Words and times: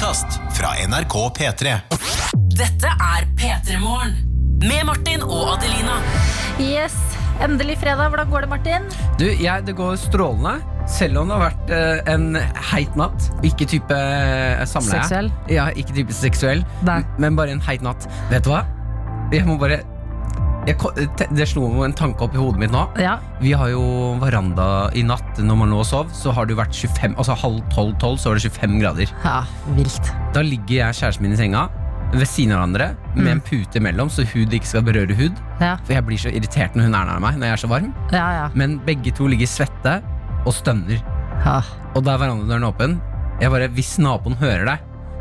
podkast 0.00 0.40
fra 0.56 0.68
NRK 0.88 1.14
P3. 1.36 1.72
Dette 2.56 2.88
er 2.88 3.26
P3 3.36 3.76
Morgen. 3.82 4.14
Med 4.64 4.86
Martin 4.88 5.20
og 5.26 5.58
Adelina. 5.58 5.98
Yes, 6.56 6.96
Endelig 7.44 7.76
fredag. 7.82 8.08
Hvordan 8.08 8.30
går 8.32 8.46
det, 8.46 8.48
Martin? 8.48 8.86
Du, 9.20 9.26
jeg, 9.28 9.66
Det 9.66 9.74
går 9.76 9.98
strålende. 10.00 10.54
Selv 10.88 11.20
om 11.20 11.28
det 11.28 11.36
har 11.36 11.44
vært 11.50 11.72
eh, 11.76 12.14
en 12.14 12.32
heit 12.70 12.96
natt. 12.96 13.28
Ikke 13.44 13.68
type 13.68 13.92
eh, 13.92 14.64
samleie. 14.64 15.02
Seksuell? 15.04 15.28
Ja, 15.52 15.68
ikke 15.76 15.92
type 15.98 16.16
seksuell, 16.16 16.64
Nei. 16.88 17.02
men 17.20 17.36
bare 17.36 17.52
en 17.52 17.60
heit 17.68 17.84
natt. 17.84 18.08
Vet 18.32 18.48
du 18.48 18.54
hva? 18.54 18.64
Jeg 19.36 19.44
må 19.44 19.58
bare 19.60 19.82
jeg, 20.66 20.76
Det 21.34 21.46
slo 21.48 21.64
en 21.84 21.92
tanke 21.96 22.22
opp 22.26 22.34
i 22.34 22.40
hodet 22.40 22.60
mitt 22.60 22.72
nå. 22.74 22.82
Ja. 23.00 23.18
Vi 23.40 23.52
har 23.56 23.70
jo 23.72 23.82
veranda 24.20 24.90
i 24.94 25.02
natt 25.06 25.38
når 25.40 25.56
man 25.62 25.70
lå 25.72 25.80
og 25.80 25.86
sov. 25.88 26.10
Så 26.12 26.32
har 26.36 26.46
det 26.46 26.54
jo 26.56 26.60
vært 26.60 26.74
25, 26.76 27.14
altså 27.16 27.36
halv 27.40 27.60
tolv-tolv, 27.72 28.18
så 28.20 28.30
var 28.30 28.40
det 28.40 28.50
25 28.50 28.80
grader. 28.82 29.12
ja 29.24 29.38
vilt. 29.76 30.10
Da 30.34 30.42
ligger 30.44 30.76
jeg 30.82 30.98
kjæresten 31.00 31.22
min 31.26 31.32
i 31.32 31.40
senga 31.40 31.68
ved 32.10 32.26
siden 32.26 32.50
av 32.56 32.58
hverandre 32.64 32.88
med 33.14 33.28
en 33.36 33.40
pute 33.46 33.78
imellom, 33.78 34.08
så 34.10 34.24
hud 34.26 34.50
ikke 34.56 34.66
skal 34.66 34.82
berøre 34.82 35.14
hud. 35.14 35.36
Ja, 35.62 35.76
For 35.86 35.94
jeg 35.94 36.04
blir 36.08 36.18
så 36.18 36.32
irritert 36.34 36.74
når 36.74 36.88
hun 36.88 36.94
er 36.98 37.06
nær 37.06 37.20
meg 37.22 37.36
når 37.38 37.46
jeg 37.46 37.52
er 37.58 37.62
så 37.62 37.70
varm. 37.70 37.92
ja. 38.10 38.24
ja. 38.34 38.46
Men 38.58 38.80
begge 38.86 39.12
to 39.14 39.28
ligger 39.30 39.46
svette 39.46 40.00
og 40.44 40.52
stønner. 40.56 40.98
ja. 41.46 41.60
Og 41.94 42.04
da 42.06 42.14
er 42.14 42.20
verandadøren 42.22 42.66
åpen. 42.68 43.00
Jeg 43.40 43.50
bare, 43.50 43.68
Hvis 43.74 43.96
naboen 43.98 44.36
hører 44.38 44.64
deg 44.68 44.78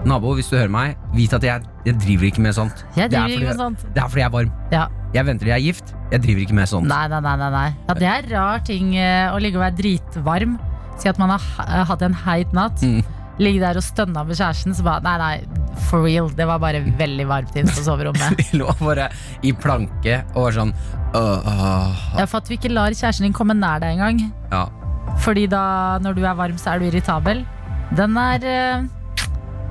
Nabo, 0.07 0.31
hvis 0.37 0.47
du 0.47 0.55
hører 0.55 0.71
meg, 0.71 0.95
vit 1.11 1.33
at 1.35 1.43
jeg, 1.43 1.65
jeg 1.85 1.97
driver 1.99 2.29
ikke 2.29 2.43
med 2.43 2.55
sånt. 2.55 2.85
Jeg 2.95 3.09
er 3.09 3.11
driver 3.11 3.35
ikke 3.35 3.49
med 3.49 3.59
sånt. 3.59 3.85
Det 3.95 4.01
er 4.01 4.07
fordi 4.07 4.21
jeg 4.21 4.29
er 4.29 4.35
varm. 4.35 4.51
Ja. 4.71 4.85
Jeg 5.13 5.25
venter 5.25 5.43
til 5.45 5.51
jeg 5.51 5.57
er 5.57 5.65
gift. 5.65 5.93
Jeg 6.13 6.23
driver 6.23 6.43
ikke 6.45 6.55
med 6.55 6.69
sånt. 6.71 6.87
Nei, 6.89 7.05
nei, 7.11 7.19
nei, 7.25 7.49
nei. 7.51 7.67
Ja, 7.89 7.95
det 7.97 8.09
er 8.09 8.27
rar 8.31 8.61
ting 8.65 8.93
eh, 8.95 9.27
å 9.33 9.39
ligge 9.41 9.59
og 9.59 9.65
være 9.65 9.75
dritvarm. 9.79 10.57
Si 10.99 11.09
at 11.11 11.19
man 11.19 11.33
har 11.35 11.87
hatt 11.89 12.03
en 12.05 12.15
heit 12.25 12.53
natt. 12.55 12.83
Mm. 12.85 13.01
Ligge 13.39 13.63
der 13.63 13.79
og 13.79 13.83
stønne 13.83 14.23
med 14.27 14.39
kjæresten. 14.39 14.75
Så 14.77 14.85
bare, 14.87 15.03
nei, 15.03 15.15
nei, 15.19 15.75
for 15.89 16.05
real. 16.07 16.29
Det 16.35 16.47
var 16.47 16.61
bare 16.63 16.83
veldig 16.99 17.27
varmt 17.29 17.59
inne 17.59 17.73
på 17.75 17.83
soverommet. 17.83 18.35
Vi 18.39 18.61
lå 18.61 18.71
bare 18.79 19.09
i 19.43 19.51
planke 19.55 20.21
og 20.35 20.47
var 20.47 20.59
sånn 20.61 20.73
uh, 21.15 21.19
uh. 21.43 22.05
Ja, 22.19 22.23
for 22.25 22.39
at 22.39 22.47
du 22.47 22.55
ikke 22.55 22.71
lar 22.71 22.95
kjæresten 22.95 23.27
din 23.27 23.35
komme 23.35 23.57
nær 23.57 23.83
deg 23.83 23.97
engang. 23.97 24.29
ja. 24.53 24.67
Fordi 25.19 25.47
da, 25.51 25.97
når 25.99 26.15
du 26.15 26.21
er 26.23 26.35
varm, 26.37 26.57
så 26.61 26.75
er 26.75 26.79
du 26.79 26.85
irritabel. 26.85 27.41
Den 27.97 28.13
er 28.21 28.43
eh, 28.45 28.83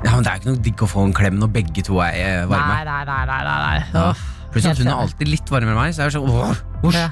ja, 0.05 0.15
men 0.15 0.25
det 0.25 0.31
er 0.33 0.41
ikke 0.41 0.51
noe 0.53 0.63
digg 0.69 0.83
å 0.85 0.91
få 0.91 1.07
en 1.09 1.15
klem 1.17 1.39
når 1.43 1.51
begge 1.55 1.83
to 1.87 1.99
er 2.05 2.19
eh, 2.19 2.43
varme. 2.51 2.75
Nei, 2.75 2.85
nei, 2.85 3.05
nei. 3.09 3.23
nei, 3.27 3.41
nei, 3.45 3.63
nei. 3.65 3.79
Ja. 3.95 4.11
Åh, 4.11 4.27
Pluss 4.53 4.65
at 4.65 4.71
helt 4.71 4.79
hun 4.85 4.87
er 4.89 4.93
enig. 4.95 5.01
alltid 5.09 5.29
litt 5.29 5.51
varmere 5.53 5.75
enn 5.75 5.81
meg, 5.83 5.95
så 5.97 6.05
jeg 6.07 6.13
er 6.13 6.21
sånn 6.21 6.31
åh, 6.31 6.61
usch. 6.89 6.95
Ja. 6.99 7.09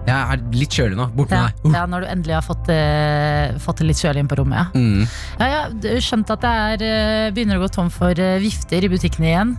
Jeg 0.00 0.16
er 0.16 0.40
litt 0.56 0.72
kjølig 0.72 0.96
nå. 0.96 1.04
Bort 1.12 1.28
Ja, 1.30 1.42
med 1.44 1.58
deg. 1.60 1.66
Uh. 1.68 1.74
ja, 1.76 1.82
når 1.92 2.00
du 2.00 2.06
endelig 2.08 2.32
har 2.38 2.42
fått, 2.46 2.70
eh, 2.72 3.50
fått 3.60 3.82
det 3.82 3.86
litt 3.90 4.00
kjølig 4.00 4.22
inn 4.24 4.30
på 4.32 4.38
rommet. 4.40 4.56
Ja. 4.56 4.80
Mm. 4.80 5.02
Ja, 5.38 5.48
ja, 5.52 5.98
skjønt 6.00 6.32
at 6.32 6.40
det 6.40 6.52
er, 6.64 6.84
eh, 6.88 7.26
begynner 7.36 7.60
å 7.60 7.66
gå 7.66 7.68
tom 7.76 7.90
for 7.92 8.16
eh, 8.16 8.38
vifter 8.40 8.86
i 8.86 8.88
butikkene 8.90 9.28
igjen. 9.28 9.52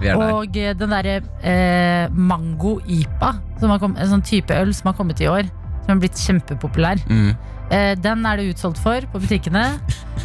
Vi 0.00 0.08
er 0.08 0.16
der. 0.16 0.32
Og 0.40 0.56
eh, 0.56 0.72
den 0.80 0.94
derre 0.96 1.18
eh, 1.44 2.08
Mango 2.16 2.78
IPA, 2.88 3.34
som 3.60 3.74
har 3.76 3.82
kom, 3.84 3.94
en 4.00 4.10
sånn 4.16 4.24
type 4.24 4.56
øl 4.56 4.72
som 4.74 4.88
har 4.90 4.96
kommet 4.98 5.20
i 5.20 5.28
år, 5.28 5.44
som 5.84 5.92
har 5.92 6.00
blitt 6.06 6.16
kjempepopulær. 6.24 7.04
Mm. 7.12 7.34
Eh, 7.72 7.94
den 7.96 8.26
er 8.28 8.38
det 8.38 8.50
utsolgt 8.52 8.80
for 8.82 9.04
på 9.12 9.20
butikkene. 9.22 9.64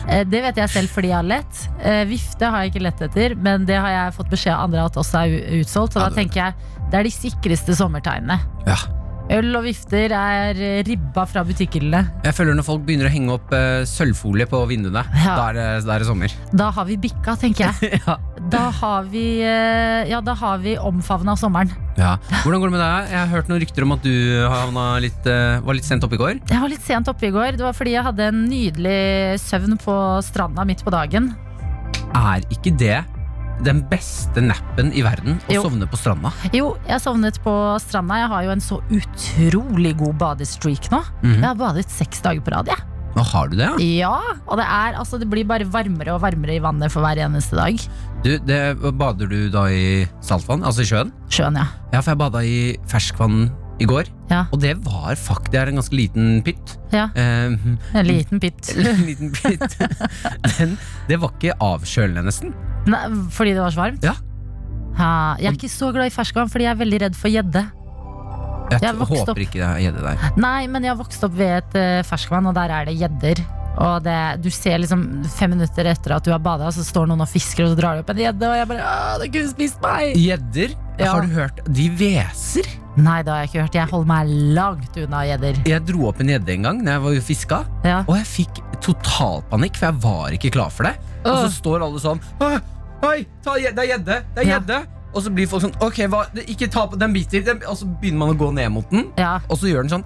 Eh, 0.07 0.23
det 0.27 0.43
vet 0.43 0.59
jeg 0.59 0.73
selv 0.73 0.91
fordi 0.91 1.13
jeg 1.13 1.19
har 1.19 1.27
lett. 1.27 1.63
Eh, 1.79 2.03
vifte 2.09 2.51
har 2.51 2.63
jeg 2.65 2.73
ikke 2.73 2.83
lett 2.83 3.03
etter, 3.07 3.35
men 3.39 3.65
det 3.69 3.79
har 3.79 3.93
jeg 3.93 4.17
fått 4.19 4.31
beskjed 4.33 4.55
av 4.55 4.67
andre 4.67 4.85
at 4.89 4.99
også 4.99 5.23
er 5.23 5.61
utsolgt. 5.61 5.95
Så 5.95 6.03
da 6.03 6.11
tenker 6.15 6.43
jeg 6.43 6.75
det 6.91 7.01
er 7.01 7.07
de 7.07 7.11
sikreste 7.11 7.75
sommertegnene. 7.75 8.39
Ja. 8.67 8.79
Øl 9.27 9.49
og 9.59 9.65
vifter 9.65 10.13
er 10.15 10.55
eh, 10.55 10.77
ribba 10.87 11.25
fra 11.27 11.41
butikkhyllene. 11.47 12.23
Jeg 12.23 12.35
føler 12.37 12.55
når 12.55 12.63
folk 12.67 12.85
begynner 12.87 13.09
å 13.09 13.11
henge 13.11 13.33
opp 13.35 13.51
uh, 13.51 13.83
sølvfolie 13.87 14.47
på 14.47 14.61
vinduene, 14.69 15.03
Ja. 15.11 15.33
da, 15.35 15.47
er 15.49 15.57
det, 15.57 15.65
da 15.87 15.95
er 15.97 16.03
det 16.03 16.07
sommer. 16.07 16.35
Da 16.61 16.69
har 16.71 16.87
vi 16.87 16.95
bikka, 17.07 17.35
tenker 17.39 17.67
jeg. 17.67 17.97
ja. 18.07 18.15
Da 18.47 18.69
har 18.79 19.09
vi, 19.11 19.25
uh, 19.43 20.07
ja, 20.07 20.21
har 20.43 20.63
vi 20.63 20.77
omfavna 20.79 21.35
sommeren. 21.39 21.73
Ja. 21.99 22.15
Hvordan 22.45 22.63
går 22.63 22.71
det 22.71 22.77
med 22.77 22.83
deg? 22.85 23.11
Jeg 23.11 23.19
har 23.19 23.33
hørt 23.33 23.51
noen 23.51 23.61
rykter 23.65 23.87
om 23.87 23.95
at 23.97 24.07
du 24.07 24.15
litt, 25.03 25.27
uh, 25.27 25.59
var 25.67 25.79
litt 25.79 25.89
sent 25.89 26.07
oppe 26.07 26.15
i 26.15 26.21
går. 26.23 26.39
Jeg 26.47 26.63
var 26.63 26.71
litt 26.71 26.87
sent 26.87 27.11
oppe 27.11 27.27
i 27.27 27.33
går. 27.35 27.59
Det 27.59 27.67
var 27.67 27.75
fordi 27.75 27.97
jeg 27.97 28.07
hadde 28.07 28.31
en 28.31 28.41
nydelig 28.47 28.97
søvn 29.43 29.75
på 29.83 29.99
stranda 30.23 30.63
midt 30.67 30.85
på 30.87 30.93
dagen. 30.95 31.33
Er 32.15 32.47
ikke 32.53 32.71
det 32.79 33.01
den 33.65 33.79
beste 33.89 34.41
nappen 34.43 34.91
i 34.93 35.01
verden 35.01 35.39
å 35.49 35.53
Jo. 35.55 35.63
sovne 35.65 35.87
på 35.89 35.97
stranda? 35.97 36.31
Jo, 36.53 36.75
jeg 36.87 37.01
sovnet 37.01 37.39
på 37.43 37.53
stranda. 37.81 38.19
Jeg 38.21 38.27
har 38.33 38.43
jo 38.45 38.51
en 38.53 38.61
så 38.61 38.77
utrolig 38.93 39.95
god 39.97 40.17
badestreak 40.21 40.91
nå. 40.93 41.01
Mhm. 41.23 41.39
Jeg 41.41 41.47
har 41.49 41.55
badet 41.55 41.89
seks 41.89 42.21
dager 42.21 42.41
på 42.45 42.53
rad. 42.53 42.69
Nå 43.17 43.23
har 43.25 43.47
du 43.49 43.55
det, 43.57 43.65
ja? 43.65 43.77
Ja, 43.81 44.35
og 44.47 44.57
det, 44.59 44.65
er, 44.69 44.93
altså, 44.99 45.17
det 45.17 45.25
blir 45.31 45.43
bare 45.49 45.65
varmere 45.65 46.13
og 46.13 46.21
varmere 46.21 46.53
i 46.53 46.59
vannet 46.61 46.91
for 46.93 47.01
hver 47.01 47.17
eneste 47.17 47.55
dag. 47.57 47.79
Du, 48.23 48.37
det, 48.37 48.59
bader 48.99 49.25
du 49.31 49.49
da 49.49 49.63
i 49.73 50.05
saltvann? 50.21 50.61
Altså 50.63 50.83
i 50.85 50.89
sjøen? 50.91 51.09
Sjøen, 51.33 51.57
ja. 51.57 51.65
Ja, 51.93 52.01
for 52.03 52.11
jeg 52.13 52.19
bada 52.21 52.43
i 52.45 52.59
ferskvann 52.85 53.47
i 53.81 53.85
går. 53.89 54.05
Ja. 54.29 54.43
Og 54.51 54.59
det 54.61 54.75
var 54.85 55.15
faktisk 55.17 55.51
Det 55.53 55.59
er 55.61 55.67
en 55.71 55.75
ganske 55.79 55.93
liten 55.97 56.43
pytt. 56.45 56.77
ja. 56.93 57.07
Eh, 57.15 57.57
En 57.97 58.05
liten 58.05 58.39
pytt. 58.39 58.69
en 58.77 59.01
liten 59.05 59.31
pytt. 59.33 59.77
Den, 60.59 60.77
det 61.07 61.17
var 61.21 61.33
ikke 61.39 61.57
avkjølende, 61.57 62.23
nesten. 62.29 62.53
Nei, 62.87 63.01
Fordi 63.35 63.53
det 63.57 63.61
var 63.63 63.73
så 63.75 63.81
varmt? 63.83 64.03
Ja. 64.07 64.13
Ha, 64.97 65.09
jeg 65.41 65.51
er 65.51 65.57
ikke 65.59 65.69
så 65.69 65.91
glad 65.93 66.09
i 66.09 66.13
ferskvann 66.15 66.49
fordi 66.49 66.65
jeg 66.65 66.73
er 66.73 66.79
veldig 66.79 66.99
redd 67.03 67.17
for 67.19 67.29
gjedde. 67.29 67.61
Jeg, 68.71 68.81
Jeg 68.83 68.95
håper 68.99 69.29
opp- 69.31 69.37
ikke 69.43 69.59
det 69.61 69.67
er 69.67 69.83
gjedde 69.85 70.01
der. 70.03 70.23
Nei, 70.41 70.65
men 70.67 70.83
jeg 70.83 70.91
har 70.91 70.97
vokst 70.99 71.21
opp 71.23 71.35
ved 71.37 71.53
et 71.61 71.77
uh, 71.77 72.01
ferskvann, 72.07 72.47
og 72.49 72.55
der 72.57 72.73
er 72.73 72.89
det 72.89 72.97
gjedder. 72.99 73.43
Og 73.77 74.01
det, 74.03 74.15
du 74.41 74.49
ser 74.49 74.79
liksom 74.81 75.03
fem 75.37 75.51
minutter 75.53 75.85
etter 75.91 76.15
at 76.15 76.25
du 76.25 76.31
har 76.33 76.41
bada, 76.41 76.71
så 76.73 76.81
står 76.83 77.05
noen 77.11 77.21
og 77.21 77.29
fisker, 77.29 77.67
og 77.67 77.75
så 77.75 77.77
drar 77.77 77.93
de 77.99 78.01
opp 78.03 78.09
en 78.09 78.17
gjedde, 78.23 78.49
og 78.49 78.57
jeg 78.57 78.67
bare 78.71 78.87
Åh, 78.89 79.13
det 79.21 79.27
kunne 79.35 79.51
spist 79.53 79.77
meg! 79.85 80.17
Gjedder, 80.17 80.73
Ja. 80.97 81.11
har 81.13 81.21
du 81.21 81.35
hørt? 81.37 81.61
De 81.77 81.85
hveser. 81.93 82.65
Nei, 82.97 83.19
det 83.21 83.29
har 83.29 83.43
jeg 83.43 83.51
ikke 83.51 83.61
hørt. 83.67 83.75
Jeg 83.77 83.91
holder 83.91 84.09
meg 84.09 84.31
langt 84.57 84.97
unna 84.97 85.19
gjedder. 85.29 85.59
Jeg 85.69 85.85
dro 85.85 86.07
opp 86.09 86.19
en 86.25 86.31
gjedde 86.33 86.49
en 86.55 86.63
gang 86.65 86.79
Når 86.81 86.91
jeg 86.95 87.03
var 87.05 87.19
fiska, 87.27 87.59
Ja. 87.85 87.99
og 88.07 88.15
jeg 88.17 88.25
fikk 88.25 88.63
totalpanikk, 88.81 89.77
for 89.77 89.91
jeg 89.91 90.01
var 90.01 90.33
ikke 90.33 90.51
klar 90.57 90.73
for 90.73 90.89
det. 90.89 90.95
Og 91.27 91.37
så 91.45 91.51
står 91.61 91.85
alle 91.85 92.01
sånn 92.01 92.19
«Åh, 92.41 92.57
Oi, 93.05 93.25
ta, 93.45 93.53
det 93.61 93.77
er 93.77 93.91
gjedde! 93.91 94.21
Det 94.33 94.43
er 94.43 94.47
Ja. 94.47 94.59
gjedde! 94.59 94.85
Og 95.15 95.23
så 95.23 95.31
blir 95.33 95.47
folk 95.49 95.63
sånn 95.63 95.75
Ok, 95.81 96.01
hva, 96.11 96.25
ikke 96.45 96.69
ta 96.69 96.85
på 96.89 96.97
den 96.99 97.13
biter. 97.13 97.41
Den, 97.45 97.61
og 97.65 97.77
så 97.79 97.87
begynner 98.01 98.17
man 98.25 98.33
å 98.35 98.37
gå 98.37 98.51
ned 98.53 98.71
mot 98.73 98.89
den, 98.91 99.11
ja. 99.17 99.39
og 99.49 99.57
så 99.57 99.69
gjør 99.69 99.85
den 99.85 99.93
sånn. 99.97 100.05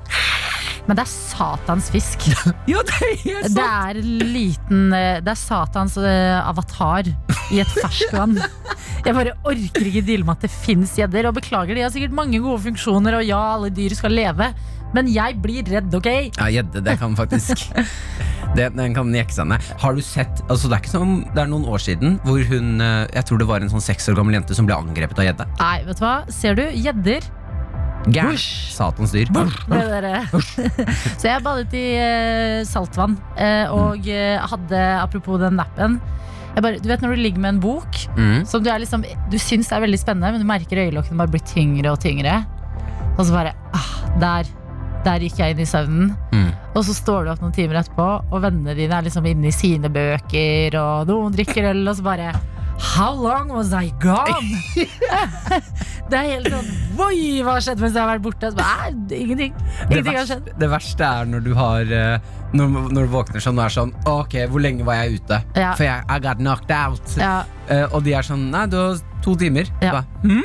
Men 0.88 0.97
det 0.97 1.03
er 1.03 1.12
satans 1.12 1.90
fisk. 1.94 2.25
Ja, 2.72 2.81
det 2.84 2.97
er 3.02 3.44
sant! 3.46 3.56
Det 3.56 3.66
er 3.66 4.00
en 4.02 4.34
liten 4.34 4.94
eh, 4.97 5.19
Det 5.22 5.29
er 5.34 5.40
satans 5.40 5.97
uh, 6.02 6.41
avatar 6.50 7.09
i 7.52 7.62
et 7.62 7.74
ferskvann. 7.75 8.40
Jeg 9.06 9.16
bare 9.18 9.35
orker 9.47 9.88
ikke 9.88 10.03
deale 10.06 10.25
med 10.25 10.38
at 10.38 10.46
det 10.47 10.52
fins 10.53 10.96
gjedder. 10.97 11.29
Og 11.29 11.38
beklager, 11.38 11.75
de 11.78 11.85
har 11.85 11.94
sikkert 11.94 12.16
mange 12.18 12.40
gode 12.41 12.62
funksjoner, 12.66 13.19
og 13.19 13.25
ja, 13.28 13.40
alle 13.56 13.72
dyr 13.73 13.96
skal 13.97 14.13
leve. 14.13 14.52
Men 14.96 15.07
jeg 15.12 15.38
blir 15.44 15.63
redd, 15.72 15.94
ok? 15.96 16.09
Ja, 16.38 16.47
gjedde, 16.52 16.81
det 16.84 16.97
kan 17.00 17.13
faktisk 17.16 17.63
det, 18.57 18.69
Den 18.75 18.94
kan 18.97 19.12
jekke 19.16 19.34
seg 19.35 19.47
ned. 19.53 19.69
Har 19.79 19.96
du 19.96 20.02
sett 20.03 20.41
altså 20.52 20.68
Det 20.68 20.75
er 20.78 20.81
ikke 20.84 20.91
som 20.96 21.13
Det 21.31 21.44
er 21.46 21.52
noen 21.52 21.63
år 21.72 21.79
siden 21.84 22.18
hvor 22.25 22.41
hun 22.50 22.81
eh, 22.84 23.06
Jeg 23.16 23.24
tror 23.29 23.40
det 23.40 23.47
var 23.47 23.63
en 23.63 23.72
sånn 23.72 23.84
seks 23.84 24.09
år 24.12 24.18
gammel 24.19 24.35
jente 24.40 24.57
som 24.57 24.68
ble 24.68 24.75
angrepet 24.75 25.22
av 25.22 25.29
gjedde. 25.29 25.47
Nei, 25.62 25.78
vet 25.88 26.02
du 26.02 26.03
hva? 26.06 26.16
Ser 26.34 26.59
du? 26.59 26.66
Gjedder. 26.75 27.29
Gæsj! 28.12 28.46
Satans 28.74 29.12
dyr. 29.13 29.29
Så 31.22 31.28
jeg 31.28 31.44
badet 31.46 31.75
i 31.78 31.84
eh, 32.02 32.62
saltvann, 32.66 33.13
eh, 33.38 33.69
og 33.69 34.08
eh, 34.09 34.40
hadde, 34.41 34.79
apropos 35.03 35.38
den 35.41 35.59
nappen 35.59 36.00
jeg 36.52 36.63
bare, 36.66 36.79
Du 36.84 36.90
vet 36.90 37.03
når 37.03 37.13
du 37.16 37.22
ligger 37.22 37.44
med 37.44 37.53
en 37.56 37.62
bok 37.63 38.00
Mm. 38.18 38.41
som 38.50 38.63
du, 38.63 38.68
er 38.73 38.81
liksom, 38.84 39.06
du 39.31 39.38
syns 39.40 39.69
er 39.72 39.79
veldig 39.85 40.00
spennende, 40.02 40.34
men 40.34 40.41
du 40.44 40.47
merker 40.50 40.81
øyelokkene 40.81 41.16
bare 41.22 41.31
blir 41.31 41.44
tyngre 41.47 41.94
og 41.94 42.02
tyngre. 42.03 42.41
Og 43.18 43.23
så 43.23 43.31
bare 43.31 43.53
ah, 43.78 43.88
Der. 44.19 44.50
Der 45.06 45.19
gikk 45.25 45.39
jeg 45.41 45.56
inn 45.56 45.63
i 45.63 45.66
søvnen. 45.66 46.12
Mm. 46.31 46.51
Og 46.75 46.84
så 46.85 46.94
står 46.95 47.25
du 47.25 47.31
opp 47.34 47.41
noen 47.41 47.53
timer 47.56 47.79
etterpå, 47.81 48.07
og 48.31 48.41
vennene 48.44 48.75
dine 48.78 48.94
er 49.00 49.07
liksom 49.07 49.25
inne 49.25 49.50
i 49.50 49.56
sine 49.56 49.89
bøker, 49.91 50.78
og 50.79 51.07
noen 51.09 51.34
drikker 51.35 51.72
øl, 51.73 51.81
og 51.90 51.96
så 51.97 52.05
bare 52.05 52.34
How 52.81 53.14
long 53.14 53.52
was 53.53 53.70
I 53.78 53.91
gone? 54.02 54.58
det 56.09 56.17
er 56.17 56.29
helt 56.31 56.47
sånn 56.49 56.70
Oi, 57.02 57.41
hva 57.46 57.55
har 57.58 57.64
skjedd 57.66 57.81
mens 57.81 57.93
jeg 57.93 58.02
har 58.02 58.09
vært 58.09 58.23
borte? 58.25 58.49
Så 58.49 58.58
bare, 58.58 58.90
"Nei, 58.96 59.17
ingenting. 59.20 59.53
Det 59.90 59.99
verste, 60.02 60.16
har 60.17 60.25
skjedd. 60.31 60.49
det 60.64 60.70
verste 60.72 61.09
er 61.20 61.29
når 61.29 61.43
du 61.46 61.52
har 61.58 61.81
eh, 61.97 62.31
når, 62.58 62.73
når 62.91 63.05
du 63.05 63.11
våkner 63.14 63.43
sånn 63.46 63.59
og 63.59 63.66
er 63.66 63.75
sånn 63.75 63.93
Ok, 64.09 64.34
hvor 64.49 64.61
lenge 64.66 64.85
var 64.87 64.97
jeg 65.03 65.20
ute? 65.22 65.41
Ja. 65.55 65.73
For 65.78 65.85
jeg 65.85 66.03
I 66.09 66.20
got 66.25 66.41
knocked 66.41 66.72
out. 66.78 67.17
Ja, 67.17 67.41
Uh, 67.72 67.85
og 67.96 68.02
de 68.03 68.11
er 68.17 68.25
sånn 68.25 68.49
Nei, 68.52 68.66
du 68.67 68.75
har 68.75 68.97
to 69.23 69.35
timer. 69.40 69.70
Ja. 69.79 69.91
Ba, 70.02 70.02
hm? 70.25 70.41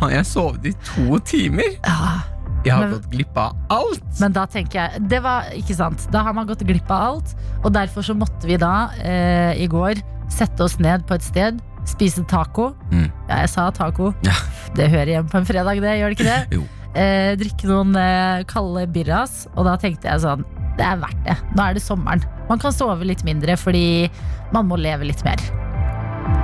Har 0.00 0.10
jeg 0.14 0.24
sovet 0.30 0.70
i 0.70 0.72
to 0.86 1.18
timer? 1.28 1.74
ja. 1.84 2.20
Jeg 2.64 2.74
har 2.74 2.82
Men- 2.86 2.92
gått 2.98 3.10
glipp 3.10 3.36
av 3.40 3.56
alt. 3.70 4.02
Men 4.20 4.32
da 4.36 4.42
tenker 4.46 4.72
jeg 4.82 5.08
Det 5.08 5.22
var 5.22 5.42
ikke 5.56 5.74
sant. 5.74 6.06
Da 6.12 6.22
har 6.22 6.34
man 6.36 6.46
gått 6.46 6.60
glipp 6.66 6.90
av 6.90 7.02
alt. 7.14 7.34
Og 7.64 7.72
derfor 7.72 8.02
så 8.04 8.14
måtte 8.16 8.46
vi 8.46 8.56
da 8.60 8.90
eh, 9.02 9.54
i 9.62 9.66
går 9.66 10.02
sette 10.30 10.60
oss 10.62 10.78
ned 10.78 11.06
på 11.08 11.14
et 11.14 11.22
sted, 11.22 11.60
spise 11.88 12.22
taco. 12.28 12.74
Mm. 12.92 13.08
Ja, 13.28 13.40
jeg 13.42 13.48
sa 13.48 13.70
taco. 13.70 14.12
Ja. 14.22 14.36
Det 14.76 14.90
hører 14.92 15.06
hjemme 15.16 15.30
på 15.32 15.38
en 15.40 15.46
fredag, 15.48 15.80
det. 15.80 15.96
Gjør 15.98 16.12
det 16.12 16.18
ikke 16.18 16.28
det? 16.28 16.46
Jo. 16.58 16.66
Eh, 16.94 17.36
drikke 17.38 17.68
noen 17.70 17.94
eh, 17.96 18.42
kalde 18.50 18.86
birras. 18.92 19.46
Og 19.56 19.64
da 19.64 19.76
tenkte 19.80 20.10
jeg 20.10 20.20
sånn 20.24 20.44
Det 20.76 20.84
er 20.86 20.96
verdt 21.00 21.24
det. 21.24 21.36
Nå 21.56 21.64
er 21.64 21.74
det 21.74 21.82
sommeren. 21.82 22.22
Man 22.48 22.58
kan 22.58 22.72
sove 22.72 23.04
litt 23.06 23.24
mindre 23.24 23.56
fordi 23.56 24.10
man 24.52 24.66
må 24.68 24.76
leve 24.78 25.04
litt 25.08 25.24
mer. 25.24 25.38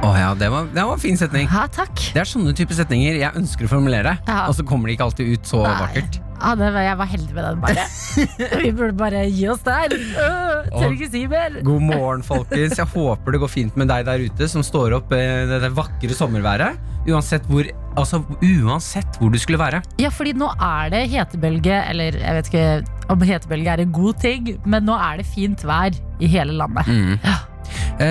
Å 0.06 0.12
ja, 0.14 0.28
det 0.38 0.48
var, 0.52 0.68
det 0.74 0.82
var 0.86 0.94
en 0.96 1.02
fin 1.02 1.16
setning. 1.18 1.48
Ja, 1.50 1.64
takk. 1.72 1.98
Det 2.14 2.20
er 2.22 2.28
sånne 2.28 2.52
type 2.56 2.74
setninger 2.76 3.18
jeg 3.18 3.34
ønsker 3.40 3.66
å 3.66 3.70
formulere, 3.72 4.16
Ja. 4.28 4.44
og 4.46 4.54
så 4.58 4.64
kommer 4.66 4.88
de 4.90 4.94
ikke 4.96 5.06
alltid 5.08 5.32
ut 5.34 5.48
så 5.50 5.62
Nei. 5.64 5.74
vakkert. 5.80 6.20
Ja, 6.36 6.50
det 6.54 6.66
var, 6.74 6.82
jeg 6.84 6.96
var 7.00 7.08
heldig 7.08 7.32
med 7.32 7.44
den, 7.46 7.60
bare. 7.62 7.84
Vi 8.66 8.70
burde 8.76 8.92
bare 9.00 9.22
gi 9.32 9.46
oss 9.48 9.62
der. 9.64 9.94
Uh, 9.96 10.66
Tør 10.68 10.92
ikke 10.92 11.08
si 11.14 11.22
mer. 11.32 11.56
God 11.64 11.86
morgen, 11.88 12.22
folkens. 12.26 12.76
Jeg 12.76 12.90
håper 12.92 13.32
det 13.34 13.40
går 13.40 13.50
fint 13.54 13.78
med 13.80 13.88
deg 13.88 14.04
der 14.06 14.26
ute 14.28 14.48
som 14.52 14.62
står 14.66 14.98
opp 14.98 15.14
i 15.16 15.22
det 15.48 15.72
vakre 15.74 16.18
sommerværet. 16.18 16.76
Uansett 17.08 17.48
hvor, 17.48 17.64
altså, 17.96 18.20
uansett 18.44 19.16
hvor 19.20 19.32
du 19.32 19.40
skulle 19.40 19.62
være. 19.62 19.80
Ja, 20.02 20.10
fordi 20.12 20.34
nå 20.36 20.50
er 20.60 20.92
det 20.92 21.04
hetebølge, 21.14 21.80
eller 21.88 22.20
jeg 22.20 22.38
vet 22.40 22.52
ikke 22.52 22.68
om 23.14 23.26
hetebølge 23.32 23.72
er 23.78 23.84
en 23.86 23.96
god 23.96 24.20
ting, 24.20 24.52
men 24.68 24.84
nå 24.90 24.96
er 25.00 25.22
det 25.22 25.28
fint 25.32 25.64
vær 25.66 25.96
i 26.20 26.28
hele 26.36 26.52
landet. 26.60 26.90
Eh, 27.24 27.44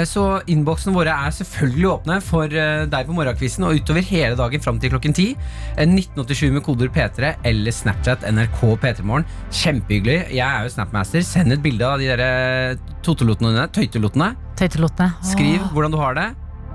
Så 0.09 0.23
innboksene 0.51 0.95
våre 0.95 1.13
er 1.25 1.33
selvfølgelig 1.35 1.89
åpne 1.91 2.19
for 2.25 2.51
eh, 2.51 2.85
deg 2.89 3.09
på 3.09 3.15
morgenkvisten 3.17 3.67
og 3.67 3.79
utover 3.79 4.05
hele 4.07 4.37
dagen 4.39 4.63
fram 4.63 4.79
til 4.81 4.93
klokken 4.93 5.15
10. 5.15 5.35
Eh, 5.75 5.83
1987 5.85 6.55
med 6.55 6.65
koder 6.65 6.91
P3 6.93 7.35
eller 7.45 7.75
Snapchat 7.75 8.25
NRK 8.31 8.61
P3morgen. 8.83 9.27
Kjempehyggelig. 9.51 10.19
Jeg 10.35 10.45
er 10.45 10.65
jo 10.65 10.73
Snapmaster. 10.75 11.25
Send 11.25 11.55
et 11.55 11.63
bilde 11.65 11.85
av 11.87 12.01
de 12.01 12.09
der 12.11 12.81
totelotene. 13.05 13.67
Tøytelotene. 13.75 14.33
Tøytelotene. 14.59 15.13
Skriv 15.25 15.69
hvordan 15.73 15.93
du 15.93 16.01
har 16.01 16.17
det. 16.17 16.31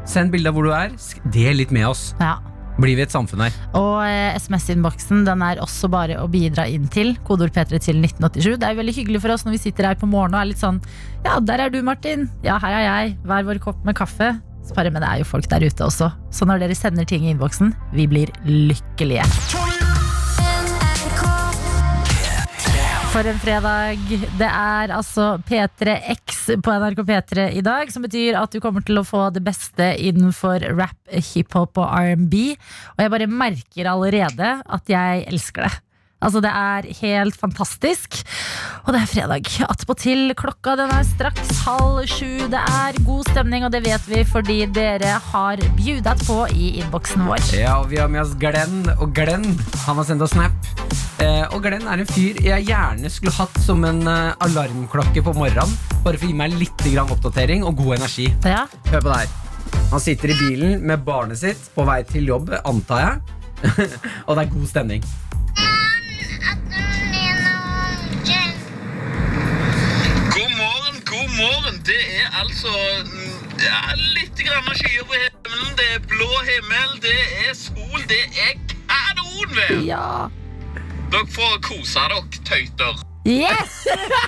Send 0.08 0.32
bilde 0.32 0.50
av 0.50 0.56
hvor 0.56 0.68
du 0.68 0.74
er. 0.74 0.94
Del 1.34 1.60
litt 1.60 1.74
med 1.74 1.90
oss. 1.90 2.10
Ja. 2.20 2.38
Blir 2.80 2.96
vi 2.98 3.04
et 3.04 3.12
samfunn 3.12 3.44
her. 3.44 3.56
Og 3.78 4.02
eh, 4.06 4.36
SMS-innboksen 4.40 5.24
den 5.28 5.44
er 5.44 5.60
også 5.62 5.90
bare 5.92 6.18
å 6.22 6.28
bidra 6.30 6.66
inn 6.70 6.88
til. 6.92 7.14
Kodeord 7.28 7.54
P3 7.56 7.80
til 7.80 8.00
1987. 8.00 8.56
Det 8.60 8.68
er 8.68 8.78
veldig 8.78 8.96
hyggelig 8.96 9.24
for 9.24 9.34
oss 9.36 9.46
når 9.46 9.58
vi 9.58 9.64
sitter 9.66 9.90
her 9.90 9.98
på 10.00 10.08
morgenen 10.10 10.38
og 10.38 10.44
er 10.44 10.52
litt 10.52 10.62
sånn 10.62 10.80
Ja, 11.26 11.38
der 11.44 11.66
er 11.66 11.74
du, 11.74 11.82
Martin. 11.86 12.28
Ja, 12.46 12.60
her 12.62 12.78
er 12.78 12.86
jeg. 12.86 13.18
Hver 13.28 13.48
vår 13.48 13.60
kopp 13.62 13.84
med 13.88 13.98
kaffe. 14.00 14.34
Bare, 14.76 14.90
Men 14.92 15.02
det 15.02 15.08
er 15.08 15.22
jo 15.22 15.26
folk 15.26 15.48
der 15.50 15.64
ute 15.66 15.86
også. 15.86 16.12
Så 16.30 16.46
når 16.46 16.62
dere 16.62 16.78
sender 16.78 17.08
ting 17.08 17.26
i 17.26 17.34
innboksen, 17.34 17.74
vi 17.96 18.06
blir 18.10 18.30
lykkelige. 18.46 19.26
For 23.10 23.26
en 23.26 23.40
fredag. 23.42 23.98
Det 24.38 24.46
er 24.46 24.92
altså 24.94 25.32
P3X 25.48 26.44
på 26.62 26.74
NRK 26.78 27.00
P3 27.08 27.46
i 27.58 27.62
dag, 27.66 27.90
som 27.90 28.04
betyr 28.06 28.38
at 28.38 28.54
du 28.54 28.60
kommer 28.62 28.84
til 28.86 29.00
å 29.00 29.04
få 29.06 29.24
det 29.34 29.42
beste 29.42 29.88
innenfor 29.98 30.62
rap, 30.78 30.94
hiphop 31.10 31.80
og 31.82 31.90
R&B. 31.90 32.54
Og 32.94 33.02
jeg 33.02 33.12
bare 33.16 33.26
merker 33.26 33.90
allerede 33.90 34.52
at 34.62 34.94
jeg 34.94 35.24
elsker 35.26 35.66
det. 35.66 35.72
Altså 36.20 36.40
Det 36.44 36.50
er 36.52 36.88
helt 37.00 37.36
fantastisk. 37.40 38.20
Og 38.84 38.92
det 38.94 39.00
er 39.00 39.08
fredag. 39.08 39.48
Attpåtil 39.66 40.34
klokka 40.38 40.76
den 40.80 40.92
er 40.92 41.06
straks 41.08 41.62
halv 41.64 42.04
sju. 42.10 42.46
Det 42.52 42.60
er 42.60 42.98
god 43.06 43.28
stemning, 43.30 43.64
og 43.64 43.72
det 43.72 43.82
vet 43.86 44.08
vi 44.10 44.22
fordi 44.28 44.58
dere 44.74 45.16
har 45.30 45.62
bjudet 45.78 46.16
på 46.26 46.38
i 46.52 46.74
innboksen 46.82 47.24
vår. 47.28 47.44
Ja, 47.56 47.78
og 47.80 47.90
Vi 47.90 48.00
har 48.00 48.08
med 48.12 48.22
oss 48.24 48.36
Glenn, 48.40 48.84
og 48.98 49.14
Glenn 49.16 49.48
han 49.86 49.96
har 49.96 50.06
sendt 50.08 50.24
oss 50.26 50.34
snap. 50.36 50.52
Eh, 51.20 51.44
og 51.52 51.64
Glenn 51.64 51.88
er 51.88 52.00
en 52.00 52.08
fyr 52.08 52.38
jeg 52.44 52.68
gjerne 52.68 53.10
skulle 53.12 53.34
hatt 53.36 53.56
som 53.64 53.84
en 53.88 54.04
eh, 54.08 54.36
alarmklokke 54.44 55.24
på 55.24 55.34
morgenen. 55.36 55.72
Bare 56.04 56.16
for 56.16 56.28
å 56.28 56.30
gi 56.30 56.36
meg 56.36 56.56
litt 56.60 56.84
grann 56.86 57.12
oppdatering 57.12 57.64
og 57.64 57.80
god 57.80 57.98
energi. 58.00 58.28
Ja, 58.48 58.66
Hør 58.92 59.04
på 59.04 59.08
det 59.12 59.22
her. 59.24 59.38
Han 59.90 60.02
sitter 60.02 60.32
i 60.32 60.38
bilen 60.38 60.86
med 60.86 61.04
barnet 61.06 61.40
sitt 61.40 61.70
på 61.74 61.84
vei 61.88 62.00
til 62.08 62.28
jobb, 62.30 62.52
antar 62.64 63.04
jeg. 63.04 63.36
og 64.26 64.36
det 64.36 64.44
er 64.46 64.54
god 64.54 64.70
stemning. 64.70 65.04
Det 71.90 72.02
er 72.20 72.26
altså 72.38 72.70
mm, 73.02 73.54
ja, 73.58 73.78
litt 74.14 74.38
grann 74.46 74.68
skyer 74.78 75.06
på 75.10 75.16
himmelen. 75.18 75.72
Det 75.78 75.86
er 75.96 76.04
blå 76.06 76.28
himmel, 76.46 76.92
det 77.02 77.16
er 77.48 77.56
sol, 77.58 78.04
det 78.06 78.20
er 78.38 78.52
kanonvær. 78.86 79.80
ja. 79.82 80.04
Dere 81.10 81.26
får 81.34 81.56
kose 81.66 82.04
dere, 82.12 82.42
tøyter. 82.46 83.00
Yes! 83.26 83.80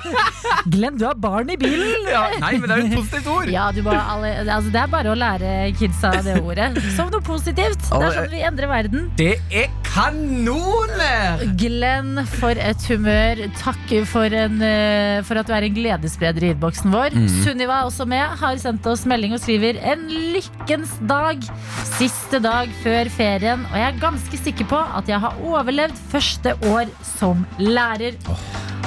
Glenn, 0.73 0.99
du 0.99 1.07
har 1.07 1.15
barn 1.15 1.55
i 1.55 1.57
bilen. 1.57 2.03
nei, 2.43 2.51
men 2.59 2.67
det 2.67 2.75
er 2.75 2.83
jo 2.83 2.89
et 2.89 2.99
positivt 2.99 3.31
ord. 3.31 3.53
Ja, 3.55 3.69
alle, 3.71 4.33
altså 4.43 4.75
det 4.75 4.83
er 4.83 4.91
bare 4.93 5.15
å 5.15 5.17
lære 5.23 5.55
kidsa 5.79 6.11
det 6.27 6.41
ordet 6.43 6.73
som 6.97 7.15
noe 7.15 7.23
positivt. 7.25 7.87
Det 7.87 8.11
er 8.11 8.19
sånn 8.19 8.31
vi 8.35 8.43
endrer 8.51 8.73
verden. 8.75 9.07
Det 9.23 9.37
er 9.55 9.71
kanonvær! 9.93 11.43
Glenn, 11.61 12.23
for 12.39 12.57
et 12.57 12.87
humør. 12.89 13.43
Takk 13.61 13.93
for, 14.09 14.33
en, 14.33 14.57
eh, 14.65 15.21
for 15.27 15.41
at 15.41 15.49
du 15.49 15.53
er 15.57 15.67
en 15.67 15.77
gledesspreder 15.77 16.47
i 16.47 16.53
innboksen 16.55 16.93
vår. 16.95 17.17
Sunniva 17.43 17.81
er 17.81 17.91
også 17.91 18.07
med, 18.09 18.25
har 18.41 18.61
sendt 18.63 18.89
oss 18.89 19.05
melding 19.09 19.37
og 19.37 19.43
skriver 19.45 19.81
en 19.93 20.07
lykkens 20.35 20.97
dag. 21.09 21.45
Siste 21.99 22.41
dag 22.43 22.73
før 22.83 23.13
ferien, 23.13 23.67
og 23.71 23.79
jeg 23.79 23.89
er 23.91 24.03
ganske 24.03 24.43
sikker 24.45 24.71
på 24.73 24.81
at 24.81 25.13
jeg 25.13 25.21
har 25.23 25.41
overlevd 25.45 26.05
første 26.13 26.57
år 26.73 26.93
som 27.15 27.45
lærer. 27.61 28.17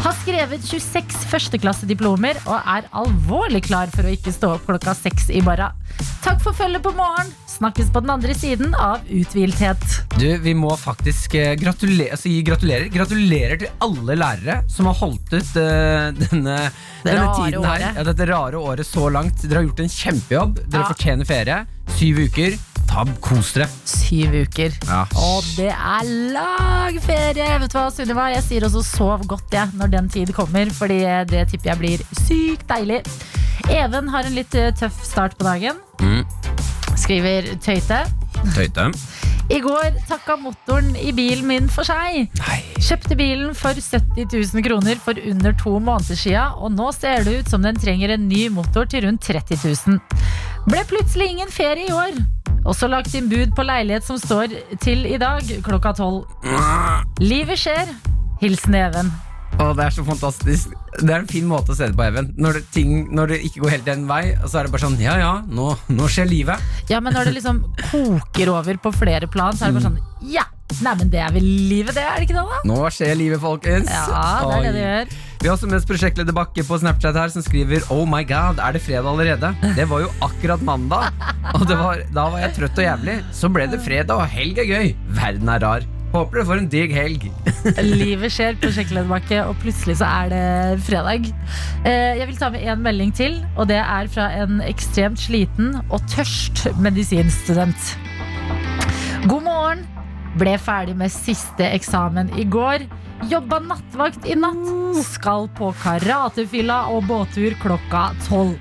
Har 0.05 0.13
skrevet 0.21 0.61
26 0.61 1.15
førsteklassediplomer 1.31 2.37
og 2.45 2.67
er 2.69 2.85
alvorlig 2.93 3.63
klar 3.65 3.89
for 3.89 4.05
å 4.05 4.11
ikke 4.13 4.29
stå 4.35 4.51
opp 4.53 4.67
klokka 4.67 4.93
seks 4.93 5.31
i 5.33 5.39
morgen. 5.41 5.73
Takk 6.21 6.43
for 6.43 6.53
følget 6.57 6.83
på 6.85 6.91
morgen. 6.93 7.31
Snakkes 7.49 7.89
på 7.93 8.03
den 8.03 8.11
andre 8.13 8.35
siden 8.37 8.75
av 8.77 9.01
uthvilthet. 9.09 9.81
Du, 10.19 10.27
Vi 10.43 10.53
må 10.57 10.75
faktisk 10.77 11.33
eh, 11.39 11.55
gratulere, 11.57 12.11
altså, 12.13 12.29
gratulerer. 12.45 12.85
Gratulerer 12.93 13.63
til 13.63 13.73
alle 13.87 14.19
lærere 14.21 14.59
som 14.69 14.91
har 14.91 14.99
holdt 15.01 15.33
ut 15.33 15.57
uh, 15.57 16.13
denne, 16.21 16.59
denne 17.05 17.25
tiden 17.39 17.65
her. 17.65 17.87
Ja, 17.97 18.05
dette 18.05 18.29
rare 18.29 18.61
året 18.61 18.85
så 18.85 19.09
langt. 19.09 19.41
Dere 19.41 19.63
har 19.63 19.69
gjort 19.71 19.81
en 19.87 19.93
kjempejobb. 19.97 20.61
Dere 20.67 20.85
Ja. 20.85 20.93
fortjener 20.93 21.25
ferie. 21.33 21.59
Syv 21.97 22.21
uker. 22.27 22.59
Ta, 22.95 23.03
kos 23.19 23.49
dere. 23.51 23.65
Syv 23.83 24.35
uker. 24.45 24.75
Ja. 24.87 25.01
Og 25.19 25.43
det 25.57 25.67
er 25.73 26.09
lang 26.31 26.95
ferie! 27.03 27.47
Vet 27.59 27.73
du 27.73 27.75
hva, 27.75 27.89
Sunniva? 27.91 28.29
Jeg 28.31 28.43
sier 28.45 28.65
også 28.69 28.83
sov 28.87 29.25
godt 29.27 29.51
jeg, 29.51 29.67
når 29.75 29.89
den 29.91 30.05
tid 30.13 30.31
kommer, 30.37 30.69
Fordi 30.71 31.01
det 31.27 31.41
tipper 31.51 31.73
jeg 31.73 31.81
blir 31.81 32.05
sykt 32.21 32.63
deilig. 32.69 33.01
Even 33.67 34.07
har 34.13 34.23
en 34.23 34.37
litt 34.37 34.55
eh, 34.55 34.71
tøff 34.79 35.01
start 35.03 35.35
på 35.35 35.43
dagen. 35.43 35.81
Mm. 35.99 36.23
Skriver 36.95 37.49
Tøyte. 37.65 37.97
Tøyte. 38.55 38.87
I 39.51 39.59
går 39.59 39.99
takka 40.07 40.37
motoren 40.39 40.95
i 40.95 41.11
bilen 41.17 41.43
min 41.49 41.67
for 41.67 41.83
seg. 41.83 42.31
Nei. 42.39 42.61
Kjøpte 42.79 43.17
bilen 43.19 43.51
for 43.59 43.75
70 43.75 44.31
000 44.31 44.63
kroner 44.63 45.03
for 45.03 45.19
under 45.19 45.57
to 45.59 45.75
måneder 45.83 46.15
sia, 46.15 46.47
og 46.55 46.71
nå 46.77 46.87
ser 46.95 47.27
det 47.27 47.41
ut 47.41 47.51
som 47.51 47.67
den 47.67 47.75
trenger 47.75 48.15
en 48.15 48.25
ny 48.31 48.47
motor 48.55 48.87
til 48.87 49.03
rundt 49.09 49.27
30 49.27 49.59
000. 49.67 49.99
Ble 50.71 50.87
plutselig 50.87 51.33
ingen 51.35 51.51
ferie 51.51 51.91
i 51.91 51.93
år. 51.93 52.23
Også 52.65 52.89
lagt 52.89 53.13
inn 53.13 53.29
bud 53.29 53.53
på 53.55 53.65
leilighet 53.65 54.05
som 54.07 54.17
står 54.17 54.53
til 54.81 55.05
i 55.05 55.19
dag 55.21 55.45
klokka 55.65 55.93
tolv. 55.97 56.25
Livet 57.21 57.61
skjer. 57.61 57.91
Hilsen 58.41 58.75
Even. 58.75 59.11
Å, 59.55 59.69
det 59.77 59.85
er 59.85 59.93
så 59.95 60.03
fantastisk. 60.03 60.73
Det 60.99 61.07
er 61.07 61.21
en 61.21 61.29
fin 61.29 61.45
måte 61.47 61.71
å 61.71 61.77
se 61.77 61.87
det 61.87 61.95
på, 61.95 62.03
Even. 62.03 62.33
Når 62.41 62.57
det, 62.57 62.63
ting, 62.75 63.05
når 63.15 63.31
det 63.31 63.37
ikke 63.47 63.61
går 63.63 63.75
helt 63.77 63.87
den 63.87 64.03
vei, 64.09 64.23
så 64.43 64.59
er 64.59 64.67
det 64.67 64.73
bare 64.73 64.83
sånn 64.87 64.97
Ja 64.99 65.15
ja, 65.21 65.31
nå, 65.47 65.69
nå 65.93 66.09
skjer 66.11 66.27
livet. 66.27 66.65
Ja, 66.91 66.99
men 67.03 67.15
når 67.15 67.29
det 67.29 67.37
liksom 67.37 67.61
koker 67.85 68.51
over 68.57 68.81
på 68.83 68.91
flere 68.97 69.29
plan, 69.31 69.55
så 69.55 69.67
er 69.67 69.71
det 69.71 69.79
bare 69.79 69.91
sånn 69.91 70.33
Ja! 70.33 70.49
Nei, 70.81 70.91
men 70.97 71.09
det 71.13 71.19
er 71.21 71.31
vel 71.35 71.45
livet, 71.69 71.93
det? 71.95 72.03
Er 72.03 72.17
det 72.19 72.25
ikke 72.27 72.35
det, 72.35 72.43
da? 72.49 72.57
Nå 72.67 72.77
skjer 72.91 73.15
livet, 73.19 73.39
folkens. 73.41 73.91
Ja, 73.91 74.23
det 74.41 74.55
er 74.57 74.65
det 74.65 74.73
det 74.75 74.83
gjør. 74.85 75.15
Vi 75.41 75.49
har 75.49 75.53
også 75.59 75.67
med 75.69 75.83
prosjektleder 75.85 76.33
Bakke 76.35 76.63
på 76.65 76.79
Snapchat 76.81 77.17
her, 77.19 77.29
som 77.29 77.43
skriver 77.45 77.83
Oh 77.93 78.01
my 78.09 78.23
god, 78.27 78.57
er 78.63 78.73
det 78.75 78.81
fredag 78.81 79.11
allerede? 79.11 79.51
Det 79.77 79.85
var 79.91 80.01
jo 80.01 80.09
akkurat 80.25 80.63
mandag. 80.65 81.11
Og 81.53 81.67
det 81.69 81.77
var, 81.77 82.01
da 82.15 82.23
var 82.33 82.41
jeg 82.41 82.55
trøtt 82.57 82.81
og 82.81 82.87
jævlig. 82.87 83.17
Så 83.35 83.51
ble 83.53 83.67
det 83.71 83.81
fredag, 83.85 84.15
og 84.17 84.25
helg 84.33 84.63
er 84.63 84.71
gøy. 84.71 84.95
Verden 85.19 85.53
er 85.53 85.61
rar. 85.63 85.85
Håper 86.15 86.39
dere 86.39 86.47
får 86.47 86.61
en 86.63 86.69
digg 86.71 86.93
helg. 86.95 87.27
Livet 88.01 88.33
skjer 88.33 88.57
på 88.61 88.71
Bakke, 89.09 89.43
og 89.45 89.57
plutselig 89.61 89.99
så 90.01 90.09
er 90.23 90.33
det 90.33 90.81
fredag. 90.87 91.29
Eh, 91.85 92.17
Jeg 92.21 92.27
vil 92.31 92.37
ta 92.41 92.49
med 92.49 92.65
en 92.65 92.81
melding 92.81 93.13
til, 93.13 93.37
og 93.55 93.67
det 93.69 93.77
er 93.83 94.09
fra 94.09 94.31
en 94.41 94.61
ekstremt 94.65 95.19
sliten 95.21 95.75
og 95.89 96.01
tørst 96.09 96.65
medisinstudent. 96.81 97.93
Ble 100.35 100.57
ferdig 100.59 100.97
med 100.99 101.13
siste 101.13 101.67
eksamen 101.71 102.31
i 102.35 102.43
går. 102.43 102.83
Jobba 103.31 103.61
nattvakt 103.63 104.27
i 104.27 104.35
natt. 104.35 104.65
Skal 105.07 105.47
på 105.55 105.71
karatefylla 105.83 106.81
og 106.91 107.07
båttur 107.07 107.55
klokka 107.61 108.09
tolv. 108.27 108.57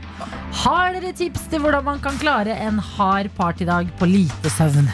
Har 0.62 0.94
dere 0.94 1.10
tips 1.18 1.48
til 1.50 1.64
hvordan 1.64 1.88
man 1.88 1.98
kan 2.04 2.20
klare 2.20 2.54
en 2.62 2.78
hard 2.78 3.32
partydag 3.34 3.90
på 3.98 4.06
lite 4.06 4.54
søvn? 4.54 4.86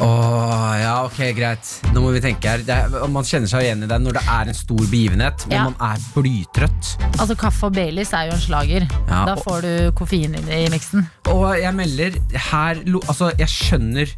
Åh, 0.00 0.74
ja, 0.80 0.94
ok, 1.04 1.18
greit. 1.36 1.68
Nå 1.92 2.00
må 2.00 2.12
vi 2.14 2.22
tenke 2.24 2.48
her. 2.48 2.62
Det 2.64 2.72
er, 2.72 2.94
man 3.12 3.26
kjenner 3.26 3.50
seg 3.50 3.66
igjen 3.66 3.84
i 3.84 3.88
det 3.90 3.98
når 4.00 4.16
det 4.16 4.22
er 4.32 4.48
en 4.52 4.56
stor 4.56 4.80
begivenhet, 4.88 5.44
men 5.50 5.56
Ja. 5.58 5.64
man 5.68 5.76
er 5.90 6.00
blytrøtt. 6.14 6.92
Altså 7.20 7.36
Kaffe 7.36 7.68
og 7.68 7.74
Baileys 7.76 8.12
er 8.16 8.30
jo 8.30 8.36
en 8.38 8.40
slager. 8.40 8.86
Ja, 9.10 9.24
da 9.28 9.34
får 9.44 9.60
du 9.66 9.72
koffein 9.98 10.34
i 10.40 10.62
miksen. 10.72 11.04
Og 11.28 11.52
jeg 11.60 11.74
melder 11.76 12.16
her 12.50 12.80
Altså, 13.10 13.30
jeg 13.38 13.48
skjønner 13.48 14.08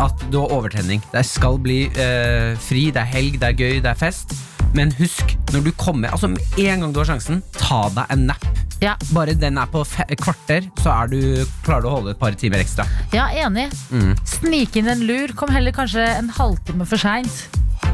at 0.00 0.22
du 0.32 0.40
har 0.40 0.52
overtenning. 0.52 1.00
Det 1.12 1.24
skal 1.26 1.58
bli 1.58 1.86
eh, 1.88 2.56
fri, 2.60 2.90
det 2.92 3.00
er 3.00 3.10
helg, 3.10 3.40
det 3.40 3.48
er 3.48 3.56
gøy, 3.56 3.80
det 3.80 3.90
er 3.90 3.98
fest. 3.98 4.34
Men 4.76 4.92
husk, 5.00 5.36
når 5.52 5.64
du 5.66 5.70
kommer 5.78 6.12
Altså, 6.14 6.30
med 6.30 6.58
en 6.62 6.84
gang 6.84 6.92
du 6.94 7.00
har 7.02 7.08
sjansen, 7.10 7.42
ta 7.56 7.88
deg 7.94 8.12
en 8.14 8.26
napp. 8.30 8.46
Ja. 8.80 8.94
Bare 9.12 9.34
den 9.36 9.58
er 9.60 9.68
på 9.68 9.82
kvarter, 10.22 10.68
så 10.80 10.92
er 11.02 11.10
du, 11.12 11.18
klarer 11.66 11.84
du 11.84 11.88
å 11.90 11.96
holde 11.98 12.14
et 12.14 12.20
par 12.20 12.36
timer 12.38 12.62
ekstra. 12.62 12.86
Ja, 13.12 13.28
enig. 13.42 13.68
Mm. 13.92 14.14
Snik 14.24 14.78
inn 14.80 14.88
en 14.88 15.04
lur. 15.04 15.34
Kom 15.36 15.52
heller 15.52 15.74
kanskje 15.76 16.06
en 16.14 16.32
halvtime 16.38 16.88
for 16.88 17.00
seint. 17.00 17.44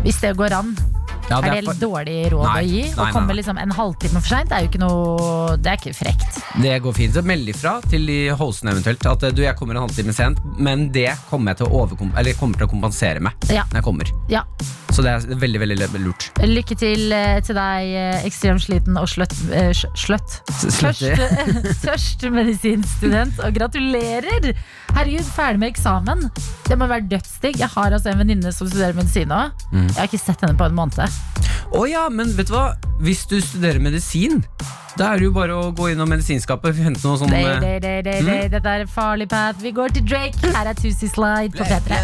Hvis 0.05 0.21
det 0.23 0.37
går 0.39 0.55
an. 0.55 0.77
Ja, 1.31 1.41
er 1.43 1.57
det 1.61 1.65
for- 1.67 1.81
dårlig 1.81 2.17
råd 2.33 2.45
Nei, 2.47 2.61
å 2.63 2.69
gi? 2.71 2.83
nei, 2.87 2.93
Å 3.03 3.13
komme 3.13 3.27
nei. 3.33 3.37
liksom 3.41 3.59
en 3.59 3.73
halvtime 3.75 4.21
for 4.21 4.29
seint 4.31 4.53
er 4.55 4.61
jo 4.63 4.69
ikke 4.71 4.79
noe 4.83 5.57
Det 5.59 5.73
er 5.73 5.77
ikke 5.81 5.95
frekt. 5.99 6.39
Det 6.63 6.77
går 6.85 6.95
fint. 6.95 7.19
Meld 7.27 7.49
ifra 7.51 7.81
til 7.91 8.07
de 8.07 8.19
hostene 8.39 8.71
eventuelt 8.77 9.05
at 9.11 9.23
eh, 9.27 9.31
du, 9.35 9.43
jeg 9.43 9.57
kommer 9.59 9.75
en 9.77 9.83
halvtime 9.89 10.13
sent, 10.15 10.39
men 10.59 10.91
det 10.95 11.11
kommer 11.31 11.53
jeg 11.53 11.59
til 11.65 11.67
å, 11.67 11.83
overkom 11.83 12.13
eller 12.17 12.37
kommer 12.39 12.61
til 12.61 12.69
å 12.69 12.71
kompensere 12.71 13.21
med 13.21 13.33
Ja. 13.51 13.65
når 13.73 13.81
jeg 13.81 13.87
kommer. 13.89 14.13
Ja. 14.31 14.43
Så 14.95 15.03
det 15.05 15.11
er 15.13 15.35
veldig, 15.37 15.59
veldig 15.61 16.01
lurt. 16.01 16.29
Lykke 16.41 16.77
til 16.79 17.13
eh, 17.13 17.41
til 17.45 17.59
deg, 17.59 17.89
eh, 17.91 18.23
ekstremt 18.25 18.63
sliten 18.65 18.97
og 18.97 19.09
sløtt. 19.11 19.35
sløtt. 19.99 20.39
Tørst, 21.85 22.23
medisinstudent, 22.33 23.39
og 23.45 23.53
gratulerer! 23.59 24.53
Herregud, 24.97 25.27
ferdig 25.37 25.61
med 25.61 25.73
eksamen. 25.75 26.27
Det 26.69 26.79
må 26.81 26.89
være 26.89 27.09
dødsdigg. 27.11 27.59
Jeg 27.61 27.69
har 27.75 27.93
altså 27.93 28.13
en 28.15 28.23
venninne 28.23 28.53
som 28.55 28.69
studerer 28.71 28.97
medisin 28.97 29.29
nå. 29.29 29.43
Mm. 29.73 29.89
Jeg 29.91 29.99
har 29.99 30.09
ikke 30.09 30.23
sett 30.23 30.41
henne 30.47 30.57
på 30.57 30.69
en 30.71 30.79
måned. 30.79 31.16
Å 31.77 31.85
ja, 31.91 32.07
men 32.13 32.31
vet 32.37 32.51
du 32.51 32.57
hva? 32.57 32.71
Hvis 33.03 33.27
du 33.29 33.37
studerer 33.43 33.83
medisin, 33.83 34.43
da 34.97 35.11
er 35.13 35.21
det 35.21 35.27
jo 35.27 35.33
bare 35.35 35.57
å 35.57 35.73
gå 35.77 35.91
innom 35.93 36.09
medisinskapet 36.09 36.73
og 36.73 36.79
hente 36.87 37.03
noe 37.05 37.19
sånn 37.21 37.33
day, 37.33 37.45
day, 37.61 37.81
day, 37.83 38.01
day, 38.07 38.23
mm? 38.23 38.31
day. 38.31 38.47
Dette 38.55 38.77
er 38.79 38.87
farlig, 38.89 39.29
Pat. 39.33 39.59
Vi 39.61 39.75
går 39.77 39.93
til 39.97 40.07
Drake. 40.09 40.55
Her 40.55 40.71
er 40.71 40.79
Tusi 40.79 41.11
Slide 41.13 41.53
på 41.53 41.67
P3. 41.69 42.01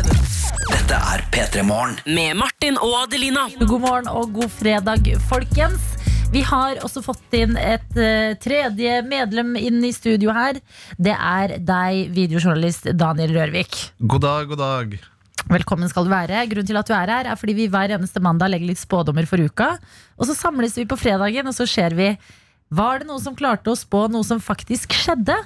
Dette 0.69 0.99
er 1.15 1.25
P3 1.33 1.65
Morgen. 1.65 1.97
Med 2.05 2.37
Martin 2.43 2.77
og 2.83 2.99
Adelina. 3.07 3.47
God 3.63 3.81
morgen 3.87 4.11
og 4.13 4.35
god 4.37 4.53
fredag, 4.59 5.09
folkens. 5.31 5.95
Vi 6.33 6.43
har 6.49 6.81
også 6.85 7.03
fått 7.05 7.37
inn 7.37 7.57
et 7.61 7.97
uh, 7.97 8.33
tredje 8.41 9.01
medlem 9.09 9.55
inn 9.61 9.81
i 9.85 9.93
studio 9.93 10.33
her. 10.37 10.61
Det 10.97 11.17
er 11.17 11.59
deg, 11.61 12.13
videojournalist 12.17 12.93
Daniel 12.97 13.37
Rørvik. 13.37 13.81
God 14.01 14.25
dag, 14.25 14.53
god 14.53 14.63
dag. 14.65 15.01
Velkommen 15.53 15.91
skal 15.91 16.07
du 16.07 16.13
være. 16.13 16.47
Grunnen 16.49 16.69
til 16.69 16.79
at 16.81 16.89
du 16.89 16.95
er 16.97 17.11
her, 17.13 17.29
er 17.29 17.37
fordi 17.37 17.55
vi 17.59 17.69
hver 17.69 17.93
eneste 17.93 18.23
mandag 18.25 18.49
legger 18.55 18.71
litt 18.71 18.81
spådommer 18.81 19.27
for 19.29 19.43
uka. 19.43 19.75
Og 20.17 20.25
så 20.25 20.37
samles 20.37 20.79
vi 20.79 20.87
på 20.89 20.97
fredagen, 20.97 21.49
og 21.51 21.57
så 21.57 21.67
ser 21.69 21.97
vi 21.99 22.15
Var 22.73 23.03
det 23.03 23.09
noe 23.11 23.21
som 23.21 23.37
klarte 23.37 23.69
å 23.69 23.77
spå 23.77 24.07
noe 24.09 24.25
som 24.25 24.41
faktisk 24.41 24.97
skjedde? 24.97 25.37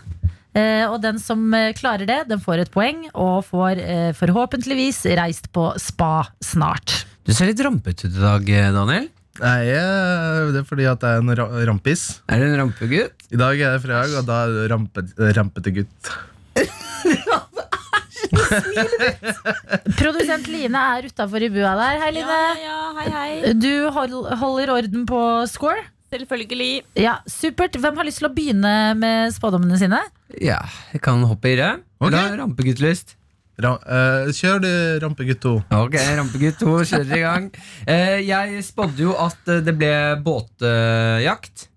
Eh, 0.55 0.87
og 0.87 1.01
den 1.03 1.19
som 1.19 1.43
eh, 1.59 1.73
klarer 1.75 2.07
det, 2.07 2.21
den 2.31 2.39
får 2.41 2.63
et 2.63 2.73
poeng, 2.73 3.03
og 3.19 3.43
får 3.51 3.83
eh, 3.83 4.13
forhåpentligvis 4.17 5.03
reist 5.19 5.51
på 5.51 5.73
spa 5.83 6.29
snart. 6.39 7.03
Du 7.27 7.35
ser 7.35 7.51
litt 7.51 7.67
rampete 7.67 8.07
ut 8.07 8.15
i 8.15 8.23
dag, 8.23 8.47
eh, 8.47 8.71
Daniel. 8.79 9.11
Jeg 9.43 9.75
er, 9.75 10.53
det 10.55 10.63
er 10.63 10.71
fordi 10.71 10.87
at 10.89 11.03
jeg 11.03 11.19
er 11.19 11.27
en 11.27 11.35
ra 11.37 11.51
rampis. 11.67 12.09
Er 12.31 12.41
du 12.41 12.47
en 12.47 12.61
rampegutt? 12.63 13.27
I 13.35 13.43
dag 13.43 13.59
er 13.59 13.75
det 13.75 13.85
fredag, 13.85 14.21
og 14.23 14.31
da 14.31 14.45
er 14.47 14.71
rampe, 14.71 15.09
rampete 15.43 15.81
gutt. 15.83 16.15
Produsent 19.99 20.49
Line 20.51 20.81
er 20.97 21.11
utafor 21.11 21.45
i 21.45 21.51
bua 21.53 21.75
der. 21.79 22.01
Hei, 22.03 22.13
Line. 22.17 22.41
Ja, 22.63 22.79
hei, 23.01 23.11
hei. 23.17 23.53
Du 23.59 23.91
hold, 23.95 24.17
holder 24.41 24.73
orden 24.79 25.07
på 25.09 25.21
score? 25.51 25.85
Selvfølgelig. 26.15 26.85
Ja, 26.99 27.19
Supert. 27.27 27.77
Hvem 27.83 27.99
har 27.99 28.07
lyst 28.07 28.23
til 28.23 28.29
å 28.29 28.35
begynne 28.35 28.73
med 28.99 29.35
spådommene 29.35 29.79
sine? 29.81 30.01
Ja, 30.43 30.63
jeg 30.93 31.03
kan 31.05 31.23
hoppe 31.27 31.55
i 31.55 31.57
det. 31.59 31.73
Ok. 31.99 32.11
Eller 32.11 32.33
har 32.33 32.43
rampeguttlyst? 32.45 33.17
Ra 33.63 33.73
uh, 33.81 34.29
kjør 34.37 34.59
du, 34.61 34.73
rampegutt 35.01 35.41
2. 35.41 35.55
Ok, 35.79 35.95
rampegutt 36.19 36.59
2 36.61 36.75
kjører 36.91 37.15
i 37.17 37.23
gang. 37.23 37.47
Uh, 37.89 38.19
jeg 38.21 38.61
spådde 38.67 39.07
jo 39.07 39.17
at 39.17 39.49
det 39.65 39.75
ble 39.79 39.93
båtjakt. 40.25 41.71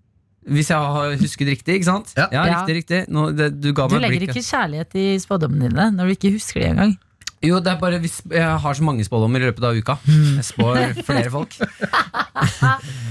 Hvis 0.48 0.70
jeg 0.72 0.78
har 0.96 1.14
husket 1.20 1.50
riktig, 1.52 1.74
ikke 1.80 1.88
sant? 1.90 2.14
Ja. 2.16 2.28
Ja. 2.32 2.44
riktig, 2.48 2.76
riktig. 2.80 3.00
Nå, 3.12 3.28
det, 3.36 3.52
du 3.60 3.72
ga 3.76 3.86
Du 3.90 3.96
meg 3.98 4.06
et 4.06 4.08
legger 4.08 4.30
ikke 4.30 4.46
kjærlighet 4.46 4.96
i 4.96 5.06
spådommene 5.20 5.68
dine 5.68 5.90
når 5.96 6.10
du 6.10 6.16
ikke 6.16 6.34
husker 6.38 6.62
det 6.64 6.70
engang. 6.72 6.96
Jo, 7.40 7.56
det 7.64 7.70
er 7.72 7.78
bare 7.80 7.96
hvis 8.02 8.18
jeg 8.28 8.56
har 8.60 8.74
så 8.76 8.84
mange 8.84 9.04
spådommer 9.06 9.40
i 9.40 9.46
løpet 9.48 9.64
av 9.64 9.76
uka. 9.76 9.94
Jeg 10.04 10.44
spår 10.50 10.80
flere 11.08 11.32
folk. 11.32 11.56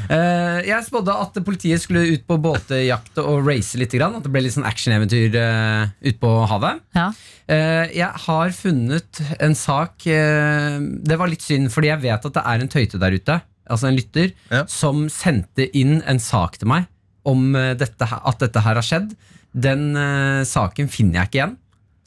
Eh, 0.09 0.63
jeg 0.65 0.86
spådde 0.88 1.13
at 1.21 1.36
politiet 1.45 1.83
skulle 1.83 2.01
ut 2.15 2.24
på 2.25 2.39
båtjakt 2.41 3.19
og 3.21 3.45
race 3.45 3.77
litt. 3.77 3.91
Grann, 3.93 4.15
at 4.17 4.24
det 4.25 4.31
ble 4.33 4.41
litt 4.41 4.55
sånn 4.55 4.65
actioneventyr 4.65 5.36
uh, 5.38 5.91
ute 6.01 6.15
på 6.17 6.31
havet. 6.50 6.79
Ja. 6.98 7.03
Eh, 7.45 7.91
jeg 7.93 8.24
har 8.25 8.55
funnet 8.57 9.21
en 9.38 9.53
sak 9.53 10.07
eh, 10.09 10.79
Det 11.05 11.19
var 11.21 11.29
litt 11.29 11.45
synd, 11.45 11.69
fordi 11.69 11.91
jeg 11.91 12.01
vet 12.07 12.25
at 12.25 12.39
det 12.39 12.41
er 12.41 12.65
en 12.65 12.71
tøyte 12.74 13.01
der 13.05 13.19
ute, 13.21 13.38
altså 13.69 13.91
en 13.91 14.00
lytter, 14.01 14.33
Ja. 14.50 14.63
som 14.65 15.05
sendte 15.13 15.69
inn 15.77 16.00
en 16.09 16.17
sak 16.25 16.57
til 16.57 16.74
meg 16.74 16.89
om 17.27 17.55
eh, 17.57 17.73
dette, 17.77 18.05
at 18.05 18.43
dette 18.43 18.63
her 18.63 18.79
har 18.79 18.85
skjedd. 18.85 19.15
Den 19.49 19.91
uh, 19.97 20.45
saken 20.45 20.91
finner 20.91 21.21
jeg 21.21 21.29
ikke 21.29 21.39
igjen. 21.39 21.57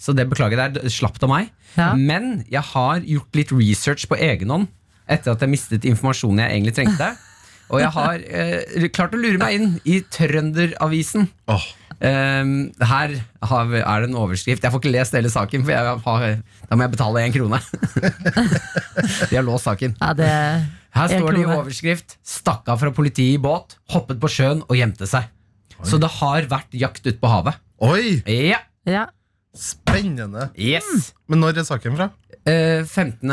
Så 0.03 0.15
det 0.15 0.29
beklager 0.31 0.59
jeg, 0.59 0.77
det 0.79 0.93
slapt 0.95 1.23
av 1.23 1.31
meg. 1.31 1.51
Ja. 1.77 1.93
Men 1.99 2.45
jeg 2.51 2.63
har 2.73 3.03
gjort 3.03 3.39
litt 3.39 3.53
research 3.55 4.07
på 4.11 4.19
egen 4.19 4.53
hånd 4.53 4.71
etter 5.11 5.35
at 5.35 5.43
jeg 5.43 5.51
mistet 5.51 5.87
informasjonen 5.89 6.45
jeg 6.45 6.57
egentlig 6.57 6.75
trengte. 6.79 7.13
Og 7.73 7.81
jeg 7.81 7.93
har 7.95 8.23
uh, 8.23 8.89
klart 8.93 9.15
å 9.17 9.21
lure 9.21 9.41
meg 9.41 9.57
inn 9.57 9.71
i 9.89 10.03
Trønderavisen. 10.13 11.31
Oh. 11.51 11.65
Um, 12.03 12.73
her 12.83 13.15
har 13.47 13.67
vi, 13.71 13.79
er 13.79 14.03
det 14.03 14.11
en 14.11 14.19
overskrift. 14.19 14.65
Jeg 14.65 14.75
får 14.75 14.83
ikke 14.83 14.93
lest 14.93 15.17
hele 15.17 15.31
saken, 15.33 15.65
for 15.65 15.73
jeg 15.73 15.97
har, 16.05 16.39
da 16.69 16.77
må 16.77 16.85
jeg 16.85 16.95
betale 16.97 17.23
én 17.23 17.35
krone. 17.35 17.61
De 19.31 19.39
har 19.39 19.47
låst 19.47 19.71
saken. 19.71 19.97
Ja, 20.03 20.13
det 20.19 20.31
Her 20.93 21.09
står 21.09 21.33
det 21.33 21.41
i 21.41 21.49
overskrift 21.49 22.19
'Stakk 22.23 22.69
av 22.69 22.79
fra 22.83 22.91
politiet 22.93 23.39
i 23.39 23.41
båt, 23.41 23.79
hoppet 23.95 24.21
på 24.21 24.29
sjøen 24.29 24.61
og 24.69 24.77
gjemte 24.77 25.09
seg'. 25.09 25.31
Så 25.83 25.99
det 25.99 26.11
har 26.21 26.43
vært 26.51 26.71
jakt 26.79 27.03
ute 27.07 27.19
på 27.19 27.29
havet. 27.33 27.57
Oi, 27.83 28.23
Ja, 28.29 28.61
ja. 28.87 29.07
spennende. 29.57 30.51
yes 30.57 31.13
Men 31.29 31.41
når 31.41 31.59
er 31.59 31.65
saken 31.67 31.97
fra? 31.97 32.11
Eh, 32.47 32.85
15. 32.85 33.31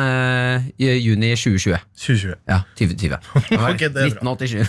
juni 0.77 1.35
2020. 1.35 1.77
2020. 1.97 2.35
Ja, 2.47 2.61
2020. 2.77 3.19
Det 3.49 3.59
var 3.59 3.69
Ok, 3.73 3.79
det 3.79 3.97
er 3.97 4.09
bra. 4.19 4.33
1987. 4.35 4.65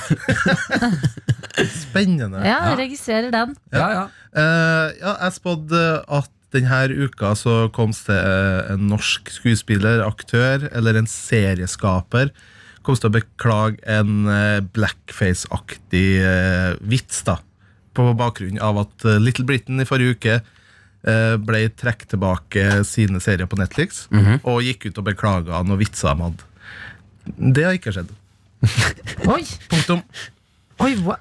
Spennende. 1.85 2.41
ja, 2.47 2.59
jeg 2.71 2.79
registrerer 2.87 3.31
den. 3.35 3.57
Ja, 3.73 3.89
ja. 3.93 4.05
Uh, 4.33 4.89
ja, 5.01 5.15
jeg 5.27 5.33
spådde 5.37 5.83
at 6.09 6.31
denne 6.55 6.81
uka 7.05 7.35
så 7.39 7.69
kom 7.75 7.93
det 7.95 8.17
eh, 8.17 8.73
en 8.73 8.89
norsk 8.91 9.29
skuespiller, 9.31 10.01
aktør 10.03 10.65
eller 10.75 10.97
en 10.99 11.07
serieskaper 11.07 12.33
kom 12.87 12.97
til 12.97 13.11
å 13.11 13.15
beklage 13.19 13.81
en 13.91 14.25
eh, 14.31 14.61
blackface-aktig 14.77 16.07
eh, 16.25 16.73
vits 16.81 17.23
da 17.27 17.39
på 17.97 18.07
bakgrunn 18.17 18.61
av 18.63 18.79
at 18.85 19.05
eh, 19.05 19.19
Little 19.21 19.45
Britain 19.49 19.83
i 19.83 19.87
forrige 19.89 20.17
uke 20.17 20.35
eh, 20.41 21.35
ble 21.43 21.65
trukket 21.77 22.13
tilbake 22.15 22.69
sine 22.89 23.21
serier 23.21 23.51
på 23.51 23.59
Netflix 23.61 24.07
og 24.15 24.63
gikk 24.65 24.89
ut 24.91 25.01
og 25.03 25.09
beklaga 25.11 25.61
noen 25.67 25.81
vitser 25.83 26.15
de 26.15 26.29
hadde. 26.29 26.47
Det 27.59 27.67
har 27.67 27.77
ikke 27.77 27.93
skjedd. 27.95 28.15
Oi, 29.35 29.43
Punktum. 29.71 30.01
oi 30.81 30.95
hva? 31.05 31.19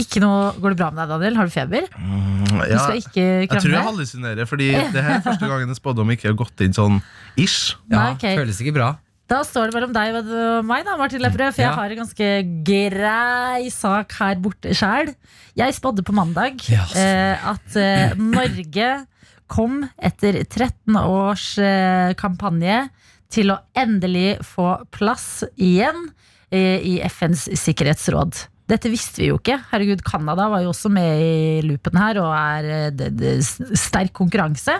Ikke 0.00 0.20
noe, 0.22 0.54
Går 0.56 0.72
det 0.72 0.78
bra 0.80 0.88
med 0.94 1.02
deg, 1.02 1.10
Daniel? 1.12 1.34
Har 1.36 1.48
du 1.50 1.52
feber? 1.52 1.84
Du 1.92 2.54
Ja, 2.70 2.78
skal 2.86 3.00
ikke 3.02 3.24
jeg 3.44 3.50
tror 3.52 3.74
jeg 3.74 3.84
hallusinerer, 3.84 4.48
fordi 4.48 4.70
det 4.94 5.02
her 5.04 5.18
er 5.18 5.24
første 5.26 5.50
gangen 5.50 5.68
en 5.74 5.76
spådom 5.76 6.12
ikke 6.14 6.30
har 6.30 6.38
gått 6.40 6.62
inn 6.64 6.72
sånn 6.76 7.00
ish. 7.36 7.74
ja 7.90 7.96
Nei, 8.06 8.14
okay. 8.16 8.38
Føles 8.40 8.62
ikke 8.64 8.76
bra. 8.78 8.94
Da 9.30 9.44
står 9.46 9.70
det 9.70 9.76
mellom 9.76 9.92
deg 9.94 10.16
og 10.18 10.64
meg, 10.66 10.82
da, 10.88 10.96
Martin 10.98 11.22
Lepperød. 11.22 11.54
For 11.54 11.62
jeg 11.62 11.70
Ja. 11.70 11.76
har 11.78 11.90
en 11.94 12.00
ganske 12.02 12.28
grei 12.66 13.68
sak 13.70 14.12
her 14.18 14.34
borte 14.42 14.72
sjæl. 14.74 15.14
Jeg 15.56 15.74
spådde 15.76 16.02
på 16.02 16.12
mandag 16.16 16.58
Ja. 16.68 16.82
eh, 16.96 17.38
at 17.52 17.76
eh, 17.76 18.14
Norge 18.18 19.06
kom 19.46 19.88
etter 20.02 20.42
13 20.44 20.96
års 20.96 21.58
eh, 21.58 22.12
kampanje 22.14 22.88
til 23.30 23.52
å 23.52 23.60
endelig 23.76 24.40
få 24.42 24.80
plass 24.90 25.44
igjen 25.56 26.10
eh, 26.50 26.80
i 26.82 26.98
FNs 27.06 27.46
sikkerhetsråd. 27.54 28.46
Dette 28.70 28.90
visste 28.90 29.22
vi 29.22 29.28
jo 29.30 29.38
ikke. 29.38 29.60
Herregud, 29.70 30.02
Canada 30.06 30.48
var 30.50 30.62
jo 30.62 30.70
også 30.70 30.90
med 30.90 31.22
i 31.22 31.62
loopen 31.66 31.96
her 31.98 32.18
og 32.18 32.32
er 32.34 32.64
eh, 32.64 32.90
det, 32.90 33.12
det, 33.18 33.36
sterk 33.78 34.12
konkurranse. 34.12 34.74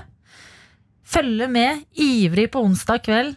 Følge 1.06 1.46
med 1.50 1.84
ivrig 1.98 2.50
på 2.50 2.62
onsdag 2.66 3.02
kveld. 3.06 3.36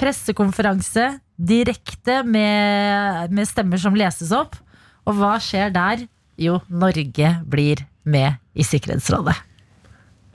Pressekonferanse 0.00 1.20
direkte 1.38 2.20
med, 2.26 3.30
med 3.34 3.48
stemmer 3.48 3.80
som 3.80 3.96
leses 3.98 4.32
opp. 4.34 4.56
Og 5.06 5.18
hva 5.18 5.34
skjer 5.42 5.72
der? 5.74 6.06
Jo, 6.40 6.58
Norge 6.68 7.34
blir 7.46 7.84
med 8.04 8.38
i 8.58 8.64
Sikkerhetsrådet. 8.66 9.36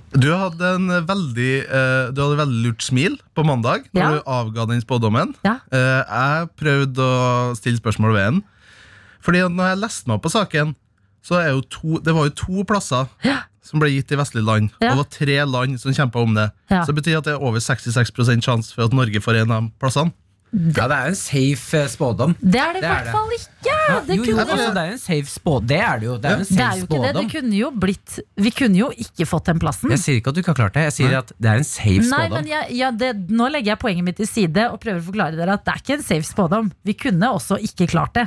Du 0.10 0.32
hadde 0.34 0.66
en 0.74 0.88
veldig 1.06 1.50
uh, 1.70 2.08
Du 2.10 2.22
hadde 2.24 2.34
et 2.34 2.40
veldig 2.40 2.62
lurt 2.64 2.82
smil 2.82 3.20
på 3.38 3.44
mandag 3.46 3.84
når 3.94 4.02
Ja. 4.02 4.10
du 4.16 4.24
avga 4.26 4.66
den 4.72 4.82
spådommen. 4.82 5.36
Ja. 5.46 5.60
Uh, 5.70 6.02
jeg 6.02 6.50
prøvde 6.58 7.04
å 7.06 7.54
stille 7.60 7.78
spørsmål 7.78 8.16
ved 8.16 8.26
den. 8.32 8.40
Fordi 9.22 9.44
når 9.52 9.74
jeg 9.74 9.82
leste 9.84 10.10
meg 10.10 10.18
opp 10.18 10.26
på 10.26 10.32
saken, 10.34 10.74
så 11.22 11.38
er 11.44 11.52
jo 11.52 11.62
to, 11.68 12.00
det 12.02 12.16
var 12.16 12.30
jo 12.30 12.36
to 12.42 12.64
plasser 12.66 13.06
Ja. 13.28 13.42
Som 13.66 13.82
ble 13.82 13.92
gitt 13.94 14.12
i 14.14 14.20
vestlige 14.20 14.46
land. 14.48 14.72
Ja. 14.80 14.94
Og 14.94 14.98
det 14.98 15.02
var 15.04 15.12
tre 15.18 15.38
land 15.58 15.82
som 15.82 15.96
kjempa 15.96 16.24
om 16.24 16.34
det. 16.38 16.50
Ja. 16.72 16.84
Så 16.84 16.94
det 16.94 17.02
betyr 17.04 17.20
at 17.20 17.30
det 17.30 17.36
er 17.36 17.46
over 17.46 17.62
66% 17.64 18.46
sjanse 18.46 18.76
for 18.76 18.88
at 18.88 18.96
Norge 18.96 19.22
får 19.24 19.44
en 19.44 19.56
av 19.56 19.70
plassene. 19.82 20.10
plassene. 20.10 20.18
Ja, 20.50 20.88
det 20.90 20.96
er 20.98 21.12
en 21.12 21.18
safe 21.18 21.78
eh, 21.78 21.90
spådom. 21.92 22.32
Det 22.42 22.58
er 22.58 22.72
det 22.74 22.82
i 22.82 22.86
er 22.88 22.94
hvert 22.96 23.10
fall 23.14 23.34
ikke! 23.36 23.74
Det, 24.08 24.16
jo, 24.16 24.24
jo, 24.24 24.24
kunne, 24.26 24.46
altså, 24.48 24.72
det 24.74 24.82
er 24.82 24.94
en 24.96 25.02
safe 25.02 25.30
spådom. 25.30 25.68
Det 25.70 25.78
er 25.78 26.00
det 26.02 26.08
jo. 26.08 26.16
Det 26.18 26.32
er 26.32 26.42
det 26.42 26.64
er 26.66 26.80
jo 26.80 26.88
ikke 26.88 27.02
det. 27.04 27.12
Det 27.20 27.26
kunne 27.36 27.60
jo 27.60 27.70
blitt 27.84 28.16
Vi 28.42 28.54
kunne 28.58 28.80
jo 28.80 28.90
ikke 29.06 29.28
fått 29.30 29.52
den 29.52 29.62
plassen. 29.62 29.94
Jeg 29.94 30.02
sier 30.02 30.18
ikke 30.18 30.34
at 30.34 30.40
du 30.40 30.42
ikke 30.42 30.56
har 30.56 30.60
klart 30.64 30.80
det. 30.80 30.88
Jeg 30.88 30.96
sier 30.98 31.18
at 31.20 31.34
det 31.38 31.52
er 31.52 31.62
en 31.62 31.70
safe 31.70 32.02
spådom. 32.02 32.16
Nei, 32.16 32.30
men 32.34 32.50
jeg, 32.50 32.78
ja, 32.80 32.90
det, 32.90 33.12
Nå 33.30 33.52
legger 33.54 33.76
jeg 33.76 33.82
poenget 33.86 34.10
mitt 34.10 34.18
til 34.24 34.30
side 34.32 34.66
og 34.74 34.82
prøver 34.82 35.04
å 35.04 35.08
forklare 35.12 35.38
dere 35.38 35.60
at 35.60 35.68
det 35.68 35.76
er 35.76 35.84
ikke 35.86 35.98
en 36.00 36.06
safe 36.10 36.30
spådom. 36.32 36.72
Vi 36.90 36.98
kunne 37.06 37.34
også 37.38 37.60
ikke 37.70 37.92
klart 37.94 38.18
det. 38.18 38.26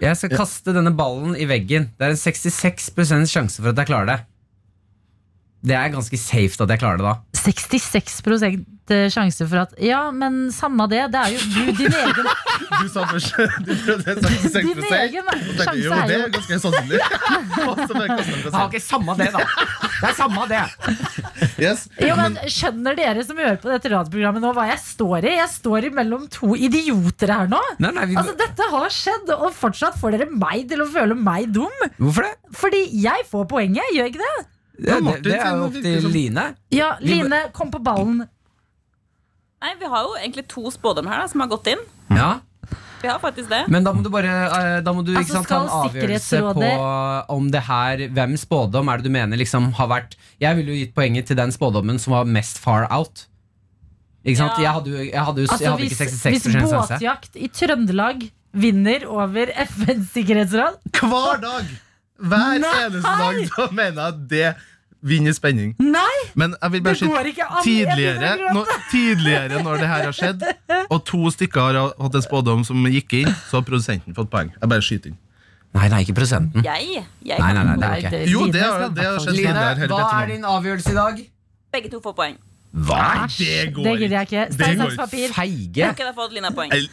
Jeg 0.00 0.16
skal 0.18 0.32
kaste 0.40 0.72
denne 0.74 0.94
ballen 0.96 1.36
i 1.36 1.44
veggen. 1.46 1.90
Det 1.98 2.08
er 2.08 2.16
en 2.16 2.22
66% 2.24 3.28
sjanse 3.30 3.60
for 3.60 3.74
at 3.74 3.84
jeg 3.84 3.92
klarer 3.92 4.14
det. 4.14 4.22
Det 5.64 5.76
er 5.78 5.92
ganske 5.94 6.18
safe 6.20 6.60
at 6.60 6.72
jeg 6.74 6.80
klarer 6.82 7.00
det 7.00 7.06
da. 7.08 7.14
66% 7.44 8.64
sjanse 9.12 9.46
for 9.48 9.62
at 9.62 9.70
Ja, 9.80 10.10
men 10.12 10.50
samme 10.52 10.84
det. 10.92 11.00
Det 11.12 11.20
er 11.20 11.30
jo 11.32 11.40
du, 11.54 11.70
din 11.78 11.94
egen 11.96 12.28
Du 12.82 12.88
sa 12.92 13.04
først 13.08 13.32
Du 13.66 13.72
prøvde 13.80 14.14
66 14.20 14.58
Din 14.60 14.84
egen 14.84 15.30
sjanse 15.30 15.72
er 15.72 15.80
jo, 15.80 15.94
det 16.10 16.18
er 16.18 16.34
ganske 16.34 16.58
sannsynlig. 16.66 17.00
En 17.00 17.48
prosent. 17.54 18.60
Ok, 18.60 18.78
samme 18.84 19.16
det, 19.20 19.30
da. 19.32 19.44
Det 19.94 20.10
er 20.10 20.16
samme 20.18 20.46
det. 20.52 20.62
Yes. 21.60 21.86
Jo, 22.02 22.16
men 22.20 22.38
Skjønner 22.50 22.98
dere 22.98 23.24
som 23.24 23.40
hører 23.40 23.60
på 23.62 23.72
dette 23.72 23.92
radioprogrammet 23.92 24.44
nå 24.44 24.52
hva 24.56 24.68
jeg 24.68 24.80
står 24.84 25.28
i? 25.30 25.36
Jeg 25.38 25.52
står 25.54 25.88
mellom 25.96 26.26
to 26.32 26.52
idioter 26.56 27.32
her 27.32 27.48
nå. 27.52 27.60
Nei, 27.80 27.92
nei, 27.96 28.08
vi, 28.10 28.18
Altså, 28.20 28.36
Dette 28.38 28.68
har 28.72 28.92
skjedd, 28.92 29.32
og 29.38 29.52
fortsatt 29.56 29.96
får 30.00 30.18
dere 30.18 30.28
meg 30.32 30.68
til 30.68 30.84
å 30.84 30.88
føle 30.90 31.16
meg 31.16 31.48
dum. 31.54 31.86
hvorfor 31.96 32.28
det? 32.28 32.34
Fordi 32.58 32.84
jeg 33.00 33.24
får 33.30 33.48
poenget, 33.50 33.94
gjør 33.94 34.04
jeg 34.04 34.14
ikke 34.14 34.26
det? 34.26 34.50
Ja, 34.82 34.98
det, 34.98 35.20
det 35.22 35.36
er 35.38 35.52
jo 35.54 35.68
opp 35.68 35.76
til 35.78 36.08
Line. 36.10 36.48
Ja, 36.74 36.94
Line, 37.00 37.44
kom 37.54 37.70
på 37.70 37.78
ballen. 37.84 38.24
Nei, 39.64 39.74
Vi 39.80 39.88
har 39.88 40.08
jo 40.08 40.16
egentlig 40.18 40.48
to 40.50 40.66
spådommer 40.74 41.14
her 41.14 41.22
da, 41.24 41.30
som 41.30 41.44
har 41.44 41.52
gått 41.52 41.70
inn. 41.72 41.84
Ja, 42.12 42.32
Vi 43.00 43.08
har 43.08 43.20
faktisk 43.22 43.48
det. 43.52 43.62
Men 43.72 43.84
da 43.86 43.92
må 43.96 44.02
du 44.04 44.10
bare 44.12 44.32
eh, 44.48 44.78
Da 44.84 44.92
må 44.96 45.04
du 45.04 45.12
ikke 45.12 45.22
Altså, 45.22 45.40
sant, 45.40 45.48
ta 45.48 45.60
en 45.62 45.72
avgjørelse 45.88 46.40
på 46.56 46.68
om 47.34 47.50
det 47.52 47.62
her 47.66 48.02
Hvem 48.16 48.36
spådom 48.40 48.88
er 48.88 49.00
det 49.00 49.08
du 49.08 49.12
mener 49.12 49.40
liksom 49.40 49.70
har 49.76 49.88
vært 49.92 50.16
Jeg 50.40 50.56
ville 50.56 50.72
jo 50.72 50.78
gitt 50.82 50.94
poenget 50.96 51.28
til 51.28 51.36
den 51.36 51.52
spådommen 51.52 52.00
som 52.00 52.16
var 52.16 52.28
mest 52.28 52.60
far 52.60 52.88
out. 52.92 53.26
Ikke 54.24 54.40
sant? 54.40 54.56
Ja. 54.56 54.64
Jeg 54.64 54.76
hadde 54.78 54.94
jeg 55.04 55.24
hadde, 55.28 55.46
altså, 55.46 55.60
jeg 55.60 55.70
hadde 55.70 55.84
hvis, 55.84 56.00
ikke 56.00 56.12
66 56.12 56.48
hvis 56.48 56.72
båtjakt 56.72 57.36
i 57.36 57.50
Trøndelag 57.52 58.28
vinner 58.54 59.04
over 59.10 59.52
FNs 59.66 60.12
sikkerhetsråd 60.14 60.80
Hver 61.00 61.42
dag! 61.44 61.72
Hver 62.18 62.58
Nei! 62.62 62.70
eneste 62.86 63.16
dag 63.18 63.40
så 63.50 63.66
mener 63.74 63.98
jeg 63.98 64.12
at 64.14 64.20
det 64.30 64.54
vinner 65.04 65.34
spenning. 65.36 65.74
Nei! 65.82 66.20
Men 66.38 66.54
jeg 66.62 66.72
vil 66.72 66.82
bare 66.86 66.96
si 66.96 67.04
ikke 67.04 67.48
tidligere, 67.64 68.30
Jeg 68.38 68.54
når, 68.54 68.70
tidligere 68.90 69.62
når 69.66 69.82
det 69.82 69.88
her 69.90 70.04
har 70.06 70.14
skjedd, 70.16 70.46
og 70.88 71.04
to 71.04 71.30
stykker 71.34 71.60
har 71.74 71.92
hatt 72.00 72.14
en 72.14 72.24
spådom 72.24 72.64
som 72.64 72.86
gikk 72.88 73.12
inn, 73.24 73.34
så 73.50 73.58
har 73.60 73.66
produsenten 73.66 74.14
fått 74.16 74.30
poeng. 74.32 74.54
Jeg 74.60 74.70
bare 74.72 74.80
skyter 74.86 75.12
inn. 75.12 75.18
Nei, 75.74 75.88
nei, 75.90 76.04
ikke 76.06 76.14
prosenten. 76.14 76.62
Jeg, 76.62 77.02
jeg 77.26 77.38
Nei, 77.42 77.52
nei, 77.52 77.64
nei, 77.66 77.76
det 77.82 77.90
er 77.90 77.96
ikke. 78.06 78.30
Jo, 78.30 78.46
det 78.46 78.62
har- 78.62 78.88
det 78.94 79.04
har 79.04 79.18
skjedd. 79.18 79.34
Line, 79.34 79.54
det 79.74 79.82
er 79.82 79.88
hva 79.90 80.22
er 80.22 80.26
din 80.30 80.44
avgjørelse 80.44 80.90
i 80.94 80.98
dag? 81.02 81.22
begge 81.74 81.90
to 81.90 81.98
får 82.00 82.14
poeng. 82.14 82.36
Hva? 82.74 83.26
Æsj, 83.26 83.38
Det 83.38 83.74
går 83.74 83.82
det 83.84 83.98
gidder 83.98 84.16
jeg 84.20 84.26
ikke. 84.28 84.52
Stein, 84.54 84.78
saks, 84.78 84.96
papir. 84.96 85.28
Feige. 85.34 85.88
Ok, 85.90 85.98
da 86.06 86.12
fått 86.14 86.32
Lina 86.32 86.50
poeng. 86.54 86.70
El- 86.72 86.88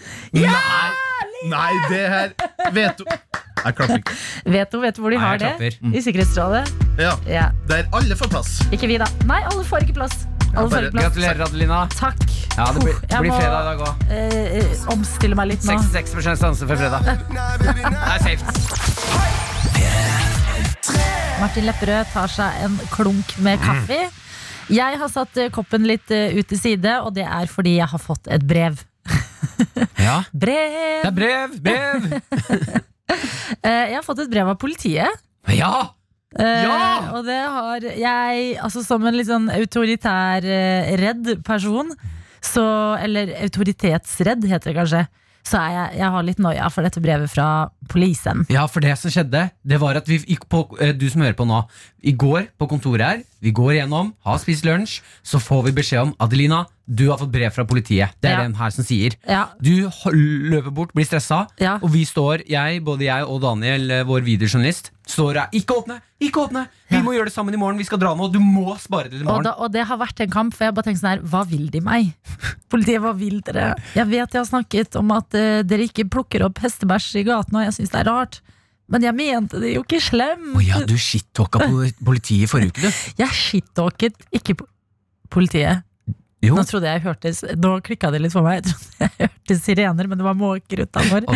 Nei, 1.49 1.71
det 1.89 2.01
her 2.11 2.33
Vet 2.75 2.97
du 2.99 3.05
Jeg 3.07 3.75
klapper 3.77 3.97
ikke. 4.01 4.13
Vet 4.53 4.71
du, 4.73 4.79
vet 4.81 4.95
du 4.97 5.01
hvor 5.01 5.11
de 5.13 5.17
Nei, 5.17 5.23
har 5.25 5.37
jeg 5.37 5.41
det? 5.41 5.71
klapper. 5.79 5.95
I 5.97 6.01
Sikkerhetsrådet? 6.01 6.71
Ja, 7.01 7.11
Ja. 7.29 7.45
Der 7.69 7.87
alle 7.93 8.15
får 8.17 8.29
plass. 8.33 8.51
Ikke 8.73 8.87
vi, 8.89 8.97
da. 9.01 9.05
Nei, 9.29 9.41
alle 9.51 9.63
får 9.65 9.85
ikke 9.85 9.93
plass. 9.99 10.15
Alle 10.51 10.65
får 10.67 10.69
bare- 10.73 10.87
ikke 10.89 10.95
plass. 10.97 11.03
Gratulerer, 11.05 11.43
Adelina. 11.45 11.81
Takk. 11.95 12.23
Ja, 12.57 12.65
det 12.75 12.81
blir, 12.83 12.97
det 13.07 13.19
blir 13.21 13.31
må, 13.31 13.37
fredag 13.39 13.61
i 13.61 13.65
dag 13.69 13.79
òg. 13.85 13.93
eh, 14.11 14.57
eh, 14.59 14.87
omstille 14.91 15.35
meg 15.39 15.47
litt 15.53 15.63
nå. 15.63 15.77
66 15.79 16.39
sjanse 16.41 16.67
for 16.67 16.75
fredag. 16.75 17.01
Det 17.05 17.69
er 17.85 18.19
safe. 18.25 18.43
Martin 21.41 21.65
Lepperød 21.65 22.05
tar 22.13 22.27
seg 22.29 22.65
en 22.65 22.75
klunk 22.93 23.37
med 23.41 23.59
kaffe. 23.63 23.97
Jeg 24.71 24.97
har 25.01 25.09
satt 25.11 25.37
eh, 25.41 25.49
koppen 25.53 25.83
litt 25.89 26.11
eh, 26.13 26.35
ut 26.37 26.47
til 26.47 26.59
side, 26.59 26.97
og 27.05 27.13
det 27.17 27.25
er 27.25 27.49
fordi 27.49 27.77
jeg 27.79 27.87
har 27.91 27.99
fått 28.01 28.27
et 28.31 28.43
brev. 28.47 28.77
Ja. 30.07 30.17
Det 30.33 30.57
er 31.05 31.11
brev! 31.15 31.57
Brev! 31.61 32.09
Eh, 33.11 33.89
Jeg 33.91 33.97
har 33.97 34.05
fått 34.05 34.21
et 34.23 34.29
brev 34.31 34.47
av 34.47 34.55
politiet. 34.61 35.17
Ja! 35.51 35.91
Ja! 36.39 36.75
Uh, 37.11 37.15
Og 37.17 37.25
det 37.27 37.39
har 37.43 37.83
jeg, 37.83 38.53
altså 38.63 38.85
som 38.87 39.03
en 39.03 39.17
litt 39.17 39.27
sånn 39.27 39.49
autoritær, 39.51 40.45
uh, 40.47 40.91
redd 41.01 41.33
person, 41.43 41.91
så, 42.39 42.63
eller 43.03 43.33
autoritetsredd 43.43 44.47
heter 44.47 44.71
det 44.71 44.77
kanskje, 44.79 45.01
så 45.43 45.57
er 45.59 45.73
jeg, 45.75 45.99
jeg 45.99 46.13
har 46.15 46.23
litt 46.23 46.39
noia 46.39 46.69
for 46.71 46.87
dette 46.87 47.01
brevet 47.03 47.33
fra 47.33 47.49
polisen. 47.91 48.45
Ja, 48.53 48.63
for 48.71 48.79
det 48.85 48.93
som 49.01 49.11
skjedde, 49.11 49.47
det 49.67 49.79
var 49.81 49.99
at 49.99 50.07
vi 50.07 50.21
gikk 50.23 50.45
på 50.47 50.63
uh, 50.79 50.91
Du 50.95 51.07
som 51.11 51.25
hører 51.25 51.35
på 51.35 51.49
nå, 51.49 51.59
i 52.07 52.15
går 52.15 52.47
på 52.61 52.69
kontoret 52.71 53.03
her, 53.09 53.23
vi 53.43 53.51
går 53.57 53.81
gjennom, 53.81 54.13
har 54.23 54.39
spist 54.39 54.63
lunsj, 54.63 55.01
så 55.27 55.41
får 55.43 55.67
vi 55.67 55.75
beskjed 55.81 56.05
om 56.07 56.15
Adelina, 56.23 56.63
du 56.93 57.05
har 57.09 57.17
fått 57.21 57.31
brev 57.31 57.53
fra 57.55 57.63
politiet. 57.63 58.09
Det 58.19 58.27
er 58.31 58.37
Ja. 58.37 58.43
den 58.43 58.53
her 58.59 58.69
som 58.75 58.83
sier. 58.83 59.13
Ja, 59.27 59.45
Du 59.61 59.87
ho- 59.87 60.11
løper 60.11 60.73
bort, 60.73 60.93
blir 60.93 61.05
stressa, 61.07 61.47
Ja. 61.59 61.77
og 61.81 61.89
vi 61.93 62.03
står, 62.03 62.43
jeg, 62.49 62.83
både 62.83 63.05
jeg 63.05 63.23
og 63.23 63.41
Daniel, 63.41 63.89
eh, 63.91 64.03
vår 64.03 64.21
videojournalist, 64.25 64.91
står 65.07 65.33
her. 65.39 65.47
Ikke 65.53 65.75
åpne! 65.81 66.01
Ikke 66.21 66.41
åpne! 66.49 66.67
Vi 66.91 66.97
må 67.01 67.13
gjøre 67.15 67.25
det 67.25 67.33
sammen 67.33 67.53
i 67.53 67.57
morgen, 67.57 67.77
vi 67.77 67.83
skal 67.87 67.97
dra 67.99 68.13
nå. 68.15 68.27
Du 68.31 68.39
må 68.39 68.77
spare 68.77 69.03
det 69.09 69.11
til 69.11 69.21
i 69.21 69.23
og, 69.23 69.27
morgen. 69.27 69.43
da, 69.43 69.51
og 69.57 69.71
det 69.71 69.85
har 69.87 69.97
vært 69.97 70.19
en 70.19 70.29
kamp, 70.29 70.53
for 70.53 70.65
jeg 70.65 70.73
bare 70.75 70.83
tenker 70.83 70.99
sånn 70.99 71.15
her, 71.15 71.19
hva 71.23 71.45
vil 71.47 71.69
de 71.69 71.79
meg? 71.79 72.13
Politiet, 72.69 73.01
hva 73.01 73.15
vil 73.17 73.39
dere? 73.41 73.75
Jeg 73.95 74.07
vet 74.07 74.31
jeg 74.33 74.41
har 74.43 74.49
snakket 74.51 74.95
om 74.99 75.11
at 75.11 75.33
eh, 75.33 75.61
dere 75.63 75.87
ikke 75.87 76.09
plukker 76.09 76.43
opp 76.43 76.59
hestebæsj 76.59 77.15
i 77.21 77.23
gaten, 77.23 77.55
og 77.55 77.63
jeg 77.63 77.73
synes 77.79 77.89
det 77.91 78.01
er 78.05 78.11
rart. 78.11 78.41
Men 78.91 79.01
jeg 79.03 79.15
mente 79.15 79.59
det 79.61 79.73
jo 79.75 79.83
ikke 79.85 80.01
slemt. 80.03 80.55
Å 80.57 80.61
ja, 80.67 80.79
du 80.83 80.95
shit-talka 80.99 81.59
politiet 82.03 82.43
i 82.43 82.51
forrige 82.51 82.73
uke, 82.75 82.81
du. 82.81 82.91
Jeg 83.23 83.29
shit-talket 83.29 84.13
ikke 84.35 84.57
po- 84.59 84.67
politiet. 85.29 85.83
Jo. 86.41 86.55
Nå 86.57 86.63
trodde 86.65 86.89
jeg 86.89 87.03
hørtes 87.03 87.43
Nå 87.61 87.75
klikka 87.85 88.09
det 88.13 88.23
litt 88.23 88.33
for 88.33 88.45
meg. 88.45 88.61
Jeg 88.61 88.71
trodde 88.71 89.05
jeg 89.05 89.29
hørte 89.29 89.57
sirener, 89.61 90.07
men 90.09 90.17
det 90.17 90.25
var 90.25 90.37
måker 90.37 90.83
utafor. 90.87 91.27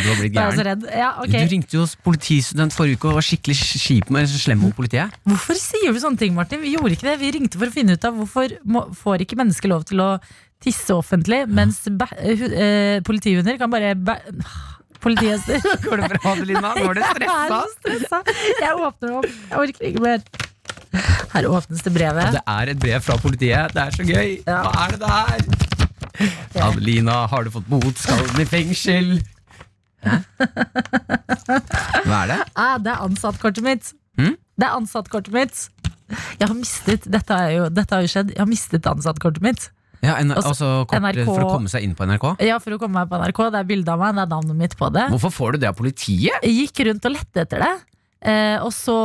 Ja, 0.89 1.11
okay. 1.21 1.45
Du 1.45 1.53
ringte 1.53 1.77
jo 1.77 1.83
hos 1.83 1.93
politistudent 2.07 2.73
forrige 2.73 2.97
uke 2.97 3.11
og 3.11 3.19
var 3.19 3.27
skikkelig 3.27 3.57
kjip 3.61 4.09
med 4.13 4.31
slem 4.31 4.63
mot 4.65 4.73
politiet. 4.77 5.13
Hvorfor 5.29 5.59
sier 5.61 5.93
du 5.93 6.01
sånne 6.01 6.21
ting, 6.21 6.33
Martin? 6.37 6.63
Vi 6.63 6.73
gjorde 6.73 6.97
ikke 6.97 7.09
det. 7.11 7.19
Vi 7.21 7.33
ringte 7.37 7.61
for 7.61 7.69
å 7.69 7.75
finne 7.75 7.97
ut 7.97 8.07
av 8.07 8.17
hvorfor 8.17 8.57
må, 8.65 8.87
får 8.97 9.25
ikke 9.27 9.37
mennesker 9.41 9.71
lov 9.71 9.85
til 9.89 10.01
å 10.01 10.09
tisse 10.65 10.95
offentlig, 10.95 11.43
mens 11.51 11.83
bæ, 11.85 12.07
uh, 12.09 12.97
politihunder 13.05 13.59
kan 13.61 13.69
bare 13.69 13.93
bæ, 13.99 14.17
Politihester. 15.05 15.61
Går 15.83 16.01
det 16.01 16.07
bra, 16.15 16.31
Adelina? 16.31 16.71
Nå 16.79 16.89
er 16.89 16.97
du 16.97 17.03
stressa. 17.75 18.21
Jeg 18.57 18.73
åpner 18.73 19.19
opp. 19.19 19.27
Jeg 19.29 19.59
orker 19.61 19.89
ikke 19.91 20.01
mer. 20.01 20.23
Her 21.33 21.47
åpnes 21.51 21.83
det 21.85 21.93
brevet. 21.95 22.35
Det 22.37 22.41
er 22.55 22.71
et 22.73 22.79
brev 22.81 23.03
fra 23.05 23.17
politiet. 23.21 23.73
Det 23.75 23.83
er 23.85 23.95
så 23.95 24.05
gøy. 24.07 24.35
Ja. 24.47 24.59
Hva 24.65 24.85
er 24.85 24.95
det 24.95 25.01
der? 25.03 25.65
Adelina, 26.63 27.21
har 27.31 27.43
du 27.47 27.51
fått 27.51 27.67
bot? 27.69 27.99
Skal 27.99 28.23
du 28.35 28.41
i 28.41 28.47
fengsel? 28.47 29.15
Hæ? 30.05 30.19
Hva 32.05 32.19
er 32.23 32.31
det? 32.31 32.39
Ah, 32.55 32.75
det 32.81 32.93
er 32.93 33.03
ansattkortet 33.05 33.65
mitt. 33.65 33.93
Mm? 34.19 34.35
Det 34.55 34.67
er 34.67 34.75
ansattkortet 34.77 35.33
mitt. 35.35 35.63
Jeg 36.39 36.45
har 36.47 36.53
mistet 36.53 37.07
Dette, 37.09 37.33
har 37.33 37.49
jo, 37.49 37.63
dette 37.73 37.95
har 37.97 38.05
jo 38.05 38.11
skjedd. 38.11 38.35
Jeg 38.35 38.43
har 38.43 38.49
mistet 38.49 38.85
ansattkortet 38.89 39.43
mitt. 39.45 39.69
Ja, 40.05 40.19
en, 40.19 40.29
Altså, 40.35 40.51
altså 40.51 40.69
kort 40.91 41.17
for 41.25 41.41
å 41.47 41.49
komme 41.49 41.71
seg 41.71 41.85
inn 41.87 41.95
på 41.97 42.05
NRK? 42.05 42.27
Ja, 42.45 42.59
For 42.61 42.75
å 42.75 42.79
komme 42.81 42.99
meg 43.01 43.09
på 43.09 43.17
NRK. 43.21 43.41
Det 43.55 43.61
er 43.63 43.69
bilde 43.71 43.93
av 43.95 44.03
meg, 44.03 44.13
det 44.17 44.25
er 44.27 44.31
navnet 44.35 44.59
mitt 44.59 44.75
på 44.77 44.91
det. 44.93 45.07
Hvorfor 45.15 45.33
får 45.33 45.55
du 45.55 45.63
det 45.63 45.71
av 45.71 45.77
politiet? 45.79 46.37
Jeg 46.45 46.53
gikk 46.59 46.83
rundt 46.89 47.07
og 47.09 47.15
lette 47.15 47.45
etter 47.45 47.63
det. 47.65 47.73
Eh, 48.25 48.57
og 48.65 48.71
så 48.73 48.95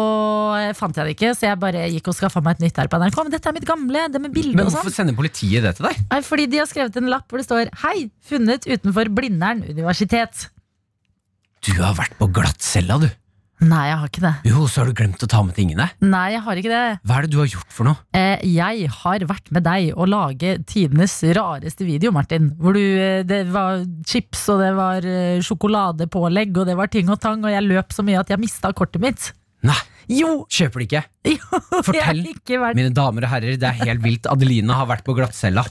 fant 0.79 0.97
jeg 0.97 1.05
det 1.05 1.13
ikke, 1.17 1.33
så 1.37 1.51
jeg 1.51 1.61
bare 1.61 1.83
gikk 1.93 2.07
og 2.09 2.17
skaffa 2.17 2.41
meg 2.45 2.57
et 2.57 2.65
nytt 2.65 2.79
her 2.81 2.89
på 2.89 3.01
NRK. 3.03 3.19
Men 3.27 3.35
dette 3.35 3.51
er 3.51 3.57
mitt 3.59 3.67
gamle, 3.69 4.07
det 4.09 4.23
med 4.25 4.33
bilde 4.33 4.57
Men 4.57 4.65
og 4.65 4.73
hvorfor 4.73 4.89
sånn. 4.89 4.97
sender 5.03 5.19
politiet 5.19 5.67
det 5.67 5.75
til 5.77 5.91
deg? 5.91 5.99
Nei, 6.09 6.21
Fordi 6.25 6.47
de 6.49 6.63
har 6.63 6.71
skrevet 6.71 6.97
en 6.97 7.11
lapp 7.13 7.29
hvor 7.29 7.43
det 7.43 7.47
står 7.49 7.69
'Hei, 7.83 8.09
funnet 8.25 8.65
utenfor 8.65 9.13
Blindern 9.13 9.61
universitet'. 9.69 10.49
Du 11.61 11.73
har 11.83 11.93
vært 11.99 12.17
på 12.17 12.31
glattcella, 12.33 12.97
du. 13.03 13.11
Nei, 13.61 13.81
jeg 13.91 13.97
har 14.01 14.09
ikke 14.09 14.23
det. 14.25 14.33
Jo, 14.49 14.63
så 14.73 14.81
har 14.81 14.89
du 14.89 14.95
glemt 14.97 15.21
å 15.21 15.29
ta 15.29 15.43
med 15.45 15.53
tingene. 15.59 15.91
Nei, 16.01 16.31
jeg 16.33 16.41
har 16.47 16.61
ikke 16.61 16.71
det. 16.73 16.85
Hva 17.05 17.19
er 17.19 17.27
det 17.27 17.33
du 17.35 17.39
har 17.43 17.51
gjort 17.53 17.75
for 17.77 17.91
noe? 17.91 18.01
Eh, 18.17 18.41
jeg 18.49 18.89
har 19.03 19.27
vært 19.29 19.51
med 19.53 19.67
deg 19.67 19.91
å 20.01 20.07
lage 20.09 20.55
tidenes 20.71 21.19
rareste 21.37 21.85
video, 21.85 22.13
Martin. 22.17 22.49
Hvor 22.57 22.73
du, 22.79 22.81
eh, 22.81 23.21
det 23.29 23.43
var 23.53 23.83
chips, 24.09 24.47
og 24.55 24.63
det 24.65 24.71
var 24.79 25.05
eh, 25.05 25.43
sjokoladepålegg, 25.45 26.57
og 26.57 26.71
det 26.73 26.79
var 26.81 26.89
ting 26.89 27.13
og 27.13 27.21
tang, 27.21 27.45
og 27.45 27.53
jeg 27.53 27.67
løp 27.69 27.93
så 27.93 28.07
mye 28.07 28.23
at 28.25 28.33
jeg 28.33 28.41
mista 28.41 28.73
kortet 28.73 29.05
mitt. 29.05 29.29
Nei, 29.69 29.77
Jo! 30.09 30.47
kjøper 30.49 30.81
det 30.81 30.89
ikke. 30.89 31.05
jo 31.37 31.61
Fortell. 31.85 32.25
Ikke 32.33 32.63
vært 32.65 32.81
Mine 32.81 32.97
damer 32.97 33.29
og 33.29 33.35
herrer, 33.37 33.61
det 33.61 33.69
er 33.69 33.85
helt 33.85 34.01
vilt. 34.03 34.25
Adelina 34.33 34.81
har 34.81 34.89
vært 34.89 35.05
på 35.05 35.13
glattcella. 35.21 35.67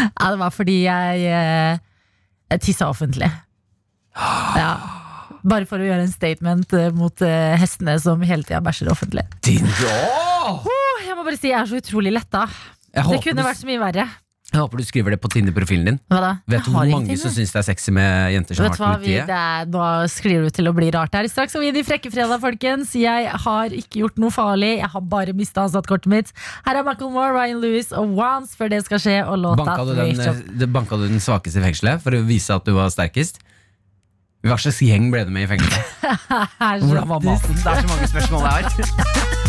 Ja, 0.00 0.32
det 0.32 0.40
var 0.40 0.50
fordi 0.50 0.80
jeg, 0.88 1.28
eh, 1.28 1.76
jeg 2.56 2.64
tissa 2.64 2.88
offentlig. 2.88 3.28
Ja. 4.16 4.72
Bare 5.44 5.68
for 5.68 5.82
å 5.82 5.84
gjøre 5.86 6.06
en 6.06 6.12
statement 6.12 6.72
eh, 6.78 6.90
mot 6.96 7.24
eh, 7.26 7.54
hestene 7.60 7.98
som 8.00 8.22
hele 8.24 8.46
tida 8.46 8.62
bæsjer 8.64 8.88
offentlig. 8.92 9.26
Din 9.44 9.66
ja! 9.84 10.58
Jeg 11.04 11.16
må 11.18 11.24
bare 11.26 11.36
si 11.40 11.50
jeg 11.52 11.60
er 11.60 11.68
så 11.68 11.80
utrolig 11.82 12.14
letta. 12.16 12.46
Det 12.94 13.20
kunne 13.24 13.42
du- 13.42 13.48
vært 13.48 13.60
så 13.60 13.68
mye 13.68 13.82
verre. 13.82 14.06
Jeg 14.54 14.60
håper 14.60 14.78
du 14.78 14.84
skriver 14.86 15.10
det 15.14 15.18
på 15.18 15.28
Tinder-profilen 15.32 15.86
din. 15.88 15.96
Hva 16.12 16.18
da? 16.22 16.28
Vet 16.46 16.66
du 16.66 16.70
hvor 16.70 16.86
mange 16.86 17.16
som 17.18 17.32
syns 17.32 17.50
det 17.50 17.58
er 17.58 17.64
sexy 17.66 17.90
med 17.96 18.34
jenter 18.36 18.54
som 18.54 18.62
Vet 18.68 18.76
har 18.76 18.82
vært 18.84 19.00
politiet? 19.02 19.32
er, 19.34 19.64
nå 19.72 19.86
sklir 20.12 20.44
det 20.44 20.52
til 20.54 20.68
å 20.70 20.74
bli 20.76 20.90
rart 20.94 21.16
her. 21.16 21.26
Straks 21.32 21.56
og 21.58 21.64
vi 21.64 21.72
i 21.72 21.74
De 21.74 21.82
frekke 21.82 22.12
Frekkefredag, 22.12 22.38
folkens. 22.44 22.92
Jeg 22.94 23.32
har 23.46 23.74
ikke 23.74 24.04
gjort 24.04 24.20
noe 24.22 24.30
farlig. 24.30 24.76
Jeg 24.78 24.90
har 24.92 25.00
bare 25.00 25.34
mista 25.34 25.64
ansattkortet 25.64 26.06
mitt. 26.12 26.30
Her 26.68 26.78
er 26.78 26.86
Michael 26.86 27.10
Moore, 27.10 27.32
Ryan 27.34 27.64
Lewis 27.64 27.90
og 27.96 28.14
Once 28.20 28.54
før 28.54 28.70
det 28.70 28.84
skal 28.84 29.02
skje, 29.02 29.16
og 29.26 29.40
låta 29.42 29.64
Banka 29.64 29.88
du, 29.88 29.94
den, 29.98 30.20
eh, 30.20 30.66
banka 30.70 31.00
du 31.00 31.08
den 31.08 31.18
svakeste 31.24 31.58
i 31.58 31.64
fengselet 31.64 32.04
for 32.04 32.14
å 32.14 32.22
vise 32.22 32.54
at 32.54 32.64
du 32.68 32.76
var 32.76 32.92
sterkest? 32.94 33.40
Hva 34.44 34.58
slags 34.60 34.82
gjeng 34.84 35.08
ble 35.12 35.22
du 35.24 35.30
med 35.32 35.46
i 35.46 35.54
fengselet? 35.54 35.92
Er 36.60 36.82
Hvordan 36.84 37.08
var 37.08 37.22
maten? 37.24 37.56
Det 37.56 37.64
er 37.64 37.80
så 37.80 37.88
mange 37.88 38.08
spørsmål 38.10 38.44
jeg 38.44 38.66
har. 38.68 39.30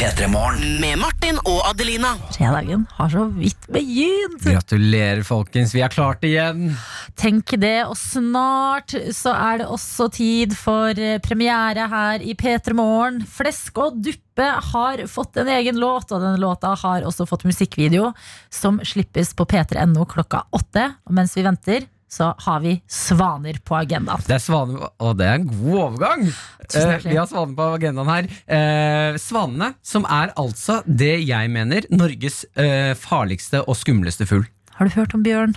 P3 0.00 0.26
Morgen. 0.32 0.80
Med 0.80 0.96
Martin 0.98 1.36
og 1.44 1.60
Adelina. 1.68 2.14
Fredagen 2.32 2.86
har 2.96 3.10
så 3.12 3.26
vidt 3.36 3.68
begynt. 3.70 4.40
Gratulerer, 4.46 5.20
folkens. 5.26 5.74
Vi 5.76 5.82
har 5.84 5.92
klart 5.92 6.22
det 6.24 6.32
igjen. 6.32 6.72
Tenk 7.20 7.52
det, 7.60 7.84
og 7.84 7.94
snart 8.00 8.96
så 9.14 9.36
er 9.36 9.60
det 9.60 9.68
også 9.70 10.08
tid 10.16 10.56
for 10.58 10.96
eh, 10.96 11.20
premiere 11.22 11.86
her 11.92 12.24
i 12.24 12.34
P3 12.38 12.74
Morgen. 12.80 13.22
Flesk 13.28 13.78
og 13.84 14.00
duppe 14.02 14.48
har 14.72 15.04
fått 15.10 15.38
en 15.42 15.52
egen 15.60 15.78
låt, 15.78 16.10
og 16.10 16.24
denne 16.24 16.40
låta 16.40 16.72
har 16.82 17.06
også 17.06 17.28
fått 17.30 17.46
musikkvideo 17.46 18.10
som 18.50 18.82
slippes 18.82 19.36
på 19.36 19.46
p3.no 19.52 20.08
klokka 20.08 20.46
åtte. 20.56 20.88
Og 21.06 21.18
mens 21.20 21.36
vi 21.36 21.46
venter, 21.46 21.86
så 22.10 22.32
har 22.46 22.60
vi 22.64 22.74
Svaner 22.90 23.60
på 23.64 23.76
agendaen. 23.78 24.22
Det 24.26 24.34
er 24.36 24.42
svaner, 24.42 24.88
og 24.98 25.16
det 25.20 25.28
er 25.30 25.38
en 25.38 25.48
god 25.50 25.78
overgang. 25.84 26.26
Eh, 26.74 26.92
vi 27.06 27.16
har 27.16 27.28
Svanene 27.30 27.56
på 27.58 27.68
agendaen 27.76 28.10
her. 28.10 28.28
Eh, 28.50 29.18
svanene, 29.22 29.72
som 29.86 30.06
er 30.10 30.32
altså 30.38 30.80
det 30.86 31.16
jeg 31.28 31.50
mener 31.54 31.86
Norges 31.94 32.42
eh, 32.58 32.92
farligste 32.98 33.62
og 33.66 33.78
skumleste 33.78 34.26
fugl. 34.26 34.46
Har 34.78 34.88
du 34.90 34.96
hørt 34.98 35.14
om 35.14 35.22
bjørn? 35.26 35.54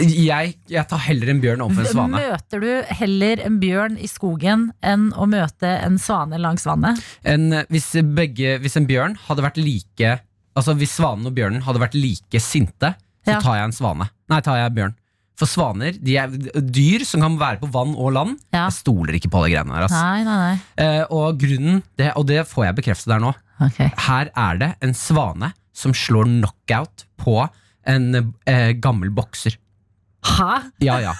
Jeg, 0.00 0.54
jeg 0.72 0.86
tar 0.88 1.02
heller 1.04 1.28
en 1.28 1.40
bjørn 1.42 1.60
overfor 1.66 1.84
en 1.84 1.92
svane. 1.92 2.20
Møter 2.22 2.62
du 2.64 2.94
heller 3.02 3.42
en 3.44 3.58
bjørn 3.60 3.98
i 4.00 4.08
skogen 4.08 4.70
enn 4.80 5.10
å 5.12 5.26
møte 5.28 5.74
en 5.84 5.98
svane 6.00 6.40
langs 6.40 6.64
vannet? 6.64 7.02
En, 7.28 7.50
hvis, 7.68 7.90
begge, 8.16 8.54
hvis 8.64 8.78
en 8.80 8.88
bjørn 8.88 9.18
hadde 9.28 9.44
vært 9.44 9.60
like 9.60 10.16
Altså 10.58 10.74
Hvis 10.76 10.96
svanen 10.98 11.28
og 11.28 11.36
bjørnen 11.36 11.62
hadde 11.62 11.78
vært 11.80 11.94
like 11.94 12.40
sinte, 12.42 12.88
så 13.22 13.36
Ja. 13.36 13.40
tar 13.40 13.54
jeg 13.60 13.68
en 13.68 13.72
svane. 13.76 14.08
Nei, 14.28 14.40
tar 14.42 14.56
jeg 14.58 14.72
bjørn. 14.74 14.96
For 15.40 15.48
svaner 15.48 15.96
de 15.96 16.16
er 16.20 16.34
dyr 16.60 17.06
som 17.08 17.24
kan 17.24 17.38
være 17.40 17.62
på 17.62 17.70
vann 17.72 17.94
og 17.96 18.12
land. 18.16 18.36
Ja. 18.52 18.66
Jeg 18.66 18.76
stoler 18.82 19.16
ikke 19.16 19.32
på 19.32 19.44
de 19.46 19.54
greiene 19.54 19.72
der. 19.72 19.86
Altså. 19.86 20.02
Nei, 20.04 20.20
nei, 20.26 20.36
nei. 20.42 20.84
Eh, 20.84 21.02
og 21.16 21.40
grunnen, 21.40 21.80
det, 22.00 22.12
og 22.20 22.28
det 22.28 22.44
får 22.50 22.68
jeg 22.68 22.78
bekreftet 22.82 23.14
der 23.14 23.24
nå, 23.24 23.32
okay. 23.64 23.88
her 24.08 24.32
er 24.36 24.60
det 24.60 24.70
en 24.84 24.94
svane 24.96 25.54
som 25.76 25.96
slår 25.96 26.28
knockout 26.28 27.06
på 27.20 27.40
en 27.88 28.12
eh, 28.20 28.70
gammel 28.76 29.12
bokser. 29.16 29.56
Hæ? 30.28 30.52
Ja, 30.84 31.00
ja. 31.00 31.16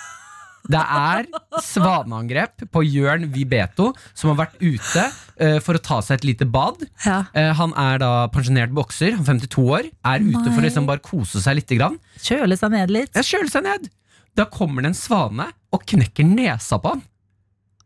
Det 0.70 0.80
er 0.80 1.24
svaneangrep 1.64 2.66
på 2.70 2.82
Jørn 2.84 3.24
Vibeto, 3.32 3.90
som 4.14 4.32
har 4.32 4.42
vært 4.42 4.58
ute 4.60 5.06
uh, 5.08 5.56
for 5.64 5.78
å 5.78 5.82
ta 5.82 6.00
seg 6.04 6.20
et 6.20 6.26
lite 6.28 6.46
bad. 6.46 6.84
Ja. 7.06 7.22
Uh, 7.32 7.50
han 7.58 7.72
er 7.80 8.02
da 8.02 8.10
pensjonert 8.32 8.74
bokser, 8.76 9.16
han 9.16 9.24
er 9.24 9.48
52 9.48 9.64
år, 9.64 9.88
er 10.12 10.26
ute 10.26 10.44
for 10.50 10.60
å 10.60 10.66
liksom 10.66 10.86
bare 10.90 11.02
kose 11.04 11.42
seg 11.42 11.58
litt. 11.58 11.70
Grann. 11.70 12.00
Kjøle 12.18 12.56
seg 12.58 12.72
ned 12.74 12.90
litt. 12.92 13.12
Ja, 13.14 13.22
kjøler 13.24 13.50
seg 13.52 13.66
ned. 13.66 13.90
Da 14.38 14.44
kommer 14.50 14.82
det 14.84 14.92
en 14.92 14.98
svane 14.98 15.48
og 15.74 15.86
knekker 15.86 16.26
nesa 16.26 16.78
på 16.82 16.94
han. 16.94 17.02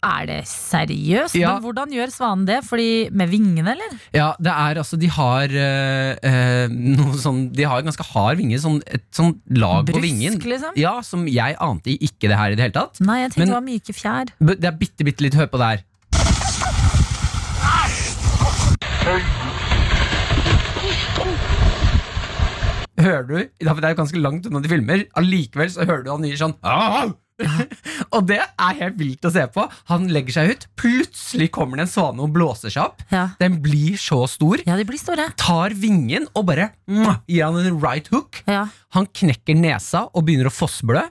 Er 0.04 0.26
det 0.28 0.42
seriøst? 0.44 1.32
Ja. 1.40 1.54
Men 1.54 1.62
hvordan 1.64 1.92
gjør 1.96 2.10
svanen 2.12 2.42
det? 2.44 2.58
Fordi 2.68 3.08
Med 3.16 3.30
vingene, 3.32 3.72
eller? 3.72 3.94
Ja, 4.12 4.34
det 4.36 4.52
er 4.52 4.76
altså 4.82 4.98
De 5.00 5.08
har 5.08 5.48
eh, 5.48 6.10
eh, 6.20 6.68
noe 6.68 7.16
sånn 7.16 7.46
De 7.56 7.64
har 7.64 7.80
ganske 7.86 8.04
hard 8.10 8.36
vinge, 8.36 8.58
sånn, 8.60 8.82
et 8.84 9.06
sånn 9.16 9.32
lag 9.56 9.86
på 9.88 9.94
Brusk, 9.96 10.04
vingen. 10.04 10.36
liksom? 10.44 10.76
Ja, 10.76 10.98
som 11.00 11.24
jeg 11.26 11.56
ante 11.56 11.96
ikke 11.96 12.28
det 12.28 12.36
her 12.36 12.52
i 12.52 12.58
det 12.60 12.66
hele 12.66 12.76
tatt. 12.76 13.00
Nei, 13.00 13.22
jeg 13.22 13.32
tenkte 13.32 13.40
Men- 13.40 13.48
det 13.48 13.56
var 13.56 13.66
myke 13.70 13.96
fjær. 13.96 14.34
Det 14.60 14.68
er 14.74 14.76
bitte, 14.84 15.08
bitte 15.08 15.24
litt 15.24 15.40
Hør 15.40 15.48
på 15.48 15.62
det 15.64 15.72
her. 15.72 15.84
Hører 23.04 23.26
du? 23.28 23.36
Det 23.60 23.68
er 23.68 23.92
jo 23.92 24.00
ganske 24.00 24.22
langt 24.22 24.48
unna 24.48 24.62
de 24.64 24.70
filmer. 24.72 25.04
Allikevel 25.18 25.70
så 25.72 25.84
hører 25.84 26.06
du 26.06 26.10
han 26.14 26.24
nye 26.24 26.40
sånn 26.40 26.56
Og 28.14 28.26
det 28.28 28.38
er 28.38 28.76
helt 28.78 28.96
vilt 28.98 29.26
å 29.26 29.32
se 29.34 29.42
på. 29.50 29.64
Han 29.90 30.06
legger 30.14 30.36
seg 30.36 30.52
ut. 30.52 30.66
Plutselig 30.78 31.48
kommer 31.54 31.80
det 31.80 31.88
en 31.88 31.90
svane 31.90 32.22
og 32.22 32.30
blåser 32.34 32.72
seg 32.72 32.84
opp. 32.86 33.02
Ja. 33.10 33.24
Den 33.40 33.58
blir 33.64 33.98
så 34.00 34.20
stor. 34.30 34.62
ja, 34.62 34.76
de 34.78 34.86
blir 34.86 35.00
store. 35.00 35.26
Tar 35.40 35.74
vingen 35.78 36.28
og 36.32 36.46
bare 36.50 36.70
gir 36.86 37.42
han 37.42 37.58
en 37.58 37.80
right 37.82 38.08
hook. 38.14 38.40
Ja. 38.46 38.68
Han 38.94 39.08
knekker 39.10 39.58
nesa 39.58 40.04
og 40.12 40.28
begynner 40.28 40.50
å 40.50 40.54
fossblø. 40.54 41.02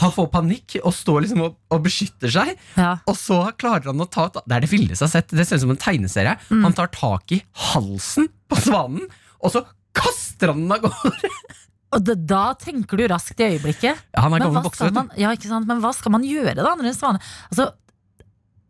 Han 0.00 0.14
får 0.14 0.30
panikk 0.32 0.78
og 0.80 0.94
står 0.96 1.26
liksom 1.26 1.44
og, 1.44 1.58
og 1.74 1.84
beskytter 1.84 2.32
seg. 2.32 2.54
Ja. 2.78 2.96
Og 3.04 3.18
så 3.20 3.42
klarer 3.60 3.90
han 3.92 4.00
å 4.00 4.08
ta 4.08 4.30
Det 4.38 4.46
er 4.48 4.64
det 4.64 4.72
villeste 4.72 5.04
jeg 5.04 5.10
har 5.10 5.16
sett. 5.18 5.36
Det 5.36 5.44
ser 5.44 5.60
ut 5.60 5.66
som 5.66 5.76
en 5.76 5.84
tegneserie. 5.84 6.38
Mm. 6.48 6.64
Han 6.64 6.76
tar 6.80 6.92
tak 6.96 7.36
i 7.36 7.42
halsen 7.68 8.32
på 8.48 8.56
svanen, 8.64 9.04
og 9.44 9.52
så 9.52 9.60
kaster 9.98 10.52
han 10.54 10.62
den 10.64 10.76
av 10.78 10.84
gårde. 10.86 11.32
Og 11.96 12.02
det, 12.04 12.18
da 12.28 12.52
tenker 12.60 13.00
du 13.00 13.06
raskt 13.08 13.38
i 13.40 13.46
øyeblikket. 13.54 14.00
Ja, 14.12 14.20
han 14.26 14.34
er 14.36 14.42
Men 14.44 14.52
hva, 14.58 14.62
bokser. 14.66 14.90
man, 14.92 15.06
ja, 15.16 15.30
ikke 15.32 15.48
sant? 15.48 15.64
Men 15.70 15.78
hva 15.80 15.92
skal 15.96 16.12
man 16.12 16.24
gjøre 16.28 16.52
da 16.58 16.74
når 16.76 16.90
en 16.90 16.96
svane 16.98 17.20
Altså, 17.48 17.70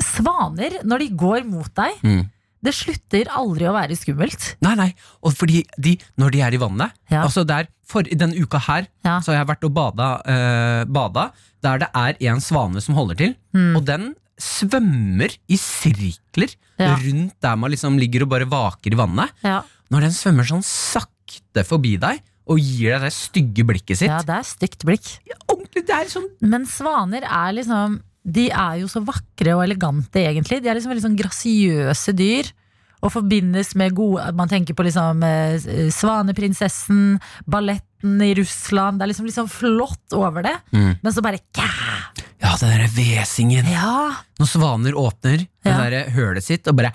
svaner, 0.03 0.77
når 0.87 1.03
de 1.05 1.09
går 1.19 1.47
mot 1.49 1.71
deg, 1.75 1.97
Mm. 2.05 2.21
det 2.63 2.75
slutter 2.75 3.27
aldri 3.35 3.67
å 3.67 3.75
være 3.75 3.97
skummelt. 3.99 4.55
Nei, 4.63 4.75
nei. 4.79 4.89
Og 5.23 5.35
fordi 5.35 5.65
de, 5.79 5.97
når 6.19 6.31
de 6.35 6.41
er 6.47 6.55
i 6.55 6.61
vannet 6.63 6.93
Ja. 7.11 7.25
Altså 7.25 7.45
der, 7.47 7.67
for, 7.85 8.03
Denne 8.03 8.39
uka 8.39 8.59
her 8.59 8.87
Ja. 9.05 9.19
Så 9.21 9.33
har 9.33 9.39
jeg 9.45 9.49
vært 9.51 9.65
og 9.65 9.75
bada, 9.75 10.09
eh, 10.27 10.85
bada 10.85 11.33
Der 11.63 11.79
det 11.79 11.89
er 11.95 12.17
en 12.31 12.41
svane 12.41 12.81
som 12.81 12.95
holder 12.95 13.15
til 13.17 13.35
Mm. 13.55 13.77
Og 13.77 13.85
den 13.85 14.15
svømmer 14.39 15.37
i 15.49 15.57
sirkler 15.57 16.55
Ja. 16.79 16.95
Rundt 16.97 17.35
der 17.41 17.57
man 17.57 17.71
liksom 17.71 17.99
ligger 17.99 18.23
og 18.23 18.29
bare 18.29 18.45
vaker 18.47 18.93
i 18.93 18.97
vannet 18.97 19.31
Ja, 19.43 19.63
Når 19.91 20.01
den 20.01 20.11
svømmer 20.11 20.45
sånn 20.47 20.63
sakte 20.63 21.11
forbi 21.69 21.97
deg 22.01 22.21
Og 22.49 22.61
gir 22.63 22.95
deg 22.97 23.07
det 23.09 23.13
stygge 23.17 23.65
blikket 23.69 24.01
sitt 24.01 24.09
ja 24.11 24.21
det 24.25 24.37
er 24.41 24.47
stygt 24.47 24.85
blikk. 24.89 25.09
Ordentlig, 25.49 25.85
det 25.89 25.97
er 25.97 26.09
sånn 26.13 26.29
Men 26.41 26.65
svaner 26.71 27.27
er 27.29 27.53
liksom 27.59 27.99
De 28.25 28.47
er 28.51 28.79
jo 28.83 28.89
så 28.93 29.01
vakre 29.05 29.55
og 29.57 29.63
elegante, 29.65 30.21
egentlig. 30.21 30.61
De 30.63 30.69
er 30.69 30.77
liksom 30.79 30.93
veldig 30.93 31.05
sånn 31.07 31.19
grasiøse 31.19 32.13
dyr. 32.19 32.51
Og 32.99 33.13
forbindes 33.15 33.75
med 33.79 33.95
gode 33.95 34.25
Man 34.37 34.51
tenker 34.51 34.75
på 34.75 34.85
liksom 34.85 35.23
eh, 35.25 35.55
Svaneprinsessen, 35.95 37.19
balletten 37.47 38.19
i 38.27 38.33
Russland. 38.39 38.99
Det 38.99 39.07
er 39.07 39.13
liksom, 39.13 39.29
liksom 39.31 39.49
flott 39.51 40.17
over 40.19 40.43
det. 40.47 40.57
Mm. 40.75 40.97
Men 41.03 41.15
så 41.15 41.23
bare 41.25 41.41
kæ! 41.55 41.69
Ja, 42.43 42.53
den 42.61 42.75
der 42.75 42.91
hvesingen 42.95 43.67
Ja. 43.71 43.95
Når 44.39 44.51
svaner 44.51 44.99
åpner 44.99 45.39
det 45.47 45.49
Ja. 45.67 45.79
der 45.91 46.11
hølet 46.15 46.45
sitt 46.47 46.69
Og 46.71 46.77
bare 46.79 46.93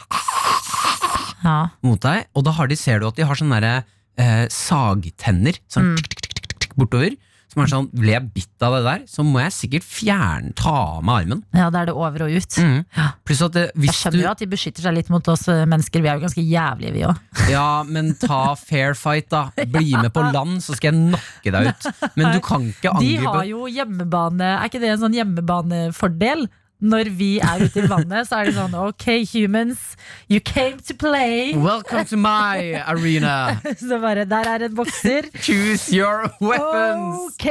ja. 1.43 1.57
mot 1.83 1.99
deg, 1.99 2.27
og 2.35 2.45
da 2.47 2.53
har 2.55 2.69
de, 2.71 2.77
ser 2.79 2.99
du 3.01 3.07
at 3.09 3.17
de 3.19 3.25
har 3.27 3.35
sånn 3.35 3.51
der, 3.51 3.83
eh, 4.17 4.47
sagtenner 4.49 5.59
sånn 5.69 5.93
Mm. 5.93 6.01
tikk, 6.03 6.33
tikk, 6.33 6.57
tikk, 6.59 6.75
bortover. 6.77 7.15
Som 7.53 7.61
er 7.61 7.67
sånn, 7.69 7.87
Blir 7.93 8.13
jeg 8.15 8.33
bitt 8.33 8.63
av 8.65 8.73
det 8.73 8.79
der, 8.83 9.01
så 9.05 9.21
må 9.21 9.37
jeg 9.37 9.51
sikkert 9.53 9.83
fjerne, 9.85 10.55
ta 10.57 10.71
av 10.97 11.03
meg 11.05 11.27
armen. 11.27 11.43
ja, 11.53 11.69
da 11.69 11.81
er 11.83 11.85
det 11.85 11.93
over 11.93 12.23
og 12.25 12.31
ut. 12.33 12.49
Mm. 12.57 12.79
At 12.97 13.51
det, 13.53 13.71
Jeg 13.77 13.93
skjønner 13.93 14.11
du 14.17 14.23
jo 14.23 14.31
at 14.31 14.39
de 14.39 14.47
beskytter 14.47 14.81
seg 14.81 14.95
litt 14.95 15.09
mot 15.13 15.27
oss 15.29 15.47
eh, 15.47 15.61
mennesker. 15.69 16.01
Vi 16.01 16.09
er 16.09 16.17
jo 16.17 16.25
ganske 16.25 16.41
jævlige, 16.41 16.93
vi 16.95 17.03
òg. 17.05 17.19
Ja, 17.53 17.83
men 17.83 18.15
ta 18.15 18.55
fair 18.55 18.95
fight, 18.95 19.29
da. 19.29 19.51
Bli 19.69 19.91
med 19.93 20.11
på 20.11 20.25
land, 20.33 20.63
så 20.65 20.73
skal 20.73 20.93
jeg 20.95 21.13
nakke 21.13 21.51
deg 21.53 21.67
ut. 21.69 21.85
Men 22.17 22.33
du 22.33 22.39
kan 22.41 22.65
ikke 22.73 22.89
angripe 22.89 23.21
De 23.21 23.25
har 23.27 23.45
jo 23.45 23.67
hjemmebane. 23.69 24.41
Er 24.57 24.65
ikke 24.65 24.81
det 24.81 24.89
en 24.95 25.03
sånn 25.05 25.13
hjemmebanefordel? 25.13 26.47
Når 26.83 27.09
vi 27.15 27.29
er 27.39 27.61
ute 27.63 27.79
i 27.79 27.87
vannet, 27.87 28.27
så 28.27 28.41
er 28.41 28.49
det 28.49 28.55
sånn 28.57 28.73
Ok, 28.75 29.05
humans, 29.31 29.83
you 30.27 30.41
came 30.43 30.81
to 30.83 30.95
play. 30.99 31.53
Welcome 31.55 32.03
to 32.09 32.17
my 32.19 32.73
arena. 32.91 33.55
Så 33.79 33.99
bare, 34.03 34.25
der 34.27 34.49
er 34.51 34.65
en 34.67 34.75
bokser. 34.75 35.29
Choose 35.39 35.93
your 35.95 36.27
weapons. 36.43 37.29
Ok, 37.31 37.47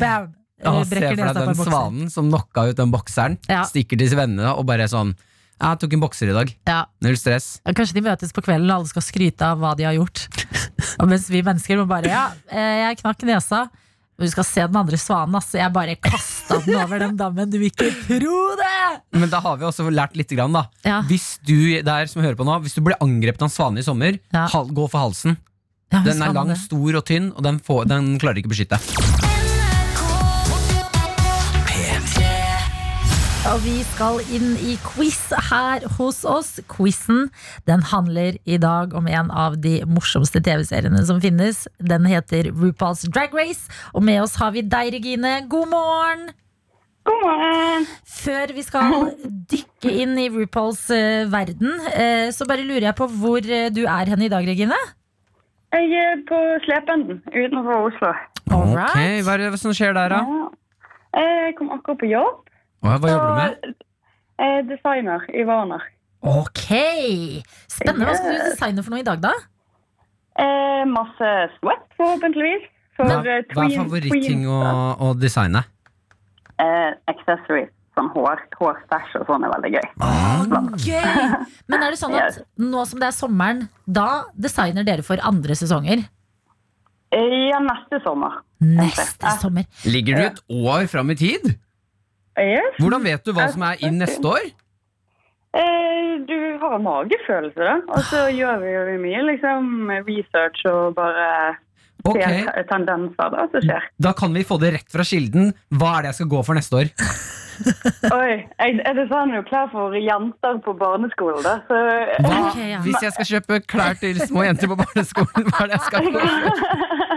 bam! 0.00 0.34
Ja, 0.58 0.72
Eh, 0.74 0.82
se 0.90 0.98
for 0.98 1.14
deg 1.14 1.36
den 1.38 1.54
svanen 1.54 2.08
som 2.10 2.28
knocka 2.32 2.64
ut 2.72 2.76
den 2.80 2.90
bokseren. 2.90 3.36
Ja. 3.46 3.60
Stikker 3.68 3.94
til 4.00 4.10
vennene 4.18 4.56
og 4.58 4.64
bare 4.66 4.88
sånn 4.90 5.12
Jeg 5.58 5.78
tok 5.78 5.94
en 5.94 6.02
bokser 6.02 6.30
i 6.32 6.34
dag. 6.34 6.50
Ja. 6.66 6.80
Null 7.02 7.14
stress. 7.18 7.60
Kanskje 7.66 7.94
de 8.00 8.02
møtes 8.08 8.34
på 8.34 8.42
kvelden 8.42 8.66
og 8.70 8.80
alle 8.80 8.90
skal 8.90 9.04
skryte 9.06 9.46
av 9.46 9.62
hva 9.62 9.72
de 9.78 9.86
har 9.86 9.94
gjort. 9.96 10.26
Og 10.98 11.08
mens 11.10 11.28
vi 11.30 11.44
mennesker 11.46 11.78
må 11.80 11.86
bare 11.90 12.10
Ja, 12.10 12.24
eh, 12.50 12.74
jeg 12.84 12.98
knakk 13.04 13.22
nesa. 13.30 13.64
Du 14.18 14.26
skal 14.26 14.42
se 14.44 14.64
den 14.66 14.74
andre 14.76 14.98
svanen. 14.98 15.36
altså. 15.38 15.60
Jeg 15.60 15.70
bare 15.72 15.94
kasta 16.02 16.58
den 16.64 16.74
over 16.74 16.98
den 17.04 17.16
dammen. 17.16 17.50
Du 17.52 17.58
vil 17.60 17.70
ikke 17.70 17.92
tro 18.02 18.38
det! 18.58 19.00
Men 19.14 19.30
da 19.30 19.38
har 19.44 19.56
vi 19.60 19.66
også 19.68 19.86
lært 19.94 20.16
litt, 20.18 20.32
grann, 20.34 20.52
da. 20.56 20.64
Ja. 20.82 21.00
Hvis 21.06 21.36
du 21.46 21.54
der 21.86 22.10
som 22.10 22.22
hører 22.24 22.34
på 22.38 22.46
nå 22.46 22.58
Hvis 22.64 22.74
du 22.74 22.82
blir 22.82 22.98
angrepet 23.00 23.44
av 23.44 23.46
en 23.46 23.54
svane 23.54 23.78
i 23.78 23.86
sommer, 23.86 24.18
Ja. 24.34 24.48
gå 24.50 24.88
for 24.90 24.98
halsen. 24.98 25.38
Ja, 25.92 26.02
Den 26.04 26.20
er 26.20 26.32
lang, 26.34 26.48
det. 26.50 26.58
stor 26.58 26.98
og 26.98 27.04
tynn, 27.06 27.30
og 27.32 27.42
den, 27.46 27.60
får, 27.60 27.86
den 27.88 28.18
klarer 28.18 28.42
ikke 28.42 28.50
å 28.50 28.56
beskytte. 28.56 29.16
Og 33.48 33.62
vi 33.64 33.78
skal 33.94 34.18
inn 34.36 34.58
i 34.60 34.74
quiz 34.84 35.30
her 35.48 35.84
hos 35.96 36.18
oss. 36.28 36.58
Quizen 36.68 37.30
den 37.64 37.80
handler 37.88 38.36
i 38.44 38.58
dag 38.60 38.92
om 38.98 39.06
en 39.08 39.30
av 39.32 39.54
de 39.64 39.78
morsomste 39.88 40.42
TV-seriene 40.44 41.00
som 41.08 41.22
finnes. 41.22 41.62
Den 41.80 42.04
heter 42.10 42.50
RuPaul's 42.52 43.06
Drag 43.08 43.32
Race. 43.32 43.70
Og 43.96 44.04
med 44.04 44.20
oss 44.20 44.36
har 44.36 44.52
vi 44.52 44.60
deg, 44.60 44.90
Regine. 44.92 45.30
God 45.48 45.70
morgen! 45.72 46.26
God 47.08 47.22
morgen! 47.24 47.86
Før 48.18 48.52
vi 48.52 48.64
skal 48.66 49.14
dykke 49.54 49.94
inn 50.02 50.12
i 50.20 50.26
RuPauls 50.34 50.82
eh, 50.92 51.24
verden, 51.32 51.72
eh, 51.94 52.28
så 52.36 52.44
bare 52.50 52.66
lurer 52.68 52.90
jeg 52.90 52.98
på 52.98 53.08
hvor 53.22 53.40
eh, 53.40 53.70
du 53.72 53.86
er 53.86 54.12
hen 54.12 54.26
i 54.26 54.28
dag, 54.34 54.44
Regine? 54.44 54.76
Jeg 55.72 55.88
er 56.02 56.20
på 56.28 56.42
Slependen 56.66 57.24
utenfor 57.32 57.88
Oslo. 57.88 58.12
Alright. 58.52 58.92
Ok, 58.92 59.24
Hva 59.24 59.38
er 59.38 59.46
det 59.46 59.62
som 59.64 59.72
skjer 59.72 59.96
der, 59.96 60.12
da? 60.18 60.20
Ja. 60.20 60.52
Jeg 61.16 61.56
kom 61.56 61.72
akkurat 61.72 62.04
på 62.04 62.12
jobb. 62.12 62.44
Hva, 62.84 62.96
hva 63.02 63.12
jobber 63.12 63.28
du 63.28 63.38
med? 63.42 63.78
Er 64.38 64.60
designer 64.68 65.24
i 65.34 65.44
Warner. 65.48 65.82
Ok! 66.22 66.66
Spennende. 67.70 68.06
Hva 68.06 68.16
skal 68.18 68.36
du 68.36 68.44
designe 68.52 68.84
for 68.84 68.94
noe 68.94 69.02
i 69.02 69.06
dag, 69.06 69.22
da? 69.22 69.32
Eh, 70.38 70.84
masse 70.90 71.30
sweat, 71.58 71.86
forhåpentligvis. 71.98 72.68
For, 72.98 73.06
Hva, 73.06 73.18
eh, 73.22 73.42
hva 73.54 73.64
er 73.66 73.74
favoritting 73.78 74.46
å, 74.50 74.60
å 75.08 75.10
designe? 75.18 75.64
Eh, 76.58 76.92
accessories. 77.10 77.70
Sånn 77.98 78.12
hår, 78.14 78.44
hårstæsj 78.60 79.16
og 79.18 79.26
sånn 79.26 79.42
er 79.46 79.50
veldig 79.56 79.70
gøy. 79.74 79.86
Gøy! 80.84 81.22
Men 81.70 81.82
er 81.82 81.94
det 81.94 81.98
sånn 81.98 82.14
at 82.20 82.38
nå 82.62 82.84
som 82.86 83.02
det 83.02 83.08
er 83.10 83.16
sommeren, 83.16 83.64
da 83.90 84.28
designer 84.38 84.86
dere 84.86 85.02
for 85.06 85.18
andre 85.26 85.56
sesonger? 85.58 86.04
Eh, 87.14 87.34
ja, 87.48 87.58
neste 87.64 87.98
sommer. 88.04 88.38
Neste 88.62 89.32
sommer. 89.42 89.66
Ligger 89.88 90.18
du 90.18 90.26
et 90.28 90.42
år 90.70 90.86
fram 90.90 91.10
i 91.10 91.18
tid? 91.18 91.56
Yes. 92.38 92.74
Hvordan 92.78 93.04
vet 93.04 93.24
du 93.26 93.34
hva 93.36 93.48
som 93.52 93.64
er 93.66 93.84
inn 93.84 93.98
neste 94.00 94.30
år? 94.30 94.50
Eh, 95.58 96.10
du 96.28 96.36
har 96.60 96.76
magefølelse, 96.84 97.58
da. 97.58 97.78
Og 97.94 98.04
så 98.10 98.26
gjør 98.34 98.60
vi 98.62 98.74
jo 98.74 98.98
mye 99.02 99.24
liksom, 99.30 99.90
research 100.06 100.66
og 100.68 100.94
bare 100.98 101.56
okay. 102.04 102.44
ser 102.44 102.68
tendenser 102.70 103.34
da, 103.34 103.48
som 103.52 103.64
skjer. 103.64 103.88
Da 104.08 104.14
kan 104.18 104.36
vi 104.36 104.44
få 104.46 104.60
det 104.62 104.74
rett 104.76 104.92
fra 104.92 105.06
kilden. 105.08 105.52
Hva 105.72 105.96
er 105.96 106.06
det 106.06 106.12
jeg 106.12 106.20
skal 106.20 106.32
gå 106.36 106.44
for 106.46 106.58
neste 106.58 106.82
år? 106.82 106.92
Oi, 108.14 108.34
er 108.62 108.94
det 108.94 109.08
sånn 109.10 109.32
jo 109.34 109.42
klær 109.48 109.66
for 109.72 109.96
jenter 109.98 110.60
på 110.62 110.74
barneskolen, 110.78 111.40
da. 111.42 111.56
Så 111.66 111.80
Hva, 112.22 112.36
Ok, 112.52 112.60
ja. 112.62 112.82
Hvis 112.84 113.02
jeg 113.02 113.16
skal 113.16 113.30
kjøpe 113.32 113.60
klær 113.66 113.98
til 113.98 114.20
små 114.22 114.46
jenter 114.46 114.70
på 114.70 114.78
barneskolen, 114.78 115.48
hva 115.50 115.64
er 115.64 115.72
det 115.72 115.80
jeg 115.80 115.86
skal 115.88 116.10
gå 116.12 116.26
for? 116.28 117.06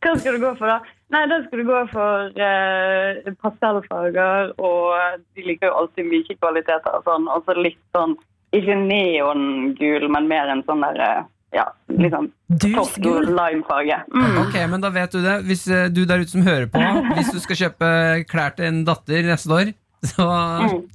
Hva 0.00 0.14
skal 0.16 0.36
du 0.36 0.42
gå 0.42 0.54
for, 0.56 0.70
da? 0.70 0.78
Nei, 1.12 1.24
da 1.28 1.40
skal 1.44 1.60
du 1.60 1.66
gå 1.68 1.80
for 1.90 2.40
eh, 2.40 3.32
pastellfarger, 3.42 4.54
og 4.62 5.18
de 5.36 5.44
liker 5.44 5.68
jo 5.68 5.82
alltid 5.82 6.06
myke 6.08 6.36
kvaliteter 6.38 6.94
og 6.96 7.04
sånn. 7.08 7.26
Og 7.28 7.44
så 7.44 7.56
litt 7.58 7.80
sånn, 7.96 8.14
ikke 8.56 8.78
neongul, 8.80 10.06
men 10.14 10.30
mer 10.30 10.52
en 10.54 10.64
sånn 10.68 10.86
der 10.86 11.02
eh, 11.04 11.20
ja, 11.58 11.66
liksom 11.90 12.30
Dus 12.48 12.94
gul. 13.02 13.26
limefarge. 13.26 13.98
Mm. 14.14 14.38
Ok, 14.44 14.56
men 14.70 14.80
da 14.80 14.90
vet 14.94 15.12
du 15.12 15.20
det. 15.24 15.36
Hvis 15.50 15.66
eh, 15.68 15.88
du 15.90 16.04
der 16.06 16.22
ute 16.22 16.32
som 16.32 16.46
hører 16.46 16.70
på, 16.70 16.80
hvis 17.18 17.32
du 17.34 17.40
skal 17.42 17.60
kjøpe 17.64 17.92
klær 18.30 18.56
til 18.56 18.70
en 18.70 18.82
datter 18.88 19.26
neste 19.26 19.54
år, 19.56 19.74
så 20.06 20.26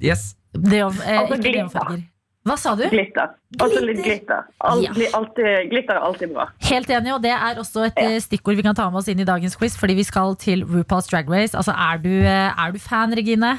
yes. 0.02 0.32
Neon, 0.56 0.96
eh, 1.04 1.20
Altså, 1.20 1.38
ikke 1.41 1.58
neonfarger. 1.60 2.04
Hva 2.45 2.55
sa 2.62 2.75
du? 2.77 2.84
Glitter. 2.91 3.31
Også 3.58 3.79
litt 3.81 4.03
Glitter. 4.05 4.43
Alt, 4.62 4.84
Ja. 4.86 4.91
alltid, 5.17 5.69
glitter 5.71 5.97
er 5.97 6.03
alltid 6.05 6.34
bra. 6.36 6.45
Helt 6.69 6.89
enig, 6.93 7.13
og 7.15 7.21
det 7.23 7.31
er 7.34 7.58
også 7.58 7.88
et 7.88 7.97
ja. 7.97 8.19
stikkord 8.21 8.55
vi 8.60 8.65
kan 8.67 8.75
ta 8.77 8.86
med 8.91 9.01
oss 9.01 9.08
inn 9.10 9.19
i 9.23 9.25
dagens 9.25 9.55
quiz, 9.58 9.77
fordi 9.79 9.95
vi 9.97 10.03
skal 10.05 10.36
til 10.38 10.62
RuPaul's 10.63 11.10
Drag 11.10 11.29
Race. 11.31 11.58
Altså, 11.58 11.73
er 11.73 11.97
du, 12.03 12.12
eh, 12.21 12.51
er 12.53 12.71
du 12.75 12.77
fan, 12.79 13.15
Regine? 13.17 13.55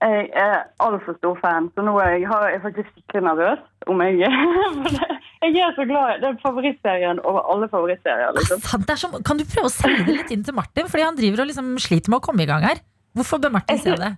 Jeg 0.00 0.28
er 0.38 0.60
altfor 0.80 1.16
stor 1.18 1.34
fan, 1.42 1.68
så 1.74 1.82
nå 1.82 1.96
er 1.98 2.12
jeg, 2.16 2.28
har, 2.30 2.48
jeg 2.54 2.60
faktisk 2.62 2.88
skikkelig 2.94 3.22
nervøs 3.28 3.58
om 3.90 4.00
jeg 4.06 4.20
Jeg 5.42 5.62
er 5.62 5.74
så 5.74 5.84
glad. 5.86 6.20
Det 6.22 6.28
er 6.30 6.38
favorittserien 6.42 7.18
over 7.24 7.44
alle 7.52 7.68
favorittserier. 7.70 8.32
liksom. 8.38 8.60
Sant, 8.62 8.86
det 8.88 8.94
er 8.94 9.00
som, 9.02 9.18
kan 9.26 9.38
du 9.38 9.44
prøve 9.46 9.68
å 9.70 9.74
selge 9.74 10.06
det 10.06 10.16
litt 10.16 10.32
inn 10.34 10.42
til 10.46 10.54
Martin? 10.54 10.88
Fordi 10.90 11.04
han 11.06 11.18
driver 11.18 11.42
og 11.44 11.50
liksom 11.50 11.76
sliter 11.82 12.10
med 12.10 12.18
å 12.22 12.24
komme 12.24 12.42
i 12.42 12.48
gang 12.50 12.64
her. 12.66 12.80
Hvorfor 13.18 13.38
bør 13.42 13.52
Martin 13.58 13.78
se 13.82 13.94
det? 13.98 14.12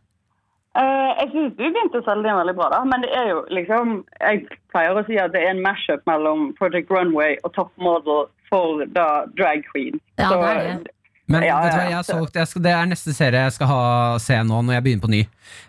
Eh, 0.80 1.10
jeg 1.20 1.32
syns 1.34 1.56
du 1.58 1.64
begynte 1.66 2.00
å 2.00 2.04
selge 2.06 2.24
det 2.24 2.30
inn 2.32 2.38
veldig 2.40 2.54
bra, 2.56 2.68
da. 2.72 2.84
Men 2.88 3.02
det 3.04 3.10
er 3.16 3.26
jo 3.34 3.40
liksom 3.52 3.96
Jeg 4.20 4.46
pleier 4.72 4.96
å 4.96 5.02
si 5.08 5.18
at 5.20 5.34
det 5.34 5.42
er 5.42 5.52
en 5.54 5.64
mashup 5.64 6.06
mellom 6.08 6.54
Project 6.60 6.92
Runway 6.94 7.36
og 7.44 7.52
Top 7.56 7.72
Model 7.76 8.28
for 8.48 8.86
da 8.94 9.26
drag 9.36 9.66
queen. 9.72 10.00
Ja, 10.18 10.28
Så- 10.30 10.40
det 10.40 10.56
er 10.56 10.64
det. 10.78 10.94
Men 11.30 11.44
Ja, 11.46 11.60
vet 11.62 11.70
du 11.72 11.76
hva, 11.78 11.82
ja, 11.82 11.88
jeg 11.90 11.94
har 11.94 12.02
solgt, 12.02 12.34
jeg 12.34 12.48
skal, 12.48 12.62
det 12.62 12.72
er 12.74 12.86
neste 12.90 13.12
serie 13.14 13.42
jeg 13.44 13.52
skal 13.52 13.68
ha, 13.70 14.18
se 14.18 14.34
nå 14.34 14.62
når 14.66 14.72
jeg 14.74 14.82
begynner 14.82 15.04
på 15.04 15.10
ny. 15.10 15.20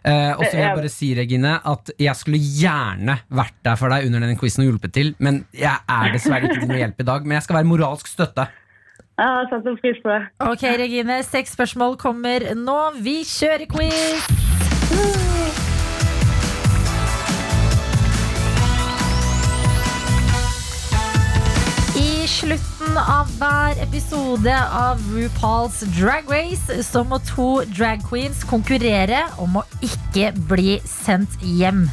Eh, 0.03 0.31
og 0.33 0.41
så 0.45 0.51
vil 0.55 0.63
jeg 0.63 0.75
bare 0.79 0.89
si, 0.89 1.09
Regine, 1.13 1.51
at 1.63 1.91
jeg 1.99 2.15
skulle 2.15 2.39
gjerne 2.41 3.19
vært 3.29 3.53
der 3.61 3.75
for 3.75 3.89
deg 3.89 4.07
under 4.07 4.19
den 4.25 4.35
quizen 4.37 4.65
og 4.65 4.71
hjulpet 4.71 4.91
til, 4.91 5.13
men 5.19 5.45
jeg 5.53 5.77
er 5.87 6.09
dessverre 6.15 6.49
ikke 6.49 6.61
til 6.63 6.67
noe 6.67 6.81
hjelp 6.81 6.99
i 6.99 7.03
dag. 7.03 7.21
Men 7.27 7.37
jeg 7.37 7.43
skal 7.43 7.55
være 7.59 7.69
moralsk 7.69 8.07
støtte. 8.09 8.47
Jeg 9.21 9.27
har 9.27 9.77
pris 9.77 10.01
på 10.01 10.09
det. 10.09 10.21
Ok, 10.39 10.63
Regine, 10.81 11.21
seks 11.21 11.53
spørsmål 11.53 11.97
kommer 12.01 12.55
nå. 12.57 12.79
Vi 12.97 13.21
kjører 13.21 13.67
quiz! 13.69 14.70
I 22.01 22.27
slutten 22.27 22.97
av 22.97 23.31
hver 23.39 23.81
episode 23.83 24.53
av 24.71 25.01
RuPaul's 25.13 25.81
Drag 25.97 26.29
Race 26.31 26.83
så 26.83 27.03
må 27.07 27.19
to 27.29 27.63
drag 27.73 28.03
queens 28.09 28.43
konkurrere 28.47 29.23
om 29.41 29.59
å 29.61 29.65
ikke 29.85 30.31
bli 30.49 30.77
sendt 30.87 31.39
hjem. 31.41 31.87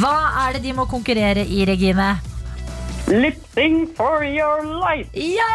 Hva 0.00 0.16
er 0.46 0.58
det 0.58 0.66
de 0.66 0.74
må 0.76 0.84
konkurrere 0.90 1.46
i, 1.46 1.62
Regine? 1.68 2.18
Lip-sync 3.10 3.96
for 3.96 4.22
your 4.22 4.62
life. 4.62 5.08
Ja! 5.14 5.48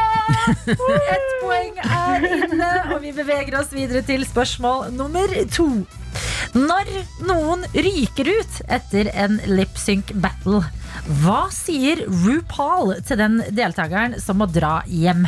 Ett 0.67 1.27
poeng 1.43 1.77
er 1.85 2.25
inne, 2.25 2.71
og 2.91 2.99
vi 3.05 3.13
beveger 3.15 3.59
oss 3.61 3.71
videre 3.71 4.01
til 4.03 4.25
spørsmål 4.27 4.89
nummer 4.97 5.31
to. 5.53 5.69
Når 6.55 6.91
noen 7.27 7.65
ryker 7.73 8.29
ut 8.31 8.59
etter 8.71 9.09
en 9.13 9.39
lip-sync 9.49 10.13
battle, 10.23 10.63
hva 11.21 11.45
sier 11.53 12.05
RuPaul 12.07 12.95
til 13.05 13.19
den 13.19 13.41
deltakeren 13.55 14.19
som 14.21 14.39
må 14.41 14.47
dra 14.49 14.79
hjem? 14.87 15.25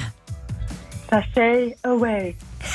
Sashay 1.07 1.71
away. 1.87 2.33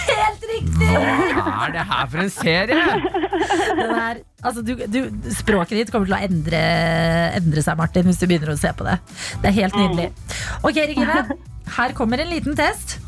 Helt 0.08 0.44
riktig! 0.48 0.88
Hva 1.36 1.52
er 1.66 1.74
det 1.74 1.84
her 1.90 2.06
for 2.08 2.22
en 2.22 2.32
serie? 2.32 2.98
Den 3.76 3.92
er, 3.92 4.20
altså, 4.40 4.62
du, 4.64 4.72
du, 4.88 5.00
språket 5.34 5.80
ditt 5.80 5.92
kommer 5.92 6.08
til 6.08 6.16
å 6.16 6.20
endre, 6.28 6.60
endre 7.36 7.64
seg, 7.64 7.76
Martin, 7.80 8.06
hvis 8.08 8.20
du 8.22 8.26
begynner 8.30 8.54
å 8.54 8.58
se 8.60 8.72
på 8.76 8.86
det. 8.88 8.96
Det 9.42 9.50
er 9.50 9.58
helt 9.58 9.76
nydelig. 9.76 10.08
Ok, 10.62 10.80
Regine. 10.92 11.38
Her 11.76 11.96
kommer 11.96 12.22
en 12.22 12.32
liten 12.32 12.56
test. 12.58 12.98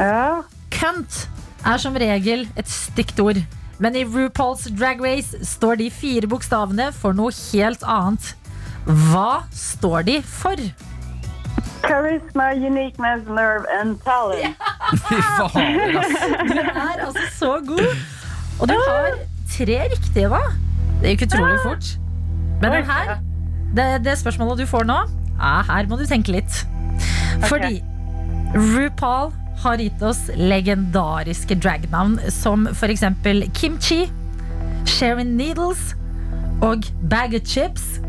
Ja. 0.00 0.42
Cunt 0.74 1.24
er 1.66 1.80
som 1.80 1.96
regel 2.00 2.46
et 2.60 2.68
stygt 2.70 3.20
ord. 3.22 3.40
Men 3.80 3.96
i 3.96 4.04
RuPaul's 4.04 4.66
Drag 4.76 5.00
Race 5.00 5.38
står 5.46 5.80
de 5.80 5.88
fire 5.90 6.28
bokstavene 6.28 6.90
for 6.92 7.16
noe 7.16 7.32
helt 7.32 7.84
annet. 7.88 8.34
Hva 8.84 9.42
står 9.56 10.04
de 10.08 10.18
for? 10.26 10.60
Charisma, 11.86 12.50
uniqueness, 12.60 13.24
nerve 13.28 13.64
and 13.80 13.96
talent. 14.04 14.60
Fy 15.08 15.20
faen, 15.38 15.96
ass. 15.96 16.26
Du 16.50 16.58
er 16.60 17.06
altså 17.06 17.24
så 17.38 17.54
god. 17.66 17.86
Og 18.60 18.68
du 18.68 18.76
har 18.76 19.16
tre 19.56 19.78
riktige, 19.94 20.28
da. 20.28 20.42
Det 21.00 21.14
gikk 21.14 21.26
utrolig 21.30 21.56
fort. 21.64 21.92
Men 22.60 22.76
den 22.76 22.84
her, 22.84 23.14
det, 23.76 23.88
det 24.04 24.18
spørsmålet 24.20 24.60
du 24.60 24.66
får 24.68 24.84
nå, 24.84 24.98
ja, 25.40 25.54
her 25.70 25.88
må 25.88 25.96
du 25.96 26.04
tenke 26.04 26.36
litt. 26.36 26.60
Fordi 27.48 27.80
RuPaul 28.52 29.32
har 29.62 29.80
gitt 29.82 30.02
oss 30.02 30.22
legendariske 30.36 31.56
dragnavn 31.60 32.18
som 32.32 32.66
f.eks. 32.70 33.04
Kimchi, 33.54 34.06
Sharon 34.88 35.36
Needles 35.36 35.94
og 36.64 36.88
Bag 37.10 37.34
of 37.34 37.44
Chips. 37.44 38.00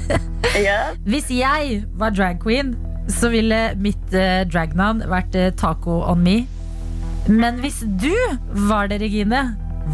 yeah. 0.58 0.94
Hvis 1.06 1.30
jeg 1.30 1.82
var 1.98 2.10
drag 2.10 2.42
queen, 2.42 2.76
så 3.08 3.30
ville 3.32 3.72
mitt 3.80 4.14
eh, 4.14 4.44
dragnavn 4.52 5.02
vært 5.08 5.34
eh, 5.38 5.50
Taco 5.56 6.02
on 6.02 6.22
me. 6.22 6.38
Men 7.28 7.60
hvis 7.62 7.82
du 8.00 8.14
var 8.68 8.88
det, 8.90 9.00
Regine, 9.02 9.42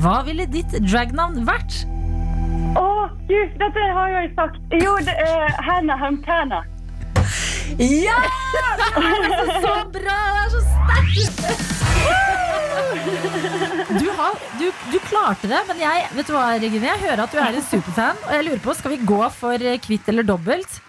hva 0.02 0.20
ville 0.26 0.46
ditt 0.50 0.72
dragnavn 0.84 1.44
vært? 1.46 1.84
Å, 2.74 2.86
gud, 3.28 3.56
dette 3.60 3.88
har 3.96 4.14
jeg 4.16 4.30
sagt. 4.38 4.60
Jo, 4.82 4.96
det 5.06 5.14
er 5.22 5.58
Hannah 5.62 6.00
Montana. 6.00 6.64
Ja! 7.79 8.18
Det 8.55 8.61
er 8.62 9.24
altså 9.24 9.61
så 9.64 9.77
bra! 9.94 10.18
Det 10.35 10.40
er 10.42 10.50
så 10.53 10.61
sterkt! 10.68 11.64
Du, 13.94 14.09
har, 14.16 14.37
du, 14.59 14.66
du 14.92 14.98
klarte 15.07 15.48
det, 15.50 15.61
men 15.68 15.81
jeg 15.83 16.05
vet 16.16 16.29
du 16.29 16.33
hva, 16.35 16.44
Regine, 16.61 16.87
jeg 16.92 17.03
hører 17.05 17.24
at 17.24 17.33
du 17.35 17.40
er 17.40 17.57
en 17.59 17.66
superfan. 17.66 18.20
Og 18.27 18.33
jeg 18.37 18.46
lurer 18.48 18.62
på, 18.64 18.74
Skal 18.79 18.94
vi 18.94 19.00
gå 19.07 19.20
for 19.35 19.64
eh, 19.64 19.79
kvitt 19.83 20.09
eller 20.12 20.27
dobbelt? 20.29 20.81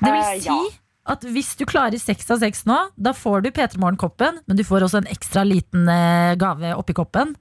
Det 0.00 0.10
vil 0.10 0.20
Eh, 0.22 0.42
si 0.44 0.58
at 1.06 1.22
hvis 1.30 1.52
du 1.54 1.62
klarer 1.70 1.94
seks 2.02 2.26
av 2.34 2.40
seks 2.42 2.64
nå, 2.66 2.76
da 2.98 3.12
får 3.14 3.44
du 3.44 3.52
P3 3.54 3.78
Morgen-koppen, 3.78 4.40
men 4.42 4.58
du 4.58 4.64
får 4.66 4.82
også 4.88 4.98
en 5.04 5.10
ekstra 5.12 5.44
liten 5.46 5.86
eh, 5.92 6.32
gave 6.40 6.72
oppi 6.74 6.96
koppen. 6.98 7.36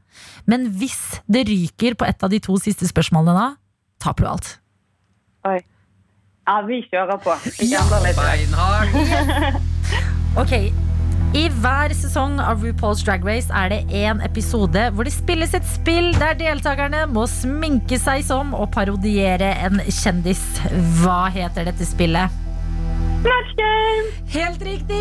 Men 0.46 0.68
hvis 0.78 1.00
det 1.26 1.48
ryker 1.50 1.98
på 1.98 2.06
et 2.06 2.22
av 2.22 2.30
de 2.30 2.38
to 2.46 2.60
siste 2.62 2.86
spørsmålene 2.92 3.34
da, 3.34 3.48
taper 4.06 4.28
du 4.28 4.30
alt. 4.36 4.52
Oi. 5.50 5.58
Ja, 6.46 6.60
vi 6.68 6.82
kjører 6.92 7.18
på. 7.26 7.34
Vi 7.60 7.70
gambler 7.72 8.04
litt. 8.06 8.20
Beinhard. 8.20 9.62
Ok, 10.36 10.52
I 11.32 11.42
hver 11.64 11.94
sesong 11.96 12.34
av 12.44 12.60
RuPaul's 12.60 13.00
Drag 13.08 13.24
Race 13.24 13.48
er 13.56 13.70
det 13.72 13.78
én 13.96 14.20
episode 14.26 14.82
hvor 14.92 15.08
det 15.08 15.14
spilles 15.16 15.54
et 15.56 15.64
spill 15.70 16.10
der 16.20 16.36
deltakerne 16.36 17.06
må 17.08 17.24
sminke 17.32 17.96
seg 18.02 18.26
som 18.28 18.52
og 18.58 18.68
parodiere 18.76 19.54
en 19.64 19.80
kjendis. 19.88 20.42
Hva 21.00 21.30
heter 21.32 21.70
dette 21.70 21.88
spillet? 21.88 22.36
Match 23.24 23.56
game! 23.62 24.12
Helt 24.36 24.68
riktig! 24.68 25.00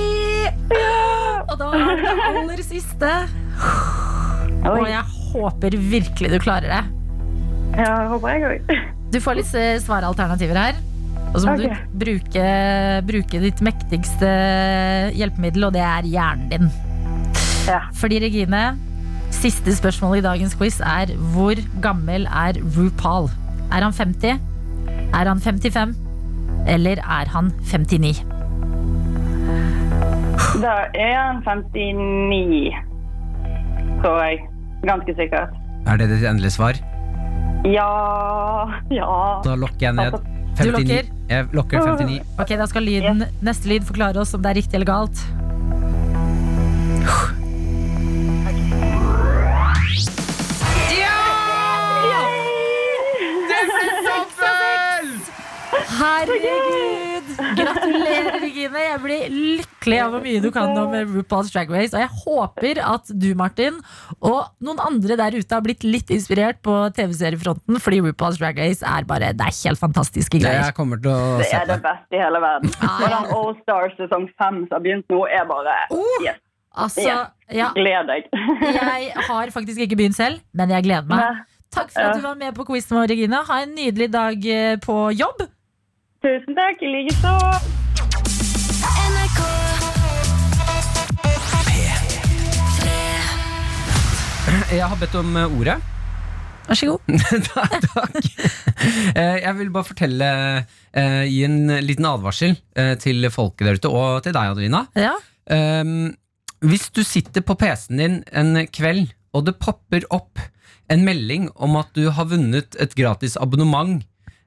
Og 1.51 1.59
da 1.59 1.73
er 1.81 1.91
det 1.91 1.99
det 2.07 2.15
aller 2.31 2.63
siste. 2.71 3.13
Og 4.71 4.87
jeg 4.87 5.03
håper 5.35 5.81
virkelig 5.91 6.31
du 6.31 6.39
klarer 6.47 6.71
det. 6.79 6.83
Ja, 7.83 7.91
håper 8.15 8.37
jeg 8.39 8.49
òg. 8.53 8.75
Du 9.11 9.19
får 9.23 9.43
litt 9.43 9.51
eh, 9.59 9.75
svaralternativer 9.83 10.63
her. 10.69 10.79
Og 11.35 11.43
så 11.43 11.51
må 11.51 11.55
okay. 11.59 11.75
du 11.91 11.99
bruke, 12.05 12.49
bruke 13.09 13.41
ditt 13.43 13.61
mektigste 13.67 14.29
hjelpemiddel, 15.19 15.67
og 15.67 15.75
det 15.75 15.83
er 15.83 16.07
hjernen 16.07 16.51
din. 16.53 16.69
Ja. 17.67 17.81
Fordi 17.99 18.21
Regine, 18.23 18.63
siste 19.35 19.75
spørsmål 19.75 20.21
i 20.21 20.25
dagens 20.25 20.55
quiz 20.55 20.79
er 20.79 21.11
hvor 21.35 21.59
gammel 21.83 22.29
er 22.31 22.61
RuPaul? 22.77 23.27
Er 23.75 23.83
han 23.83 23.97
50? 23.97 24.39
Er 25.11 25.27
han 25.27 25.43
55? 25.43 25.97
Eller 26.71 27.03
er 27.03 27.29
han 27.35 27.51
59? 27.67 28.23
Da 30.63 30.75
er 30.95 31.19
han 31.19 31.43
59, 31.43 32.71
tror 34.05 34.23
jeg. 34.23 34.39
Ganske 34.87 35.17
sikkert. 35.19 35.51
Er 35.87 35.99
det 35.99 36.09
ditt 36.13 36.29
endelige 36.29 36.55
svar? 36.55 36.79
Ja 37.65 37.91
Ja. 38.93 39.41
Da 39.45 39.57
lokker 39.57 39.89
jeg 39.89 39.95
ned. 39.97 40.34
Du 40.59 40.71
lokker? 40.71 41.09
Jeg 41.29 41.47
lokker 41.53 41.81
59. 41.81 42.21
Ok, 42.39 42.53
Da 42.61 42.67
skal 42.71 42.87
lyden, 42.87 43.25
neste 43.43 43.69
lyd 43.71 43.87
forklare 43.89 44.21
oss 44.23 44.35
om 44.37 44.43
det 44.45 44.53
er 44.55 44.61
riktig 44.63 44.79
eller 44.79 44.87
galt. 44.87 45.25
Herregud! 55.95 57.14
Gratulerer, 57.59 58.39
Regine. 58.43 58.83
Jeg 58.85 59.01
blir 59.03 59.25
lykkelig 59.35 59.99
av 60.05 60.15
hvor 60.15 60.23
mye 60.25 60.41
du 60.45 60.49
kan 60.55 60.73
om 60.79 60.95
RuPaul's 61.15 61.51
Drag 61.55 61.71
Race. 61.73 61.93
Og 61.97 62.03
jeg 62.03 62.11
håper 62.25 62.81
at 62.85 63.11
du, 63.21 63.29
Martin, 63.39 63.79
og 64.21 64.51
noen 64.65 64.81
andre 64.85 65.19
der 65.21 65.37
ute 65.39 65.55
har 65.57 65.65
blitt 65.65 65.85
litt 65.87 66.11
inspirert 66.15 66.61
på 66.65 66.77
TV-seriefronten, 66.97 67.81
fordi 67.83 68.01
RuPaul's 68.05 68.39
Drag 68.41 68.59
Race 68.61 68.85
er 68.85 69.07
bare 69.09 69.33
Det 69.37 69.47
er 69.49 69.59
helt 69.65 69.81
fantastiske 69.83 70.39
Det 70.39 70.45
greier. 70.47 70.65
jeg 70.69 70.77
kommer 70.79 71.01
til 71.03 71.13
å 71.13 71.39
Det 71.43 71.51
er 71.53 71.67
det 71.71 71.81
beste 71.85 72.19
i 72.19 72.23
hele 72.23 72.41
verden. 72.45 72.75
Og 72.91 73.07
den 73.17 73.33
All 73.39 73.53
Stars 73.63 73.97
sesong 74.01 74.29
fem 74.41 74.63
som 74.67 74.79
har 74.79 74.85
begynt 74.85 75.09
nå, 75.13 75.25
er 75.31 75.47
bare 75.51 75.79
Yes, 76.25 76.41
Altså, 76.75 77.05
Ja. 77.07 77.19
ja, 77.55 77.69
gled 77.77 78.09
deg. 78.11 78.25
jeg 78.35 79.13
har 79.29 79.51
faktisk 79.55 79.79
ikke 79.85 79.97
begynt 80.01 80.17
selv, 80.17 80.41
men 80.53 80.71
jeg 80.75 80.83
gleder 80.89 81.07
meg. 81.07 81.45
Takk 81.75 81.91
for 81.91 82.01
at 82.07 82.17
du 82.19 82.23
var 82.23 82.35
med 82.39 82.55
på 82.55 82.65
quizen 82.67 82.97
vår, 82.99 83.09
Regine. 83.11 83.41
Ha 83.47 83.61
en 83.63 83.73
nydelig 83.75 84.07
dag 84.15 84.45
eh, 84.47 84.77
på 84.83 84.97
jobb. 85.19 85.41
Tusen 86.25 86.57
takk, 86.57 86.81
i 86.81 86.89
likeså. 86.89 87.31
Jeg 94.73 94.87
har 94.89 94.97
bedt 94.97 95.19
om 95.21 95.37
eh, 95.37 95.53
ordet. 95.53 95.75
Vær 96.65 96.79
så 96.81 96.89
god. 96.95 97.19
Takk. 97.51 97.85
takk. 97.93 98.31
Jeg 99.45 99.53
vil 99.59 99.75
bare 99.75 99.89
fortelle, 99.91 100.31
eh, 100.97 101.21
gi 101.29 101.45
en 101.45 101.75
liten 101.85 102.09
advarsel 102.09 102.57
eh, 102.73 102.95
til 103.05 103.29
folket 103.29 103.69
der 103.69 103.77
ute, 103.83 103.93
og 103.93 104.25
til 104.25 104.33
deg, 104.33 104.55
Adelina. 104.55 104.81
Ja. 104.97 105.13
Um, 105.53 106.15
hvis 106.65 106.89
du 106.97 107.03
sitter 107.05 107.45
på 107.45 107.59
PC-en 107.61 108.01
din 108.01 108.19
en 108.33 108.65
kveld, 108.73 109.13
og 109.37 109.45
det 109.51 109.59
popper 109.61 110.09
opp 110.09 110.41
en 110.89 111.05
melding 111.05 111.51
om 111.53 111.77
at 111.77 111.93
du 111.93 112.09
har 112.17 112.33
vunnet 112.33 112.81
et 112.81 112.97
gratis 112.97 113.37
abonnement 113.37 114.01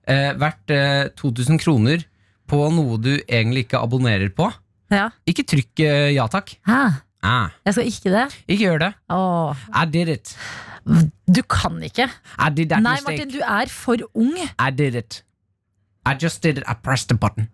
eh, 0.08 0.32
verdt 0.40 0.72
eh, 0.74 1.10
2000 1.20 1.60
kroner 1.62 2.06
på 2.48 2.62
noe 2.72 2.98
du 3.04 3.12
egentlig 3.28 3.66
ikke 3.68 3.82
abonnerer 3.84 4.30
på, 4.36 4.48
ja. 4.94 5.10
ikke 5.28 5.44
trykk 5.52 5.84
eh, 5.84 6.08
ja 6.16 6.28
takk. 6.32 6.56
Hæ? 6.68 6.80
Ah, 7.28 7.50
Jeg 7.66 7.74
skal 7.76 7.88
ikke 7.90 8.12
det? 8.14 8.26
ikke 8.48 8.62
gjør 8.64 8.80
det. 8.86 8.92
Åh, 9.12 9.64
I 9.74 9.86
did 9.92 10.08
it. 10.14 10.36
du 11.28 11.42
kan 11.50 11.82
ikke. 11.84 12.06
I 12.40 12.50
did 12.54 12.70
that 12.70 12.82
Nei, 12.86 12.94
mistake. 12.96 13.18
Martin, 13.26 13.34
du 13.34 13.40
er 13.44 13.72
for 13.74 13.98
ung. 14.14 14.38
I 14.38 14.70
did 14.72 14.96
it. 14.96 15.24
I 16.08 16.14
just 16.16 16.42
did 16.44 16.58
it. 16.62 16.64
I 16.70 16.76
pressed 16.80 17.10
the 17.10 17.18
button. 17.18 17.50